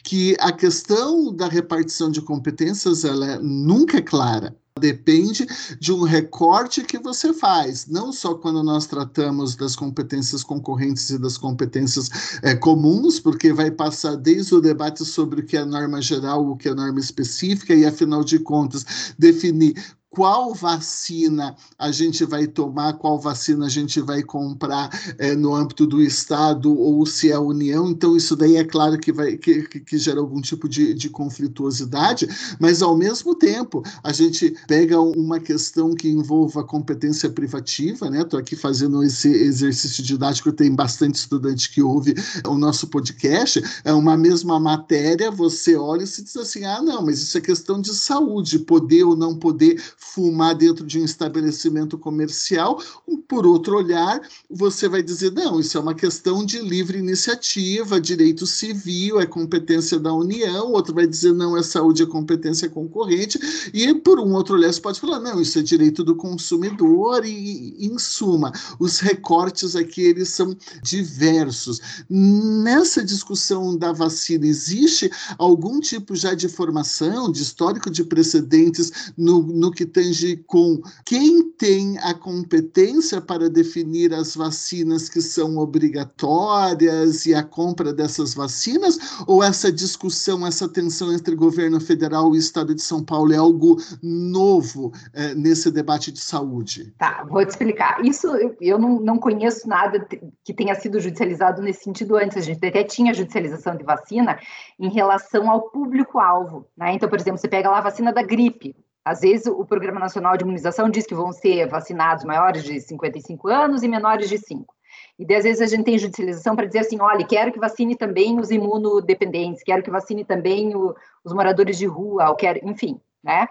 que 0.02 0.36
a 0.40 0.52
questão 0.52 1.32
da 1.34 1.48
repartição 1.48 2.10
de 2.10 2.20
competências 2.20 3.04
ela 3.04 3.32
é, 3.32 3.38
nunca 3.38 3.98
é 3.98 4.02
clara 4.02 4.24
clara. 4.24 4.56
Depende 4.80 5.46
de 5.78 5.92
um 5.92 6.02
recorte 6.02 6.82
que 6.82 6.98
você 6.98 7.32
faz, 7.32 7.86
não 7.86 8.12
só 8.12 8.34
quando 8.34 8.60
nós 8.60 8.86
tratamos 8.86 9.54
das 9.54 9.76
competências 9.76 10.42
concorrentes 10.42 11.10
e 11.10 11.18
das 11.18 11.38
competências 11.38 12.10
é, 12.42 12.56
comuns, 12.56 13.20
porque 13.20 13.52
vai 13.52 13.70
passar 13.70 14.16
desde 14.16 14.52
o 14.52 14.60
debate 14.60 15.04
sobre 15.04 15.42
o 15.42 15.46
que 15.46 15.56
é 15.56 15.64
norma 15.64 16.02
geral, 16.02 16.44
o 16.44 16.56
que 16.56 16.68
é 16.68 16.74
norma 16.74 16.98
específica, 16.98 17.72
e 17.72 17.86
afinal 17.86 18.24
de 18.24 18.40
contas, 18.40 19.14
definir 19.16 19.80
qual 20.14 20.54
vacina 20.54 21.56
a 21.78 21.90
gente 21.90 22.24
vai 22.24 22.46
tomar, 22.46 22.94
qual 22.94 23.18
vacina 23.18 23.66
a 23.66 23.68
gente 23.68 24.00
vai 24.00 24.22
comprar 24.22 24.88
é, 25.18 25.34
no 25.34 25.54
âmbito 25.54 25.86
do 25.86 26.00
Estado 26.00 26.72
ou 26.72 27.04
se 27.04 27.30
é 27.30 27.34
a 27.34 27.40
União. 27.40 27.90
Então, 27.90 28.16
isso 28.16 28.36
daí 28.36 28.56
é 28.56 28.64
claro 28.64 28.98
que, 28.98 29.12
vai, 29.12 29.36
que, 29.36 29.62
que 29.62 29.98
gera 29.98 30.20
algum 30.20 30.40
tipo 30.40 30.68
de, 30.68 30.94
de 30.94 31.10
conflituosidade, 31.10 32.28
mas 32.60 32.80
ao 32.80 32.96
mesmo 32.96 33.34
tempo 33.34 33.82
a 34.02 34.12
gente 34.12 34.54
pega 34.68 35.00
uma 35.00 35.40
questão 35.40 35.94
que 35.94 36.08
envolva 36.08 36.62
competência 36.62 37.28
privativa, 37.28 38.08
né? 38.08 38.22
Estou 38.22 38.38
aqui 38.38 38.54
fazendo 38.54 39.02
esse 39.02 39.28
exercício 39.28 40.02
didático, 40.02 40.52
tem 40.52 40.74
bastante 40.74 41.16
estudante 41.16 41.70
que 41.70 41.82
ouve 41.82 42.14
o 42.46 42.54
nosso 42.56 42.86
podcast, 42.86 43.62
é 43.84 43.92
uma 43.92 44.16
mesma 44.16 44.60
matéria, 44.60 45.30
você 45.30 45.76
olha 45.76 46.04
e 46.04 46.06
se 46.06 46.22
diz 46.22 46.36
assim: 46.36 46.64
ah, 46.64 46.80
não, 46.80 47.04
mas 47.04 47.20
isso 47.20 47.36
é 47.36 47.40
questão 47.40 47.80
de 47.80 47.92
saúde, 47.94 48.60
poder 48.60 49.04
ou 49.04 49.16
não 49.16 49.34
poder 49.34 49.82
fumar 50.12 50.54
dentro 50.54 50.86
de 50.86 51.00
um 51.00 51.04
estabelecimento 51.04 51.96
comercial. 51.96 52.80
Por 53.26 53.46
outro 53.46 53.76
olhar, 53.76 54.20
você 54.50 54.88
vai 54.88 55.02
dizer: 55.02 55.32
não, 55.32 55.58
isso 55.58 55.76
é 55.78 55.80
uma 55.80 55.94
questão 55.94 56.44
de 56.44 56.58
livre 56.58 56.98
iniciativa, 56.98 58.00
direito 58.00 58.46
civil, 58.46 59.20
é 59.20 59.26
competência 59.26 59.98
da 59.98 60.12
União. 60.12 60.72
Outro 60.72 60.94
vai 60.94 61.06
dizer: 61.06 61.32
não, 61.32 61.56
é 61.56 61.62
saúde, 61.62 62.02
é 62.02 62.06
competência 62.06 62.68
concorrente. 62.68 63.38
E 63.72 63.94
por 63.94 64.20
um 64.20 64.34
outro 64.34 64.56
olhar, 64.56 64.72
você 64.72 64.80
pode 64.80 65.00
falar: 65.00 65.20
não, 65.20 65.40
isso 65.40 65.58
é 65.58 65.62
direito 65.62 66.04
do 66.04 66.14
consumidor. 66.14 67.24
E, 67.24 67.76
em 67.78 67.98
suma, 67.98 68.52
os 68.78 69.00
recortes 69.00 69.74
aqui 69.74 70.02
eles 70.02 70.28
são 70.28 70.56
diversos. 70.82 71.80
Nessa 72.08 73.04
discussão 73.04 73.76
da 73.76 73.92
vacina, 73.92 74.46
existe 74.46 75.10
algum 75.38 75.80
tipo 75.80 76.14
já 76.14 76.34
de 76.34 76.48
formação, 76.48 77.30
de 77.30 77.42
histórico 77.42 77.90
de 77.90 78.04
precedentes 78.04 79.12
no, 79.16 79.42
no 79.42 79.70
que 79.70 79.86
tange 79.94 80.36
com 80.48 80.82
quem 81.06 81.50
tem 81.52 81.96
a 82.00 82.12
competência 82.12 83.20
para 83.20 83.48
definir 83.48 84.12
as 84.12 84.34
vacinas 84.34 85.08
que 85.08 85.22
são 85.22 85.56
obrigatórias 85.56 87.24
e 87.24 87.34
a 87.34 87.42
compra 87.42 87.92
dessas 87.92 88.34
vacinas? 88.34 88.98
Ou 89.26 89.42
essa 89.42 89.70
discussão, 89.70 90.44
essa 90.44 90.68
tensão 90.68 91.12
entre 91.12 91.36
governo 91.36 91.80
federal 91.80 92.34
e 92.34 92.38
Estado 92.38 92.74
de 92.74 92.82
São 92.82 93.02
Paulo 93.02 93.32
é 93.32 93.36
algo 93.36 93.76
novo 94.02 94.92
é, 95.12 95.34
nesse 95.34 95.70
debate 95.70 96.10
de 96.10 96.20
saúde? 96.20 96.92
Tá, 96.98 97.24
vou 97.30 97.44
te 97.46 97.50
explicar. 97.50 98.04
Isso 98.04 98.26
eu 98.60 98.78
não, 98.78 98.98
não 99.00 99.18
conheço 99.18 99.68
nada 99.68 100.04
que 100.44 100.52
tenha 100.52 100.74
sido 100.74 100.98
judicializado 100.98 101.62
nesse 101.62 101.84
sentido 101.84 102.16
antes. 102.16 102.36
A 102.36 102.40
gente 102.40 102.66
até 102.66 102.82
tinha 102.82 103.14
judicialização 103.14 103.76
de 103.76 103.84
vacina 103.84 104.38
em 104.78 104.88
relação 104.88 105.48
ao 105.48 105.70
público-alvo. 105.70 106.66
Né? 106.76 106.94
Então, 106.94 107.08
por 107.08 107.20
exemplo, 107.20 107.38
você 107.38 107.48
pega 107.48 107.70
lá 107.70 107.78
a 107.78 107.82
vacina 107.82 108.12
da 108.12 108.22
gripe. 108.22 108.74
Às 109.04 109.20
vezes, 109.20 109.46
o 109.46 109.64
Programa 109.64 110.00
Nacional 110.00 110.36
de 110.36 110.44
Imunização 110.44 110.88
diz 110.88 111.06
que 111.06 111.14
vão 111.14 111.30
ser 111.30 111.68
vacinados 111.68 112.24
maiores 112.24 112.64
de 112.64 112.80
55 112.80 113.48
anos 113.48 113.82
e 113.82 113.88
menores 113.88 114.28
de 114.28 114.38
5. 114.38 114.74
E 115.18 115.34
às 115.34 115.44
vezes 115.44 115.60
a 115.60 115.66
gente 115.66 115.84
tem 115.84 115.98
judicialização 115.98 116.56
para 116.56 116.66
dizer 116.66 116.80
assim, 116.80 117.00
olha, 117.00 117.24
quero 117.26 117.52
que 117.52 117.58
vacine 117.58 117.96
também 117.96 118.38
os 118.40 118.50
imunodependentes, 118.50 119.62
quero 119.62 119.82
que 119.82 119.90
vacine 119.90 120.24
também 120.24 120.74
o, 120.74 120.94
os 121.24 121.32
moradores 121.32 121.78
de 121.78 121.86
rua, 121.86 122.34
quero, 122.36 122.60
enfim, 122.68 123.00
né? 123.22 123.46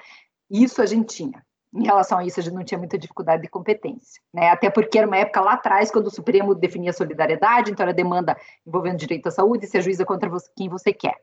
Isso 0.50 0.82
a 0.82 0.86
gente 0.86 1.16
tinha. 1.16 1.44
Em 1.74 1.86
relação 1.86 2.20
a 2.20 2.26
isso, 2.26 2.40
a 2.40 2.44
gente 2.44 2.54
não 2.54 2.64
tinha 2.64 2.78
muita 2.78 2.98
dificuldade 2.98 3.42
de 3.42 3.48
competência, 3.48 4.22
né? 4.34 4.50
Até 4.50 4.70
porque 4.70 4.98
era 4.98 5.08
uma 5.08 5.18
época 5.18 5.42
lá 5.42 5.54
atrás, 5.54 5.90
quando 5.90 6.08
o 6.08 6.12
Supremo 6.12 6.54
definia 6.54 6.94
solidariedade, 6.94 7.72
então 7.72 7.84
era 7.84 7.94
demanda 7.94 8.38
envolvendo 8.66 8.98
direito 8.98 9.28
à 9.28 9.32
saúde, 9.32 9.66
se 9.66 9.78
ajuiza 9.78 10.06
contra 10.06 10.30
você, 10.30 10.50
quem 10.56 10.70
você 10.70 10.94
quer. 10.94 11.16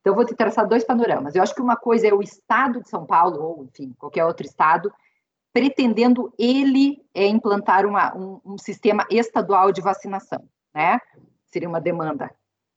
Então, 0.00 0.14
vou 0.14 0.24
te 0.24 0.34
traçar 0.34 0.66
dois 0.66 0.84
panoramas. 0.84 1.34
Eu 1.34 1.42
acho 1.42 1.54
que 1.54 1.60
uma 1.60 1.76
coisa 1.76 2.08
é 2.08 2.14
o 2.14 2.22
Estado 2.22 2.82
de 2.82 2.88
São 2.88 3.04
Paulo, 3.04 3.42
ou, 3.42 3.64
enfim, 3.64 3.94
qualquer 3.98 4.24
outro 4.24 4.46
Estado, 4.46 4.92
pretendendo 5.52 6.32
ele 6.38 7.02
é, 7.14 7.26
implantar 7.26 7.84
uma, 7.84 8.16
um, 8.16 8.40
um, 8.44 8.58
sistema 8.58 9.06
estadual 9.10 9.72
de 9.72 9.80
vacinação, 9.80 10.48
né? 10.74 11.00
Seria 11.46 11.68
uma 11.68 11.80
demanda 11.80 12.30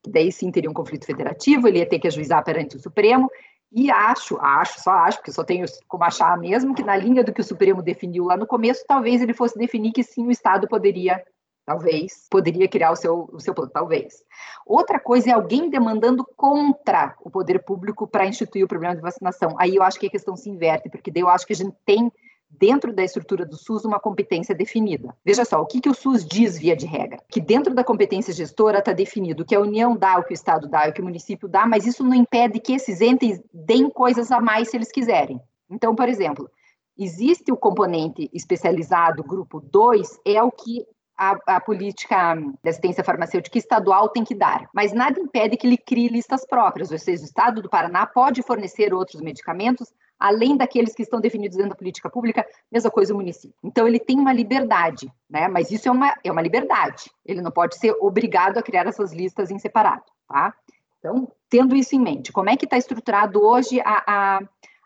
daí 0.08 0.32
sim 0.32 0.52
teria 0.52 0.70
um 0.70 0.74
conflito 0.74 1.06
federativo, 1.06 1.68
ele 1.68 1.80
ia 1.80 1.88
ter 1.88 2.00
que 2.00 2.08
ajuizar 2.08 2.44
perante 2.44 2.76
o 2.76 2.80
Supremo, 2.80 3.30
e 3.72 3.90
acho, 3.90 4.38
acho, 4.38 4.82
só 4.82 4.92
acho, 4.92 5.18
porque 5.20 5.32
só 5.32 5.44
tenho 5.44 5.66
como 5.88 6.04
achar 6.04 6.38
mesmo, 6.38 6.76
que 6.76 6.84
na 6.84 6.96
linha 6.98 7.24
do 7.24 7.32
que 7.32 7.40
o 7.40 7.44
Supremo 7.44 7.82
definiu 7.82 8.26
lá 8.26 8.36
no 8.36 8.46
começo, 8.46 8.84
talvez 8.86 9.22
ele 9.22 9.34
fosse 9.34 9.58
definir 9.58 9.94
que 9.94 10.04
sim, 10.04 10.28
o 10.28 10.32
Estado 10.32 10.68
poderia 10.68 11.24
Talvez. 11.72 12.28
Poderia 12.30 12.68
criar 12.68 12.92
o 12.92 12.98
seu, 12.98 13.30
o 13.32 13.40
seu 13.40 13.54
plano, 13.54 13.72
talvez. 13.72 14.26
Outra 14.66 15.00
coisa 15.00 15.30
é 15.30 15.34
alguém 15.34 15.70
demandando 15.70 16.26
contra 16.36 17.16
o 17.22 17.30
poder 17.30 17.64
público 17.64 18.06
para 18.06 18.26
instituir 18.26 18.66
o 18.66 18.68
problema 18.68 18.94
de 18.94 19.02
vacinação. 19.02 19.56
Aí 19.58 19.78
eu 19.78 19.84
acho 19.84 19.98
que 19.98 20.08
a 20.08 20.10
questão 20.10 20.36
se 20.36 20.50
inverte, 20.50 20.90
porque 20.90 21.10
daí 21.10 21.24
eu 21.24 21.30
acho 21.30 21.48
que 21.48 21.54
a 21.54 21.56
gente 21.56 21.74
tem 21.86 22.12
dentro 22.50 22.92
da 22.92 23.06
estrutura 23.06 23.46
do 23.46 23.56
SUS 23.56 23.86
uma 23.86 24.02
competência 24.02 24.54
definida. 24.54 25.16
Veja 25.24 25.46
só, 25.46 25.62
o 25.62 25.66
que, 25.66 25.80
que 25.80 25.88
o 25.88 25.94
SUS 25.94 26.26
diz 26.26 26.58
via 26.58 26.76
de 26.76 26.86
regra? 26.86 27.24
Que 27.30 27.40
dentro 27.40 27.74
da 27.74 27.86
competência 27.86 28.34
gestora 28.34 28.80
está 28.80 28.92
definido 28.92 29.46
que 29.46 29.56
a 29.56 29.62
União 29.62 29.96
dá, 29.96 30.20
o 30.20 30.24
que 30.26 30.34
o 30.34 30.36
Estado 30.36 30.68
dá, 30.68 30.90
o 30.90 30.92
que 30.92 31.00
o 31.00 31.06
município 31.06 31.48
dá, 31.48 31.66
mas 31.66 31.86
isso 31.86 32.04
não 32.04 32.14
impede 32.14 32.60
que 32.60 32.74
esses 32.74 33.00
entes 33.00 33.42
deem 33.54 33.90
coisas 33.90 34.30
a 34.30 34.42
mais 34.42 34.70
se 34.70 34.76
eles 34.76 34.92
quiserem. 34.92 35.40
Então, 35.70 35.96
por 35.96 36.10
exemplo, 36.10 36.52
existe 36.98 37.50
o 37.50 37.56
componente 37.56 38.30
especializado, 38.34 39.24
grupo 39.24 39.62
2, 39.62 40.20
é 40.26 40.44
o 40.44 40.52
que 40.52 40.86
a, 41.22 41.38
a, 41.58 41.62
política 41.62 42.34
de 42.36 42.70
assistência 42.70 43.04
farmacêutica 43.04 43.56
estadual 43.56 44.10
tem 44.10 44.24
que 44.24 44.34
dar, 44.34 44.68
mas 44.74 44.92
nada 44.92 45.20
impede 45.20 45.56
que 45.56 45.68
ele 45.68 45.78
crie 45.78 46.08
listas 46.08 46.44
próprias, 46.44 46.92
ou 46.92 46.98
seja, 46.98 47.22
o 47.22 47.26
Estado 47.26 47.62
do 47.62 47.70
Paraná 47.70 48.08
pode 48.08 48.42
fornecer 48.42 48.92
outros 48.92 49.22
medicamentos 49.22 49.94
além 50.20 50.58
daqueles 50.58 50.96
que 50.96 51.04
estão 51.04 51.20
definidos 51.20 51.58
dentro 51.58 51.72
da 51.72 51.76
política 51.76 52.10
pública, 52.10 52.46
mesma 52.72 52.90
coisa 52.90 53.14
o 53.14 53.18
município. 53.18 53.56
Então 53.64 53.88
ele 53.88 54.00
tem 54.00 54.20
uma 54.20 54.34
liberdade, 54.34 55.12
né? 55.28 55.48
Mas 55.48 55.72
isso 55.72 55.90
é 55.90 55.92
uma, 55.92 56.16
é 56.24 56.32
uma 56.32 56.44
liberdade. 56.44 57.12
Ele 57.26 57.42
não 57.42 57.50
pode 57.50 57.76
ser 57.76 57.96
obrigado 58.00 58.60
a 58.60 58.62
criar 58.62 58.86
essas 58.86 59.12
listas 59.12 59.50
em 59.50 59.58
separado, 59.58 60.04
tá? 60.28 60.54
Então, 61.00 61.28
tendo 61.50 61.76
isso 61.76 61.96
em 61.96 62.00
mente, 62.00 62.32
como 62.32 62.52
é 62.52 62.56
que 62.56 62.66
está 62.66 62.78
estruturado 62.78 63.44
hoje 63.44 63.82
a, 63.82 64.04
a 64.08 64.42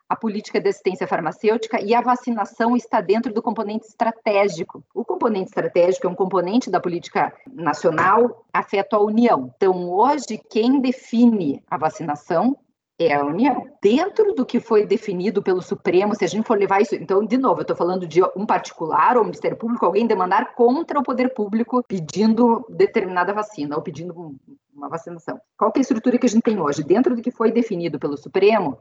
a 0.07 0.15
política 0.15 0.59
de 0.59 0.69
assistência 0.69 1.07
farmacêutica 1.07 1.81
e 1.81 1.93
a 1.93 2.01
vacinação 2.01 2.75
está 2.75 3.01
dentro 3.01 3.33
do 3.33 3.41
componente 3.41 3.87
estratégico. 3.87 4.83
O 4.93 5.03
componente 5.03 5.47
estratégico 5.47 6.07
é 6.07 6.09
um 6.09 6.15
componente 6.15 6.69
da 6.69 6.79
política 6.79 7.33
nacional 7.51 8.45
afeto 8.53 8.95
à 8.95 8.99
União. 8.99 9.51
Então, 9.55 9.89
hoje, 9.89 10.39
quem 10.49 10.79
define 10.79 11.63
a 11.69 11.77
vacinação 11.77 12.57
é 12.97 13.13
a 13.13 13.25
União. 13.25 13.67
Dentro 13.81 14.33
do 14.33 14.45
que 14.45 14.59
foi 14.59 14.85
definido 14.85 15.43
pelo 15.43 15.61
Supremo, 15.61 16.15
se 16.15 16.23
a 16.23 16.27
gente 16.27 16.47
for 16.47 16.57
levar 16.57 16.81
isso. 16.81 16.95
Então, 16.95 17.25
de 17.25 17.37
novo, 17.37 17.59
eu 17.59 17.63
estou 17.63 17.75
falando 17.75 18.07
de 18.07 18.21
um 18.35 18.45
particular 18.45 19.17
ou 19.17 19.23
um 19.23 19.25
Ministério 19.25 19.57
Público, 19.57 19.85
alguém 19.85 20.07
demandar 20.07 20.53
contra 20.55 20.99
o 20.99 21.03
poder 21.03 21.33
público 21.33 21.83
pedindo 21.87 22.65
determinada 22.69 23.33
vacina 23.33 23.75
ou 23.75 23.81
pedindo 23.81 24.35
uma 24.73 24.87
vacinação. 24.87 25.39
Qual 25.57 25.71
é 25.75 25.79
a 25.79 25.81
estrutura 25.81 26.17
que 26.17 26.25
a 26.25 26.29
gente 26.29 26.43
tem 26.43 26.59
hoje? 26.59 26.83
Dentro 26.83 27.15
do 27.15 27.21
que 27.21 27.31
foi 27.31 27.51
definido 27.51 27.99
pelo 27.99 28.17
Supremo, 28.17 28.77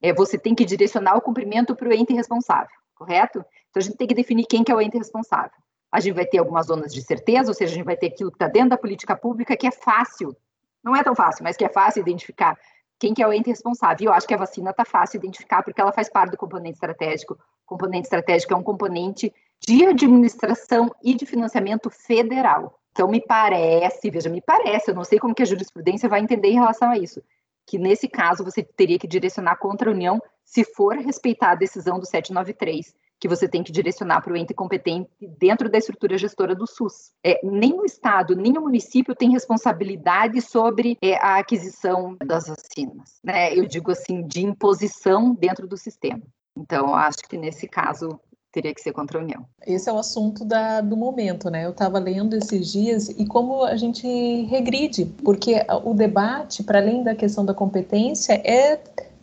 é, 0.00 0.12
você 0.12 0.38
tem 0.38 0.54
que 0.54 0.64
direcionar 0.64 1.16
o 1.16 1.20
cumprimento 1.20 1.74
para 1.74 1.88
o 1.88 1.92
ente 1.92 2.12
responsável, 2.12 2.70
correto? 2.94 3.44
Então 3.70 3.80
a 3.80 3.80
gente 3.80 3.96
tem 3.96 4.06
que 4.06 4.14
definir 4.14 4.46
quem 4.46 4.64
que 4.64 4.72
é 4.72 4.74
o 4.74 4.80
ente 4.80 4.96
responsável. 4.96 5.58
A 5.90 6.00
gente 6.00 6.14
vai 6.14 6.26
ter 6.26 6.38
algumas 6.38 6.66
zonas 6.66 6.92
de 6.92 7.02
certeza, 7.02 7.50
ou 7.50 7.54
seja, 7.54 7.72
a 7.72 7.76
gente 7.76 7.84
vai 7.84 7.96
ter 7.96 8.08
aquilo 8.08 8.30
que 8.30 8.36
está 8.36 8.46
dentro 8.46 8.70
da 8.70 8.78
política 8.78 9.16
pública 9.16 9.56
que 9.56 9.66
é 9.66 9.70
fácil, 9.70 10.36
não 10.84 10.94
é 10.94 11.02
tão 11.02 11.14
fácil, 11.14 11.42
mas 11.42 11.56
que 11.56 11.64
é 11.64 11.68
fácil 11.68 12.00
identificar 12.00 12.58
quem 12.98 13.14
que 13.14 13.22
é 13.22 13.26
o 13.26 13.32
ente 13.32 13.48
responsável. 13.48 14.04
E 14.04 14.06
eu 14.06 14.12
acho 14.12 14.26
que 14.26 14.34
a 14.34 14.38
vacina 14.38 14.70
está 14.70 14.84
fácil 14.84 15.18
identificar 15.18 15.62
porque 15.62 15.80
ela 15.80 15.92
faz 15.92 16.08
parte 16.08 16.32
do 16.32 16.36
componente 16.36 16.74
estratégico. 16.74 17.34
O 17.34 17.66
componente 17.66 18.04
estratégico 18.04 18.52
é 18.52 18.56
um 18.56 18.62
componente 18.62 19.32
de 19.60 19.86
administração 19.86 20.94
e 21.02 21.14
de 21.14 21.24
financiamento 21.26 21.90
federal. 21.90 22.78
Então, 22.92 23.08
me 23.08 23.20
parece, 23.20 24.10
veja, 24.10 24.28
me 24.28 24.40
parece, 24.40 24.90
eu 24.90 24.94
não 24.94 25.04
sei 25.04 25.18
como 25.18 25.34
que 25.34 25.42
a 25.42 25.46
jurisprudência 25.46 26.08
vai 26.08 26.20
entender 26.20 26.48
em 26.48 26.54
relação 26.54 26.90
a 26.90 26.98
isso, 26.98 27.22
que 27.68 27.78
nesse 27.78 28.08
caso 28.08 28.42
você 28.42 28.62
teria 28.62 28.98
que 28.98 29.06
direcionar 29.06 29.56
contra 29.56 29.90
a 29.90 29.92
União 29.92 30.18
se 30.42 30.64
for 30.64 30.96
respeitar 30.96 31.50
a 31.50 31.54
decisão 31.54 32.00
do 32.00 32.06
793, 32.06 32.94
que 33.20 33.28
você 33.28 33.46
tem 33.46 33.62
que 33.62 33.70
direcionar 33.70 34.22
para 34.22 34.32
o 34.32 34.36
ente 34.36 34.54
competente 34.54 35.10
dentro 35.38 35.68
da 35.68 35.76
estrutura 35.76 36.16
gestora 36.16 36.54
do 36.54 36.66
SUS. 36.66 37.12
É, 37.22 37.38
nem 37.44 37.78
o 37.78 37.84
Estado, 37.84 38.34
nem 38.34 38.56
o 38.56 38.62
município 38.62 39.14
tem 39.14 39.30
responsabilidade 39.30 40.40
sobre 40.40 40.96
é, 41.02 41.16
a 41.16 41.36
aquisição 41.36 42.16
das 42.24 42.46
vacinas. 42.46 43.20
Né? 43.22 43.54
Eu 43.54 43.66
digo 43.66 43.90
assim, 43.90 44.26
de 44.26 44.42
imposição 44.42 45.34
dentro 45.34 45.68
do 45.68 45.76
sistema. 45.76 46.22
Então, 46.56 46.94
acho 46.94 47.18
que 47.28 47.36
nesse 47.36 47.68
caso 47.68 48.18
teria 48.58 48.74
que 48.74 48.80
ser 48.80 48.92
contra 48.92 49.18
a 49.18 49.22
União. 49.22 49.46
Esse 49.64 49.88
é 49.88 49.92
o 49.92 49.98
assunto 49.98 50.44
da, 50.44 50.80
do 50.80 50.96
momento, 50.96 51.48
né? 51.48 51.64
Eu 51.64 51.70
estava 51.70 51.98
lendo 52.00 52.34
esses 52.34 52.72
dias 52.72 53.08
e 53.08 53.24
como 53.24 53.62
a 53.62 53.76
gente 53.76 54.06
regride, 54.46 55.04
porque 55.22 55.64
o 55.84 55.94
debate, 55.94 56.64
para 56.64 56.80
além 56.80 57.04
da 57.04 57.14
questão 57.14 57.44
da 57.44 57.54
competência, 57.54 58.32
é 58.44 58.80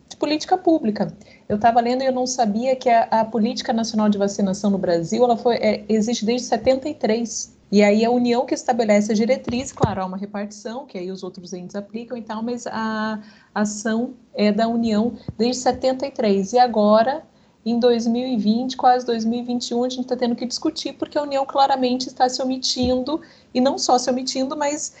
de 0.08 0.16
política 0.16 0.56
pública. 0.56 1.12
Eu 1.46 1.56
estava 1.56 1.80
lendo 1.80 2.02
e 2.02 2.06
eu 2.06 2.12
não 2.12 2.26
sabia 2.26 2.74
que 2.74 2.88
a, 2.88 3.02
a, 3.02 3.24
política 3.26 3.72
nacional 3.72 4.08
de 4.08 4.16
vacinação 4.16 4.70
no 4.70 4.78
Brasil 4.78 5.22
ela 5.22 5.36
foi, 5.36 5.56
é, 5.56 5.84
existe 5.86 6.24
desde 6.24 6.46
73. 6.46 7.54
E 7.70 7.82
aí 7.82 8.04
a 8.04 8.10
União 8.10 8.46
que 8.46 8.54
estabelece 8.54 9.12
a 9.12 9.14
diretriz, 9.14 9.72
claro, 9.72 10.00
há 10.00 10.06
uma 10.06 10.16
repartição, 10.16 10.86
que 10.86 10.96
aí 10.96 11.10
os 11.10 11.22
outros 11.22 11.52
entes 11.52 11.76
aplicam 11.76 12.16
e 12.16 12.22
tal, 12.22 12.42
mas 12.42 12.66
a 12.66 13.20
ação 13.54 14.14
é 14.34 14.50
da 14.50 14.66
União 14.66 15.14
desde 15.36 15.62
73. 15.62 16.54
E 16.54 16.58
agora 16.58 17.22
em 17.70 17.80
2020, 17.80 18.76
quase 18.76 19.04
2021, 19.04 19.82
a 19.82 19.88
gente 19.88 20.02
está 20.02 20.16
tendo 20.16 20.36
que 20.36 20.46
discutir, 20.46 20.92
porque 20.92 21.18
a 21.18 21.22
União 21.22 21.44
claramente 21.44 22.06
está 22.06 22.28
se 22.28 22.40
omitindo, 22.40 23.20
e 23.52 23.60
não 23.60 23.76
só 23.76 23.98
se 23.98 24.08
omitindo, 24.08 24.56
mas 24.56 24.94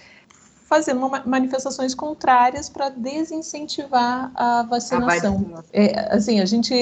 fazendo 0.64 1.08
manifestações 1.24 1.94
contrárias 1.94 2.68
para 2.68 2.88
desincentivar 2.88 4.32
a 4.34 4.64
vacinação. 4.64 5.62
É, 5.72 6.12
assim, 6.12 6.40
a 6.40 6.44
gente 6.44 6.74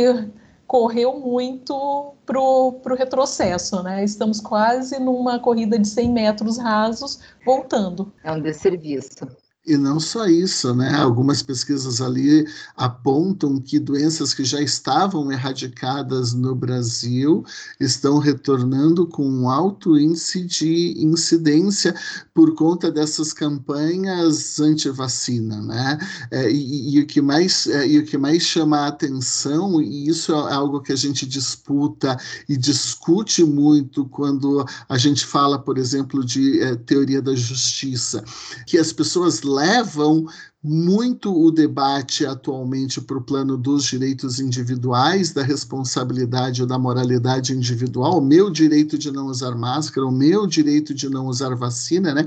correu 0.66 1.20
muito 1.20 2.14
para 2.24 2.41
o 2.41 2.95
retrocesso, 2.97 3.82
né? 3.82 4.03
Estamos 4.03 4.41
quase 4.41 4.99
numa 4.99 5.39
corrida 5.39 5.78
de 5.78 5.87
100 5.87 6.11
metros 6.11 6.57
rasos, 6.57 7.20
voltando. 7.45 8.11
É 8.24 8.32
um 8.32 8.41
desserviço. 8.41 9.28
E 9.67 9.79
não 9.79 9.99
só 9.99 10.27
isso, 10.27 10.75
né? 10.75 10.95
Algumas 10.95 11.43
pesquisas 11.43 12.03
ali 12.03 12.47
apontam 12.77 13.59
que 13.59 13.79
doenças 13.79 14.35
que 14.35 14.45
já 14.45 14.61
estavam 14.61 15.33
erradicadas 15.33 16.35
no 16.35 16.55
Brasil 16.55 17.43
estão 17.81 18.19
retornando 18.19 19.07
com 19.07 19.27
um 19.27 19.49
alto 19.49 19.99
índice 19.99 20.43
de 20.45 20.95
incidência 20.99 21.95
por 22.35 22.55
conta 22.55 22.91
dessas 22.91 23.32
campanhas 23.32 24.61
anti-vacina, 24.61 25.62
né? 25.62 25.99
É, 26.31 26.51
e, 26.51 26.97
e, 26.97 27.01
o 27.01 27.07
que 27.07 27.23
mais, 27.23 27.66
é, 27.66 27.89
e 27.89 27.99
o 27.99 28.05
que 28.05 28.19
mais 28.19 28.43
chama 28.43 28.81
a 28.81 28.89
atenção, 28.89 29.81
e 29.81 30.09
isso 30.09 30.31
é 30.32 30.53
algo 30.53 30.82
que 30.82 30.93
a 30.93 30.97
gente 30.97 31.24
disputa 31.24 32.19
e 32.47 32.55
discute 32.55 33.43
muito 33.43 34.05
quando 34.07 34.62
a 34.86 34.99
gente 34.99 35.24
fala, 35.24 35.59
por 35.59 35.78
exemplo, 35.78 36.23
de 36.23 36.61
é, 36.61 36.77
teoria 36.77 37.23
da 37.23 37.35
justiça, 37.35 38.23
que 38.66 38.77
as 38.77 38.93
pessoas 38.93 39.43
levam 39.55 40.26
muito 40.66 41.31
o 41.31 41.51
debate 41.51 42.24
atualmente 42.24 42.98
para 42.98 43.18
o 43.18 43.20
plano 43.20 43.59
dos 43.59 43.85
direitos 43.85 44.40
individuais, 44.40 45.31
da 45.31 45.43
responsabilidade 45.43 46.62
ou 46.62 46.66
da 46.66 46.78
moralidade 46.78 47.52
individual, 47.52 48.16
o 48.16 48.24
meu 48.24 48.48
direito 48.48 48.97
de 48.97 49.12
não 49.12 49.26
usar 49.26 49.55
máscara, 49.55 50.06
o 50.06 50.10
meu 50.10 50.47
direito 50.47 50.94
de 50.94 51.10
não 51.10 51.26
usar 51.26 51.55
vacina, 51.55 52.14
né? 52.14 52.24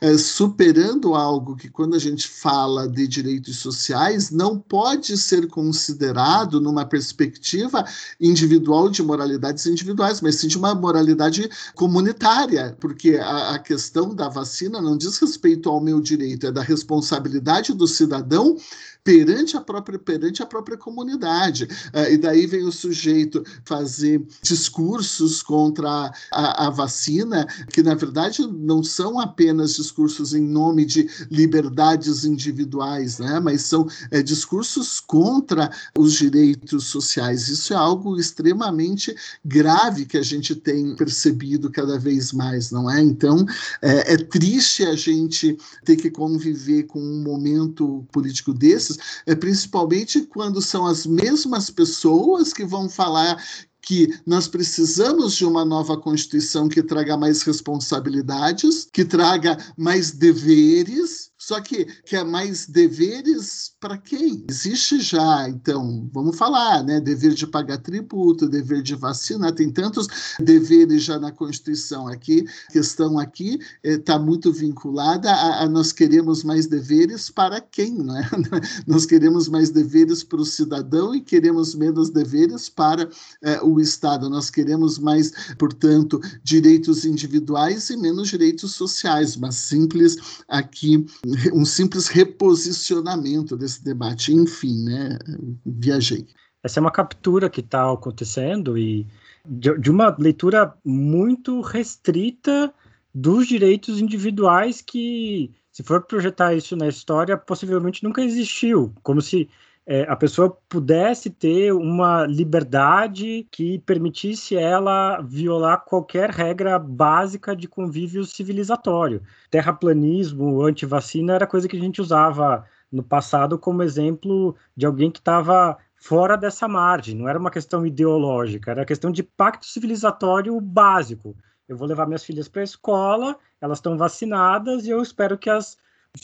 É, 0.00 0.16
superando 0.16 1.14
algo 1.14 1.54
que, 1.56 1.68
quando 1.68 1.94
a 1.94 1.98
gente 1.98 2.26
fala 2.26 2.88
de 2.88 3.06
direitos 3.06 3.58
sociais, 3.58 4.30
não 4.30 4.58
pode 4.58 5.18
ser 5.18 5.46
considerado 5.46 6.62
numa 6.62 6.86
perspectiva 6.86 7.84
individual 8.18 8.88
de 8.88 9.02
moralidades 9.02 9.66
individuais, 9.66 10.22
mas 10.22 10.36
sim 10.36 10.48
de 10.48 10.56
uma 10.56 10.74
moralidade 10.74 11.50
comunitária, 11.74 12.74
porque 12.80 13.16
a, 13.16 13.56
a 13.56 13.58
questão 13.58 14.14
da 14.14 14.30
vacina 14.30 14.80
não 14.80 14.96
diz 14.96 15.18
respeito 15.18 15.68
ao 15.68 15.82
meu 15.82 16.00
direito, 16.00 16.46
é 16.46 16.52
da 16.52 16.62
responsabilidade 16.64 17.72
do 17.72 17.86
cidadão 17.86 18.56
perante 19.04 19.54
a 19.54 19.60
própria, 19.60 19.98
perante 19.98 20.42
a 20.42 20.46
própria 20.46 20.78
comunidade. 20.78 21.64
Uh, 21.64 22.10
e 22.10 22.16
daí 22.16 22.46
vem 22.46 22.64
o 22.64 22.72
sujeito 22.72 23.44
fazer 23.64 24.26
discursos 24.42 25.42
contra 25.42 26.10
a, 26.32 26.66
a, 26.66 26.70
vacina, 26.70 27.46
que 27.70 27.82
na 27.82 27.94
verdade 27.94 28.46
não 28.46 28.82
são 28.82 29.20
apenas 29.20 29.74
discursos 29.74 30.32
em 30.32 30.40
nome 30.40 30.86
de 30.86 31.08
liberdades 31.30 32.24
individuais, 32.24 33.18
né? 33.18 33.38
mas 33.38 33.62
são 33.62 33.86
é, 34.10 34.22
discursos 34.22 34.98
contra 35.00 35.70
os 35.96 36.14
direitos 36.14 36.86
sociais. 36.86 37.48
Isso 37.48 37.74
é 37.74 37.76
algo 37.76 38.18
extremamente 38.18 39.14
grave 39.44 40.06
que 40.06 40.16
a 40.16 40.22
gente 40.22 40.54
tem 40.54 40.96
percebido 40.96 41.70
cada 41.70 41.98
vez 41.98 42.32
mais, 42.32 42.70
não 42.70 42.90
é? 42.90 43.02
Então, 43.02 43.44
é, 43.82 44.14
é 44.14 44.16
triste 44.16 44.82
a 44.84 44.96
gente 44.96 45.58
ter 45.84 45.96
que 45.96 46.10
conviver 46.10 46.84
com 46.84 47.00
um 47.00 47.22
momento 47.22 48.06
político 48.10 48.54
desses 48.54 48.93
é 49.26 49.34
principalmente 49.34 50.22
quando 50.22 50.60
são 50.60 50.86
as 50.86 51.06
mesmas 51.06 51.70
pessoas 51.70 52.52
que 52.52 52.64
vão 52.64 52.88
falar 52.88 53.42
que 53.84 54.08
nós 54.26 54.48
precisamos 54.48 55.34
de 55.34 55.44
uma 55.44 55.64
nova 55.64 55.96
Constituição 55.96 56.68
que 56.68 56.82
traga 56.82 57.16
mais 57.16 57.42
responsabilidades, 57.42 58.88
que 58.90 59.04
traga 59.04 59.58
mais 59.76 60.10
deveres, 60.10 61.30
só 61.44 61.60
que 61.60 61.84
quer 62.06 62.20
é 62.20 62.24
mais 62.24 62.66
deveres 62.66 63.72
para 63.78 63.98
quem? 63.98 64.46
Existe 64.48 65.00
já, 65.00 65.46
então, 65.46 66.08
vamos 66.10 66.38
falar, 66.38 66.82
né? 66.82 67.00
Dever 67.00 67.34
de 67.34 67.46
pagar 67.46 67.76
tributo, 67.78 68.48
dever 68.48 68.80
de 68.82 68.94
vacinar, 68.94 69.52
tem 69.52 69.70
tantos 69.70 70.08
deveres 70.40 71.02
já 71.02 71.18
na 71.18 71.30
Constituição 71.30 72.08
aqui. 72.08 72.46
A 72.70 72.72
questão 72.72 73.18
aqui 73.18 73.58
está 73.82 74.14
eh, 74.14 74.18
muito 74.18 74.50
vinculada 74.50 75.30
a, 75.30 75.64
a, 75.64 75.68
nós 75.68 75.92
queremos 75.92 76.42
mais 76.42 76.66
deveres 76.66 77.28
para 77.28 77.60
quem, 77.60 77.92
né? 77.92 78.26
nós 78.86 79.04
queremos 79.04 79.46
mais 79.46 79.68
deveres 79.68 80.24
para 80.24 80.40
o 80.40 80.46
cidadão 80.46 81.14
e 81.14 81.20
queremos 81.20 81.74
menos 81.74 82.08
deveres 82.08 82.70
para 82.70 83.06
eh, 83.42 83.60
o 83.62 83.78
Estado. 83.78 84.30
Nós 84.30 84.48
queremos 84.48 84.98
mais, 84.98 85.30
portanto, 85.58 86.18
direitos 86.42 87.04
individuais 87.04 87.90
e 87.90 87.98
menos 87.98 88.28
direitos 88.28 88.72
sociais, 88.72 89.36
mas 89.36 89.56
simples 89.56 90.16
aqui 90.48 91.04
um 91.52 91.64
simples 91.64 92.08
reposicionamento 92.08 93.56
desse 93.56 93.82
debate. 93.84 94.32
Enfim, 94.32 94.84
né? 94.84 95.18
Viajei. 95.64 96.26
Essa 96.62 96.78
é 96.78 96.82
uma 96.82 96.90
captura 96.90 97.50
que 97.50 97.60
está 97.60 97.92
acontecendo 97.92 98.78
e 98.78 99.06
de, 99.46 99.78
de 99.78 99.90
uma 99.90 100.14
leitura 100.18 100.74
muito 100.84 101.60
restrita 101.60 102.72
dos 103.14 103.46
direitos 103.46 104.00
individuais 104.00 104.80
que, 104.80 105.52
se 105.70 105.82
for 105.82 106.02
projetar 106.02 106.54
isso 106.54 106.74
na 106.74 106.88
história, 106.88 107.36
possivelmente 107.36 108.02
nunca 108.02 108.22
existiu, 108.22 108.92
como 109.02 109.20
se 109.20 109.48
é, 109.86 110.02
a 110.08 110.16
pessoa 110.16 110.56
pudesse 110.68 111.28
ter 111.28 111.72
uma 111.72 112.24
liberdade 112.26 113.46
que 113.50 113.78
permitisse 113.80 114.56
ela 114.56 115.20
violar 115.20 115.84
qualquer 115.84 116.30
regra 116.30 116.78
básica 116.78 117.54
de 117.54 117.68
convívio 117.68 118.24
civilizatório. 118.24 119.22
Terraplanismo, 119.50 120.62
antivacina 120.62 121.34
era 121.34 121.46
coisa 121.46 121.68
que 121.68 121.76
a 121.76 121.80
gente 121.80 122.00
usava 122.00 122.64
no 122.90 123.02
passado 123.02 123.58
como 123.58 123.82
exemplo 123.82 124.56
de 124.74 124.86
alguém 124.86 125.10
que 125.10 125.18
estava 125.18 125.76
fora 125.96 126.36
dessa 126.36 126.68
margem, 126.68 127.16
não 127.16 127.28
era 127.28 127.38
uma 127.38 127.50
questão 127.50 127.86
ideológica, 127.86 128.70
era 128.70 128.84
questão 128.84 129.10
de 129.10 129.22
pacto 129.22 129.66
civilizatório 129.66 130.58
básico. 130.60 131.36
Eu 131.66 131.76
vou 131.76 131.88
levar 131.88 132.06
minhas 132.06 132.24
filhas 132.24 132.46
para 132.46 132.60
a 132.60 132.64
escola, 132.64 133.36
elas 133.60 133.78
estão 133.78 133.96
vacinadas 133.96 134.86
e 134.86 134.90
eu 134.90 135.00
espero 135.02 135.36
que 135.38 135.48
as 135.48 135.76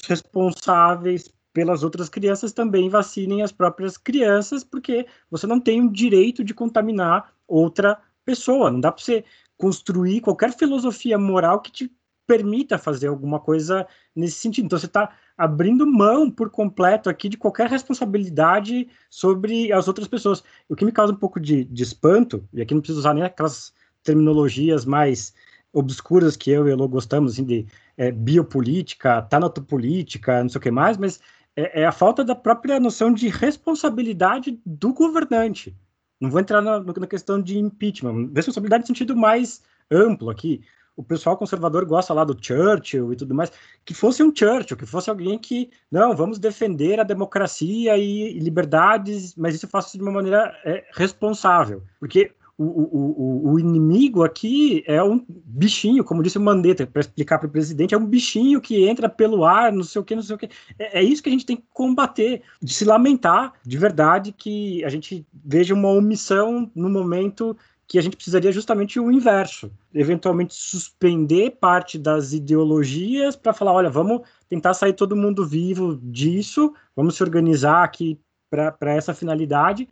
responsáveis 0.07 1.33
pelas 1.53 1.83
outras 1.83 2.09
crianças 2.09 2.53
também 2.53 2.89
vacinem 2.89 3.43
as 3.43 3.53
próprias 3.53 3.97
crianças, 3.97 4.63
porque 4.63 5.07
você 5.31 5.47
não 5.47 5.61
tem 5.61 5.85
o 5.85 5.91
direito 5.91 6.45
de 6.45 6.55
contaminar 6.55 7.33
outra 7.47 7.99
pessoa. 8.25 8.71
Não 8.71 8.81
dá 8.81 8.93
para 8.93 9.03
você 9.03 9.25
construir 9.57 10.21
qualquer 10.21 10.53
filosofia 10.53 11.19
moral 11.19 11.61
que 11.61 11.73
te 11.73 11.93
permita 12.27 12.79
fazer 12.79 13.09
alguma 13.09 13.41
coisa 13.41 13.87
nesse 14.15 14.39
sentido. 14.39 14.67
Então 14.67 14.79
você 14.79 14.87
está 14.87 15.11
abrindo 15.37 15.85
mão 15.85 16.31
por 16.31 16.49
completo 16.49 17.11
aqui 17.11 17.29
de 17.29 17.37
qualquer 17.37 17.69
responsabilidade 17.69 18.89
sobre 19.11 19.73
as 19.73 19.89
outras 19.89 20.07
pessoas. 20.07 20.45
O 20.69 20.77
que 20.77 20.85
me 20.85 20.93
causa 20.93 21.13
um 21.13 21.17
pouco 21.17 21.41
de, 21.41 21.65
de 21.65 21.83
espanto, 21.83 22.47
e 22.53 22.63
aqui 22.63 22.73
não 22.73 22.81
preciso 22.81 23.01
usar 23.01 23.15
nem 23.15 23.25
aquelas 23.25 23.73
terminologias 24.05 24.85
mais 24.85 25.35
obscuras 25.73 26.37
que 26.37 26.51
eu 26.51 26.69
e 26.69 26.71
o 26.71 26.73
Elô 26.73 26.89
gostamos, 26.89 27.33
assim, 27.33 27.45
de 27.45 27.67
é, 27.97 28.13
biopolítica, 28.13 29.23
tanatopolítica, 29.23 30.43
não 30.43 30.49
sei 30.49 30.59
o 30.59 30.63
que 30.63 30.71
mais, 30.71 30.97
mas 30.97 31.21
é, 31.57 31.83
é, 31.83 31.87
a 31.87 31.93
falta 31.93 32.25
da 32.25 32.35
própria 32.35 32.79
noção 32.79 33.13
de 33.13 33.29
responsabilidade 33.29 34.61
do 34.65 34.93
governante. 34.93 35.77
Não 36.21 36.31
vou 36.31 36.41
entrar 36.41 36.61
na, 36.61 36.81
na 36.81 37.07
questão 37.07 37.41
de 37.41 37.59
impeachment, 37.59 38.31
responsabilidade 38.35 38.83
no 38.83 38.87
sentido 38.89 39.17
mais 39.17 39.63
amplo 39.91 40.31
aqui. 40.31 40.63
O 40.97 41.03
pessoal 41.03 41.37
conservador 41.37 41.87
gosta 41.87 42.13
lá 42.13 42.25
do 42.25 42.37
Churchill 42.39 43.13
e 43.13 43.17
tudo 43.17 43.35
mais, 43.35 43.51
que 43.87 43.95
fosse 43.95 44.23
um 44.23 44.35
Churchill, 44.35 44.77
que 44.77 44.85
fosse 44.85 45.09
alguém 45.09 45.39
que, 45.39 45.71
não, 45.91 46.15
vamos 46.15 46.39
defender 46.39 47.01
a 47.01 47.05
democracia 47.05 47.97
e, 47.97 48.39
liberdades, 48.39 49.35
mas 49.35 49.55
isso 49.55 49.65
eu 49.65 49.71
faço 49.71 49.97
de 49.97 50.03
uma 50.03 50.13
maneira 50.13 50.55
é, 50.63 50.85
responsável. 50.93 51.83
Porque 51.99 52.33
o, 52.63 52.65
o, 52.67 53.53
o, 53.53 53.59
inimigo 53.59 54.23
aqui 54.23 54.85
é 54.87 55.03
um 55.03 55.25
bichinho, 55.27 56.05
como 56.05 56.23
disse 56.23 56.37
o 56.37 56.43
Mandetta, 56.43 56.87
para 56.87 57.01
explicar 57.01 57.39
para 57.39 57.49
o 57.49 57.51
presidente, 57.51 57.95
é 57.95 57.99
um 57.99 58.05
bichinho 58.05 58.61
que 58.61 58.87
entra 58.87 59.09
pelo 59.09 59.47
ar, 59.47 59.73
não 59.73 59.83
sei 59.83 59.99
o 59.99 60.05
que, 60.05 60.15
não 60.15 60.23
sei 60.23 60.37
o 60.37 60.39
que. 60.39 60.51
É, 60.79 61.01
é, 61.01 61.03
isso 61.03 61.23
que 61.23 61.31
a 61.31 61.33
gente 61.33 61.47
tem 61.47 61.57
que 61.57 61.65
combater, 61.73 62.43
de 62.61 62.75
se 62.75 62.85
lamentar 62.85 63.55
de 63.65 63.79
verdade 63.79 64.31
que 64.31 64.85
a 64.85 64.91
gente 64.91 65.27
veja 65.33 65.73
uma 65.73 65.89
omissão 65.89 66.71
no 66.75 66.91
momento 66.91 67.57
que 67.89 67.99
a 67.99 68.03
gente 68.03 68.17
precisaria 68.17 68.53
justamente 68.53 69.01
o 69.01 69.11
inverso, 69.11 69.73
eventualmente 69.95 70.55
suspender 70.55 71.57
parte 71.59 71.99
das 71.99 72.35
ideologias 72.35 73.37
para 73.37 73.55
falar, 73.55 73.73
olha, 73.73 73.89
vamos 73.89 74.21
tentar 74.51 74.75
sair 74.75 74.93
todo 74.93 75.17
mundo 75.17 75.47
vivo 75.47 75.99
disso, 76.03 76.75
vamos 76.95 77.17
se 77.17 77.23
organizar 77.23 77.83
aqui 77.83 78.21
para 78.51 78.95
essa 78.95 79.15
finalidade. 79.15 79.89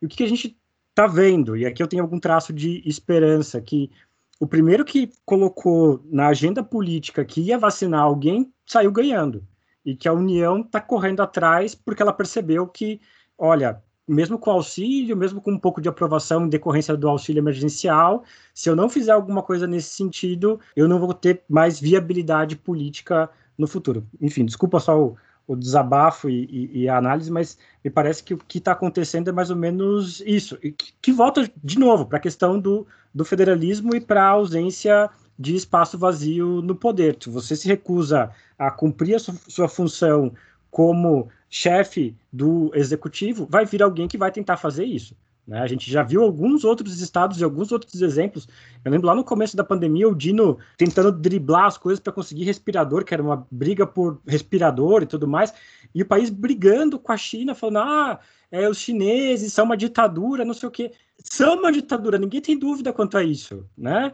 E 0.00 0.06
o 0.06 0.08
que, 0.08 0.18
que 0.18 0.24
a 0.24 0.28
gente 0.28 0.56
tá 0.94 1.06
vendo, 1.06 1.56
e 1.56 1.64
aqui 1.64 1.82
eu 1.82 1.88
tenho 1.88 2.02
algum 2.02 2.18
traço 2.18 2.52
de 2.52 2.82
esperança, 2.86 3.60
que 3.60 3.90
o 4.38 4.46
primeiro 4.46 4.84
que 4.84 5.10
colocou 5.24 6.04
na 6.10 6.28
agenda 6.28 6.62
política 6.64 7.24
que 7.24 7.40
ia 7.40 7.58
vacinar 7.58 8.02
alguém 8.02 8.52
saiu 8.66 8.90
ganhando. 8.90 9.46
E 9.84 9.96
que 9.96 10.08
a 10.08 10.12
União 10.12 10.60
está 10.60 10.80
correndo 10.80 11.22
atrás 11.22 11.74
porque 11.74 12.02
ela 12.02 12.12
percebeu 12.12 12.66
que, 12.66 13.00
olha, 13.38 13.82
mesmo 14.06 14.38
com 14.38 14.50
auxílio, 14.50 15.16
mesmo 15.16 15.40
com 15.40 15.52
um 15.52 15.58
pouco 15.58 15.80
de 15.80 15.88
aprovação 15.88 16.44
em 16.44 16.48
decorrência 16.48 16.96
do 16.96 17.08
auxílio 17.08 17.40
emergencial, 17.40 18.24
se 18.52 18.68
eu 18.68 18.76
não 18.76 18.88
fizer 18.88 19.12
alguma 19.12 19.42
coisa 19.42 19.66
nesse 19.66 19.94
sentido, 19.94 20.60
eu 20.74 20.88
não 20.88 20.98
vou 20.98 21.14
ter 21.14 21.42
mais 21.48 21.80
viabilidade 21.80 22.56
política 22.56 23.30
no 23.56 23.66
futuro. 23.66 24.06
Enfim, 24.20 24.44
desculpa 24.44 24.80
só 24.80 25.00
o, 25.00 25.16
o 25.46 25.56
desabafo 25.56 26.30
e, 26.30 26.44
e, 26.44 26.82
e, 26.82 26.88
a 26.88 26.96
análise, 26.96 27.30
mas 27.30 27.58
me 27.84 27.90
parece 27.90 28.22
que 28.22 28.34
o 28.34 28.38
que 28.38 28.58
está 28.58 28.72
acontecendo 28.72 29.28
é 29.28 29.32
mais 29.32 29.50
ou 29.50 29.56
menos 29.56 30.22
isso, 30.24 30.58
e 30.62 30.72
que, 30.72 30.94
que 31.00 31.12
volta 31.12 31.50
de 31.62 31.78
novo 31.78 32.06
para 32.06 32.18
a 32.18 32.20
questão 32.20 32.58
do, 32.58 32.86
do 33.14 33.24
federalismo 33.24 33.94
e 33.94 34.00
para 34.00 34.22
a 34.22 34.28
ausência 34.28 35.10
de 35.38 35.56
espaço 35.56 35.98
vazio 35.98 36.62
no 36.62 36.74
poder. 36.74 37.16
Se 37.20 37.28
você 37.28 37.56
se 37.56 37.66
recusa 37.66 38.30
a 38.58 38.70
cumprir 38.70 39.16
a 39.16 39.18
sua, 39.18 39.34
sua 39.48 39.68
função 39.68 40.32
como 40.70 41.28
chefe 41.50 42.16
do 42.32 42.70
executivo, 42.74 43.46
vai 43.50 43.66
vir 43.66 43.82
alguém 43.82 44.08
que 44.08 44.16
vai 44.16 44.30
tentar 44.30 44.56
fazer 44.56 44.84
isso. 44.84 45.14
Né? 45.46 45.60
A 45.60 45.66
gente 45.66 45.90
já 45.90 46.02
viu 46.02 46.22
alguns 46.22 46.64
outros 46.64 47.00
estados 47.00 47.40
e 47.40 47.44
alguns 47.44 47.72
outros 47.72 48.00
exemplos. 48.00 48.46
Eu 48.84 48.92
lembro 48.92 49.08
lá 49.08 49.14
no 49.14 49.24
começo 49.24 49.56
da 49.56 49.64
pandemia, 49.64 50.08
o 50.08 50.14
Dino 50.14 50.58
tentando 50.76 51.10
driblar 51.10 51.66
as 51.66 51.76
coisas 51.76 51.98
para 51.98 52.12
conseguir 52.12 52.44
respirador, 52.44 53.04
que 53.04 53.12
era 53.12 53.22
uma 53.22 53.46
briga 53.50 53.86
por 53.86 54.20
respirador 54.26 55.02
e 55.02 55.06
tudo 55.06 55.26
mais, 55.26 55.52
e 55.94 56.02
o 56.02 56.06
país 56.06 56.30
brigando 56.30 56.98
com 56.98 57.12
a 57.12 57.16
China, 57.16 57.54
falando: 57.54 57.78
ah, 57.78 58.20
é, 58.50 58.68
os 58.68 58.78
chineses 58.78 59.52
são 59.52 59.64
uma 59.64 59.76
ditadura, 59.76 60.44
não 60.44 60.54
sei 60.54 60.68
o 60.68 60.72
quê. 60.72 60.92
São 61.18 61.58
uma 61.58 61.72
ditadura, 61.72 62.18
ninguém 62.18 62.40
tem 62.40 62.58
dúvida 62.58 62.92
quanto 62.92 63.16
a 63.16 63.24
isso. 63.24 63.66
Né? 63.76 64.12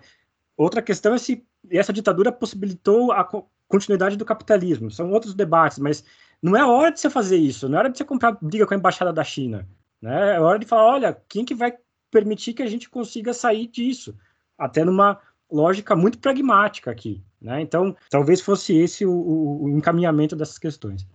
Outra 0.57 0.81
questão 0.81 1.15
é 1.15 1.19
se 1.19 1.45
essa 1.71 1.93
ditadura 1.93 2.33
possibilitou 2.33 3.13
a 3.13 3.29
continuidade 3.67 4.17
do 4.17 4.25
capitalismo. 4.25 4.91
São 4.91 5.11
outros 5.11 5.35
debates, 5.35 5.79
mas 5.79 6.05
não 6.43 6.57
é 6.57 6.65
hora 6.65 6.91
de 6.91 7.01
você 7.01 7.11
fazer 7.11 7.37
isso, 7.37 7.69
não 7.69 7.77
é 7.77 7.81
hora 7.81 7.91
de 7.91 7.99
você 7.99 8.05
comprar 8.05 8.39
briga 8.41 8.67
com 8.67 8.75
a 8.75 8.77
embaixada 8.77 9.13
da 9.13 9.25
China. 9.25 9.69
Né? 10.01 10.37
É 10.37 10.41
hora 10.41 10.59
de 10.59 10.67
falar, 10.67 10.95
olha, 10.95 11.23
quem 11.29 11.45
que 11.45 11.55
vai 11.55 11.75
permitir 12.11 12.55
que 12.55 12.63
a 12.63 12.67
gente 12.67 12.89
consiga 12.89 13.33
sair 13.33 13.67
disso? 13.67 14.17
Até 14.57 14.85
numa 14.85 15.19
lógica 15.51 15.97
muito 15.97 16.19
pragmática 16.19 16.91
aqui. 16.91 17.23
Né? 17.41 17.61
Então, 17.61 17.97
talvez 18.11 18.41
fosse 18.41 18.77
esse 18.77 19.07
o, 19.07 19.63
o 19.63 19.69
encaminhamento 19.71 20.35
dessas 20.35 20.59
questões. 20.59 21.07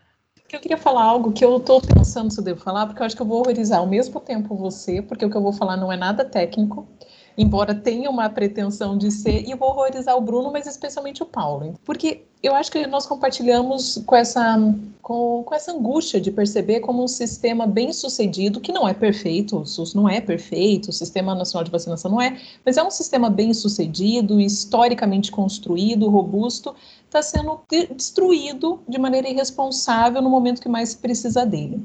Eu 0.51 0.59
queria 0.59 0.77
falar 0.77 1.03
algo 1.03 1.31
que 1.31 1.43
eu 1.43 1.57
estou 1.57 1.81
pensando 1.81 2.31
se 2.31 2.39
eu 2.39 2.43
devo 2.43 2.61
falar, 2.61 2.85
porque 2.85 3.01
eu 3.01 3.05
acho 3.07 3.15
que 3.15 3.21
eu 3.23 3.25
vou 3.25 3.39
horrorizar 3.39 3.79
ao 3.79 3.87
mesmo 3.87 4.19
tempo 4.19 4.55
você, 4.55 5.01
porque 5.01 5.25
o 5.25 5.29
que 5.29 5.35
eu 5.35 5.41
vou 5.41 5.51
falar 5.51 5.75
não 5.75 5.91
é 5.91 5.97
nada 5.97 6.23
técnico, 6.23 6.87
embora 7.37 7.73
tenha 7.73 8.09
uma 8.09 8.29
pretensão 8.29 8.97
de 8.97 9.11
ser, 9.11 9.47
e 9.47 9.55
vou 9.55 9.69
horrorizar 9.69 10.15
o 10.17 10.21
Bruno, 10.21 10.51
mas 10.51 10.67
especialmente 10.67 11.23
o 11.23 11.25
Paulo. 11.25 11.73
Porque 11.83 12.23
eu 12.41 12.53
acho 12.53 12.71
que 12.71 12.85
nós 12.87 13.05
compartilhamos 13.05 14.03
com 14.05 14.15
essa, 14.15 14.57
com, 15.01 15.43
com 15.43 15.55
essa 15.55 15.71
angústia 15.71 16.19
de 16.19 16.29
perceber 16.29 16.81
como 16.81 17.01
um 17.01 17.07
sistema 17.07 17.65
bem 17.65 17.93
sucedido, 17.93 18.59
que 18.59 18.71
não 18.71 18.87
é 18.87 18.93
perfeito, 18.93 19.59
o 19.59 19.65
SUS 19.65 19.93
não 19.93 20.09
é 20.09 20.19
perfeito, 20.19 20.89
o 20.89 20.93
Sistema 20.93 21.33
Nacional 21.33 21.63
de 21.63 21.71
Vacinação 21.71 22.11
não 22.11 22.21
é, 22.21 22.37
mas 22.65 22.75
é 22.75 22.83
um 22.83 22.91
sistema 22.91 23.29
bem 23.29 23.53
sucedido, 23.53 24.41
historicamente 24.41 25.31
construído, 25.31 26.09
robusto, 26.09 26.75
está 27.05 27.21
sendo 27.21 27.61
destruído 27.95 28.81
de 28.89 28.97
maneira 28.97 29.29
irresponsável 29.29 30.21
no 30.21 30.29
momento 30.29 30.61
que 30.61 30.69
mais 30.69 30.93
precisa 30.93 31.45
dele. 31.45 31.81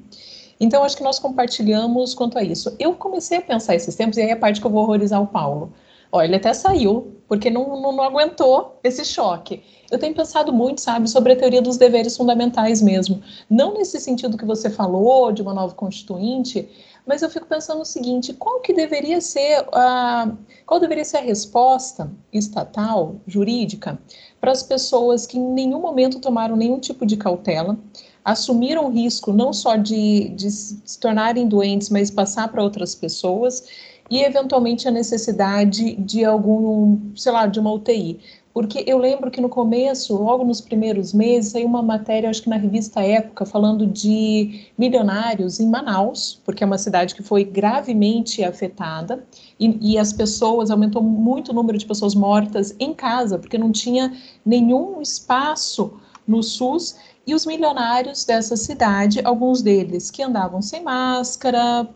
Então, 0.61 0.83
acho 0.83 0.97
que 0.97 1.03
nós 1.03 1.19
compartilhamos 1.19 2.15
quanto 2.15 2.39
a 2.39 2.43
isso. 2.43 2.75
Eu 2.79 2.95
comecei 2.95 3.39
a 3.39 3.43
pensar 3.43 3.75
esses 3.75 3.95
tempos, 3.95 4.17
e 4.17 4.23
aí 4.23 4.31
é 4.31 4.33
a 4.33 4.37
parte 4.37 4.61
que 4.61 4.67
eu 4.67 4.71
vou 4.71 4.83
horrorizar 4.83 5.23
o 5.23 5.27
Paulo. 5.27 5.73
Ó, 6.11 6.23
ele 6.23 6.37
até 6.37 6.53
saiu, 6.55 7.19
porque 7.29 7.51
não, 7.51 7.81
não, 7.81 7.93
não, 7.93 8.03
aguentou 8.03 8.79
esse 8.83 9.05
choque. 9.05 9.63
Eu 9.91 9.99
tenho 9.99 10.15
pensado 10.15 10.53
muito, 10.53 10.81
sabe, 10.81 11.09
sobre 11.09 11.35
a 11.35 11.37
teoria 11.37 11.61
dos 11.61 11.77
deveres 11.77 12.17
fundamentais 12.17 12.81
mesmo. 12.81 13.23
Não 13.49 13.75
nesse 13.75 14.01
sentido 14.01 14.39
que 14.39 14.45
você 14.45 14.71
falou, 14.71 15.31
de 15.33 15.43
uma 15.43 15.53
nova 15.53 15.75
constituinte, 15.75 16.69
mas 17.07 17.23
eu 17.23 17.31
fico 17.31 17.47
pensando 17.47 17.81
o 17.81 17.87
seguinte: 17.87 18.35
qual 18.35 18.61
que 18.61 18.73
deveria 18.73 19.21
ser 19.21 19.67
a, 19.73 20.31
qual 20.67 20.79
deveria 20.79 21.05
ser 21.05 21.19
a 21.19 21.23
resposta 21.23 22.11
estatal, 22.31 23.17
jurídica, 23.27 23.99
para 24.39 24.53
as 24.53 24.63
pessoas 24.63 25.27
que 25.27 25.39
em 25.39 25.53
nenhum 25.53 25.81
momento 25.81 26.21
tomaram 26.21 26.55
nenhum 26.55 26.79
tipo 26.79 27.07
de 27.07 27.17
cautela, 27.17 27.79
assumiram 28.25 28.87
o 28.87 28.91
risco 28.91 29.33
não 29.33 29.53
só 29.53 29.77
de, 29.77 30.29
de 30.31 30.51
se 30.51 30.99
tornarem 31.01 31.49
doentes, 31.49 31.89
mas 31.91 32.11
passar 32.11 32.49
para 32.49 32.63
outras 32.63 32.95
pessoas 32.95 33.65
e 34.11 34.23
eventualmente 34.23 34.89
a 34.89 34.91
necessidade 34.91 35.95
de 35.97 36.25
algum, 36.25 36.99
sei 37.15 37.33
lá, 37.33 37.47
de 37.47 37.61
uma 37.61 37.73
UTI. 37.73 38.19
Porque 38.53 38.83
eu 38.89 38.99
lembro 38.99 39.31
que 39.31 39.41
no 39.41 39.49
começo, 39.49 40.17
logo 40.17 40.45
nos 40.45 40.61
primeiros 40.61 41.13
meses, 41.13 41.53
saiu 41.53 41.67
uma 41.67 41.83
matéria, 41.83 42.29
acho 42.29 42.43
que 42.43 42.49
na 42.49 42.57
revista 42.57 43.01
Época, 43.01 43.47
falando 43.47 43.87
de 43.87 44.67
milionários 44.77 45.61
em 45.61 45.69
Manaus, 45.69 46.41
porque 46.45 46.65
é 46.65 46.67
uma 46.67 46.79
cidade 46.79 47.15
que 47.15 47.23
foi 47.23 47.45
gravemente 47.45 48.43
afetada, 48.43 49.25
e, 49.61 49.93
e 49.93 49.99
as 49.99 50.13
pessoas, 50.13 50.73
aumentou 50.73 51.03
muito 51.03 51.53
o 51.53 51.55
número 51.55 51.79
de 51.79 51.87
pessoas 51.87 52.17
mortas 52.17 52.75
em 52.81 52.93
casa, 52.93 53.39
porque 53.39 53.57
não 53.57 53.71
tinha 53.71 54.13
nenhum 54.45 55.01
espaço 55.01 55.93
no 56.27 56.43
SUS, 56.43 56.97
e 57.29 57.35
os 57.35 57.45
milionários 57.45 58.25
dessa 58.25 58.57
cidade, 58.57 59.21
alguns 59.23 59.61
deles 59.61 60.11
que 60.11 60.23
andavam 60.23 60.63
sem 60.63 60.83
máscara, 60.83 61.87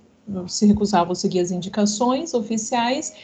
se 0.47 0.67
recusavam 0.67 1.13
a 1.13 1.15
seguir 1.15 1.41
as 1.41 1.51
indicações 1.51 2.35
oficiais, 2.35 3.15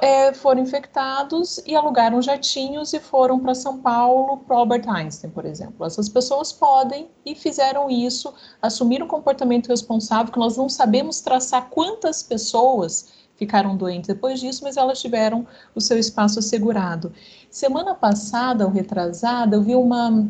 é, 0.00 0.32
foram 0.32 0.62
infectados 0.62 1.62
e 1.66 1.76
alugaram 1.76 2.22
jatinhos 2.22 2.94
e 2.94 2.98
foram 2.98 3.38
para 3.38 3.54
São 3.54 3.76
Paulo, 3.78 4.38
para 4.38 4.56
Albert 4.56 4.88
Einstein, 4.88 5.30
por 5.30 5.44
exemplo. 5.44 5.84
Essas 5.84 6.08
pessoas 6.08 6.50
podem 6.50 7.10
e 7.26 7.34
fizeram 7.34 7.90
isso, 7.90 8.32
assumiram 8.62 9.04
um 9.04 9.08
comportamento 9.08 9.68
responsável, 9.68 10.32
que 10.32 10.38
nós 10.38 10.56
não 10.56 10.70
sabemos 10.70 11.20
traçar 11.20 11.68
quantas 11.68 12.22
pessoas 12.22 13.12
ficaram 13.36 13.76
doentes 13.76 14.08
depois 14.08 14.40
disso, 14.40 14.64
mas 14.64 14.78
elas 14.78 14.98
tiveram 14.98 15.46
o 15.74 15.80
seu 15.80 15.98
espaço 15.98 16.38
assegurado. 16.38 17.12
Semana 17.50 17.94
passada, 17.94 18.64
ou 18.64 18.70
retrasada, 18.70 19.56
eu 19.56 19.62
vi 19.62 19.74
uma, 19.74 20.26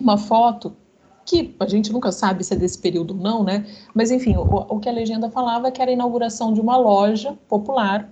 uma 0.00 0.16
foto 0.16 0.76
que 1.24 1.54
a 1.60 1.66
gente 1.66 1.92
nunca 1.92 2.10
sabe 2.10 2.42
se 2.42 2.54
é 2.54 2.56
desse 2.56 2.78
período 2.78 3.14
ou 3.14 3.20
não, 3.20 3.44
né? 3.44 3.66
Mas 3.94 4.10
enfim, 4.10 4.36
o, 4.36 4.42
o 4.42 4.80
que 4.80 4.88
a 4.88 4.92
legenda 4.92 5.30
falava 5.30 5.68
é 5.68 5.70
que 5.70 5.82
era 5.82 5.90
a 5.90 5.94
inauguração 5.94 6.52
de 6.52 6.60
uma 6.60 6.76
loja 6.76 7.38
popular 7.48 8.10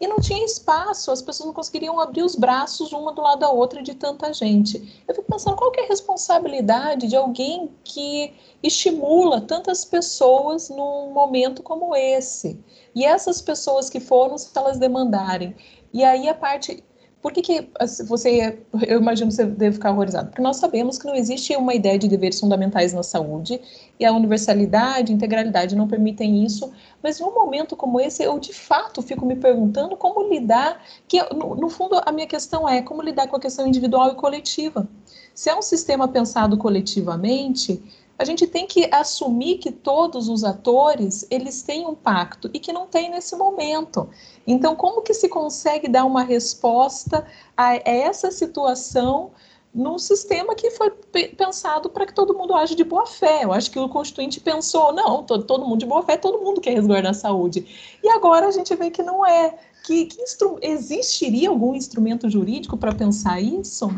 e 0.00 0.06
não 0.06 0.18
tinha 0.18 0.44
espaço, 0.44 1.10
as 1.10 1.22
pessoas 1.22 1.46
não 1.46 1.54
conseguiriam 1.54 1.98
abrir 2.00 2.22
os 2.22 2.34
braços 2.34 2.92
uma 2.92 3.12
do 3.12 3.22
lado 3.22 3.38
da 3.38 3.50
outra 3.50 3.82
de 3.82 3.94
tanta 3.94 4.32
gente. 4.34 5.02
Eu 5.06 5.14
fico 5.14 5.30
pensando 5.30 5.56
qual 5.56 5.72
é 5.76 5.84
a 5.84 5.88
responsabilidade 5.88 7.06
de 7.06 7.16
alguém 7.16 7.70
que 7.84 8.34
estimula 8.62 9.40
tantas 9.40 9.84
pessoas 9.84 10.68
num 10.68 11.10
momento 11.10 11.62
como 11.62 11.94
esse. 11.94 12.62
E 12.94 13.04
essas 13.04 13.40
pessoas 13.40 13.88
que 13.88 14.00
foram, 14.00 14.36
se 14.36 14.50
elas 14.54 14.78
demandarem. 14.78 15.54
E 15.92 16.04
aí 16.04 16.28
a 16.28 16.34
parte 16.34 16.82
por 17.24 17.32
que, 17.32 17.40
que 17.40 17.70
assim, 17.80 18.04
você, 18.04 18.58
eu 18.86 19.00
imagino 19.00 19.30
que 19.30 19.36
você 19.36 19.46
deve 19.46 19.76
ficar 19.76 19.92
horrorizado? 19.92 20.28
Porque 20.28 20.42
nós 20.42 20.58
sabemos 20.58 20.98
que 20.98 21.06
não 21.06 21.14
existe 21.14 21.56
uma 21.56 21.72
ideia 21.72 21.98
de 21.98 22.06
deveres 22.06 22.38
fundamentais 22.38 22.92
na 22.92 23.02
saúde 23.02 23.58
e 23.98 24.04
a 24.04 24.12
universalidade, 24.12 25.10
integralidade 25.10 25.74
não 25.74 25.88
permitem 25.88 26.44
isso, 26.44 26.70
mas 27.02 27.18
em 27.18 27.24
um 27.24 27.32
momento 27.32 27.76
como 27.76 27.98
esse, 27.98 28.22
eu 28.22 28.38
de 28.38 28.52
fato 28.52 29.00
fico 29.00 29.24
me 29.24 29.36
perguntando 29.36 29.96
como 29.96 30.28
lidar, 30.28 30.84
que 31.08 31.18
no, 31.32 31.54
no 31.54 31.70
fundo 31.70 31.98
a 32.04 32.12
minha 32.12 32.26
questão 32.26 32.68
é 32.68 32.82
como 32.82 33.00
lidar 33.00 33.26
com 33.26 33.36
a 33.36 33.40
questão 33.40 33.66
individual 33.66 34.10
e 34.10 34.16
coletiva. 34.16 34.86
Se 35.34 35.48
é 35.48 35.56
um 35.56 35.62
sistema 35.62 36.06
pensado 36.06 36.58
coletivamente, 36.58 37.82
a 38.18 38.24
gente 38.24 38.46
tem 38.46 38.66
que 38.66 38.88
assumir 38.92 39.58
que 39.58 39.72
todos 39.72 40.28
os 40.28 40.44
atores 40.44 41.26
eles 41.30 41.62
têm 41.62 41.86
um 41.86 41.94
pacto 41.94 42.48
e 42.52 42.60
que 42.60 42.72
não 42.72 42.86
tem 42.86 43.10
nesse 43.10 43.34
momento. 43.34 44.08
Então, 44.46 44.76
como 44.76 45.02
que 45.02 45.14
se 45.14 45.28
consegue 45.28 45.88
dar 45.88 46.04
uma 46.04 46.22
resposta 46.22 47.26
a 47.56 47.76
essa 47.76 48.30
situação 48.30 49.30
num 49.74 49.98
sistema 49.98 50.54
que 50.54 50.70
foi 50.70 50.90
pensado 51.36 51.90
para 51.90 52.06
que 52.06 52.14
todo 52.14 52.34
mundo 52.34 52.54
age 52.54 52.74
de 52.74 52.84
boa 52.84 53.06
fé? 53.06 53.44
Eu 53.44 53.52
acho 53.52 53.70
que 53.70 53.78
o 53.78 53.88
Constituinte 53.88 54.40
pensou, 54.40 54.92
não, 54.92 55.22
todo, 55.22 55.44
todo 55.44 55.66
mundo 55.66 55.80
de 55.80 55.86
boa 55.86 56.02
fé, 56.02 56.16
todo 56.16 56.42
mundo 56.42 56.60
quer 56.60 56.74
resguardar 56.74 57.10
a 57.10 57.14
saúde. 57.14 57.98
E 58.02 58.08
agora 58.08 58.46
a 58.46 58.50
gente 58.50 58.74
vê 58.76 58.90
que 58.90 59.02
não 59.02 59.26
é. 59.26 59.56
Que, 59.84 60.06
que 60.06 60.18
existiria 60.62 61.50
algum 61.50 61.74
instrumento 61.74 62.30
jurídico 62.30 62.74
para 62.74 62.94
pensar 62.94 63.38
isso? 63.38 63.90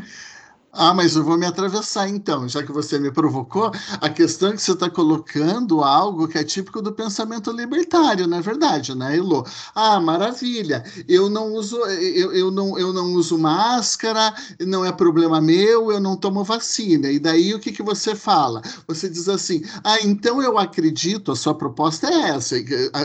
Ah, 0.78 0.92
mas 0.92 1.16
eu 1.16 1.24
vou 1.24 1.38
me 1.38 1.46
atravessar 1.46 2.06
então, 2.06 2.46
já 2.46 2.62
que 2.62 2.70
você 2.70 2.98
me 2.98 3.10
provocou. 3.10 3.70
A 3.98 4.10
questão 4.10 4.50
é 4.50 4.52
que 4.52 4.60
você 4.60 4.72
está 4.72 4.90
colocando 4.90 5.82
algo 5.82 6.28
que 6.28 6.36
é 6.36 6.44
típico 6.44 6.82
do 6.82 6.92
pensamento 6.92 7.50
libertário, 7.50 8.26
não 8.26 8.36
é 8.36 8.42
verdade, 8.42 8.94
né, 8.94 9.16
Elo? 9.16 9.46
Ah, 9.74 9.98
maravilha. 9.98 10.84
Eu 11.08 11.30
não 11.30 11.54
uso, 11.54 11.76
eu, 11.86 12.32
eu, 12.34 12.50
não, 12.50 12.78
eu 12.78 12.92
não 12.92 13.14
uso 13.14 13.38
máscara, 13.38 14.34
não 14.66 14.84
é 14.84 14.92
problema 14.92 15.40
meu, 15.40 15.90
eu 15.90 15.98
não 15.98 16.14
tomo 16.14 16.44
vacina. 16.44 17.10
E 17.10 17.18
daí 17.18 17.54
o 17.54 17.58
que, 17.58 17.72
que 17.72 17.82
você 17.82 18.14
fala? 18.14 18.60
Você 18.86 19.08
diz 19.08 19.30
assim: 19.30 19.62
ah, 19.82 19.96
então 20.02 20.42
eu 20.42 20.58
acredito, 20.58 21.32
a 21.32 21.36
sua 21.36 21.54
proposta 21.54 22.06
é 22.06 22.30
essa, 22.30 22.54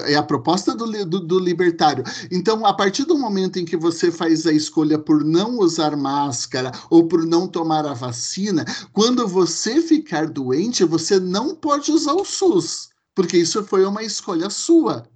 é 0.07 0.15
a 0.15 0.23
proposta 0.23 0.76
do, 0.76 1.06
do, 1.06 1.19
do 1.22 1.39
libertário. 1.39 2.03
Então, 2.30 2.65
a 2.65 2.73
partir 2.73 3.06
do 3.06 3.18
momento 3.18 3.60
em 3.60 3.65
que 3.65 3.77
você 3.77 4.11
faz 4.11 4.45
a 4.45 4.52
escolha 4.52 4.99
por 4.99 5.23
não 5.23 5.57
usar 5.60 5.95
máscara 5.95 6.72
ou 6.89 7.07
por 7.07 7.26
não 7.26 7.48
tomar 7.48 7.61
tomar 7.62 7.86
a 7.86 7.94
vacina, 7.94 8.66
quando 8.92 9.28
você 9.28 9.84
ficar 9.84 10.28
doente, 10.28 10.84
você 10.84 11.20
não 11.20 11.56
pode 11.56 11.92
usar 11.92 12.14
o 12.14 12.26
SUS, 12.26 12.90
porque 13.14 13.38
isso 13.38 13.64
foi 13.64 13.86
uma 13.86 14.02
escolha 14.02 14.50
sua. 14.50 15.08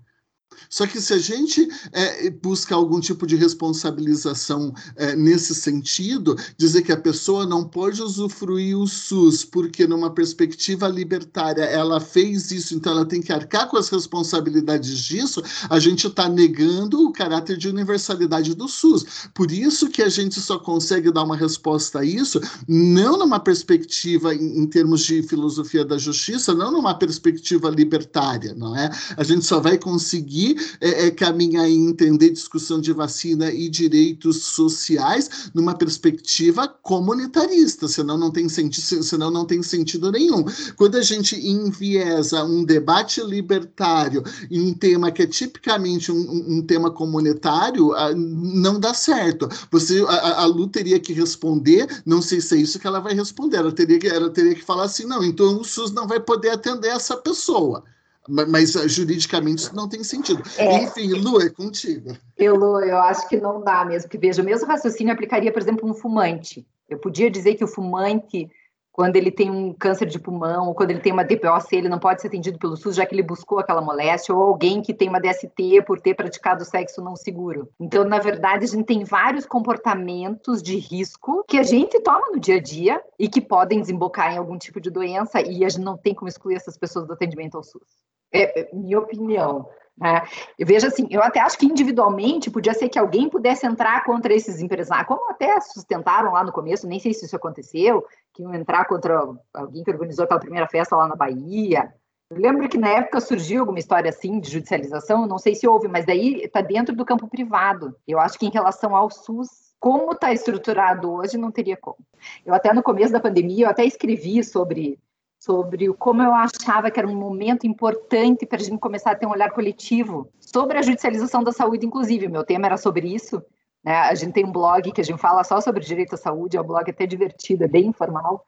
Só 0.69 0.86
que 0.86 0.99
se 1.02 1.14
a 1.14 1.18
gente 1.18 1.68
é, 1.91 2.30
busca 2.30 2.76
algum 2.76 2.99
tipo 2.99 3.26
de 3.26 3.36
responsabilização 3.36 4.73
é, 4.95 5.15
nesse 5.15 5.53
sentido, 5.56 6.36
dizer 6.57 6.82
que 6.82 6.91
a 6.91 6.98
pessoa 6.98 7.45
não 7.45 7.64
pode 7.64 8.02
usufruir 8.02 8.77
o 8.77 8.88
SUS 8.88 9.44
porque, 9.44 9.88
numa 9.88 10.10
perspectiva 10.10 10.88
libertária, 10.88 11.64
ela 11.64 11.99
fez 11.99 12.52
isso, 12.52 12.76
então 12.76 12.94
ela 12.94 13.06
tem 13.06 13.22
que 13.22 13.34
arcar 13.34 13.68
com 13.68 13.77
as 13.77 13.90
responsabilidades 13.90 14.98
disso, 14.99 15.41
a 15.69 15.80
gente 15.80 16.07
está 16.07 16.30
negando 16.30 17.06
o 17.06 17.11
caráter 17.11 17.57
de 17.57 17.68
universalidade 17.68 18.53
do 18.53 18.68
SUS. 18.68 19.06
Por 19.34 19.52
isso 19.52 19.90
que 19.90 20.02
a 20.02 20.10
gente 20.10 20.40
só 20.40 20.57
consegue 20.57 21.11
dar 21.11 21.23
uma 21.23 21.36
resposta 21.36 21.99
a 21.99 22.06
isso, 22.06 22.40
não 22.68 23.18
numa 23.18 23.40
perspectiva 23.40 24.34
em, 24.34 24.60
em 24.60 24.68
termos 24.68 25.02
de 25.02 25.23
filosofia 25.23 25.84
da 25.84 25.98
justiça, 25.98 26.53
não 26.53 26.72
numa 26.72 26.94
perspectiva 26.94 27.69
libertária, 27.69 28.53
não 28.56 28.76
é? 28.76 28.90
A 29.18 29.23
gente 29.23 29.45
só 29.45 29.60
vai 29.60 29.77
conseguir 29.77 30.45
é, 30.82 31.08
é, 31.08 31.12
caminhar 31.12 31.70
e 31.70 31.74
entender 31.74 32.30
discussão 32.30 32.80
de 32.80 32.92
vacina 32.92 33.52
e 33.52 33.70
direitos 33.70 34.44
sociais 34.44 35.50
numa 35.54 35.74
perspectiva 35.74 36.68
comunitarista, 36.68 37.88
senão 37.88 38.18
não 38.18 38.32
tem 38.32 38.50
sentido, 38.50 39.04
senão 39.04 39.32
não 39.32 39.46
tem 39.46 39.64
sentido 39.64 40.12
nenhum. 40.12 40.44
Quando 40.76 40.96
a 40.98 41.02
gente 41.02 41.36
enviesa 41.36 42.44
um 42.44 42.64
debate 42.64 43.22
libertário 43.22 44.24
em 44.52 44.62
um 44.62 44.74
tema 44.74 45.12
que 45.12 45.24
é 45.24 45.28
tipicamente 45.28 46.12
um, 46.12 46.58
um 46.58 46.62
tema 46.62 46.92
comunitário, 46.92 47.94
ah, 47.94 48.14
não 48.16 48.80
dá 48.80 48.94
certo. 48.94 49.48
Você, 49.72 50.04
a, 50.08 50.42
a 50.42 50.46
Lu 50.46 50.68
teria 50.68 51.00
que 51.00 51.14
responder, 51.14 51.88
não 52.06 52.22
sei 52.22 52.42
se 52.42 52.56
é 52.56 52.60
isso 52.60 52.80
que 52.80 52.88
ela 52.88 53.00
vai 53.00 53.14
responder, 53.14 53.58
ela 53.58 53.72
teria 53.72 54.00
que, 54.00 54.08
ela 54.08 54.30
teria 54.30 54.56
que 54.56 54.64
falar 54.64 54.84
assim, 54.84 55.06
não, 55.06 55.24
então 55.24 55.60
o 55.60 55.64
SUS 55.64 55.92
não 55.92 56.08
vai 56.08 56.20
poder 56.20 56.50
atender 56.50 56.90
essa 56.90 57.16
pessoa. 57.18 57.84
Mas 58.28 58.76
ah, 58.76 58.88
juridicamente 58.88 59.64
isso 59.64 59.76
não 59.76 59.88
tem 59.88 60.04
sentido. 60.04 60.42
É. 60.58 60.84
Enfim, 60.84 61.14
Lu, 61.14 61.42
é 61.42 61.50
contigo. 61.50 62.18
Eu, 62.38 62.56
Lu, 62.56 62.80
eu 62.82 62.98
acho 62.98 63.28
que 63.30 63.38
não 63.38 63.64
dá 63.64 63.86
mesmo, 63.86 64.10
que 64.10 64.18
veja, 64.18 64.42
o 64.42 64.46
mesmo 64.46 64.68
raciocínio 64.68 65.14
aplicaria, 65.14 65.52
por 65.52 65.62
exemplo, 65.62 65.90
um 65.90 65.94
fumante. 65.94 66.66
Eu 66.90 66.98
podia 66.98 67.30
dizer 67.30 67.56
que 67.56 67.64
o 67.64 67.68
fumante 67.68 68.50
quando 68.96 69.18
ele 69.18 69.30
tem 69.30 69.52
um 69.52 69.74
câncer 69.74 70.06
de 70.06 70.18
pulmão, 70.18 70.70
ou 70.70 70.74
quando 70.74 70.92
ele 70.92 71.02
tem 71.02 71.12
uma 71.12 71.26
DPOC, 71.26 71.76
ele 71.76 71.90
não 71.90 72.00
pode 72.00 72.22
ser 72.22 72.28
atendido 72.28 72.58
pelo 72.58 72.78
SUS, 72.78 72.96
já 72.96 73.06
que 73.06 73.14
ele 73.14 73.22
buscou 73.22 73.60
aquela 73.60 73.82
moléstia, 73.82 74.34
ou 74.34 74.42
alguém 74.42 74.82
que 74.82 74.94
tem 74.94 75.10
uma 75.10 75.20
DST 75.20 75.82
por 75.86 76.00
ter 76.00 76.14
praticado 76.14 76.64
sexo 76.64 77.04
não 77.04 77.14
seguro. 77.14 77.70
Então, 77.78 78.06
na 78.06 78.20
verdade, 78.20 78.64
a 78.64 78.68
gente 78.70 78.86
tem 78.86 79.04
vários 79.04 79.46
comportamentos 79.46 80.64
de 80.64 80.78
risco 80.78 81.44
que 81.46 81.58
a 81.58 81.64
gente 81.64 82.00
toma 82.00 82.32
no 82.32 82.40
dia 82.40 82.56
a 82.56 82.62
dia 82.62 83.04
e 83.20 83.28
que 83.28 83.42
podem 83.42 83.82
desembocar 83.82 84.34
em 84.34 84.38
algum 84.38 84.58
tipo 84.58 84.80
de 84.80 84.90
doença, 84.90 85.42
e 85.42 85.66
a 85.66 85.68
gente 85.68 85.84
não 85.84 85.98
tem 85.98 86.14
como 86.14 86.30
excluir 86.30 86.56
essas 86.56 86.78
pessoas 86.78 87.06
do 87.06 87.12
atendimento 87.12 87.58
ao 87.58 87.64
SUS. 87.64 88.06
É, 88.32 88.62
é 88.62 88.70
minha 88.74 89.00
opinião. 89.00 89.68
Né? 89.98 90.22
Eu 90.60 90.68
vejo 90.68 90.88
assim, 90.88 91.08
eu 91.10 91.24
até 91.24 91.40
acho 91.40 91.58
que 91.58 91.66
individualmente 91.66 92.52
podia 92.52 92.74
ser 92.74 92.90
que 92.90 93.00
alguém 93.00 93.30
pudesse 93.30 93.66
entrar 93.66 94.04
contra 94.04 94.34
esses 94.34 94.62
empresários, 94.62 95.08
como 95.08 95.30
até 95.32 95.60
sustentaram 95.62 96.34
lá 96.34 96.44
no 96.44 96.52
começo, 96.52 96.88
nem 96.88 97.00
sei 97.00 97.14
se 97.14 97.26
isso 97.26 97.36
aconteceu, 97.36 98.06
que 98.34 98.44
iam 98.44 98.54
entrar 98.54 98.86
contra 98.86 99.22
alguém 99.54 99.84
que 99.84 99.92
organizou 99.92 100.26
aquela 100.26 100.40
primeira 100.40 100.68
festa 100.68 100.96
lá 100.96 101.08
na 101.08 101.16
Bahia. 101.16 101.94
Eu 102.30 102.38
lembro 102.38 102.68
que 102.68 102.78
na 102.78 102.90
época 102.90 103.22
surgiu 103.22 103.62
alguma 103.62 103.80
história 103.80 104.10
assim 104.10 104.40
de 104.40 104.52
judicialização, 104.52 105.28
não 105.28 105.38
sei 105.38 105.56
se 105.56 105.68
houve, 105.68 105.88
mas 105.88 106.06
daí 106.06 106.42
está 106.42 106.60
dentro 106.60 106.96
do 106.96 107.06
campo 107.06 107.28
privado. 107.28 107.96
Eu 108.08 108.20
acho 108.20 108.38
que 108.38 108.48
em 108.48 108.52
relação 108.52 108.96
ao 108.96 109.10
SUS, 109.10 109.48
como 109.80 110.12
está 110.12 110.34
estruturado 110.34 111.12
hoje, 111.12 111.38
não 111.38 111.52
teria 111.52 111.78
como. 111.78 112.00
Eu 112.46 112.54
até 112.54 112.74
no 112.74 112.84
começo 112.84 113.14
da 113.14 113.20
pandemia, 113.20 113.68
eu 113.68 113.70
até 113.70 113.86
escrevi 113.86 114.44
sobre 114.44 115.00
sobre 115.46 115.94
como 115.94 116.24
eu 116.24 116.34
achava 116.34 116.90
que 116.90 117.00
era 117.00 117.08
um 117.08 117.16
momento 117.16 117.68
importante 117.68 118.48
para 118.48 118.58
a 118.58 118.64
gente 118.64 118.80
começar 118.80 119.12
a 119.12 119.16
ter 119.16 119.28
um 119.28 119.32
olhar 119.32 119.52
coletivo 119.52 120.28
sobre 120.40 120.80
a 120.80 120.82
judicialização 120.82 121.44
da 121.44 121.52
saúde, 121.52 121.86
inclusive. 121.86 122.28
Meu 122.28 122.44
tema 122.44 122.66
era 122.66 122.78
sobre 122.78 123.14
isso. 123.14 123.44
Né? 123.84 123.96
A 123.96 124.16
gente 124.16 124.34
tem 124.34 124.44
um 124.44 124.52
blog 124.52 124.92
que 124.92 125.02
a 125.02 125.04
gente 125.04 125.20
fala 125.20 125.44
só 125.44 125.62
sobre 125.62 125.84
direito 125.84 126.16
à 126.16 126.18
saúde, 126.18 126.58
é 126.58 126.62
um 126.62 126.66
blog 126.66 126.90
até 126.90 127.06
divertido, 127.06 127.64
é 127.64 127.68
bem 127.68 127.86
informal. 127.86 128.44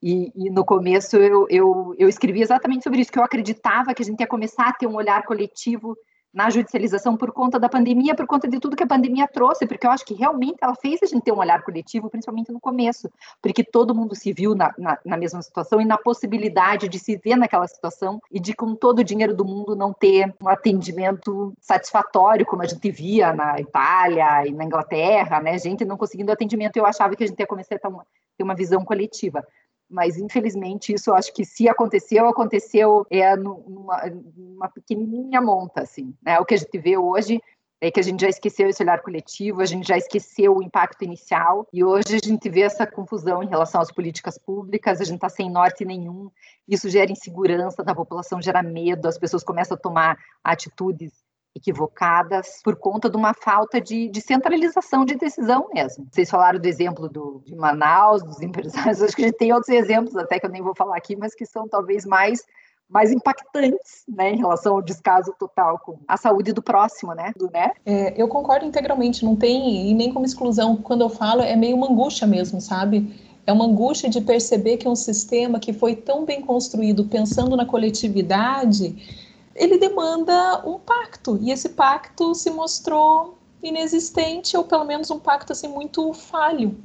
E, 0.00 0.30
e 0.36 0.48
no 0.48 0.64
começo 0.64 1.16
eu, 1.16 1.48
eu, 1.50 1.94
eu 1.98 2.08
escrevi 2.08 2.42
exatamente 2.42 2.84
sobre 2.84 3.00
isso, 3.00 3.10
que 3.10 3.18
eu 3.18 3.24
acreditava 3.24 3.92
que 3.92 4.02
a 4.02 4.06
gente 4.06 4.20
ia 4.20 4.26
começar 4.26 4.68
a 4.68 4.72
ter 4.72 4.86
um 4.86 4.94
olhar 4.94 5.24
coletivo 5.24 5.96
na 6.36 6.50
judicialização 6.50 7.16
por 7.16 7.32
conta 7.32 7.58
da 7.58 7.66
pandemia, 7.66 8.14
por 8.14 8.26
conta 8.26 8.46
de 8.46 8.60
tudo 8.60 8.76
que 8.76 8.82
a 8.82 8.86
pandemia 8.86 9.26
trouxe, 9.26 9.66
porque 9.66 9.86
eu 9.86 9.90
acho 9.90 10.04
que 10.04 10.12
realmente 10.12 10.58
ela 10.60 10.74
fez 10.74 11.02
a 11.02 11.06
gente 11.06 11.22
ter 11.22 11.32
um 11.32 11.38
olhar 11.38 11.62
coletivo, 11.62 12.10
principalmente 12.10 12.52
no 12.52 12.60
começo, 12.60 13.10
porque 13.40 13.64
todo 13.64 13.94
mundo 13.94 14.14
se 14.14 14.34
viu 14.34 14.54
na, 14.54 14.70
na, 14.76 14.98
na, 15.02 15.16
mesma 15.16 15.40
situação 15.40 15.80
e 15.80 15.86
na 15.86 15.96
possibilidade 15.96 16.90
de 16.90 16.98
se 16.98 17.16
ver 17.16 17.36
naquela 17.36 17.66
situação 17.66 18.20
e 18.30 18.38
de, 18.38 18.52
com 18.52 18.74
todo 18.74 18.98
o 18.98 19.04
dinheiro 19.04 19.34
do 19.34 19.46
mundo, 19.46 19.74
não 19.74 19.94
ter 19.94 20.34
um 20.38 20.46
atendimento 20.46 21.54
satisfatório, 21.58 22.44
como 22.44 22.60
a 22.60 22.66
gente 22.66 22.90
via 22.90 23.32
na 23.32 23.58
Itália 23.58 24.46
e 24.46 24.52
na 24.52 24.64
Inglaterra, 24.64 25.40
né? 25.40 25.58
Gente 25.58 25.86
não 25.86 25.96
conseguindo 25.96 26.30
atendimento, 26.30 26.76
eu 26.76 26.84
achava 26.84 27.16
que 27.16 27.24
a 27.24 27.26
gente 27.26 27.40
ia 27.40 27.46
começar 27.46 27.76
a 27.76 27.78
ter 27.78 27.88
uma, 27.88 28.06
ter 28.36 28.44
uma 28.44 28.54
visão 28.54 28.84
coletiva 28.84 29.42
mas 29.88 30.16
infelizmente 30.16 30.92
isso 30.92 31.12
acho 31.12 31.32
que 31.32 31.44
se 31.44 31.68
aconteceu, 31.68 32.26
aconteceu 32.26 33.06
é, 33.10 33.36
numa, 33.36 34.02
numa 34.36 34.68
pequenininha 34.68 35.40
monta, 35.40 35.82
assim, 35.82 36.14
né? 36.22 36.38
O 36.38 36.44
que 36.44 36.54
a 36.54 36.58
gente 36.58 36.78
vê 36.78 36.96
hoje 36.96 37.40
é 37.80 37.90
que 37.90 38.00
a 38.00 38.02
gente 38.02 38.20
já 38.20 38.28
esqueceu 38.28 38.68
esse 38.68 38.82
olhar 38.82 39.02
coletivo, 39.02 39.60
a 39.60 39.66
gente 39.66 39.86
já 39.86 39.96
esqueceu 39.98 40.56
o 40.56 40.62
impacto 40.62 41.04
inicial, 41.04 41.68
e 41.72 41.84
hoje 41.84 42.16
a 42.22 42.26
gente 42.26 42.48
vê 42.48 42.62
essa 42.62 42.86
confusão 42.86 43.42
em 43.42 43.48
relação 43.48 43.80
às 43.80 43.92
políticas 43.92 44.38
públicas, 44.38 45.00
a 45.00 45.04
gente 45.04 45.16
está 45.16 45.28
sem 45.28 45.50
norte 45.50 45.84
nenhum, 45.84 46.30
isso 46.66 46.88
gera 46.88 47.12
insegurança 47.12 47.84
da 47.84 47.94
população, 47.94 48.40
gera 48.40 48.62
medo, 48.62 49.06
as 49.06 49.18
pessoas 49.18 49.44
começam 49.44 49.76
a 49.76 49.80
tomar 49.80 50.18
atitudes 50.42 51.25
equivocadas 51.56 52.60
por 52.62 52.76
conta 52.76 53.08
de 53.08 53.16
uma 53.16 53.32
falta 53.32 53.80
de, 53.80 54.08
de, 54.08 54.20
centralização 54.20 55.04
de 55.04 55.14
decisão 55.14 55.68
mesmo. 55.72 56.06
Vocês 56.12 56.28
falaram 56.28 56.60
do 56.60 56.66
exemplo 56.66 57.08
do, 57.08 57.42
de 57.44 57.56
Manaus, 57.56 58.22
dos 58.22 58.42
empresários, 58.42 59.00
acho 59.02 59.16
que 59.16 59.22
a 59.22 59.26
gente 59.26 59.38
tem 59.38 59.52
outros 59.52 59.70
exemplos 59.70 60.14
até 60.16 60.38
que 60.38 60.46
eu 60.46 60.50
nem 60.50 60.62
vou 60.62 60.74
falar 60.74 60.96
aqui, 60.96 61.16
mas 61.16 61.34
que 61.34 61.46
são 61.46 61.66
talvez 61.66 62.04
mais 62.04 62.44
mais 62.88 63.10
impactantes, 63.10 64.04
né, 64.08 64.30
em 64.30 64.36
relação 64.36 64.76
ao 64.76 64.80
descaso 64.80 65.34
total 65.36 65.76
com 65.80 65.98
a 66.06 66.16
saúde 66.16 66.52
do 66.52 66.62
próximo, 66.62 67.14
né, 67.14 67.32
do, 67.36 67.50
né? 67.50 67.72
É, 67.84 68.14
eu 68.16 68.28
concordo 68.28 68.64
integralmente, 68.64 69.24
não 69.24 69.34
tem 69.34 69.90
e 69.90 69.92
nem 69.92 70.12
como 70.12 70.24
exclusão. 70.24 70.76
Quando 70.76 71.00
eu 71.00 71.08
falo 71.08 71.42
é 71.42 71.56
meio 71.56 71.74
uma 71.76 71.90
angústia 71.90 72.28
mesmo, 72.28 72.60
sabe? 72.60 73.12
É 73.44 73.52
uma 73.52 73.64
angústia 73.64 74.08
de 74.08 74.20
perceber 74.20 74.76
que 74.76 74.86
um 74.86 74.94
sistema 74.94 75.58
que 75.58 75.72
foi 75.72 75.96
tão 75.96 76.24
bem 76.24 76.40
construído 76.40 77.06
pensando 77.06 77.56
na 77.56 77.66
coletividade 77.66 79.25
ele 79.56 79.78
demanda 79.78 80.62
um 80.66 80.78
pacto, 80.78 81.38
e 81.40 81.50
esse 81.50 81.70
pacto 81.70 82.34
se 82.34 82.50
mostrou 82.50 83.38
inexistente, 83.62 84.56
ou 84.56 84.64
pelo 84.64 84.84
menos 84.84 85.10
um 85.10 85.18
pacto 85.18 85.52
assim 85.52 85.68
muito 85.68 86.12
falho. 86.12 86.76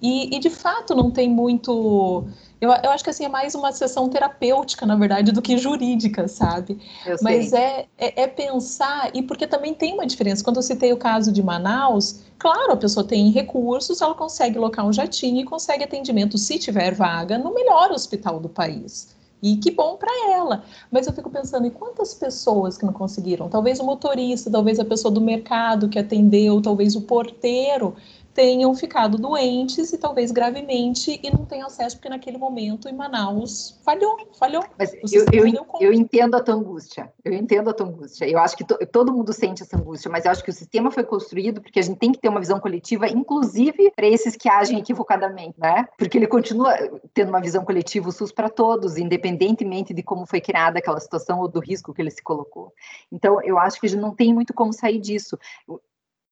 E, 0.00 0.34
e 0.36 0.38
de 0.38 0.50
fato 0.50 0.94
não 0.94 1.10
tem 1.10 1.28
muito. 1.28 2.26
Eu, 2.60 2.70
eu, 2.70 2.90
acho 2.90 3.02
que 3.02 3.10
assim 3.10 3.24
é 3.24 3.28
mais 3.28 3.54
uma 3.54 3.72
sessão 3.72 4.08
terapêutica, 4.08 4.84
na 4.86 4.94
verdade, 4.94 5.32
do 5.32 5.42
que 5.42 5.56
jurídica, 5.56 6.28
sabe? 6.28 6.78
Mas 7.22 7.52
é, 7.52 7.86
é, 7.98 8.22
é, 8.22 8.26
pensar, 8.26 9.10
e 9.14 9.22
porque 9.22 9.46
também 9.46 9.74
tem 9.74 9.94
uma 9.94 10.06
diferença. 10.06 10.44
Quando 10.44 10.56
eu 10.56 10.62
citei 10.62 10.92
o 10.92 10.96
caso 10.96 11.32
de 11.32 11.42
Manaus, 11.42 12.20
claro, 12.38 12.72
a 12.72 12.76
pessoa 12.76 13.06
tem 13.06 13.30
recursos, 13.30 14.00
ela 14.00 14.14
consegue 14.14 14.58
locar 14.58 14.86
um 14.86 14.92
jatinho 14.92 15.40
e 15.40 15.44
consegue 15.44 15.84
atendimento, 15.84 16.38
se 16.38 16.58
tiver 16.58 16.94
vaga, 16.94 17.38
no 17.38 17.52
melhor 17.52 17.90
hospital 17.90 18.38
do 18.38 18.48
país. 18.48 19.15
E 19.42 19.56
que 19.56 19.70
bom 19.70 19.96
para 19.96 20.10
ela. 20.32 20.64
Mas 20.90 21.06
eu 21.06 21.12
fico 21.12 21.30
pensando 21.30 21.66
em 21.66 21.70
quantas 21.70 22.14
pessoas 22.14 22.78
que 22.78 22.86
não 22.86 22.92
conseguiram? 22.92 23.48
Talvez 23.48 23.78
o 23.78 23.84
motorista, 23.84 24.50
talvez 24.50 24.80
a 24.80 24.84
pessoa 24.84 25.12
do 25.12 25.20
mercado 25.20 25.88
que 25.88 25.98
atendeu, 25.98 26.60
talvez 26.60 26.96
o 26.96 27.02
porteiro 27.02 27.94
tenham 28.36 28.74
ficado 28.74 29.16
doentes 29.16 29.94
e 29.94 29.98
talvez 29.98 30.30
gravemente 30.30 31.18
e 31.22 31.30
não 31.30 31.46
tenham 31.46 31.66
acesso, 31.66 31.96
porque 31.96 32.10
naquele 32.10 32.36
momento 32.36 32.86
em 32.86 32.92
Manaus 32.92 33.80
falhou, 33.82 34.28
falhou. 34.38 34.62
Mas 34.78 34.92
eu, 35.10 35.24
eu, 35.32 35.66
eu, 35.80 35.92
entendo 35.92 36.36
a 36.36 36.42
tua 36.42 36.54
angústia, 36.54 37.10
eu 37.24 37.32
entendo 37.32 37.70
a 37.70 37.72
tua 37.72 37.86
angústia. 37.86 38.28
Eu 38.28 38.38
acho 38.38 38.54
que 38.54 38.62
to, 38.62 38.76
todo 38.92 39.10
mundo 39.10 39.32
sente 39.32 39.62
essa 39.62 39.78
angústia, 39.78 40.10
mas 40.10 40.26
eu 40.26 40.30
acho 40.30 40.44
que 40.44 40.50
o 40.50 40.52
sistema 40.52 40.90
foi 40.90 41.02
construído 41.02 41.62
porque 41.62 41.80
a 41.80 41.82
gente 41.82 41.98
tem 41.98 42.12
que 42.12 42.18
ter 42.18 42.28
uma 42.28 42.38
visão 42.38 42.60
coletiva, 42.60 43.08
inclusive 43.08 43.90
para 43.96 44.06
esses 44.06 44.36
que 44.36 44.50
agem 44.50 44.78
equivocadamente, 44.78 45.58
né? 45.58 45.86
Porque 45.96 46.18
ele 46.18 46.26
continua 46.26 46.76
tendo 47.14 47.30
uma 47.30 47.40
visão 47.40 47.64
coletiva, 47.64 48.10
o 48.10 48.12
SUS 48.12 48.32
para 48.32 48.50
todos, 48.50 48.98
independentemente 48.98 49.94
de 49.94 50.02
como 50.02 50.26
foi 50.26 50.42
criada 50.42 50.78
aquela 50.78 51.00
situação 51.00 51.40
ou 51.40 51.48
do 51.48 51.58
risco 51.58 51.94
que 51.94 52.02
ele 52.02 52.10
se 52.10 52.22
colocou. 52.22 52.70
Então, 53.10 53.40
eu 53.42 53.58
acho 53.58 53.80
que 53.80 53.86
a 53.86 53.88
gente 53.88 54.00
não 54.00 54.14
tem 54.14 54.34
muito 54.34 54.52
como 54.52 54.74
sair 54.74 54.98
disso 54.98 55.38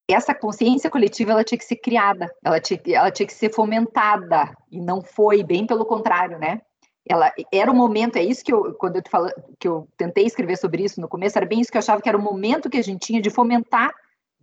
essa 0.08 0.34
consciência 0.34 0.90
coletiva 0.90 1.32
ela 1.32 1.44
tinha 1.44 1.58
que 1.58 1.64
ser 1.64 1.76
criada, 1.76 2.30
ela 2.44 2.60
tinha, 2.60 2.80
ela 2.88 3.10
tinha 3.10 3.26
que 3.26 3.32
ser 3.32 3.52
fomentada 3.52 4.54
e 4.70 4.80
não 4.80 5.00
foi, 5.00 5.42
bem 5.42 5.66
pelo 5.66 5.86
contrário, 5.86 6.38
né? 6.38 6.60
Ela 7.06 7.32
era 7.52 7.70
o 7.70 7.74
momento, 7.74 8.16
é 8.16 8.22
isso 8.22 8.44
que 8.44 8.52
eu 8.52 8.74
quando 8.74 8.96
eu 8.96 9.02
te 9.02 9.10
falo, 9.10 9.30
que 9.58 9.68
eu 9.68 9.86
tentei 9.96 10.24
escrever 10.24 10.56
sobre 10.56 10.84
isso 10.84 11.00
no 11.00 11.08
começo, 11.08 11.36
era 11.38 11.46
bem 11.46 11.60
isso 11.60 11.70
que 11.70 11.76
eu 11.76 11.80
achava 11.80 12.00
que 12.00 12.08
era 12.08 12.18
o 12.18 12.22
momento 12.22 12.70
que 12.70 12.78
a 12.78 12.82
gente 12.82 13.06
tinha 13.06 13.20
de 13.20 13.30
fomentar 13.30 13.92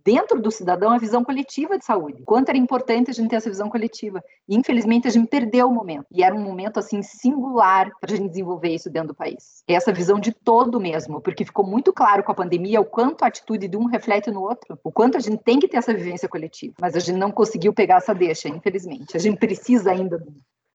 dentro 0.04 0.40
do 0.40 0.50
cidadão 0.50 0.90
a 0.90 0.98
visão 0.98 1.24
coletiva 1.24 1.78
de 1.78 1.84
saúde. 1.84 2.22
Quanto 2.24 2.48
era 2.48 2.58
importante 2.58 3.10
a 3.10 3.14
gente 3.14 3.30
ter 3.30 3.36
essa 3.36 3.48
visão 3.48 3.68
coletiva. 3.68 4.22
E, 4.48 4.56
infelizmente, 4.56 5.06
a 5.08 5.10
gente 5.10 5.28
perdeu 5.28 5.68
o 5.68 5.74
momento. 5.74 6.06
E 6.10 6.22
era 6.22 6.34
um 6.34 6.42
momento, 6.42 6.78
assim, 6.78 7.02
singular 7.02 7.90
para 8.00 8.12
a 8.12 8.16
gente 8.16 8.30
desenvolver 8.30 8.70
isso 8.70 8.90
dentro 8.90 9.08
do 9.08 9.14
país. 9.14 9.62
Essa 9.66 9.92
visão 9.92 10.18
de 10.18 10.32
todo 10.32 10.80
mesmo, 10.80 11.20
porque 11.20 11.44
ficou 11.44 11.66
muito 11.66 11.92
claro 11.92 12.22
com 12.22 12.32
a 12.32 12.34
pandemia 12.34 12.80
o 12.80 12.84
quanto 12.84 13.22
a 13.22 13.28
atitude 13.28 13.68
de 13.68 13.76
um 13.76 13.86
reflete 13.86 14.30
no 14.30 14.42
outro, 14.42 14.78
o 14.82 14.92
quanto 14.92 15.16
a 15.16 15.20
gente 15.20 15.42
tem 15.42 15.58
que 15.58 15.68
ter 15.68 15.78
essa 15.78 15.94
vivência 15.94 16.28
coletiva. 16.28 16.74
Mas 16.80 16.96
a 16.96 17.00
gente 17.00 17.18
não 17.18 17.30
conseguiu 17.30 17.72
pegar 17.72 17.96
essa 17.96 18.14
deixa, 18.14 18.48
infelizmente. 18.48 19.16
A 19.16 19.20
gente 19.20 19.38
precisa 19.38 19.90
ainda 19.90 20.18
de 20.18 20.30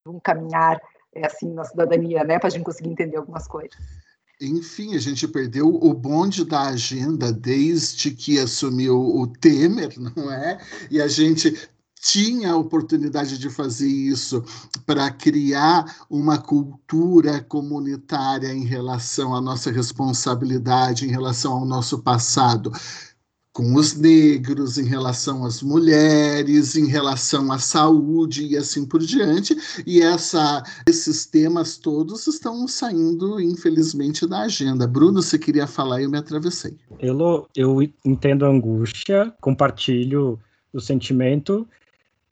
um 0.07 0.19
caminhar 0.19 0.79
é 1.13 1.25
assim 1.25 1.51
na 1.51 1.63
cidadania, 1.63 2.23
né, 2.23 2.37
para 2.37 2.47
a 2.47 2.51
gente 2.51 2.63
conseguir 2.63 2.89
entender 2.89 3.17
algumas 3.17 3.47
coisas. 3.47 3.75
Enfim, 4.39 4.95
a 4.95 4.99
gente 4.99 5.27
perdeu 5.27 5.67
o 5.67 5.93
bonde 5.93 6.45
da 6.45 6.67
agenda 6.67 7.33
desde 7.33 8.11
que 8.11 8.37
assumiu 8.39 8.95
o 8.99 9.25
Temer, 9.25 9.93
não 9.99 10.31
é? 10.31 10.59
E 10.91 11.01
a 11.01 11.07
gente 11.07 11.69
tinha 11.99 12.51
a 12.51 12.57
oportunidade 12.57 13.39
de 13.39 13.49
fazer 13.49 13.87
isso 13.87 14.43
para 14.85 15.09
criar 15.09 16.05
uma 16.07 16.37
cultura 16.37 17.41
comunitária 17.41 18.53
em 18.53 18.63
relação 18.63 19.35
à 19.35 19.41
nossa 19.41 19.71
responsabilidade, 19.71 21.05
em 21.05 21.09
relação 21.09 21.53
ao 21.53 21.65
nosso 21.65 21.99
passado 21.99 22.71
com 23.57 23.73
os 23.73 23.95
negros, 23.97 24.77
em 24.77 24.85
relação 24.85 25.43
às 25.43 25.63
mulheres, 25.63 26.75
em 26.75 26.85
relação 26.85 27.51
à 27.51 27.57
saúde 27.57 28.45
e 28.45 28.55
assim 28.55 28.85
por 28.85 28.99
diante. 28.99 29.57
E 29.83 29.99
essa, 29.99 30.61
esses 30.87 31.25
temas 31.25 31.75
todos 31.75 32.27
estão 32.27 32.67
saindo, 32.67 33.41
infelizmente, 33.41 34.27
da 34.27 34.41
agenda. 34.41 34.85
Bruno, 34.85 35.23
você 35.23 35.39
queria 35.39 35.65
falar 35.65 35.99
e 35.99 36.03
eu 36.03 36.09
me 36.11 36.19
atravessei. 36.19 36.77
Eu, 36.99 37.47
eu 37.55 37.81
entendo 38.05 38.45
a 38.45 38.49
angústia, 38.49 39.33
compartilho 39.41 40.39
o 40.71 40.79
sentimento 40.79 41.67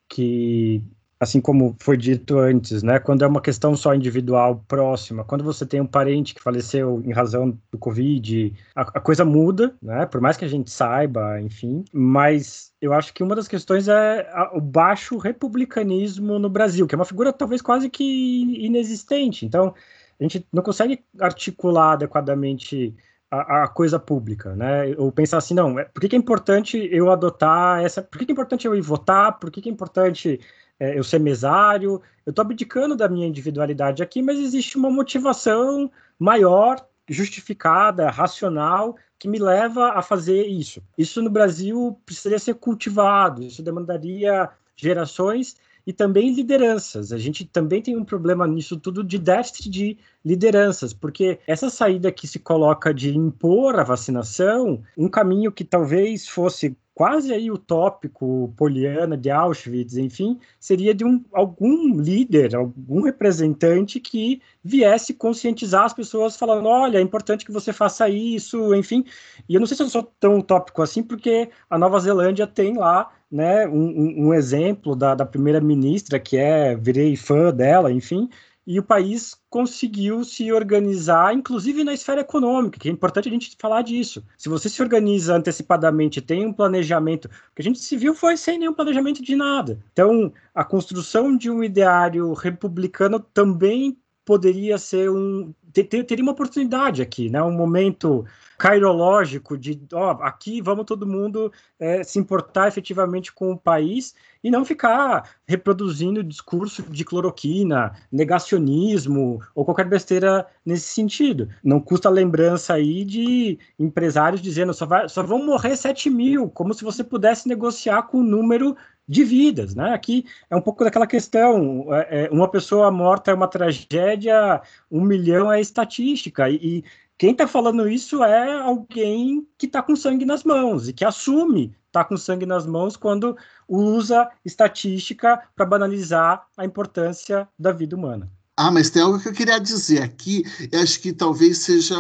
que 0.08 0.80
assim 1.26 1.42
como 1.42 1.76
foi 1.80 1.98
dito 1.98 2.38
antes, 2.38 2.82
né, 2.82 3.00
quando 3.00 3.24
é 3.24 3.28
uma 3.28 3.42
questão 3.42 3.76
só 3.76 3.94
individual, 3.94 4.64
próxima, 4.68 5.24
quando 5.24 5.44
você 5.44 5.66
tem 5.66 5.82
um 5.82 5.86
parente 5.88 6.34
que 6.34 6.42
faleceu 6.42 7.02
em 7.04 7.12
razão 7.12 7.58
do 7.72 7.78
Covid, 7.78 8.54
a, 8.76 8.82
a, 8.82 9.00
coisa 9.02 9.26
muda, 9.26 9.76
né, 9.82 10.06
por 10.06 10.22
mais 10.22 10.38
que 10.38 10.46
a 10.46 10.48
gente 10.48 10.72
saiba, 10.72 11.42
enfim, 11.42 11.84
mas 11.92 12.72
eu 12.82 12.94
acho 12.94 13.14
que 13.14 13.24
uma 13.24 13.36
das 13.36 13.48
questões 13.48 13.88
é 13.88 14.28
o 14.54 14.62
baixo 14.62 15.18
republicanismo 15.18 16.40
no 16.40 16.50
Brasil, 16.50 16.88
que 16.88 16.96
é 16.96 16.98
uma 16.98 17.06
figura 17.06 17.34
talvez 17.34 17.62
quase 17.62 17.90
que 17.90 18.66
inexistente, 18.66 19.46
então 19.46 19.74
a 20.20 20.24
gente 20.24 20.48
não 20.54 20.64
consegue 20.64 21.04
articular 21.20 21.94
adequadamente 21.94 22.96
a, 23.30 23.64
a, 23.64 23.68
coisa 23.68 24.00
pública, 24.00 24.56
né? 24.56 24.96
Ou 24.98 25.12
pensar 25.12 25.38
assim, 25.38 25.54
não, 25.54 25.78
é, 25.80 25.86
por 25.86 26.00
que, 26.00 26.10
que, 26.10 26.16
é 26.16 26.20
importante 26.20 26.78
eu 26.92 27.12
adotar 27.12 27.84
essa, 27.84 28.02
por 28.02 28.18
que, 28.18 28.26
que 28.26 28.32
é 28.32 28.34
importante 28.34 28.66
eu 28.66 28.76
ir 28.76 28.82
votar, 28.82 29.40
por 29.40 29.52
que, 29.52 29.62
que 29.62 29.70
é 29.70 29.72
importante 29.72 30.40
é, 30.80 30.98
eu 30.98 31.04
ser 31.04 31.20
mesário, 31.20 32.02
eu 32.26 32.32
estou 32.32 32.44
abdicando 32.44 32.96
da 32.96 33.08
minha 33.08 33.28
individualidade 33.28 34.04
aqui, 34.04 34.22
mas 34.22 34.40
existe 34.40 34.78
uma 34.78 34.90
motivação 34.90 35.90
maior, 36.20 36.86
justificada, 37.08 38.10
racional, 38.10 38.96
que 39.18 39.28
me 39.28 39.40
leva 39.40 39.92
a 39.92 40.02
fazer 40.02 40.46
isso. 40.46 40.82
Isso 40.98 41.22
no 41.22 41.30
Brasil 41.30 42.00
precisaria 42.06 42.40
ser 42.40 42.56
cultivado, 42.56 43.44
isso 43.44 43.64
demandaria 43.64 44.50
gerações 44.76 45.56
e 45.88 45.94
também 45.94 46.34
lideranças. 46.34 47.12
A 47.12 47.18
gente 47.18 47.46
também 47.46 47.82
tem 47.82 47.96
um 47.96 48.04
problema 48.04 48.48
nisso 48.48 48.78
tudo 48.78 49.04
de 49.04 49.20
déficit 49.20 49.70
de 49.70 49.98
lideranças, 50.24 50.94
porque 50.94 51.40
essa 51.46 51.70
saída 51.70 52.12
que 52.12 52.28
se 52.28 52.40
coloca 52.40 52.94
de 52.94 53.16
impor 53.16 53.80
a 53.80 53.84
vacinação, 53.84 54.84
um 54.98 55.08
caminho 55.08 55.52
que 55.52 55.64
talvez 55.64 56.28
fosse 56.28 56.76
quase 56.96 57.34
aí 57.34 57.52
utópico, 57.52 58.54
Poliana 58.56 59.18
de 59.18 59.30
Auschwitz, 59.30 59.98
enfim, 59.98 60.40
seria 60.58 60.94
de 60.94 61.04
um, 61.04 61.22
algum 61.34 62.00
líder, 62.00 62.56
algum 62.56 63.02
representante 63.02 64.00
que 64.00 64.42
viesse 64.64 65.14
conscientizar 65.14 65.84
as 65.84 65.94
pessoas 65.94 66.38
falando, 66.38 66.70
olha, 66.70 66.98
é 66.98 67.02
importante 67.02 67.46
que 67.46 67.52
você 67.52 67.74
faça 67.74 68.08
isso, 68.08 68.74
enfim. 68.74 69.04
E 69.48 69.56
eu 69.56 69.60
não 69.60 69.68
sei 69.68 69.76
se 69.76 69.84
eu 69.84 69.90
sou 69.90 70.04
tão 70.20 70.40
utópico 70.40 70.82
assim, 70.82 71.04
porque 71.04 71.50
a 71.70 71.78
Nova 71.78 72.00
Zelândia 72.00 72.48
tem 72.48 72.78
lá 72.78 73.12
né, 73.30 73.68
um, 73.68 74.28
um 74.28 74.34
exemplo 74.34 74.96
da, 74.96 75.14
da 75.14 75.26
primeira-ministra, 75.26 76.18
que 76.18 76.38
é, 76.38 76.78
virei 76.78 77.18
fã 77.18 77.54
dela, 77.54 77.92
enfim, 77.92 78.30
e 78.66 78.80
o 78.80 78.84
país 78.84 79.36
conseguiu 79.50 80.24
se 80.24 80.52
organizar, 80.52 81.34
inclusive 81.34 81.84
na 81.84 81.94
esfera 81.94 82.22
econômica, 82.22 82.80
que 82.80 82.90
é 82.90 82.92
importante 82.92 83.30
a 83.30 83.32
gente 83.32 83.56
falar 83.60 83.84
disso. 83.84 84.26
Se 84.38 84.50
você 84.50 84.68
se 84.68 84.82
organiza 84.82 85.36
antecipadamente, 85.36 86.22
tem 86.22 86.46
um 86.46 86.54
planejamento, 86.54 87.30
porque 87.30 87.62
a 87.62 87.64
gente 87.64 87.80
se 87.80 87.96
viu 87.96 88.16
foi 88.16 88.38
sem 88.38 88.58
nenhum 88.58 88.74
planejamento 88.74 89.22
de 89.22 89.36
nada. 89.36 89.80
Então, 89.94 90.34
a 90.54 90.64
construção 90.64 91.38
de 91.38 91.50
um 91.50 91.64
ideário 91.64 92.34
republicano 92.34 93.20
também 93.20 93.98
poderia 94.26 94.78
ser 94.78 95.12
um 95.12 95.54
ter, 95.72 96.04
teria 96.04 96.24
uma 96.24 96.32
oportunidade 96.32 97.02
aqui, 97.02 97.30
né? 97.30 97.44
Um 97.44 97.52
momento 97.52 98.26
cairológico 98.58 99.58
de, 99.58 99.82
ó, 99.94 100.12
aqui 100.22 100.62
vamos 100.62 100.86
todo 100.86 101.08
mundo 101.08 101.52
é, 101.80 102.04
se 102.04 102.20
importar 102.20 102.68
efetivamente 102.68 103.34
com 103.34 103.52
o 103.52 103.58
país 103.58 104.14
e 104.44 104.52
não 104.52 104.64
ficar 104.64 105.38
reproduzindo 105.48 106.24
discurso 106.24 106.84
de 106.84 107.04
cloroquina, 107.04 107.94
negacionismo 108.12 109.40
ou 109.56 109.66
qualquer 109.66 109.88
besteira 109.88 110.46
nesse 110.66 110.90
sentido. 110.94 111.50
Não 111.64 111.80
custa 111.80 112.10
lembrança 112.10 112.76
aí 112.76 113.04
de 113.04 113.58
empresários 113.80 114.42
dizendo 114.42 114.74
só, 114.74 114.86
vai, 114.86 115.10
só 115.10 115.24
vão 115.24 115.44
morrer 115.44 115.76
7 115.76 116.10
mil, 116.10 116.50
como 116.50 116.74
se 116.74 116.84
você 116.84 117.04
pudesse 117.04 117.48
negociar 117.48 118.04
com 118.04 118.20
o 118.20 118.24
número 118.24 118.76
de 119.08 119.24
vidas, 119.24 119.76
né? 119.76 119.94
Aqui 119.94 120.26
é 120.50 120.56
um 120.56 120.62
pouco 120.62 120.84
daquela 120.84 121.06
questão, 121.06 121.86
é, 121.94 122.26
é, 122.26 122.30
uma 122.32 122.50
pessoa 122.50 122.90
morta 122.90 123.32
é 123.32 123.34
uma 123.34 123.48
tragédia, 123.48 124.62
um 124.92 125.02
milhão 125.02 125.52
é 125.52 125.62
estatística, 125.62 126.50
e 126.50 126.84
quem 127.18 127.32
está 127.32 127.48
falando 127.48 127.88
isso 127.88 128.24
é 128.24 128.60
alguém 128.60 129.48
que 129.58 129.66
está 129.66 129.82
com 129.82 129.96
sangue 129.96 130.26
nas 130.26 130.44
mãos, 130.44 130.90
e 130.90 130.94
que 130.94 131.06
assume 131.06 131.76
estar 131.88 132.04
tá 132.04 132.06
com 132.06 132.18
sangue 132.18 132.46
nas 132.46 132.66
mãos 132.66 132.98
quando 132.98 133.38
usa 133.68 134.30
estatística 134.44 135.42
para 135.56 135.66
banalizar 135.66 136.46
a 136.58 136.66
importância 136.66 137.48
da 137.58 137.72
vida 137.72 137.96
humana. 137.96 138.30
Ah, 138.58 138.72
mas 138.72 138.90
tem 138.90 139.02
algo 139.02 139.20
que 139.20 139.28
eu 139.28 139.34
queria 139.34 139.60
dizer 139.60 140.02
aqui, 140.02 140.46
eu 140.72 140.80
acho 140.80 141.02
que 141.02 141.12
talvez 141.12 141.58
seja 141.58 141.94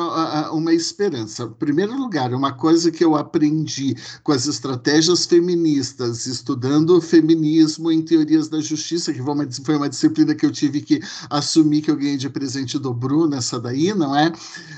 uma 0.51 0.73
esperança. 0.73 1.43
Em 1.43 1.51
primeiro 1.51 1.93
lugar, 1.97 2.33
uma 2.33 2.53
coisa 2.53 2.89
que 2.89 3.03
eu 3.03 3.13
aprendi 3.17 3.93
com 4.23 4.31
as 4.31 4.47
estratégias 4.47 5.25
feministas, 5.25 6.25
estudando 6.25 7.01
feminismo 7.01 7.91
em 7.91 8.01
teorias 8.01 8.47
da 8.47 8.61
justiça, 8.61 9.11
que 9.11 9.21
foi 9.21 9.75
uma, 9.75 9.89
disciplina 9.89 10.33
que 10.33 10.45
eu 10.45 10.51
tive 10.51 10.79
que 10.79 11.01
assumir 11.29 11.81
que 11.81 11.91
eu 11.91 11.97
ganhei 11.97 12.15
de 12.15 12.29
presente 12.29 12.79
do 12.79 12.93
Bruno, 12.93 13.35
essa 13.35 13.59
daí, 13.59 13.93
não 13.93 14.15
é? 14.15 14.31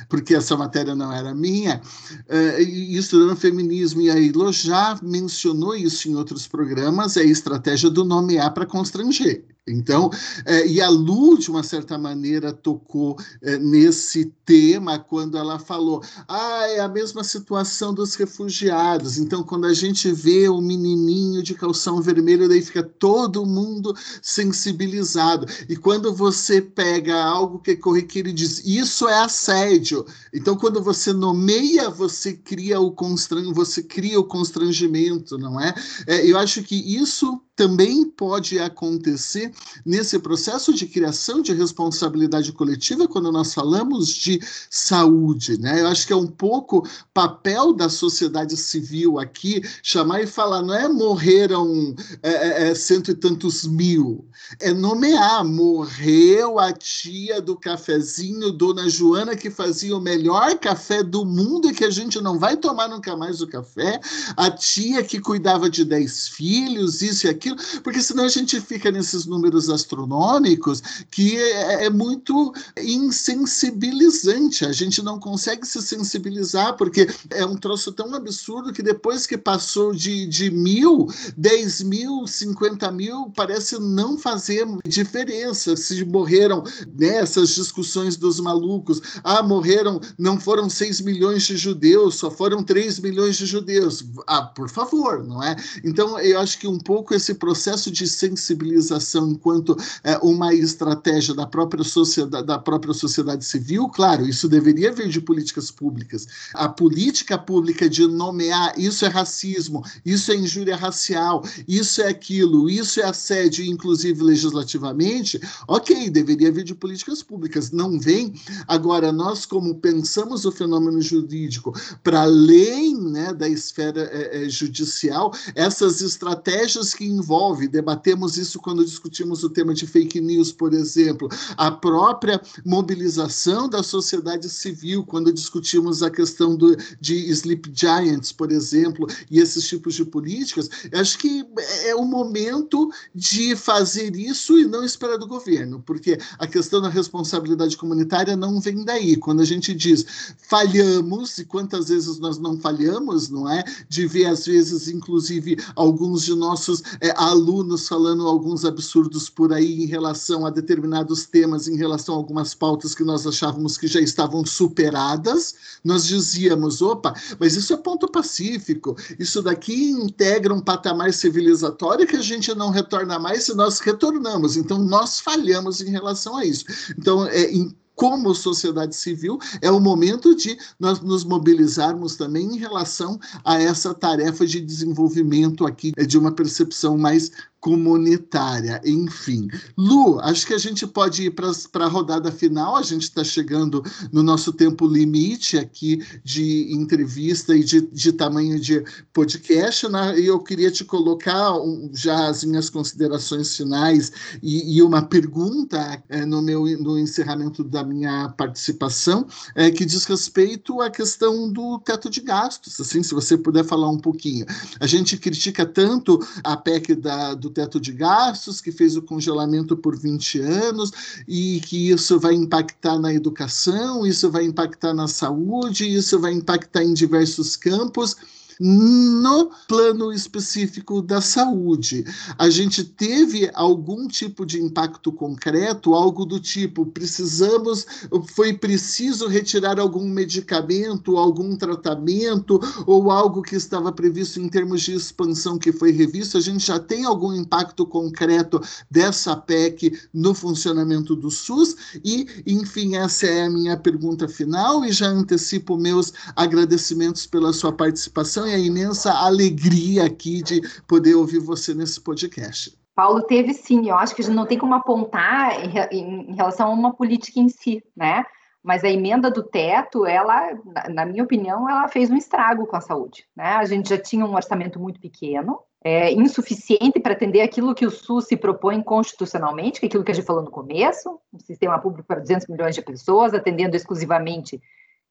Porque 0.10 0.34
essa 0.34 0.58
matéria 0.58 0.96
não 0.96 1.14
era 1.14 1.36
minha. 1.36 1.80
Uh, 2.28 2.60
e 2.60 2.98
estudando 2.98 3.36
feminismo, 3.36 4.02
e 4.02 4.10
a 4.10 4.20
Ilo 4.20 4.52
já 4.52 4.98
mencionou 5.04 5.76
isso 5.76 6.10
em 6.10 6.16
outros 6.16 6.48
programas, 6.48 7.18
é 7.18 7.22
a 7.22 7.24
estratégia 7.24 7.92
do 7.92 8.04
nomear 8.04 8.52
para 8.52 8.66
constranger. 8.66 9.57
Então, 9.68 10.10
é, 10.46 10.66
e 10.66 10.82
a 10.82 10.90
Lu, 10.90 11.38
de 11.38 11.50
uma 11.50 11.64
certa 11.64 11.98
maneira, 11.98 12.54
tocou 12.54 13.18
é, 13.42 13.58
nesse 13.58 14.34
tema 14.46 14.98
quando 14.98 15.38
ela 15.38 15.60
falou: 15.60 16.02
ah, 16.28 16.68
é 16.68 16.80
a 16.80 16.88
mesma 16.88 17.24
situação 17.24 17.94
dos 17.94 18.16
refugiados. 18.16 19.18
Então, 19.18 19.44
quando 19.44 19.66
a 19.66 19.74
gente 19.74 20.12
vê 20.12 20.48
o 20.48 20.62
menininho 20.62 21.44
de 21.44 21.54
calção 21.54 22.02
vermelho, 22.02 22.48
daí 22.48 22.62
fica 22.62 22.84
todo 22.84 23.46
mundo 23.46 23.94
sensibilizado. 24.22 25.46
E 25.68 25.76
quando 25.76 26.14
você 26.14 26.62
pega 26.62 27.22
algo 27.22 27.60
que 27.60 27.72
é 27.72 27.76
corriqueiro 27.76 28.30
e 28.30 28.34
diz: 28.34 28.62
isso 28.66 29.08
é 29.08 29.20
assédio. 29.20 30.06
Então, 30.34 30.56
quando 30.56 30.82
você 30.82 31.12
nomeia, 31.12 31.90
você 31.90 32.34
cria 32.34 32.80
o 32.80 32.92
constran 32.92 33.52
você 33.54 33.84
cria 33.84 34.20
o 34.20 34.24
constrangimento, 34.24 35.38
não 35.38 35.60
é? 35.60 35.74
é 36.06 36.26
eu 36.26 36.38
acho 36.38 36.64
que 36.64 36.76
isso 36.76 37.42
também 37.58 38.06
pode 38.06 38.60
acontecer 38.60 39.52
nesse 39.84 40.20
processo 40.20 40.72
de 40.72 40.86
criação 40.86 41.42
de 41.42 41.54
responsabilidade 41.54 42.52
coletiva 42.52 43.08
quando 43.08 43.32
nós 43.32 43.52
falamos 43.52 44.10
de 44.10 44.40
saúde, 44.70 45.60
né? 45.60 45.82
Eu 45.82 45.88
acho 45.88 46.06
que 46.06 46.14
é 46.14 46.16
um 46.16 46.28
pouco 46.28 46.88
papel 47.12 47.74
da 47.74 47.90
sociedade 47.90 48.56
civil 48.56 49.18
aqui 49.20 49.64
chamar 49.82 50.22
e 50.22 50.28
falar, 50.28 50.62
não 50.62 50.74
é 50.76 50.88
morreram 50.88 51.96
é, 52.22 52.30
é, 52.32 52.70
é, 52.70 52.76
cento 52.76 53.10
e 53.10 53.16
tantos 53.16 53.66
mil, 53.66 54.24
é 54.60 54.72
nomear, 54.72 55.44
morreu 55.44 56.60
a 56.60 56.72
tia 56.72 57.42
do 57.42 57.58
cafezinho, 57.58 58.52
Dona 58.52 58.88
Joana, 58.88 59.36
que 59.36 59.50
fazia 59.50 59.98
o 59.98 60.02
melhor 60.02 60.60
café 60.60 61.02
do 61.02 61.26
mundo 61.26 61.72
e 61.72 61.74
que 61.74 61.84
a 61.84 61.90
gente 61.90 62.22
não 62.22 62.38
vai 62.38 62.56
tomar 62.56 62.88
nunca 62.88 63.18
mais 63.18 63.42
o 63.42 63.48
café, 63.48 64.00
a 64.36 64.52
tia 64.52 65.04
que 65.04 65.20
cuidava 65.20 65.68
de 65.68 65.84
dez 65.84 66.28
filhos, 66.28 67.02
isso 67.02 67.26
e 67.26 67.30
aquilo, 67.30 67.47
aquilo, 67.48 67.82
porque 67.84 68.02
senão 68.02 68.26
a 68.26 68.30
gente 68.30 68.60
fica 68.62 68.92
nesses 68.92 69.26
números 69.26 69.70
astronômicos 69.70 70.82
que 71.10 71.38
é, 71.38 71.86
é 71.86 71.90
muito 71.90 72.54
insensibilizante. 72.78 74.66
A 74.66 74.72
gente 74.72 75.02
não 75.02 75.20
consegue 75.20 75.66
se 75.66 75.82
sensibilizar, 75.82 76.76
porque 76.76 77.08
é 77.30 77.46
um 77.46 77.56
troço 77.56 77.92
tão 77.92 78.14
absurdo 78.14 78.74
que 78.74 78.84
depois 78.84 79.26
que 79.26 79.38
passou 79.38 79.94
de, 79.94 80.28
de 80.28 80.50
mil, 80.52 81.08
dez 81.36 81.82
mil, 81.82 82.28
cinquenta 82.28 82.92
mil, 82.92 83.32
parece 83.36 83.80
não 83.80 84.18
fazer 84.18 84.68
diferença. 84.86 85.76
Se 85.76 86.04
morreram 86.06 86.64
nessas 86.98 87.50
né, 87.50 87.56
discussões 87.56 88.18
dos 88.18 88.40
malucos, 88.40 89.02
ah, 89.24 89.44
morreram, 89.44 90.00
não 90.18 90.40
foram 90.40 90.70
seis 90.70 91.02
milhões 91.02 91.44
de 91.44 91.58
judeus, 91.58 92.16
só 92.16 92.30
foram 92.30 92.64
três 92.64 93.00
milhões 93.00 93.36
de 93.38 93.46
judeus. 93.46 94.04
Ah, 94.26 94.44
por 94.44 94.70
favor, 94.70 95.24
não 95.24 95.44
é? 95.44 95.56
Então, 95.84 96.20
eu 96.20 96.40
acho 96.40 96.60
que 96.60 96.68
um 96.68 96.80
pouco 96.80 97.14
esse 97.14 97.34
processo 97.38 97.90
de 97.90 98.08
sensibilização 98.08 99.32
enquanto 99.32 99.78
é, 100.04 100.18
uma 100.18 100.54
estratégia 100.54 101.34
da 101.34 101.46
própria, 101.46 101.84
sociedade, 101.84 102.46
da 102.46 102.60
própria 102.60 102.94
sociedade 102.94 103.46
civil, 103.46 103.88
claro, 103.90 104.28
isso 104.28 104.48
deveria 104.48 104.92
vir 104.92 105.10
de 105.10 105.22
políticas 105.22 105.72
públicas. 105.72 106.28
A 106.54 106.68
política 106.68 107.38
pública 107.38 107.90
de 107.90 108.08
nomear 108.08 108.74
isso 108.78 109.06
é 109.06 109.08
racismo, 109.08 109.84
isso 110.06 110.32
é 110.32 110.36
injúria 110.36 110.76
racial, 110.76 111.44
isso 111.68 112.02
é 112.02 112.08
aquilo, 112.08 112.70
isso 112.70 113.00
é 113.00 113.04
assédio, 113.04 113.66
inclusive 113.66 114.24
legislativamente, 114.24 115.40
ok, 115.68 116.10
deveria 116.10 116.52
vir 116.52 116.64
de 116.64 116.76
políticas 116.76 117.22
públicas. 117.24 117.72
Não 117.72 118.00
vem. 118.00 118.34
Agora, 118.68 119.12
nós, 119.12 119.46
como 119.46 119.76
pensamos 119.76 120.46
o 120.46 120.52
fenômeno 120.52 121.02
jurídico 121.02 121.74
para 122.04 122.22
além 122.22 122.98
né, 123.00 123.34
da 123.34 123.48
esfera 123.48 124.02
é, 124.12 124.46
é, 124.46 124.50
judicial, 124.50 125.34
essas 125.56 126.02
estratégias 126.02 126.94
que 126.94 127.06
envolvem, 127.06 127.27
debatemos 127.68 128.38
isso 128.38 128.60
quando 128.60 128.86
discutimos 128.86 129.44
o 129.44 129.50
tema 129.50 129.74
de 129.74 129.88
fake 129.88 130.22
news, 130.22 130.52
por 130.52 130.74
exemplo, 130.74 131.30
a 131.56 131.72
própria 131.72 132.42
mobilização 132.66 133.70
da 133.70 133.84
sociedade 133.84 134.50
civil, 134.50 135.04
quando 135.04 135.32
discutimos 135.32 136.04
a 136.04 136.10
questão 136.10 136.56
do, 136.56 136.76
de 137.00 137.16
sleep 137.32 137.72
giants, 137.74 138.32
por 138.32 138.52
exemplo, 138.52 139.08
e 139.30 139.40
esses 139.40 139.68
tipos 139.68 139.96
de 139.96 140.06
políticas, 140.06 140.70
acho 140.94 141.18
que 141.18 141.46
é 141.86 141.96
o 141.96 142.06
momento 142.06 142.90
de 143.14 143.56
fazer 143.56 144.16
isso 144.16 144.58
e 144.58 144.66
não 144.66 144.84
esperar 144.84 145.18
do 145.18 145.28
governo, 145.28 145.82
porque 145.86 146.18
a 146.40 146.48
questão 146.48 146.82
da 146.82 146.90
responsabilidade 146.90 147.78
comunitária 147.78 148.36
não 148.36 148.60
vem 148.60 148.84
daí. 148.84 149.16
Quando 149.18 149.42
a 149.42 149.46
gente 149.46 149.74
diz 149.74 150.06
falhamos, 150.38 151.38
e 151.38 151.46
quantas 151.46 151.90
vezes 151.90 152.20
nós 152.20 152.38
não 152.38 152.60
falhamos, 152.60 153.30
não 153.30 153.50
é? 153.50 153.64
De 153.88 154.08
ver, 154.08 154.26
às 154.26 154.46
vezes, 154.46 154.88
inclusive, 154.88 155.58
alguns 155.76 156.24
de 156.24 156.36
nossos 156.36 156.82
é, 157.02 157.07
alunos 157.16 157.88
falando 157.88 158.28
alguns 158.28 158.66
absurdos 158.66 159.30
por 159.30 159.54
aí 159.54 159.84
em 159.84 159.86
relação 159.86 160.46
a 160.46 160.50
determinados 160.50 161.26
temas, 161.26 161.68
em 161.68 161.76
relação 161.78 162.16
a 162.16 162.18
algumas 162.18 162.54
pautas 162.54 162.94
que 162.94 163.04
nós 163.04 163.26
achávamos 163.26 163.78
que 163.78 163.88
já 163.88 164.00
estavam 164.00 164.46
superadas, 164.46 165.56
nós 165.84 166.06
dizíamos: 166.06 166.82
opa, 166.82 167.14
mas 167.40 167.56
isso 167.56 167.74
é 167.74 167.78
ponto 167.78 168.08
pacífico, 168.08 168.96
isso 169.20 169.42
daqui 169.42 169.92
integra 169.92 170.54
um 170.54 170.62
patamar 170.62 171.14
civilizatório 171.14 172.08
que 172.08 172.16
a 172.16 172.22
gente 172.22 172.54
não 172.56 172.70
retorna 172.70 173.20
mais 173.20 173.44
se 173.44 173.54
nós 173.54 173.80
retornamos. 173.80 174.58
Então, 174.58 174.78
nós 174.78 175.20
falhamos 175.20 175.82
em 175.82 175.90
relação 175.90 176.36
a 176.38 176.46
isso. 176.46 176.66
Então, 176.98 177.26
é, 177.28 177.52
em 177.52 177.76
como 177.98 178.36
sociedade 178.36 178.96
civil, 178.96 179.40
é 179.60 179.72
o 179.72 179.80
momento 179.80 180.36
de 180.36 180.56
nós 180.80 181.02
nos 181.02 181.26
mobilizarmos 181.26 182.16
também 182.16 182.46
em 182.46 182.58
relação 182.58 183.20
a 183.44 183.60
essa 183.60 183.92
tarefa 183.92 184.46
de 184.46 184.62
desenvolvimento 184.62 185.66
aqui 185.66 185.92
é 185.98 186.06
de 186.06 186.16
uma 186.16 186.32
percepção 186.32 186.96
mais 186.96 187.32
comunitária, 187.68 188.82
enfim. 188.86 189.50
Lu, 189.78 190.22
acho 190.22 190.48
que 190.48 190.54
a 190.54 190.58
gente 190.58 190.88
pode 190.88 191.24
ir 191.24 191.32
para 191.32 191.84
a 191.84 191.90
rodada 191.90 192.32
final, 192.32 192.78
a 192.78 192.82
gente 192.82 193.04
está 193.04 193.26
chegando 193.26 193.84
no 194.10 194.24
nosso 194.24 194.54
tempo 194.54 194.88
limite 194.88 195.58
aqui 195.58 196.02
de 196.24 196.74
entrevista 196.74 197.54
e 197.54 197.66
de, 197.66 197.82
de 197.82 198.14
tamanho 198.14 198.58
de 198.58 198.86
podcast, 199.12 199.86
né? 199.90 200.18
e 200.18 200.28
eu 200.28 200.40
queria 200.40 200.72
te 200.72 200.86
colocar 200.86 201.58
um, 201.60 201.90
já 201.94 202.30
as 202.30 202.46
minhas 202.46 202.70
considerações 202.70 203.58
finais 203.58 204.14
e, 204.42 204.78
e 204.78 204.82
uma 204.82 205.02
pergunta 205.02 206.02
é, 206.08 206.26
no 206.26 206.42
meu 206.42 206.64
no 206.80 206.98
encerramento 206.98 207.66
da 207.66 207.84
minha 207.84 208.30
participação, 208.30 209.28
é, 209.56 209.70
que 209.70 209.84
diz 209.84 210.06
respeito 210.06 210.80
à 210.80 210.90
questão 210.90 211.52
do 211.52 211.80
teto 211.80 212.10
de 212.10 212.22
gastos, 212.22 212.80
assim, 212.80 213.04
se 213.04 213.14
você 213.14 213.38
puder 213.38 213.66
falar 213.66 213.90
um 213.90 214.00
pouquinho. 214.00 214.46
A 214.80 214.88
gente 214.88 215.18
critica 215.18 215.66
tanto 215.66 216.26
a 216.46 216.56
PEC 216.56 216.96
da, 216.96 217.34
do 217.34 217.57
teto 217.58 217.80
de 217.80 217.92
gastos, 217.92 218.62
que 218.62 218.72
fez 218.72 218.96
o 218.96 219.02
congelamento 219.02 219.76
por 219.76 219.98
20 219.98 220.40
anos, 220.42 220.92
e 221.28 221.60
que 221.62 221.90
isso 221.90 222.20
vai 222.20 222.36
impactar 222.36 223.00
na 223.00 223.12
educação, 223.12 224.06
isso 224.06 224.30
vai 224.30 224.46
impactar 224.46 224.94
na 224.94 225.08
saúde, 225.08 225.92
isso 225.92 226.20
vai 226.20 226.34
impactar 226.34 226.84
em 226.84 226.94
diversos 226.94 227.56
campos 227.56 228.16
no 228.60 229.52
plano 229.68 230.12
específico 230.12 231.02
da 231.02 231.22
saúde. 231.22 232.04
A 232.38 232.50
gente 232.50 232.84
teve 232.84 233.50
algum 233.54 234.08
tipo 234.08 234.46
de 234.46 234.62
impacto 234.62 235.12
concreto, 235.12 235.94
algo 235.94 236.26
do 236.26 236.40
tipo, 236.40 236.86
precisamos, 236.86 237.86
foi 238.34 238.54
preciso 238.54 239.28
retirar 239.28 239.80
algum 239.80 240.08
medicamento, 240.08 241.18
algum 241.18 241.56
tratamento, 241.56 242.60
ou 242.86 243.12
algo 243.12 243.42
que 243.42 243.56
estava 243.56 243.92
previsto 243.92 244.40
em 244.40 244.50
termos 244.50 244.82
de 244.82 244.94
expansão 244.94 245.58
que 245.58 245.72
foi 245.72 245.92
revisto, 245.92 246.38
a 246.38 246.42
gente 246.42 246.66
já 246.66 246.80
tem 246.80 247.06
algum 247.06 247.34
impacto 247.34 247.86
concreto 247.86 248.62
dessa 248.90 249.36
PEC 249.36 249.98
no 250.14 250.34
funcionamento 250.34 251.16
do 251.16 251.30
SUS? 251.30 251.76
E, 252.04 252.28
enfim, 252.46 252.96
essa 252.96 253.28
é 253.28 253.46
a 253.46 253.50
minha 253.50 253.78
pergunta 253.78 254.28
final 254.28 254.84
e 254.86 254.92
já 254.92 255.08
antecipo 255.08 255.78
meus 255.78 256.14
agradecimentos 256.36 257.26
pela 257.26 257.54
sua 257.54 257.72
participação 257.72 258.47
e 258.48 258.56
a 258.56 258.60
imensa 258.60 259.12
alegria 259.12 260.06
aqui 260.06 260.42
de 260.42 260.62
poder 260.88 261.16
ouvir 261.16 261.40
você 261.40 261.74
nesse 261.74 262.00
podcast. 262.02 262.78
Paulo 262.96 263.22
teve 263.22 263.54
sim, 263.54 263.90
eu 263.90 263.96
acho 263.96 264.16
que 264.16 264.24
a 264.24 264.26
gente 264.26 264.34
não 264.34 264.48
tem 264.48 264.58
como 264.58 264.74
apontar 264.74 265.64
em, 265.94 266.34
relação 266.34 266.70
a 266.70 266.74
uma 266.74 266.94
política 266.94 267.40
em 267.40 267.48
si, 267.48 267.84
né? 267.96 268.26
Mas 268.64 268.84
a 268.84 268.90
emenda 268.90 269.30
do 269.30 269.44
teto, 269.44 270.06
ela, 270.06 270.50
na 270.90 271.06
minha 271.06 271.24
opinião, 271.24 271.70
ela 271.70 271.88
fez 271.88 272.10
um 272.10 272.18
estrago 272.18 272.66
com 272.66 272.76
a 272.76 272.82
saúde. 272.82 273.24
Né? 273.36 273.46
A 273.46 273.64
gente 273.66 273.88
já 273.88 273.98
tinha 273.98 274.26
um 274.26 274.34
orçamento 274.34 274.80
muito 274.80 275.00
pequeno, 275.00 275.60
é, 275.84 276.12
insuficiente 276.12 277.00
para 277.00 277.14
atender 277.14 277.42
aquilo 277.42 277.76
que 277.76 277.86
o 277.86 277.92
SUS 277.92 278.26
se 278.26 278.36
propõe 278.36 278.82
constitucionalmente, 278.82 279.80
que 279.80 279.86
é 279.86 279.88
aquilo 279.88 280.04
que 280.04 280.12
a 280.12 280.16
gente 280.16 280.26
falou 280.26 280.44
no 280.44 280.52
começo, 280.52 281.20
um 281.32 281.40
sistema 281.40 281.80
público 281.80 282.08
para 282.08 282.20
200 282.20 282.48
milhões 282.48 282.76
de 282.76 282.82
pessoas, 282.82 283.34
atendendo 283.34 283.76
exclusivamente 283.76 284.60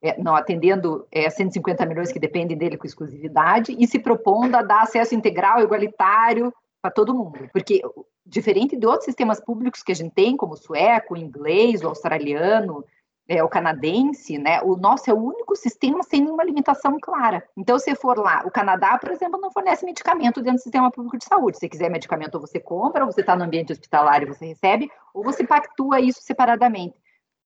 é, 0.03 0.21
não 0.21 0.35
atendendo 0.35 1.07
é, 1.11 1.29
150 1.29 1.85
milhões 1.87 2.13
que 2.13 2.19
dependem 2.19 2.57
dele 2.57 2.77
com 2.77 2.87
exclusividade 2.87 3.75
e 3.79 3.87
se 3.87 3.99
propondo 3.99 4.55
a 4.55 4.63
dar 4.63 4.83
acesso 4.83 5.15
integral, 5.15 5.61
igualitário 5.61 6.53
para 6.81 6.91
todo 6.91 7.15
mundo. 7.15 7.49
Porque, 7.53 7.83
diferente 8.25 8.77
de 8.77 8.87
outros 8.87 9.07
sistemas 9.07 9.41
públicos 9.41 9.83
que 9.83 9.93
a 9.93 9.95
gente 9.95 10.13
tem, 10.13 10.37
como 10.37 10.55
o 10.55 10.57
sueco, 10.57 11.15
o 11.15 11.17
inglês, 11.17 11.83
o 11.83 11.89
australiano, 11.89 12.85
é, 13.29 13.43
o 13.43 13.49
canadense, 13.49 14.39
né? 14.39 14.61
O 14.63 14.77
nosso 14.77 15.11
é 15.11 15.15
o 15.15 15.19
único 15.19 15.57
sistema 15.57 16.03
sem 16.05 16.21
nenhuma 16.21 16.45
limitação 16.45 16.97
clara. 17.01 17.43
Então, 17.57 17.77
se 17.79 17.93
for 17.97 18.17
lá, 18.19 18.43
o 18.47 18.51
Canadá, 18.51 18.97
por 18.99 19.11
exemplo, 19.11 19.41
não 19.41 19.51
fornece 19.51 19.85
medicamento 19.85 20.41
dentro 20.41 20.59
do 20.59 20.63
sistema 20.63 20.91
público 20.93 21.19
de 21.19 21.25
saúde. 21.25 21.59
Se 21.59 21.69
quiser 21.69 21.91
medicamento, 21.91 22.39
você 22.39 22.61
compra, 22.61 23.05
ou 23.05 23.11
você 23.11 23.23
está 23.23 23.35
no 23.35 23.45
ambiente 23.45 23.73
hospitalar 23.73 24.23
e 24.23 24.27
você 24.27 24.47
recebe, 24.47 24.89
ou 25.13 25.25
você 25.25 25.45
pactua 25.45 26.01
isso 26.01 26.21
separadamente 26.23 26.95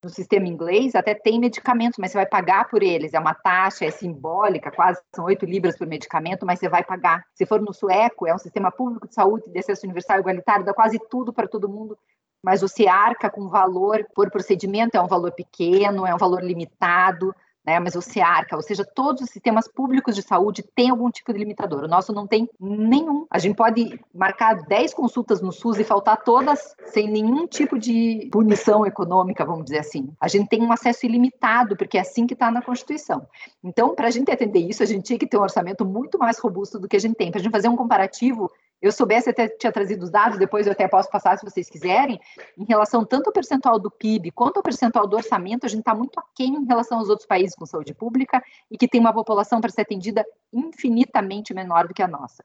no 0.03 0.09
sistema 0.09 0.49
inglês 0.49 0.95
até 0.95 1.15
tem 1.15 1.39
medicamentos, 1.39 1.99
mas 1.99 2.11
você 2.11 2.19
vai 2.19 2.27
pagar 2.27 2.69
por 2.69 2.83
eles. 2.83 3.13
É 3.13 3.19
uma 3.19 3.35
taxa, 3.35 3.85
é 3.85 3.91
simbólica, 3.91 4.71
quase 4.71 5.01
são 5.15 5.27
8 5.27 5.45
libras 5.45 5.77
por 5.77 5.87
medicamento, 5.87 6.47
mas 6.47 6.59
você 6.59 6.69
vai 6.69 6.83
pagar. 6.83 7.25
Se 7.35 7.45
for 7.45 7.61
no 7.61 7.73
sueco, 7.73 8.27
é 8.27 8.35
um 8.35 8.39
sistema 8.39 8.71
público 8.71 9.07
de 9.07 9.15
saúde 9.15 9.51
de 9.51 9.59
acesso 9.59 9.85
universal 9.85 10.21
igualitário, 10.21 10.65
dá 10.65 10.73
quase 10.73 10.99
tudo 11.11 11.33
para 11.33 11.47
todo 11.47 11.69
mundo, 11.69 11.99
mas 12.43 12.63
você 12.63 12.89
arca 12.89 13.29
com 13.29 13.49
valor 13.49 14.07
por 14.15 14.31
procedimento, 14.31 14.97
é 14.97 15.03
um 15.03 15.09
valor 15.09 15.33
pequeno, 15.33 16.07
é 16.07 16.15
um 16.15 16.19
valor 16.19 16.43
limitado 16.43 17.35
né? 17.65 17.79
Mas 17.79 17.95
o 17.95 18.03
SEARCA, 18.03 18.57
ou 18.57 18.63
seja, 18.63 18.85
todos 18.85 19.23
os 19.23 19.31
sistemas 19.31 19.69
públicos 19.69 20.15
de 20.15 20.23
saúde 20.23 20.63
têm 20.75 20.91
algum 20.91 21.11
tipo 21.11 21.33
de 21.33 21.39
limitador. 21.39 21.85
O 21.85 21.89
nosso 21.89 22.13
não 22.13 22.27
tem 22.27 22.49
nenhum. 22.59 23.27
A 23.31 23.39
gente 23.39 23.57
pode 23.57 24.01
marcar 24.15 24.55
10 24.55 24.95
consultas 24.95 25.41
no 25.41 25.53
SUS 25.53 25.79
e 25.79 25.85
faltar 25.85 26.23
todas 26.23 26.75
sem 26.87 27.09
nenhum 27.09 27.47
tipo 27.47 27.79
de 27.79 28.29
punição 28.33 28.87
econômica, 28.87 29.45
vamos 29.45 29.65
dizer 29.65 29.79
assim. 29.79 30.11
A 30.21 30.29
gente 30.29 30.49
tem 30.49 30.63
um 30.63 30.73
acesso 30.73 31.07
ilimitado, 31.07 31.77
porque 31.77 31.99
é 31.99 32.01
assim 32.01 32.27
que 32.27 32.35
está 32.35 32.51
na 32.51 32.63
Constituição. 32.63 33.27
Então, 33.63 33.95
para 33.95 34.09
a 34.09 34.11
gente 34.11 34.31
atender 34.31 34.61
isso, 34.61 34.83
a 34.83 34.87
gente 34.87 35.05
tinha 35.05 35.19
que 35.19 35.27
ter 35.27 35.37
um 35.37 35.43
orçamento 35.43 35.85
muito 35.85 36.19
mais 36.19 36.39
robusto 36.39 36.79
do 36.79 36.89
que 36.89 36.97
a 36.97 37.01
gente 37.01 37.15
tem. 37.15 37.31
Para 37.31 37.41
a 37.41 37.43
gente 37.43 37.53
fazer 37.53 37.69
um 37.69 37.77
comparativo, 37.77 38.51
eu 38.81 38.91
soubesse, 38.91 39.31
até 39.31 39.49
tinha 39.49 39.73
trazido 39.73 40.03
os 40.05 40.11
dados, 40.11 40.39
depois 40.39 40.67
eu 40.67 40.73
até 40.73 40.89
posso 40.89 41.11
passar 41.11 41.39
se 41.39 41.45
vocês 41.45 41.69
quiserem, 41.69 42.21
em 42.57 42.65
relação 42.65 43.05
tanto 43.05 43.29
ao 43.29 43.33
percentual 43.33 43.79
do 43.79 43.91
PIB 43.91 44.31
quanto 44.31 44.57
ao 44.57 44.63
percentual 44.63 45.07
do 45.07 45.17
orçamento, 45.17 45.67
a 45.67 45.69
gente 45.69 45.81
está 45.81 45.95
muito 45.95 46.19
aquém 46.19 46.55
em 46.55 46.67
relação 46.67 46.99
aos 46.99 47.09
outros 47.09 47.27
países 47.27 47.55
com 47.55 47.67
saúde 47.67 47.95
pública 47.95 48.43
e 48.71 48.79
que 48.79 48.89
tem 48.89 49.01
uma 49.01 49.13
população 49.13 49.61
para 49.61 49.71
ser 49.71 49.83
atendida 49.83 50.25
infinitamente 50.53 51.53
menor 51.53 51.87
do 51.87 51.95
que 51.95 52.03
a 52.03 52.09
nossa. 52.09 52.45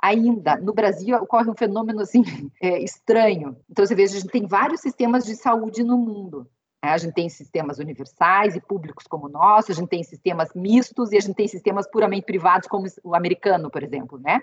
Ainda, 0.00 0.56
no 0.56 0.72
Brasil, 0.72 1.16
ocorre 1.16 1.48
um 1.48 1.54
fenômeno 1.54 2.00
assim, 2.00 2.22
é, 2.60 2.82
estranho. 2.82 3.56
Então, 3.70 3.86
você 3.86 3.94
vê, 3.94 4.02
a 4.02 4.06
gente 4.06 4.26
tem 4.26 4.46
vários 4.46 4.80
sistemas 4.80 5.24
de 5.24 5.36
saúde 5.36 5.84
no 5.84 5.96
mundo. 5.96 6.48
Né? 6.82 6.90
A 6.90 6.98
gente 6.98 7.14
tem 7.14 7.28
sistemas 7.28 7.78
universais 7.78 8.56
e 8.56 8.60
públicos 8.60 9.06
como 9.06 9.26
o 9.26 9.30
nosso, 9.30 9.70
a 9.70 9.74
gente 9.74 9.88
tem 9.88 10.02
sistemas 10.02 10.52
mistos 10.54 11.12
e 11.12 11.16
a 11.16 11.20
gente 11.20 11.36
tem 11.36 11.46
sistemas 11.46 11.88
puramente 11.88 12.24
privados, 12.24 12.66
como 12.66 12.86
o 13.04 13.14
americano, 13.14 13.70
por 13.70 13.82
exemplo, 13.82 14.18
né? 14.18 14.40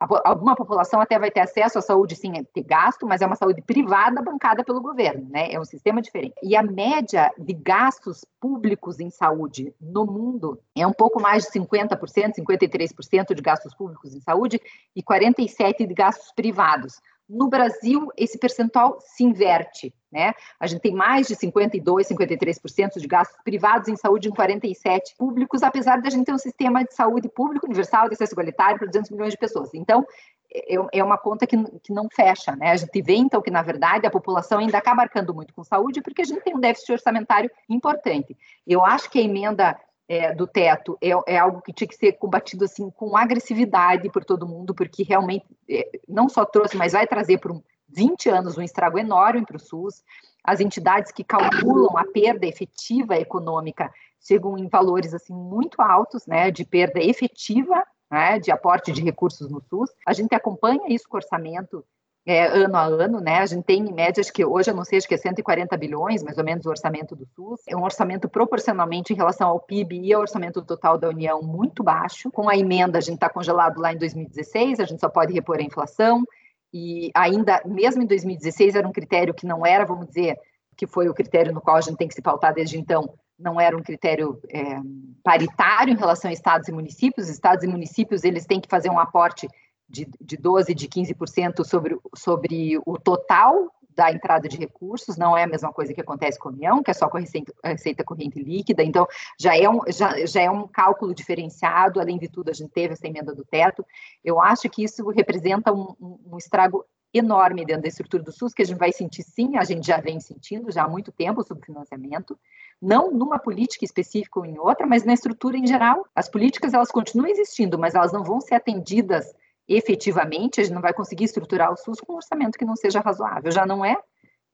Alguma 0.00 0.54
população 0.54 1.00
até 1.00 1.18
vai 1.18 1.30
ter 1.30 1.40
acesso 1.40 1.78
à 1.78 1.82
saúde 1.82 2.14
sem 2.14 2.32
ter 2.44 2.62
gasto, 2.62 3.06
mas 3.06 3.20
é 3.20 3.26
uma 3.26 3.34
saúde 3.34 3.60
privada 3.62 4.22
bancada 4.22 4.62
pelo 4.62 4.80
governo, 4.80 5.28
né? 5.28 5.52
É 5.52 5.58
um 5.58 5.64
sistema 5.64 6.00
diferente. 6.00 6.34
E 6.42 6.54
a 6.54 6.62
média 6.62 7.32
de 7.36 7.52
gastos 7.52 8.24
públicos 8.40 9.00
em 9.00 9.10
saúde 9.10 9.74
no 9.80 10.06
mundo 10.06 10.60
é 10.76 10.86
um 10.86 10.92
pouco 10.92 11.20
mais 11.20 11.44
de 11.44 11.50
50%, 11.50 12.34
53% 12.38 13.34
de 13.34 13.42
gastos 13.42 13.74
públicos 13.74 14.14
em 14.14 14.20
saúde 14.20 14.60
e 14.94 15.02
47% 15.02 15.86
de 15.86 15.94
gastos 15.94 16.32
privados. 16.32 17.00
No 17.28 17.48
Brasil, 17.48 18.10
esse 18.16 18.38
percentual 18.38 18.98
se 19.00 19.22
inverte, 19.22 19.94
né? 20.10 20.32
A 20.58 20.66
gente 20.66 20.80
tem 20.80 20.94
mais 20.94 21.26
de 21.26 21.34
52, 21.34 22.08
53% 22.08 22.98
de 22.98 23.06
gastos 23.06 23.36
privados 23.44 23.88
em 23.88 23.96
saúde 23.96 24.28
em 24.28 24.32
47 24.32 25.14
públicos, 25.16 25.62
apesar 25.62 26.00
de 26.00 26.08
a 26.08 26.10
gente 26.10 26.24
ter 26.24 26.32
um 26.32 26.38
sistema 26.38 26.82
de 26.82 26.94
saúde 26.94 27.28
público 27.28 27.66
universal 27.66 28.08
de 28.08 28.14
acesso 28.14 28.32
igualitário 28.32 28.78
para 28.78 28.86
200 28.86 29.10
milhões 29.10 29.32
de 29.32 29.38
pessoas. 29.38 29.74
Então, 29.74 30.06
é, 30.50 30.76
é 30.92 31.04
uma 31.04 31.18
conta 31.18 31.46
que, 31.46 31.56
que 31.80 31.92
não 31.92 32.08
fecha, 32.10 32.56
né? 32.56 32.70
A 32.70 32.76
gente 32.76 33.02
vê, 33.02 33.14
então, 33.14 33.42
que, 33.42 33.50
na 33.50 33.62
verdade, 33.62 34.06
a 34.06 34.10
população 34.10 34.58
ainda 34.58 34.78
acaba 34.78 35.02
marcando 35.02 35.34
muito 35.34 35.52
com 35.52 35.62
saúde, 35.62 36.00
porque 36.00 36.22
a 36.22 36.24
gente 36.24 36.42
tem 36.42 36.56
um 36.56 36.60
déficit 36.60 36.92
orçamentário 36.92 37.50
importante. 37.68 38.36
Eu 38.66 38.84
acho 38.84 39.10
que 39.10 39.18
a 39.18 39.22
emenda 39.22 39.78
é, 40.08 40.34
do 40.34 40.46
teto 40.46 40.96
é, 41.02 41.10
é, 41.26 41.38
algo 41.38 41.60
que 41.60 41.72
tinha 41.72 41.86
que 41.86 41.94
ser 41.94 42.12
combatido 42.12 42.64
assim 42.64 42.90
com 42.90 43.16
agressividade 43.16 44.10
por 44.10 44.24
todo 44.24 44.48
mundo, 44.48 44.74
porque 44.74 45.02
realmente 45.02 45.44
é, 45.68 45.86
não 46.08 46.28
só 46.28 46.44
trouxe, 46.44 46.76
mas 46.76 46.92
vai 46.92 47.06
trazer 47.06 47.38
por 47.38 47.52
um, 47.52 47.62
20 47.90 48.28
anos 48.30 48.56
um 48.56 48.62
estrago 48.62 48.98
enorme 48.98 49.44
para 49.44 49.56
o 49.56 49.60
SUS. 49.60 50.02
As 50.42 50.60
entidades 50.60 51.12
que 51.12 51.22
calculam 51.22 51.96
a 51.96 52.04
perda 52.04 52.46
efetiva 52.46 53.16
econômica 53.16 53.92
chegam 54.20 54.56
em 54.56 54.68
valores 54.68 55.12
assim 55.12 55.34
muito 55.34 55.80
altos, 55.80 56.26
né, 56.26 56.50
de 56.50 56.64
perda 56.64 57.00
efetiva, 57.00 57.84
né, 58.10 58.38
de 58.38 58.50
aporte 58.50 58.92
de 58.92 59.02
recursos 59.02 59.50
no 59.50 59.60
SUS. 59.60 59.90
A 60.06 60.12
gente 60.12 60.34
acompanha 60.34 60.88
isso 60.88 61.08
com 61.08 61.16
orçamento 61.16 61.84
é, 62.28 62.46
ano 62.46 62.76
a 62.76 62.84
ano, 62.84 63.20
né? 63.20 63.38
A 63.38 63.46
gente 63.46 63.64
tem 63.64 63.80
em 63.80 63.90
média, 63.90 64.20
acho 64.20 64.30
que 64.30 64.44
hoje 64.44 64.70
eu 64.70 64.74
não 64.74 64.84
sei, 64.84 64.98
acho 64.98 65.08
que 65.08 65.14
é 65.14 65.16
140 65.16 65.74
bilhões, 65.78 66.22
mais 66.22 66.36
ou 66.36 66.44
menos, 66.44 66.66
o 66.66 66.68
orçamento 66.68 67.16
do 67.16 67.24
SUS. 67.24 67.62
É 67.66 67.74
um 67.74 67.82
orçamento 67.82 68.28
proporcionalmente 68.28 69.14
em 69.14 69.16
relação 69.16 69.48
ao 69.48 69.58
PIB 69.58 69.98
e 70.02 70.12
ao 70.12 70.20
orçamento 70.20 70.60
total 70.60 70.98
da 70.98 71.08
União 71.08 71.40
muito 71.40 71.82
baixo. 71.82 72.30
Com 72.30 72.46
a 72.46 72.54
emenda, 72.54 72.98
a 72.98 73.00
gente 73.00 73.14
está 73.14 73.30
congelado 73.30 73.80
lá 73.80 73.94
em 73.94 73.96
2016, 73.96 74.78
a 74.78 74.84
gente 74.84 75.00
só 75.00 75.08
pode 75.08 75.32
repor 75.32 75.56
a 75.56 75.62
inflação. 75.62 76.22
E 76.70 77.10
ainda, 77.14 77.62
mesmo 77.64 78.02
em 78.02 78.06
2016, 78.06 78.74
era 78.74 78.86
um 78.86 78.92
critério 78.92 79.32
que 79.32 79.46
não 79.46 79.64
era, 79.64 79.86
vamos 79.86 80.08
dizer, 80.08 80.36
que 80.76 80.86
foi 80.86 81.08
o 81.08 81.14
critério 81.14 81.54
no 81.54 81.62
qual 81.62 81.76
a 81.76 81.80
gente 81.80 81.96
tem 81.96 82.08
que 82.08 82.14
se 82.14 82.20
pautar 82.20 82.52
desde 82.52 82.78
então, 82.78 83.08
não 83.38 83.58
era 83.58 83.74
um 83.74 83.82
critério 83.82 84.38
é, 84.52 84.76
paritário 85.24 85.94
em 85.94 85.96
relação 85.96 86.28
a 86.28 86.34
estados 86.34 86.68
e 86.68 86.72
municípios. 86.72 87.30
Estados 87.30 87.64
e 87.64 87.66
municípios, 87.66 88.22
eles 88.22 88.44
têm 88.44 88.60
que 88.60 88.68
fazer 88.68 88.90
um 88.90 88.98
aporte 88.98 89.48
de, 89.88 90.06
de 90.20 90.36
12%, 90.36 90.74
de 90.74 90.88
15% 90.88 91.64
sobre, 91.64 91.98
sobre 92.14 92.78
o 92.84 92.98
total 92.98 93.72
da 93.98 94.12
entrada 94.12 94.48
de 94.48 94.56
recursos, 94.56 95.16
não 95.16 95.36
é 95.36 95.42
a 95.42 95.46
mesma 95.46 95.72
coisa 95.72 95.92
que 95.92 96.00
acontece 96.00 96.38
com 96.38 96.48
a 96.48 96.52
União, 96.52 96.82
que 96.84 96.90
é 96.90 96.94
só 96.94 97.08
com 97.08 97.16
a 97.16 97.20
receita, 97.20 97.52
a 97.64 97.70
receita 97.70 98.04
corrente 98.04 98.40
líquida, 98.40 98.84
então 98.84 99.08
já 99.36 99.56
é, 99.56 99.68
um, 99.68 99.80
já, 99.88 100.24
já 100.24 100.40
é 100.40 100.48
um 100.48 100.68
cálculo 100.68 101.12
diferenciado, 101.12 101.98
além 101.98 102.16
de 102.16 102.28
tudo 102.28 102.48
a 102.48 102.52
gente 102.52 102.70
teve 102.70 102.92
essa 102.92 103.08
emenda 103.08 103.34
do 103.34 103.44
teto, 103.44 103.84
eu 104.24 104.40
acho 104.40 104.70
que 104.70 104.84
isso 104.84 105.08
representa 105.08 105.72
um, 105.72 105.96
um, 106.30 106.38
estrago 106.38 106.84
enorme 107.12 107.64
dentro 107.64 107.82
da 107.82 107.88
estrutura 107.88 108.22
do 108.22 108.30
SUS, 108.30 108.54
que 108.54 108.62
a 108.62 108.64
gente 108.64 108.78
vai 108.78 108.92
sentir 108.92 109.24
sim, 109.24 109.56
a 109.56 109.64
gente 109.64 109.84
já 109.84 109.96
vem 109.96 110.20
sentindo 110.20 110.70
já 110.70 110.84
há 110.84 110.88
muito 110.88 111.10
tempo 111.10 111.40
o 111.40 111.44
subfinanciamento, 111.44 112.38
não 112.80 113.10
numa 113.10 113.40
política 113.40 113.84
específica 113.84 114.38
ou 114.38 114.46
em 114.46 114.60
outra, 114.60 114.86
mas 114.86 115.04
na 115.04 115.14
estrutura 115.14 115.56
em 115.56 115.66
geral. 115.66 116.06
As 116.14 116.28
políticas 116.28 116.72
elas 116.72 116.92
continuam 116.92 117.28
existindo, 117.28 117.76
mas 117.76 117.96
elas 117.96 118.12
não 118.12 118.22
vão 118.22 118.40
ser 118.40 118.54
atendidas 118.54 119.34
efetivamente, 119.68 120.60
a 120.60 120.64
gente 120.64 120.72
não 120.72 120.82
vai 120.82 120.92
conseguir 120.92 121.24
estruturar 121.24 121.72
o 121.72 121.76
SUS 121.76 122.00
com 122.00 122.14
um 122.14 122.16
orçamento 122.16 122.58
que 122.58 122.64
não 122.64 122.74
seja 122.74 123.00
razoável. 123.00 123.50
Já 123.52 123.66
não 123.66 123.84
é 123.84 123.96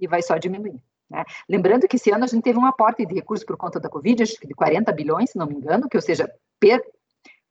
e 0.00 0.08
vai 0.08 0.22
só 0.22 0.36
diminuir. 0.36 0.80
Né? 1.08 1.24
Lembrando 1.48 1.86
que 1.86 1.96
esse 1.96 2.10
ano 2.10 2.24
a 2.24 2.26
gente 2.26 2.42
teve 2.42 2.58
um 2.58 2.66
aporte 2.66 3.06
de 3.06 3.14
recursos 3.14 3.46
por 3.46 3.56
conta 3.56 3.78
da 3.78 3.88
Covid, 3.88 4.22
acho 4.22 4.40
que 4.40 4.46
de 4.46 4.54
40 4.54 4.90
bilhões, 4.92 5.30
se 5.30 5.38
não 5.38 5.46
me 5.46 5.54
engano, 5.54 5.88
que 5.88 5.96
ou 5.96 6.00
seja, 6.00 6.30
per, 6.58 6.82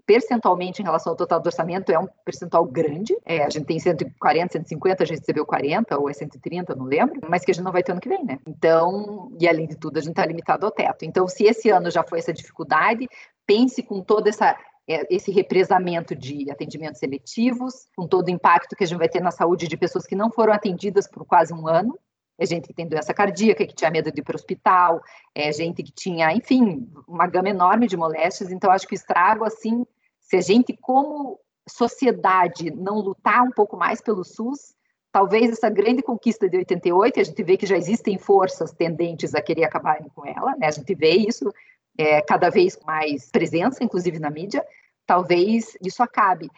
percentualmente 0.05 0.81
em 0.81 0.85
relação 0.85 1.11
ao 1.11 1.17
total 1.17 1.39
do 1.39 1.47
orçamento 1.47 1.91
é 1.91 1.97
um 1.97 2.07
percentual 2.25 2.65
grande. 2.65 3.15
É, 3.25 3.43
a 3.43 3.49
gente 3.49 3.65
tem 3.65 3.79
140, 3.79 4.53
150, 4.53 5.03
a 5.03 5.05
gente 5.05 5.19
recebeu 5.19 5.45
40 5.45 5.97
ou 5.97 6.09
é 6.09 6.13
130, 6.13 6.75
não 6.75 6.85
lembro, 6.85 7.21
mas 7.29 7.45
que 7.45 7.51
a 7.51 7.53
gente 7.53 7.63
não 7.63 7.71
vai 7.71 7.83
ter 7.83 7.93
ano 7.93 8.01
que 8.01 8.09
vem, 8.09 8.23
né? 8.25 8.39
Então, 8.47 9.31
e 9.39 9.47
além 9.47 9.67
de 9.67 9.77
tudo, 9.77 9.97
a 9.97 10.01
gente 10.01 10.11
está 10.11 10.25
limitado 10.25 10.65
ao 10.65 10.71
teto. 10.71 11.05
Então, 11.05 11.27
se 11.27 11.45
esse 11.45 11.69
ano 11.69 11.89
já 11.89 12.03
foi 12.03 12.19
essa 12.19 12.33
dificuldade, 12.33 13.07
pense 13.45 13.81
com 13.81 14.01
toda 14.01 14.29
essa 14.29 14.57
esse 14.87 15.31
represamento 15.31 16.15
de 16.15 16.51
atendimentos 16.51 16.99
seletivos, 16.99 17.87
com 17.95 18.07
todo 18.07 18.27
o 18.27 18.31
impacto 18.31 18.75
que 18.75 18.83
a 18.83 18.87
gente 18.87 18.97
vai 18.97 19.07
ter 19.07 19.21
na 19.21 19.31
saúde 19.31 19.67
de 19.67 19.77
pessoas 19.77 20.05
que 20.05 20.15
não 20.15 20.29
foram 20.29 20.53
atendidas 20.53 21.07
por 21.07 21.25
quase 21.25 21.53
um 21.53 21.67
ano. 21.67 21.97
É 22.37 22.45
gente 22.45 22.67
que 22.67 22.73
tem 22.73 22.87
doença 22.87 23.13
cardíaca, 23.13 23.65
que 23.65 23.75
tinha 23.75 23.91
medo 23.91 24.11
de 24.11 24.19
ir 24.19 24.23
para 24.23 24.33
o 24.33 24.35
hospital, 24.35 25.01
é 25.33 25.51
gente 25.53 25.83
que 25.83 25.91
tinha, 25.91 26.33
enfim, 26.33 26.89
uma 27.07 27.27
gama 27.27 27.49
enorme 27.49 27.87
de 27.87 27.95
moléstias. 27.95 28.51
Então, 28.51 28.71
acho 28.71 28.87
que 28.87 28.95
o 28.95 28.97
estrago, 28.97 29.45
assim, 29.45 29.85
se 30.19 30.37
a 30.37 30.41
gente, 30.41 30.75
como 30.75 31.39
sociedade, 31.69 32.71
não 32.71 32.95
lutar 32.95 33.43
um 33.43 33.51
pouco 33.51 33.77
mais 33.77 34.01
pelo 34.01 34.23
SUS, 34.23 34.75
talvez 35.11 35.51
essa 35.51 35.69
grande 35.69 36.01
conquista 36.01 36.49
de 36.49 36.57
88, 36.57 37.19
a 37.19 37.23
gente 37.23 37.43
vê 37.43 37.55
que 37.55 37.67
já 37.67 37.77
existem 37.77 38.17
forças 38.17 38.73
tendentes 38.73 39.35
a 39.35 39.41
querer 39.41 39.63
acabarem 39.63 40.09
com 40.15 40.25
ela, 40.25 40.55
né? 40.57 40.67
A 40.67 40.71
gente 40.71 40.93
vê 40.95 41.11
isso 41.11 41.53
é, 41.97 42.21
cada 42.21 42.49
vez 42.49 42.77
mais 42.85 43.29
presença, 43.29 43.83
inclusive 43.83 44.19
na 44.19 44.29
mídia, 44.29 44.65
talvez 45.05 45.77
isso 45.81 46.01
acabe. 46.01 46.49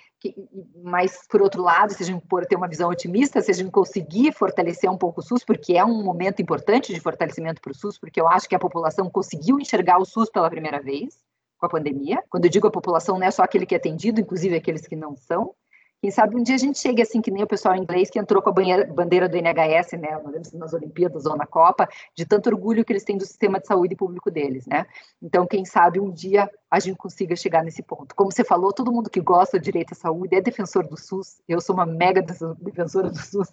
Mas, 0.83 1.27
por 1.29 1.41
outro 1.41 1.61
lado, 1.61 1.93
se 1.93 2.01
a 2.01 2.05
gente 2.05 2.25
for 2.27 2.45
ter 2.45 2.55
uma 2.55 2.67
visão 2.67 2.89
otimista, 2.89 3.41
se 3.41 3.51
a 3.51 3.53
gente 3.53 3.71
conseguir 3.71 4.31
fortalecer 4.33 4.89
um 4.89 4.97
pouco 4.97 5.19
o 5.19 5.23
SUS, 5.23 5.43
porque 5.43 5.73
é 5.73 5.85
um 5.85 6.03
momento 6.03 6.41
importante 6.41 6.93
de 6.93 6.99
fortalecimento 6.99 7.61
para 7.61 7.71
o 7.71 7.75
SUS, 7.75 7.97
porque 7.97 8.19
eu 8.19 8.27
acho 8.27 8.47
que 8.47 8.55
a 8.55 8.59
população 8.59 9.09
conseguiu 9.09 9.59
enxergar 9.59 9.99
o 9.99 10.05
SUS 10.05 10.29
pela 10.29 10.49
primeira 10.49 10.81
vez 10.81 11.19
com 11.57 11.65
a 11.65 11.69
pandemia. 11.69 12.23
Quando 12.29 12.45
eu 12.45 12.51
digo 12.51 12.67
a 12.67 12.71
população, 12.71 13.19
não 13.19 13.27
é 13.27 13.31
só 13.31 13.43
aquele 13.43 13.65
que 13.65 13.75
é 13.75 13.77
atendido, 13.77 14.19
inclusive 14.19 14.55
aqueles 14.55 14.87
que 14.87 14.95
não 14.95 15.15
são. 15.15 15.53
Quem 16.01 16.11
sabe 16.11 16.35
um 16.35 16.43
dia 16.43 16.55
a 16.55 16.59
gente 16.59 16.80
chegue 16.80 17.01
assim, 17.01 17.22
que 17.22 17.31
nem 17.31 17.43
o 17.43 17.47
pessoal 17.47 17.76
inglês 17.76 18.09
que 18.09 18.19
entrou 18.19 18.41
com 18.41 18.49
a 18.49 18.53
bandeira 18.53 19.27
do 19.27 19.38
NHS, 19.38 19.93
né, 19.93 20.22
nas 20.53 20.73
Olimpíadas 20.73 21.26
ou 21.26 21.35
na 21.35 21.45
Copa, 21.45 21.88
de 22.15 22.26
tanto 22.26 22.47
orgulho 22.49 22.85
que 22.85 22.93
eles 22.93 23.03
têm 23.03 23.17
do 23.17 23.26
sistema 23.26 23.59
de 23.59 23.67
saúde 23.67 23.95
público 23.95 24.30
deles, 24.30 24.67
né? 24.67 24.85
Então, 25.22 25.47
quem 25.47 25.65
sabe 25.65 25.99
um 25.99 26.11
dia 26.11 26.49
a 26.69 26.80
gente 26.80 26.97
consiga 26.97 27.35
chegar 27.35 27.63
nesse 27.63 27.81
ponto. 27.81 28.13
Como 28.15 28.31
você 28.31 28.43
falou, 28.43 28.73
todo 28.73 28.91
mundo 28.91 29.09
que 29.09 29.22
gosta 29.22 29.57
do 29.57 29.63
direito 29.63 29.93
à 29.93 29.95
saúde 29.95 30.35
é 30.35 30.41
defensor 30.41 30.88
do 30.88 30.97
SUS. 30.97 31.41
Eu 31.47 31.61
sou 31.61 31.76
uma 31.76 31.85
mega 31.85 32.22
defensora 32.59 33.09
do 33.09 33.17
SUS. 33.17 33.51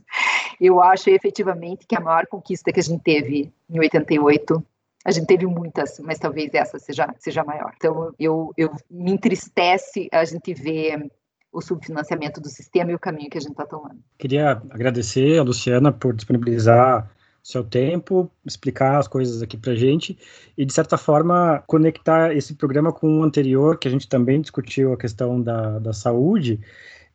Eu 0.60 0.80
acho 0.80 1.08
efetivamente 1.08 1.86
que 1.86 1.96
a 1.96 2.00
maior 2.00 2.26
conquista 2.26 2.72
que 2.72 2.80
a 2.80 2.82
gente 2.82 3.02
teve 3.02 3.52
em 3.70 3.78
88 3.78 4.62
a 5.04 5.10
gente 5.10 5.26
teve 5.26 5.46
muitas, 5.46 5.98
mas 5.98 6.18
talvez 6.18 6.54
essa 6.54 6.78
seja, 6.78 7.12
seja 7.18 7.42
maior. 7.42 7.72
Então, 7.76 8.14
eu, 8.18 8.52
eu 8.56 8.70
me 8.88 9.12
entristece 9.12 10.08
a 10.12 10.24
gente 10.24 10.54
ver 10.54 11.10
o 11.52 11.60
subfinanciamento 11.60 12.40
do 12.40 12.48
sistema 12.48 12.90
e 12.90 12.94
o 12.94 12.98
caminho 12.98 13.28
que 13.28 13.36
a 13.36 13.40
gente 13.40 13.52
está 13.52 13.66
tomando. 13.66 13.98
Queria 14.18 14.62
agradecer 14.70 15.38
a 15.38 15.42
Luciana 15.42 15.92
por 15.92 16.14
disponibilizar 16.14 17.10
seu 17.42 17.64
tempo, 17.64 18.30
explicar 18.46 18.98
as 18.98 19.08
coisas 19.08 19.42
aqui 19.42 19.56
para 19.56 19.74
gente 19.74 20.16
e, 20.56 20.64
de 20.64 20.72
certa 20.72 20.96
forma, 20.96 21.62
conectar 21.66 22.34
esse 22.34 22.54
programa 22.54 22.92
com 22.92 23.20
o 23.20 23.22
anterior, 23.22 23.78
que 23.78 23.88
a 23.88 23.90
gente 23.90 24.08
também 24.08 24.40
discutiu 24.40 24.92
a 24.92 24.96
questão 24.96 25.42
da, 25.42 25.78
da 25.80 25.92
saúde, 25.92 26.60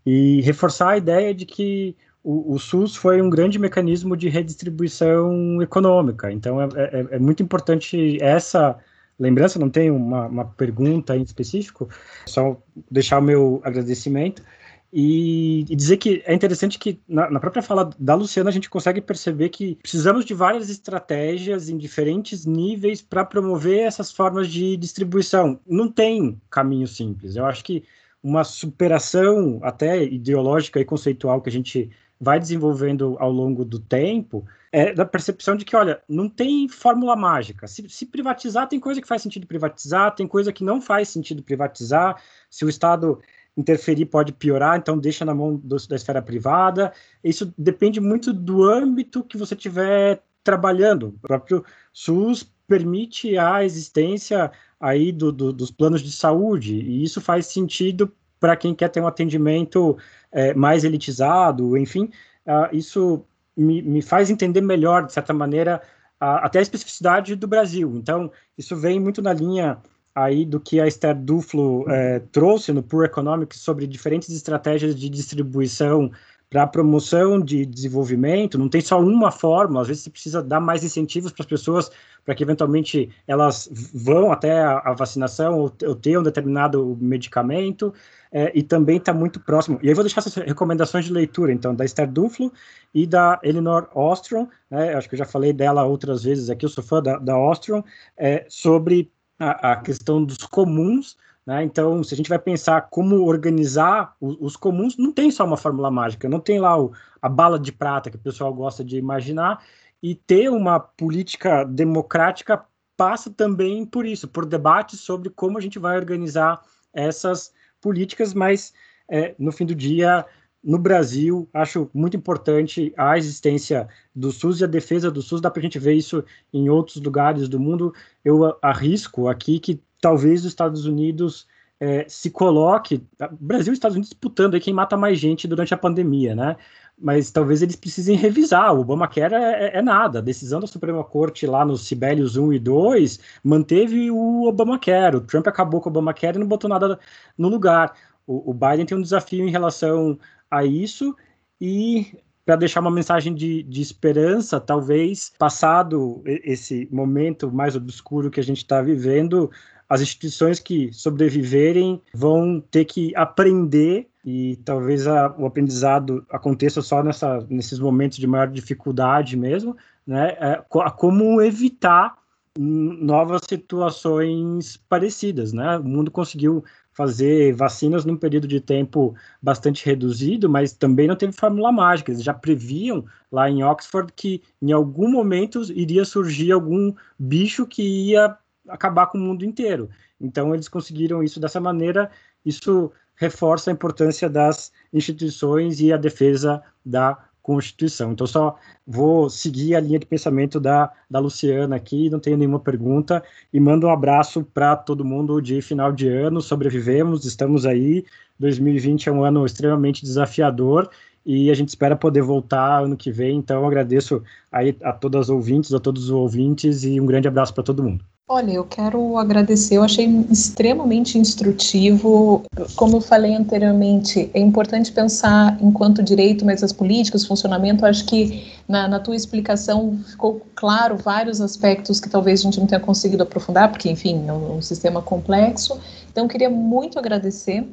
e 0.05 0.41
reforçar 0.41 0.89
a 0.89 0.97
ideia 0.97 1.33
de 1.33 1.45
que 1.45 1.95
o, 2.23 2.53
o 2.53 2.59
SUS 2.59 2.95
foi 2.95 3.21
um 3.21 3.29
grande 3.29 3.57
mecanismo 3.57 4.17
de 4.17 4.27
redistribuição 4.27 5.61
econômica. 5.61 6.31
Então, 6.31 6.61
é, 6.61 6.67
é, 6.75 7.07
é 7.11 7.19
muito 7.19 7.41
importante 7.41 8.21
essa 8.21 8.77
lembrança, 9.19 9.59
não 9.59 9.69
tenho 9.69 9.95
uma, 9.95 10.27
uma 10.27 10.45
pergunta 10.45 11.15
em 11.15 11.23
específico, 11.23 11.89
só 12.25 12.57
deixar 12.89 13.19
o 13.19 13.21
meu 13.21 13.61
agradecimento. 13.63 14.43
E, 14.91 15.65
e, 15.69 15.75
dizer 15.75 15.97
que 15.97 16.23
é 16.25 16.33
interessante 16.33 16.79
que 16.79 17.01
na, 17.07 17.29
na, 17.29 17.39
própria 17.41 17.61
fala 17.61 17.89
da 17.99 18.15
Luciana 18.15 18.49
a 18.49 18.53
gente 18.53 18.69
consegue 18.69 19.01
perceber 19.01 19.49
que 19.49 19.75
precisamos 19.75 20.23
de 20.23 20.33
várias 20.33 20.69
estratégias 20.69 21.67
em 21.67 21.77
diferentes 21.77 22.45
níveis 22.45 23.01
para 23.01 23.25
promover 23.25 23.81
essas 23.81 24.11
formas 24.13 24.47
de 24.47 24.77
distribuição. 24.77 25.59
Não 25.67 25.91
tem 25.91 26.41
caminho 26.49 26.87
simples. 26.87 27.35
Eu 27.35 27.45
acho 27.45 27.65
que 27.65 27.83
uma 28.23 28.45
superação 28.45 29.59
até 29.61 30.03
ideológica 30.03 30.79
e 30.79 30.85
conceitual 30.85 31.41
que 31.41 31.49
a 31.49 31.51
gente 31.51 31.91
vai 32.19 32.39
desenvolvendo 32.39 33.15
ao 33.19 33.31
longo 33.31 33.63
do 33.63 33.79
tempo 33.79 34.45
é 34.71 34.93
da 34.93 35.05
percepção 35.05 35.55
de 35.55 35.63
que, 35.63 35.75
olha, 35.75 36.01
não 36.07 36.27
tem 36.27 36.67
fórmula 36.67 37.15
mágica. 37.15 37.67
Se, 37.67 37.87
se, 37.89 38.05
privatizar, 38.05 38.67
tem 38.67 38.79
coisa 38.79 39.01
que 39.01 39.07
faz 39.07 39.21
sentido 39.21 39.47
privatizar, 39.47 40.13
tem 40.13 40.27
coisa 40.27 40.51
que 40.51 40.63
não 40.63 40.81
faz 40.81 41.09
sentido 41.09 41.41
privatizar. 41.41 42.21
Se 42.49 42.65
o 42.65 42.69
Estado 42.69 43.19
interferir, 43.55 44.05
pode 44.05 44.33
piorar, 44.33 44.77
então 44.77 44.97
deixa 44.97 45.25
na 45.25 45.33
mão 45.33 45.55
do, 45.55 45.75
da 45.87 45.95
esfera 45.95 46.21
privada. 46.21 46.93
Isso 47.23 47.53
depende 47.57 47.99
muito 47.99 48.31
do 48.33 48.63
âmbito 48.63 49.23
que 49.23 49.37
você 49.37 49.55
estiver 49.55 50.21
trabalhando. 50.43 51.07
O 51.07 51.19
próprio 51.19 51.65
SUS 51.91 52.43
permite 52.67 53.37
a 53.37 53.63
existência 53.63 54.51
aí 54.79 55.11
do, 55.11 55.31
do, 55.31 55.51
dos 55.51 55.71
planos 55.71 56.01
de 56.01 56.11
saúde, 56.11 56.75
e 56.75 57.03
isso 57.03 57.19
faz 57.19 57.47
sentido 57.47 58.13
para 58.39 58.55
quem 58.55 58.73
quer 58.73 58.89
ter 58.89 59.01
um 59.01 59.07
atendimento 59.07 59.97
é, 60.31 60.53
mais 60.53 60.83
elitizado, 60.83 61.77
enfim, 61.77 62.09
uh, 62.45 62.75
isso 62.75 63.23
me, 63.55 63.81
me 63.81 64.01
faz 64.01 64.29
entender 64.29 64.61
melhor, 64.61 65.05
de 65.05 65.13
certa 65.13 65.33
maneira, 65.33 65.81
até 66.19 66.59
a 66.59 66.61
especificidade 66.61 67.35
do 67.35 67.47
Brasil. 67.47 67.93
Então, 67.95 68.31
isso 68.57 68.75
vem 68.75 68.99
muito 68.99 69.21
na 69.21 69.33
linha 69.33 69.77
aí 70.15 70.45
do 70.45 70.59
que 70.59 70.79
a 70.81 70.87
Esther 70.87 71.15
Duflo 71.15 71.85
é, 71.87 72.19
trouxe 72.31 72.71
no 72.73 72.81
Poor 72.81 73.05
Economics 73.05 73.59
sobre 73.59 73.85
diferentes 73.85 74.29
estratégias 74.29 74.95
de 74.95 75.09
distribuição 75.09 76.11
para 76.49 76.65
promoção 76.65 77.39
de 77.41 77.65
desenvolvimento, 77.65 78.57
não 78.57 78.69
tem 78.69 78.79
só 78.79 78.99
uma 79.01 79.31
fórmula, 79.31 79.81
às 79.81 79.87
vezes 79.89 80.03
você 80.03 80.09
precisa 80.09 80.41
dar 80.41 80.61
mais 80.61 80.81
incentivos 80.81 81.31
para 81.31 81.43
as 81.43 81.49
pessoas 81.49 81.91
para 82.23 82.33
que 82.33 82.41
eventualmente 82.41 83.09
elas 83.27 83.69
vão 83.93 84.31
até 84.31 84.61
a, 84.61 84.79
a 84.79 84.93
vacinação 84.93 85.59
ou, 85.59 85.73
ou 85.85 86.19
um 86.19 86.23
determinado 86.23 86.97
medicamento, 87.01 87.93
é, 88.31 88.51
e 88.53 88.63
também 88.63 88.97
está 88.97 89.13
muito 89.13 89.39
próximo. 89.39 89.79
E 89.81 89.87
aí 89.87 89.93
vou 89.93 90.03
deixar 90.03 90.21
essas 90.21 90.35
recomendações 90.35 91.05
de 91.05 91.13
leitura, 91.13 91.51
então, 91.51 91.73
da 91.73 91.85
Esther 91.85 92.09
Duflo 92.09 92.51
e 92.93 93.05
da 93.05 93.39
Elinor 93.43 93.89
Ostrom, 93.93 94.47
né, 94.69 94.93
acho 94.95 95.07
que 95.07 95.15
eu 95.15 95.19
já 95.19 95.25
falei 95.25 95.53
dela 95.53 95.83
outras 95.83 96.23
vezes 96.23 96.49
aqui, 96.49 96.65
eu 96.65 96.69
sou 96.69 96.83
fã 96.83 97.01
da, 97.01 97.17
da 97.17 97.37
Ostrom, 97.37 97.83
é, 98.17 98.45
sobre 98.49 99.11
a, 99.39 99.73
a 99.73 99.75
questão 99.77 100.23
dos 100.23 100.37
comuns, 100.37 101.17
né? 101.45 101.63
Então, 101.63 102.03
se 102.03 102.13
a 102.13 102.17
gente 102.17 102.27
vai 102.27 102.37
pensar 102.37 102.89
como 102.89 103.23
organizar 103.23 104.15
os, 104.19 104.35
os, 104.39 104.57
comuns, 104.57 104.97
não 104.97 105.13
tem 105.13 105.31
só 105.31 105.45
uma 105.45 105.55
fórmula 105.55 105.89
mágica, 105.89 106.27
não 106.27 106.41
tem 106.41 106.59
lá 106.59 106.77
o, 106.77 106.91
a 107.21 107.29
bala 107.29 107.57
de 107.57 107.71
prata 107.71 108.09
que 108.09 108.17
o 108.17 108.19
pessoal 108.19 108.53
gosta 108.53 108.83
de 108.83 108.97
imaginar, 108.97 109.63
e 110.03 110.13
ter 110.13 110.49
uma 110.49 110.77
política 110.77 111.63
democrática 111.63 112.65
passa 112.97 113.29
também 113.29 113.85
por 113.85 114.05
isso, 114.05 114.27
por 114.27 114.45
debates 114.45 114.99
sobre 114.99 115.29
como 115.29 115.57
a 115.57 115.61
gente 115.61 115.79
vai 115.79 115.95
organizar 115.95 116.61
essas 116.91 117.53
políticas, 117.81 118.33
mas 118.33 118.73
é, 119.09 119.35
no 119.39 119.51
fim 119.51 119.65
do 119.65 119.75
dia, 119.75 120.25
no 120.63 120.77
Brasil, 120.77 121.47
acho 121.53 121.89
muito 121.93 122.17
importante 122.17 122.93
a 122.97 123.17
existência 123.17 123.87
do 124.13 124.31
SUS 124.31 124.59
e 124.59 124.63
a 124.63 124.67
defesa 124.67 125.09
do 125.09 125.21
SUS. 125.21 125.41
Dá 125.41 125.49
para 125.49 125.59
a 125.59 125.63
gente 125.63 125.79
ver 125.79 125.93
isso 125.93 126.23
em 126.53 126.69
outros 126.69 126.97
lugares 126.97 127.47
do 127.47 127.59
mundo. 127.59 127.93
Eu 128.23 128.57
arrisco 128.61 129.27
aqui 129.27 129.59
que 129.59 129.81
talvez 130.01 130.41
os 130.41 130.47
Estados 130.47 130.85
Unidos 130.85 131.47
é, 131.79 132.05
se 132.07 132.29
coloque, 132.29 133.05
Brasil 133.39 133.71
e 133.71 133.75
Estados 133.75 133.95
Unidos 133.95 134.09
disputando 134.09 134.55
aí 134.55 134.59
quem 134.59 134.73
mata 134.73 134.97
mais 134.97 135.19
gente 135.19 135.47
durante 135.47 135.73
a 135.73 135.77
pandemia, 135.77 136.35
né? 136.35 136.57
Mas 136.99 137.29
talvez 137.29 137.61
eles 137.61 137.75
precisem 137.75 138.15
revisar. 138.17 138.73
O 138.73 138.81
Obamacare 138.81 139.35
é, 139.35 139.65
é, 139.65 139.77
é 139.77 139.81
nada. 139.81 140.19
A 140.19 140.21
decisão 140.21 140.59
da 140.59 140.67
Suprema 140.67 141.03
Corte 141.03 141.45
lá 141.45 141.63
nos 141.63 141.87
Sibelius 141.87 142.35
1 142.35 142.53
e 142.53 142.59
2 142.59 143.19
manteve 143.43 144.09
o 144.09 144.43
Obamacare. 144.45 145.17
O 145.17 145.21
Trump 145.21 145.47
acabou 145.47 145.79
com 145.79 145.89
o 145.89 145.91
Obamacare 145.91 146.37
e 146.37 146.39
não 146.39 146.47
botou 146.47 146.69
nada 146.69 146.99
no 147.37 147.49
lugar. 147.49 147.93
O, 148.25 148.51
o 148.51 148.53
Biden 148.53 148.85
tem 148.85 148.97
um 148.97 149.01
desafio 149.01 149.47
em 149.47 149.51
relação 149.51 150.17
a 150.49 150.65
isso 150.65 151.15
e 151.59 152.17
para 152.45 152.55
deixar 152.55 152.79
uma 152.79 152.89
mensagem 152.89 153.35
de, 153.35 153.61
de, 153.63 153.81
esperança, 153.81 154.57
talvez, 154.57 155.33
passado 155.37 156.23
esse 156.25 156.87
momento 156.89 157.51
mais 157.51 157.75
obscuro 157.75 158.31
que 158.31 158.39
a 158.39 158.43
gente 158.43 158.59
está 158.59 158.81
vivendo, 158.81 159.51
as 159.89 159.99
instituições 159.99 160.57
que 160.57 160.91
sobreviverem 160.93 162.01
vão 162.13 162.61
ter 162.71 162.85
que 162.85 163.13
aprender 163.17 164.07
e 164.29 164.57
talvez 164.65 165.07
a, 165.07 165.33
o 165.37 165.45
aprendizado 165.45 166.25
aconteça 166.29 166.81
só 166.81 167.01
nessa, 167.01 167.47
nesses 167.49 167.79
momentos 167.79 168.17
de 168.17 168.27
maior 168.27 168.49
dificuldade 168.49 169.37
mesmo, 169.37 169.77
né? 170.05 170.31
É, 170.31 170.61
como 170.97 171.41
evitar 171.41 172.17
novas 172.59 173.43
situações 173.47 174.75
parecidas, 174.75 175.53
né? 175.53 175.77
O 175.77 175.83
mundo 175.85 176.11
conseguiu 176.11 176.61
fazer 176.91 177.53
vacinas 177.53 178.03
num 178.03 178.17
período 178.17 178.49
de 178.49 178.59
tempo 178.59 179.15
bastante 179.41 179.85
reduzido, 179.85 180.49
mas 180.49 180.73
também 180.73 181.07
não 181.07 181.15
teve 181.15 181.31
fórmula 181.31 181.71
mágica. 181.71 182.11
Eles 182.11 182.21
já 182.21 182.33
previam 182.33 183.05
lá 183.31 183.49
em 183.49 183.63
Oxford 183.63 184.11
que 184.13 184.43
em 184.61 184.73
algum 184.73 185.09
momento 185.09 185.61
iria 185.71 186.03
surgir 186.03 186.51
algum 186.51 186.93
bicho 187.17 187.65
que 187.65 188.09
ia 188.09 188.35
acabar 188.67 189.07
com 189.07 189.17
o 189.17 189.21
mundo 189.21 189.45
inteiro. 189.45 189.89
Então, 190.19 190.53
eles 190.53 190.67
conseguiram 190.67 191.23
isso 191.23 191.39
dessa 191.39 191.61
maneira. 191.61 192.11
Isso 192.43 192.91
reforça 193.17 193.69
a 193.69 193.73
importância 193.73 194.29
das 194.29 194.71
instituições 194.93 195.81
e 195.81 195.91
a 195.91 195.97
defesa 195.97 196.61
da 196.85 197.17
Constituição. 197.47 198.11
Então, 198.11 198.27
só 198.27 198.57
vou 198.85 199.29
seguir 199.29 199.73
a 199.73 199.79
linha 199.79 199.97
de 199.97 200.05
pensamento 200.05 200.59
da, 200.59 200.91
da 201.09 201.17
Luciana 201.17 201.77
aqui, 201.77 202.09
não 202.09 202.19
tenho 202.19 202.35
nenhuma 202.35 202.59
pergunta, 202.59 203.23
e 203.53 203.59
mando 203.59 203.87
um 203.87 203.89
abraço 203.89 204.43
para 204.43 204.75
todo 204.75 205.05
mundo 205.05 205.41
de 205.41 205.61
final 205.61 205.93
de 205.93 206.09
ano. 206.09 206.41
Sobrevivemos, 206.41 207.23
estamos 207.23 207.65
aí. 207.65 208.05
2020 208.37 209.07
é 209.07 209.11
um 209.13 209.23
ano 209.23 209.45
extremamente 209.45 210.03
desafiador 210.03 210.89
e 211.25 211.49
a 211.49 211.53
gente 211.53 211.69
espera 211.69 211.95
poder 211.95 212.21
voltar 212.21 212.83
ano 212.83 212.97
que 212.97 213.11
vem. 213.11 213.37
Então, 213.37 213.65
agradeço 213.65 214.21
aí 214.51 214.75
a 214.83 214.91
todas 214.91 215.21
as 215.21 215.29
ouvintes, 215.29 215.73
a 215.73 215.79
todos 215.79 216.03
os 216.03 216.09
ouvintes 216.09 216.83
e 216.83 216.99
um 216.99 217.05
grande 217.05 217.29
abraço 217.29 217.53
para 217.53 217.63
todo 217.63 217.81
mundo. 217.81 218.03
Olha, 218.29 218.51
eu 218.51 218.65
quero 218.65 219.17
agradecer, 219.17 219.77
eu 219.77 219.83
achei 219.83 220.05
extremamente 220.29 221.17
instrutivo. 221.17 222.43
Como 222.75 222.97
eu 222.97 223.01
falei 223.01 223.33
anteriormente, 223.33 224.29
é 224.33 224.39
importante 224.39 224.91
pensar 224.91 225.57
enquanto 225.61 226.03
direito, 226.03 226.43
mas 226.43 226.61
as 226.61 226.73
políticas, 226.73 227.25
funcionamento, 227.25 227.85
acho 227.85 228.05
que 228.05 228.51
na, 228.67 228.85
na, 228.85 228.99
tua 228.99 229.15
explicação 229.15 229.97
ficou 230.05 230.41
claro 230.53 230.97
vários 230.97 231.39
aspectos 231.39 232.01
que 232.01 232.09
talvez 232.09 232.41
a 232.41 232.43
gente 232.43 232.59
não 232.59 232.67
tenha 232.67 232.81
conseguido 232.81 233.23
aprofundar, 233.23 233.71
porque, 233.71 233.89
enfim, 233.89 234.27
é 234.27 234.33
um, 234.33 234.57
um 234.57 234.61
sistema 234.61 235.01
complexo. 235.01 235.79
Então, 236.11 236.27
queria 236.27 236.49
muito 236.49 236.99
agradecer. 236.99 237.65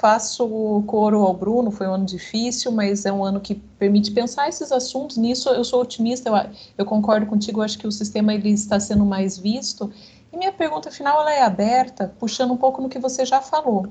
Faço 0.00 0.82
coro 0.86 1.20
ao 1.20 1.34
Bruno, 1.34 1.70
foi 1.70 1.86
um 1.86 1.92
ano 1.92 2.06
difícil, 2.06 2.72
mas 2.72 3.04
é 3.04 3.12
um 3.12 3.22
ano 3.22 3.38
que 3.38 3.54
permite 3.54 4.10
pensar 4.12 4.48
esses 4.48 4.72
assuntos. 4.72 5.18
Nisso 5.18 5.50
eu 5.50 5.62
sou 5.62 5.82
otimista, 5.82 6.30
eu, 6.30 6.34
eu 6.78 6.86
concordo 6.86 7.26
contigo, 7.26 7.60
acho 7.60 7.78
que 7.78 7.86
o 7.86 7.92
sistema 7.92 8.32
ele 8.32 8.48
está 8.48 8.80
sendo 8.80 9.04
mais 9.04 9.36
visto. 9.36 9.92
E 10.32 10.38
minha 10.38 10.52
pergunta 10.52 10.90
final 10.90 11.20
ela 11.20 11.34
é 11.34 11.42
aberta, 11.42 12.14
puxando 12.18 12.52
um 12.52 12.56
pouco 12.56 12.80
no 12.80 12.88
que 12.88 12.98
você 12.98 13.26
já 13.26 13.42
falou 13.42 13.88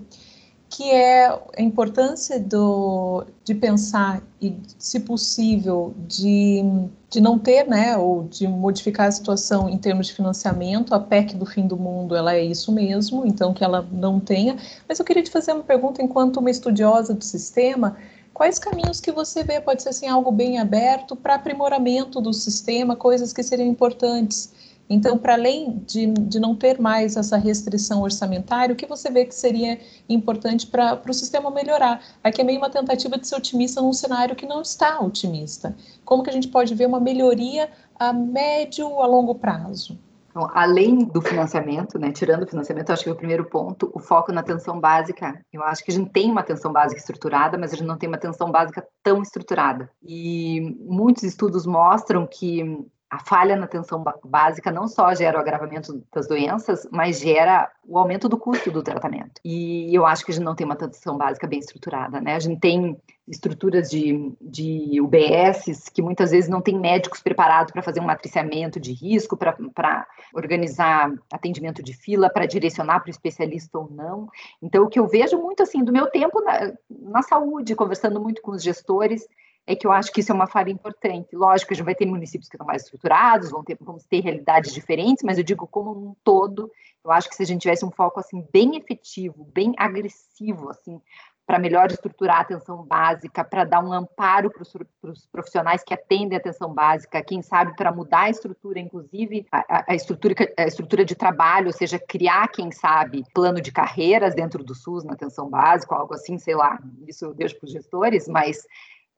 que 0.69 0.91
é 0.91 1.27
a 1.27 1.61
importância 1.61 2.39
do, 2.39 3.25
de 3.43 3.55
pensar 3.55 4.21
e, 4.39 4.55
se 4.77 4.99
possível, 4.99 5.95
de, 6.07 6.61
de 7.09 7.19
não 7.19 7.39
ter, 7.39 7.67
né, 7.67 7.97
ou 7.97 8.23
de 8.23 8.47
modificar 8.47 9.07
a 9.07 9.11
situação 9.11 9.67
em 9.67 9.77
termos 9.79 10.07
de 10.07 10.13
financiamento. 10.13 10.93
A 10.93 10.99
PEC 10.99 11.35
do 11.35 11.45
fim 11.45 11.65
do 11.65 11.75
mundo, 11.75 12.15
ela 12.15 12.35
é 12.35 12.43
isso 12.43 12.71
mesmo, 12.71 13.25
então 13.25 13.51
que 13.51 13.63
ela 13.63 13.81
não 13.91 14.19
tenha. 14.19 14.57
Mas 14.87 14.99
eu 14.99 15.05
queria 15.05 15.23
te 15.23 15.31
fazer 15.31 15.53
uma 15.53 15.63
pergunta, 15.63 16.03
enquanto 16.03 16.37
uma 16.37 16.51
estudiosa 16.51 17.15
do 17.15 17.23
sistema, 17.23 17.97
quais 18.31 18.59
caminhos 18.59 19.01
que 19.01 19.11
você 19.11 19.43
vê, 19.43 19.59
pode 19.59 19.81
ser 19.81 19.89
assim, 19.89 20.07
algo 20.07 20.31
bem 20.31 20.59
aberto, 20.59 21.15
para 21.15 21.33
aprimoramento 21.33 22.21
do 22.21 22.31
sistema, 22.31 22.95
coisas 22.95 23.33
que 23.33 23.41
seriam 23.41 23.67
importantes? 23.67 24.53
Então, 24.89 25.17
para 25.19 25.33
além 25.33 25.83
de, 25.85 26.07
de 26.07 26.39
não 26.39 26.55
ter 26.55 26.79
mais 26.79 27.15
essa 27.15 27.37
restrição 27.37 28.01
orçamentária, 28.01 28.73
o 28.73 28.75
que 28.75 28.87
você 28.87 29.11
vê 29.11 29.23
que 29.23 29.35
seria 29.35 29.79
importante 30.09 30.65
para 30.65 30.99
o 31.07 31.13
sistema 31.13 31.51
melhorar? 31.51 32.01
Aqui 32.23 32.41
é 32.41 32.43
meio 32.43 32.57
uma 32.57 32.71
tentativa 32.71 33.17
de 33.17 33.27
ser 33.27 33.35
otimista 33.35 33.81
num 33.81 33.93
cenário 33.93 34.35
que 34.35 34.47
não 34.47 34.61
está 34.61 34.99
otimista. 34.99 35.75
Como 36.03 36.23
que 36.23 36.29
a 36.31 36.33
gente 36.33 36.47
pode 36.47 36.73
ver 36.73 36.87
uma 36.87 36.99
melhoria 36.99 37.69
a 37.99 38.11
médio 38.11 38.99
a 38.99 39.05
longo 39.05 39.35
prazo? 39.35 39.99
Então, 40.29 40.49
além 40.53 41.05
do 41.05 41.21
financiamento, 41.21 41.97
né, 41.99 42.11
tirando 42.11 42.43
o 42.43 42.47
financiamento, 42.47 42.91
acho 42.91 43.03
que 43.03 43.09
é 43.09 43.11
o 43.11 43.15
primeiro 43.15 43.45
ponto, 43.45 43.91
o 43.93 43.99
foco 43.99 44.31
na 44.31 44.41
atenção 44.41 44.79
básica. 44.79 45.39
Eu 45.51 45.63
acho 45.63 45.83
que 45.83 45.91
a 45.91 45.93
gente 45.93 46.11
tem 46.11 46.31
uma 46.31 46.41
atenção 46.41 46.71
básica 46.71 46.99
estruturada, 46.99 47.57
mas 47.57 47.73
a 47.73 47.75
gente 47.75 47.87
não 47.87 47.97
tem 47.97 48.07
uma 48.07 48.15
atenção 48.15 48.51
básica 48.51 48.85
tão 49.03 49.21
estruturada. 49.21 49.89
E 50.01 50.77
muitos 50.81 51.23
estudos 51.23 51.65
mostram 51.65 52.27
que 52.27 52.63
a 53.09 53.19
falha 53.19 53.55
na 53.55 53.65
atenção 53.65 54.03
básica 54.23 54.71
não 54.71 54.87
só 54.87 55.15
gera 55.15 55.37
o 55.37 55.41
agravamento 55.41 56.03
das 56.13 56.27
doenças, 56.27 56.87
mas 56.91 57.19
gera 57.19 57.71
o 57.83 57.97
aumento 57.97 58.29
do 58.29 58.37
custo 58.37 58.69
do 58.69 58.83
tratamento. 58.83 59.41
E 59.43 59.93
eu 59.93 60.05
acho 60.05 60.23
que 60.23 60.31
a 60.31 60.33
gente 60.35 60.43
não 60.43 60.53
tem 60.53 60.63
uma 60.63 60.75
atenção 60.75 61.17
básica 61.17 61.47
bem 61.47 61.57
estruturada, 61.57 62.21
né? 62.21 62.35
A 62.35 62.39
gente 62.39 62.59
tem 62.59 62.95
estruturas 63.27 63.89
de, 63.89 64.31
de 64.39 65.01
UBSs 65.01 65.89
que 65.91 66.03
muitas 66.03 66.29
vezes 66.29 66.49
não 66.49 66.61
tem 66.61 66.77
médicos 66.77 67.21
preparados 67.21 67.71
para 67.71 67.81
fazer 67.81 67.99
um 67.99 68.05
matriciamento 68.05 68.79
de 68.79 68.91
risco, 68.91 69.35
para 69.37 70.07
organizar 70.33 71.11
atendimento 71.31 71.81
de 71.81 71.93
fila, 71.93 72.29
para 72.29 72.45
direcionar 72.45 72.99
para 72.99 73.09
o 73.09 73.11
especialista 73.11 73.79
ou 73.79 73.89
não. 73.89 74.29
Então, 74.61 74.83
o 74.83 74.87
que 74.87 74.99
eu 74.99 75.07
vejo 75.07 75.37
muito 75.37 75.63
assim 75.63 75.83
do 75.83 75.91
meu 75.91 76.07
tempo 76.11 76.41
na, 76.41 76.73
na 76.89 77.21
saúde, 77.23 77.75
conversando 77.75 78.19
muito 78.19 78.41
com 78.41 78.51
os 78.51 78.61
gestores, 78.61 79.27
é 79.69 79.75
que 79.75 79.85
eu 79.85 79.91
acho 79.91 80.11
que 80.11 80.21
isso 80.21 80.31
é 80.31 80.35
uma 80.35 80.47
falha 80.47 80.71
importante. 80.71 81.35
Lógico, 81.35 81.71
a 81.71 81.75
gente 81.75 81.85
vai 81.85 81.93
ter 81.93 82.07
municípios 82.07 82.49
que 82.49 82.55
estão 82.55 82.65
mais 82.65 82.81
estruturados, 82.81 83.51
vão 83.51 83.63
ter, 83.63 83.77
vamos 83.79 84.03
ter 84.03 84.19
realidades 84.19 84.73
diferentes, 84.73 85.23
mas 85.23 85.37
eu 85.37 85.43
digo 85.43 85.67
como 85.67 85.91
um 85.91 86.15
todo, 86.23 86.71
eu 87.05 87.11
acho 87.11 87.29
que 87.29 87.35
se 87.35 87.43
a 87.43 87.45
gente 87.45 87.61
tivesse 87.61 87.85
um 87.85 87.91
foco 87.91 88.19
assim 88.19 88.43
bem 88.51 88.77
efetivo, 88.77 89.47
bem 89.53 89.75
agressivo, 89.77 90.71
assim, 90.71 90.99
para 91.45 91.59
melhor 91.59 91.91
estruturar 91.91 92.37
a 92.37 92.41
atenção 92.41 92.83
básica, 92.83 93.43
para 93.43 93.63
dar 93.63 93.85
um 93.85 93.93
amparo 93.93 94.49
para 94.49 94.63
os 95.11 95.27
profissionais 95.27 95.83
que 95.83 95.93
atendem 95.93 96.35
a 96.35 96.39
atenção 96.39 96.73
básica, 96.73 97.23
quem 97.23 97.43
sabe 97.43 97.75
para 97.75 97.91
mudar 97.91 98.21
a 98.21 98.29
estrutura, 98.31 98.79
inclusive 98.79 99.45
a, 99.51 99.91
a, 99.91 99.93
estrutura, 99.93 100.33
a 100.57 100.63
estrutura 100.63 101.05
de 101.05 101.13
trabalho, 101.13 101.67
ou 101.67 101.73
seja, 101.73 101.99
criar, 101.99 102.47
quem 102.47 102.71
sabe, 102.71 103.23
plano 103.35 103.61
de 103.61 103.71
carreiras 103.71 104.33
dentro 104.33 104.63
do 104.63 104.73
SUS 104.73 105.03
na 105.03 105.13
atenção 105.13 105.47
básica, 105.47 105.93
algo 105.93 106.15
assim, 106.15 106.39
sei 106.39 106.55
lá, 106.55 106.79
isso 107.07 107.25
eu 107.25 107.35
deixo 107.35 107.55
para 107.59 107.67
os 107.67 107.71
gestores, 107.71 108.27
mas 108.27 108.65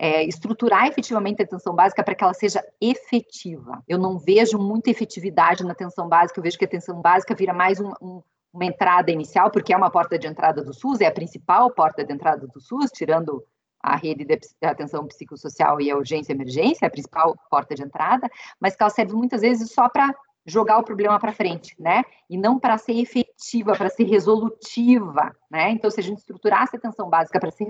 é, 0.02 0.24
estruturar 0.24 0.88
efetivamente 0.88 1.44
a 1.44 1.46
atenção 1.46 1.76
básica 1.76 2.04
para 2.04 2.16
que 2.16 2.24
ela 2.24 2.34
seja 2.34 2.66
efetiva. 2.82 3.84
Eu 3.88 4.00
não 4.00 4.18
vejo 4.18 4.58
muita 4.58 4.90
efetividade 4.90 5.64
na 5.64 5.74
atenção 5.74 6.10
básica, 6.10 6.40
eu 6.40 6.44
vejo 6.44 6.58
que 6.58 6.66
a 6.66 6.68
atenção 6.68 7.00
básica 7.00 7.36
vira 7.36 7.54
mais 7.54 7.80
um, 7.80 7.92
um, 8.02 8.24
uma 8.52 8.66
entrada 8.66 9.12
inicial, 9.12 9.52
porque 9.52 9.72
é 9.72 9.78
uma 9.78 9.92
porta 9.92 10.18
de 10.18 10.26
entrada 10.26 10.64
do 10.64 10.74
SUS, 10.74 11.02
é 11.02 11.06
a 11.06 11.12
principal 11.12 11.70
porta 11.70 12.04
de 12.04 12.12
entrada 12.12 12.48
do 12.48 12.60
SUS, 12.60 12.90
tirando 12.92 13.46
a 13.80 13.96
rede 13.96 14.26
de 14.26 14.40
atenção 14.64 15.06
psicossocial 15.06 15.80
e 15.80 15.92
a 15.92 15.96
urgência 15.96 16.32
e 16.32 16.36
emergência, 16.36 16.88
a 16.88 16.92
principal 16.92 17.36
porta 17.48 17.76
de 17.76 17.84
entrada, 17.84 18.28
mas 18.60 18.76
que 18.76 18.82
ela 18.82 18.90
serve 18.90 19.14
muitas 19.14 19.42
vezes 19.42 19.72
só 19.72 19.88
para 19.88 20.12
jogar 20.44 20.80
o 20.80 20.84
problema 20.84 21.20
para 21.20 21.32
frente, 21.32 21.76
né? 21.80 22.04
E 22.28 22.36
não 22.36 22.60
para 22.60 22.76
ser 22.80 22.94
efetiva, 22.94 23.74
para 23.74 23.90
ser 23.90 24.06
resolutiva, 24.06 25.36
né? 25.50 25.70
Então, 25.70 25.92
se 25.92 26.00
a 26.00 26.04
gente 26.04 26.18
estruturasse 26.18 26.76
a 26.76 26.80
atenção 26.80 27.08
básica 27.08 27.40
para 27.40 27.52
ser 27.52 27.68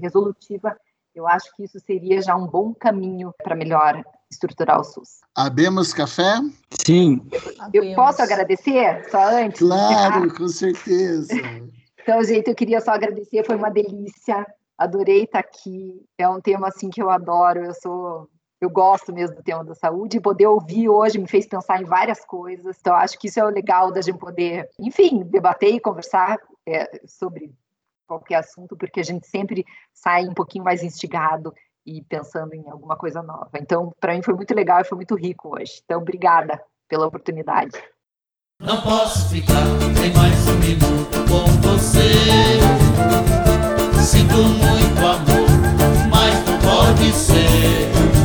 resolutiva, 0.00 0.76
eu 1.14 1.26
acho 1.26 1.54
que 1.56 1.64
isso 1.64 1.78
seria 1.80 2.22
já 2.22 2.36
um 2.36 2.46
bom 2.46 2.74
caminho 2.74 3.34
para 3.42 3.56
melhor 3.56 4.02
estruturar 4.30 4.80
o 4.80 4.84
SUS. 4.84 5.20
Abemos 5.34 5.92
café? 5.92 6.40
Sim. 6.70 7.20
Eu 7.72 7.94
posso 7.94 8.22
agradecer 8.22 9.08
só 9.10 9.28
antes? 9.28 9.60
Claro, 9.60 10.32
com 10.34 10.48
certeza. 10.48 11.34
então, 12.00 12.22
gente, 12.22 12.48
eu 12.48 12.54
queria 12.54 12.80
só 12.80 12.92
agradecer, 12.92 13.44
foi 13.44 13.56
uma 13.56 13.70
delícia. 13.70 14.46
Adorei 14.78 15.24
estar 15.24 15.40
aqui. 15.40 16.00
É 16.16 16.28
um 16.28 16.40
tema 16.40 16.68
assim 16.68 16.88
que 16.88 17.02
eu 17.02 17.10
adoro. 17.10 17.64
Eu 17.64 17.74
sou 17.74 18.28
eu 18.60 18.68
gosto 18.68 19.12
mesmo 19.12 19.36
do 19.36 19.42
tema 19.42 19.64
da 19.64 19.74
saúde 19.74 20.18
e 20.18 20.20
poder 20.20 20.46
ouvir 20.46 20.88
hoje 20.88 21.18
me 21.18 21.26
fez 21.26 21.46
pensar 21.46 21.80
em 21.80 21.84
várias 21.84 22.24
coisas. 22.24 22.76
Então, 22.78 22.94
acho 22.94 23.18
que 23.18 23.28
isso 23.28 23.40
é 23.40 23.44
o 23.44 23.48
legal 23.48 23.90
da 23.90 24.02
gente 24.02 24.18
poder, 24.18 24.68
enfim, 24.78 25.22
debater 25.24 25.74
e 25.74 25.80
conversar 25.80 26.38
é, 26.68 27.00
sobre 27.06 27.50
qualquer 28.10 28.36
assunto, 28.36 28.76
porque 28.76 28.98
a 28.98 29.04
gente 29.04 29.26
sempre 29.28 29.64
sai 29.94 30.26
um 30.26 30.34
pouquinho 30.34 30.64
mais 30.64 30.82
instigado 30.82 31.54
e 31.86 32.02
pensando 32.02 32.54
em 32.54 32.68
alguma 32.68 32.96
coisa 32.96 33.22
nova. 33.22 33.50
Então, 33.54 33.92
para 34.00 34.14
mim 34.14 34.22
foi 34.22 34.34
muito 34.34 34.52
legal 34.52 34.80
e 34.80 34.84
foi 34.84 34.96
muito 34.96 35.14
rico 35.14 35.56
hoje. 35.56 35.80
Então, 35.84 36.00
obrigada 36.00 36.60
pela 36.88 37.06
oportunidade. 37.06 37.80
Não 38.60 38.82
posso 38.82 39.30
ficar 39.30 39.64
nem 39.94 40.12
mais 40.12 40.48
um 40.48 40.58
minuto 40.58 41.18
com 41.28 41.46
você. 41.68 42.10
Sinto 44.02 44.36
muito 44.36 44.98
amor, 44.98 45.48
mas 46.10 46.34
não 46.44 46.58
pode 46.58 47.12
ser. 47.12 48.19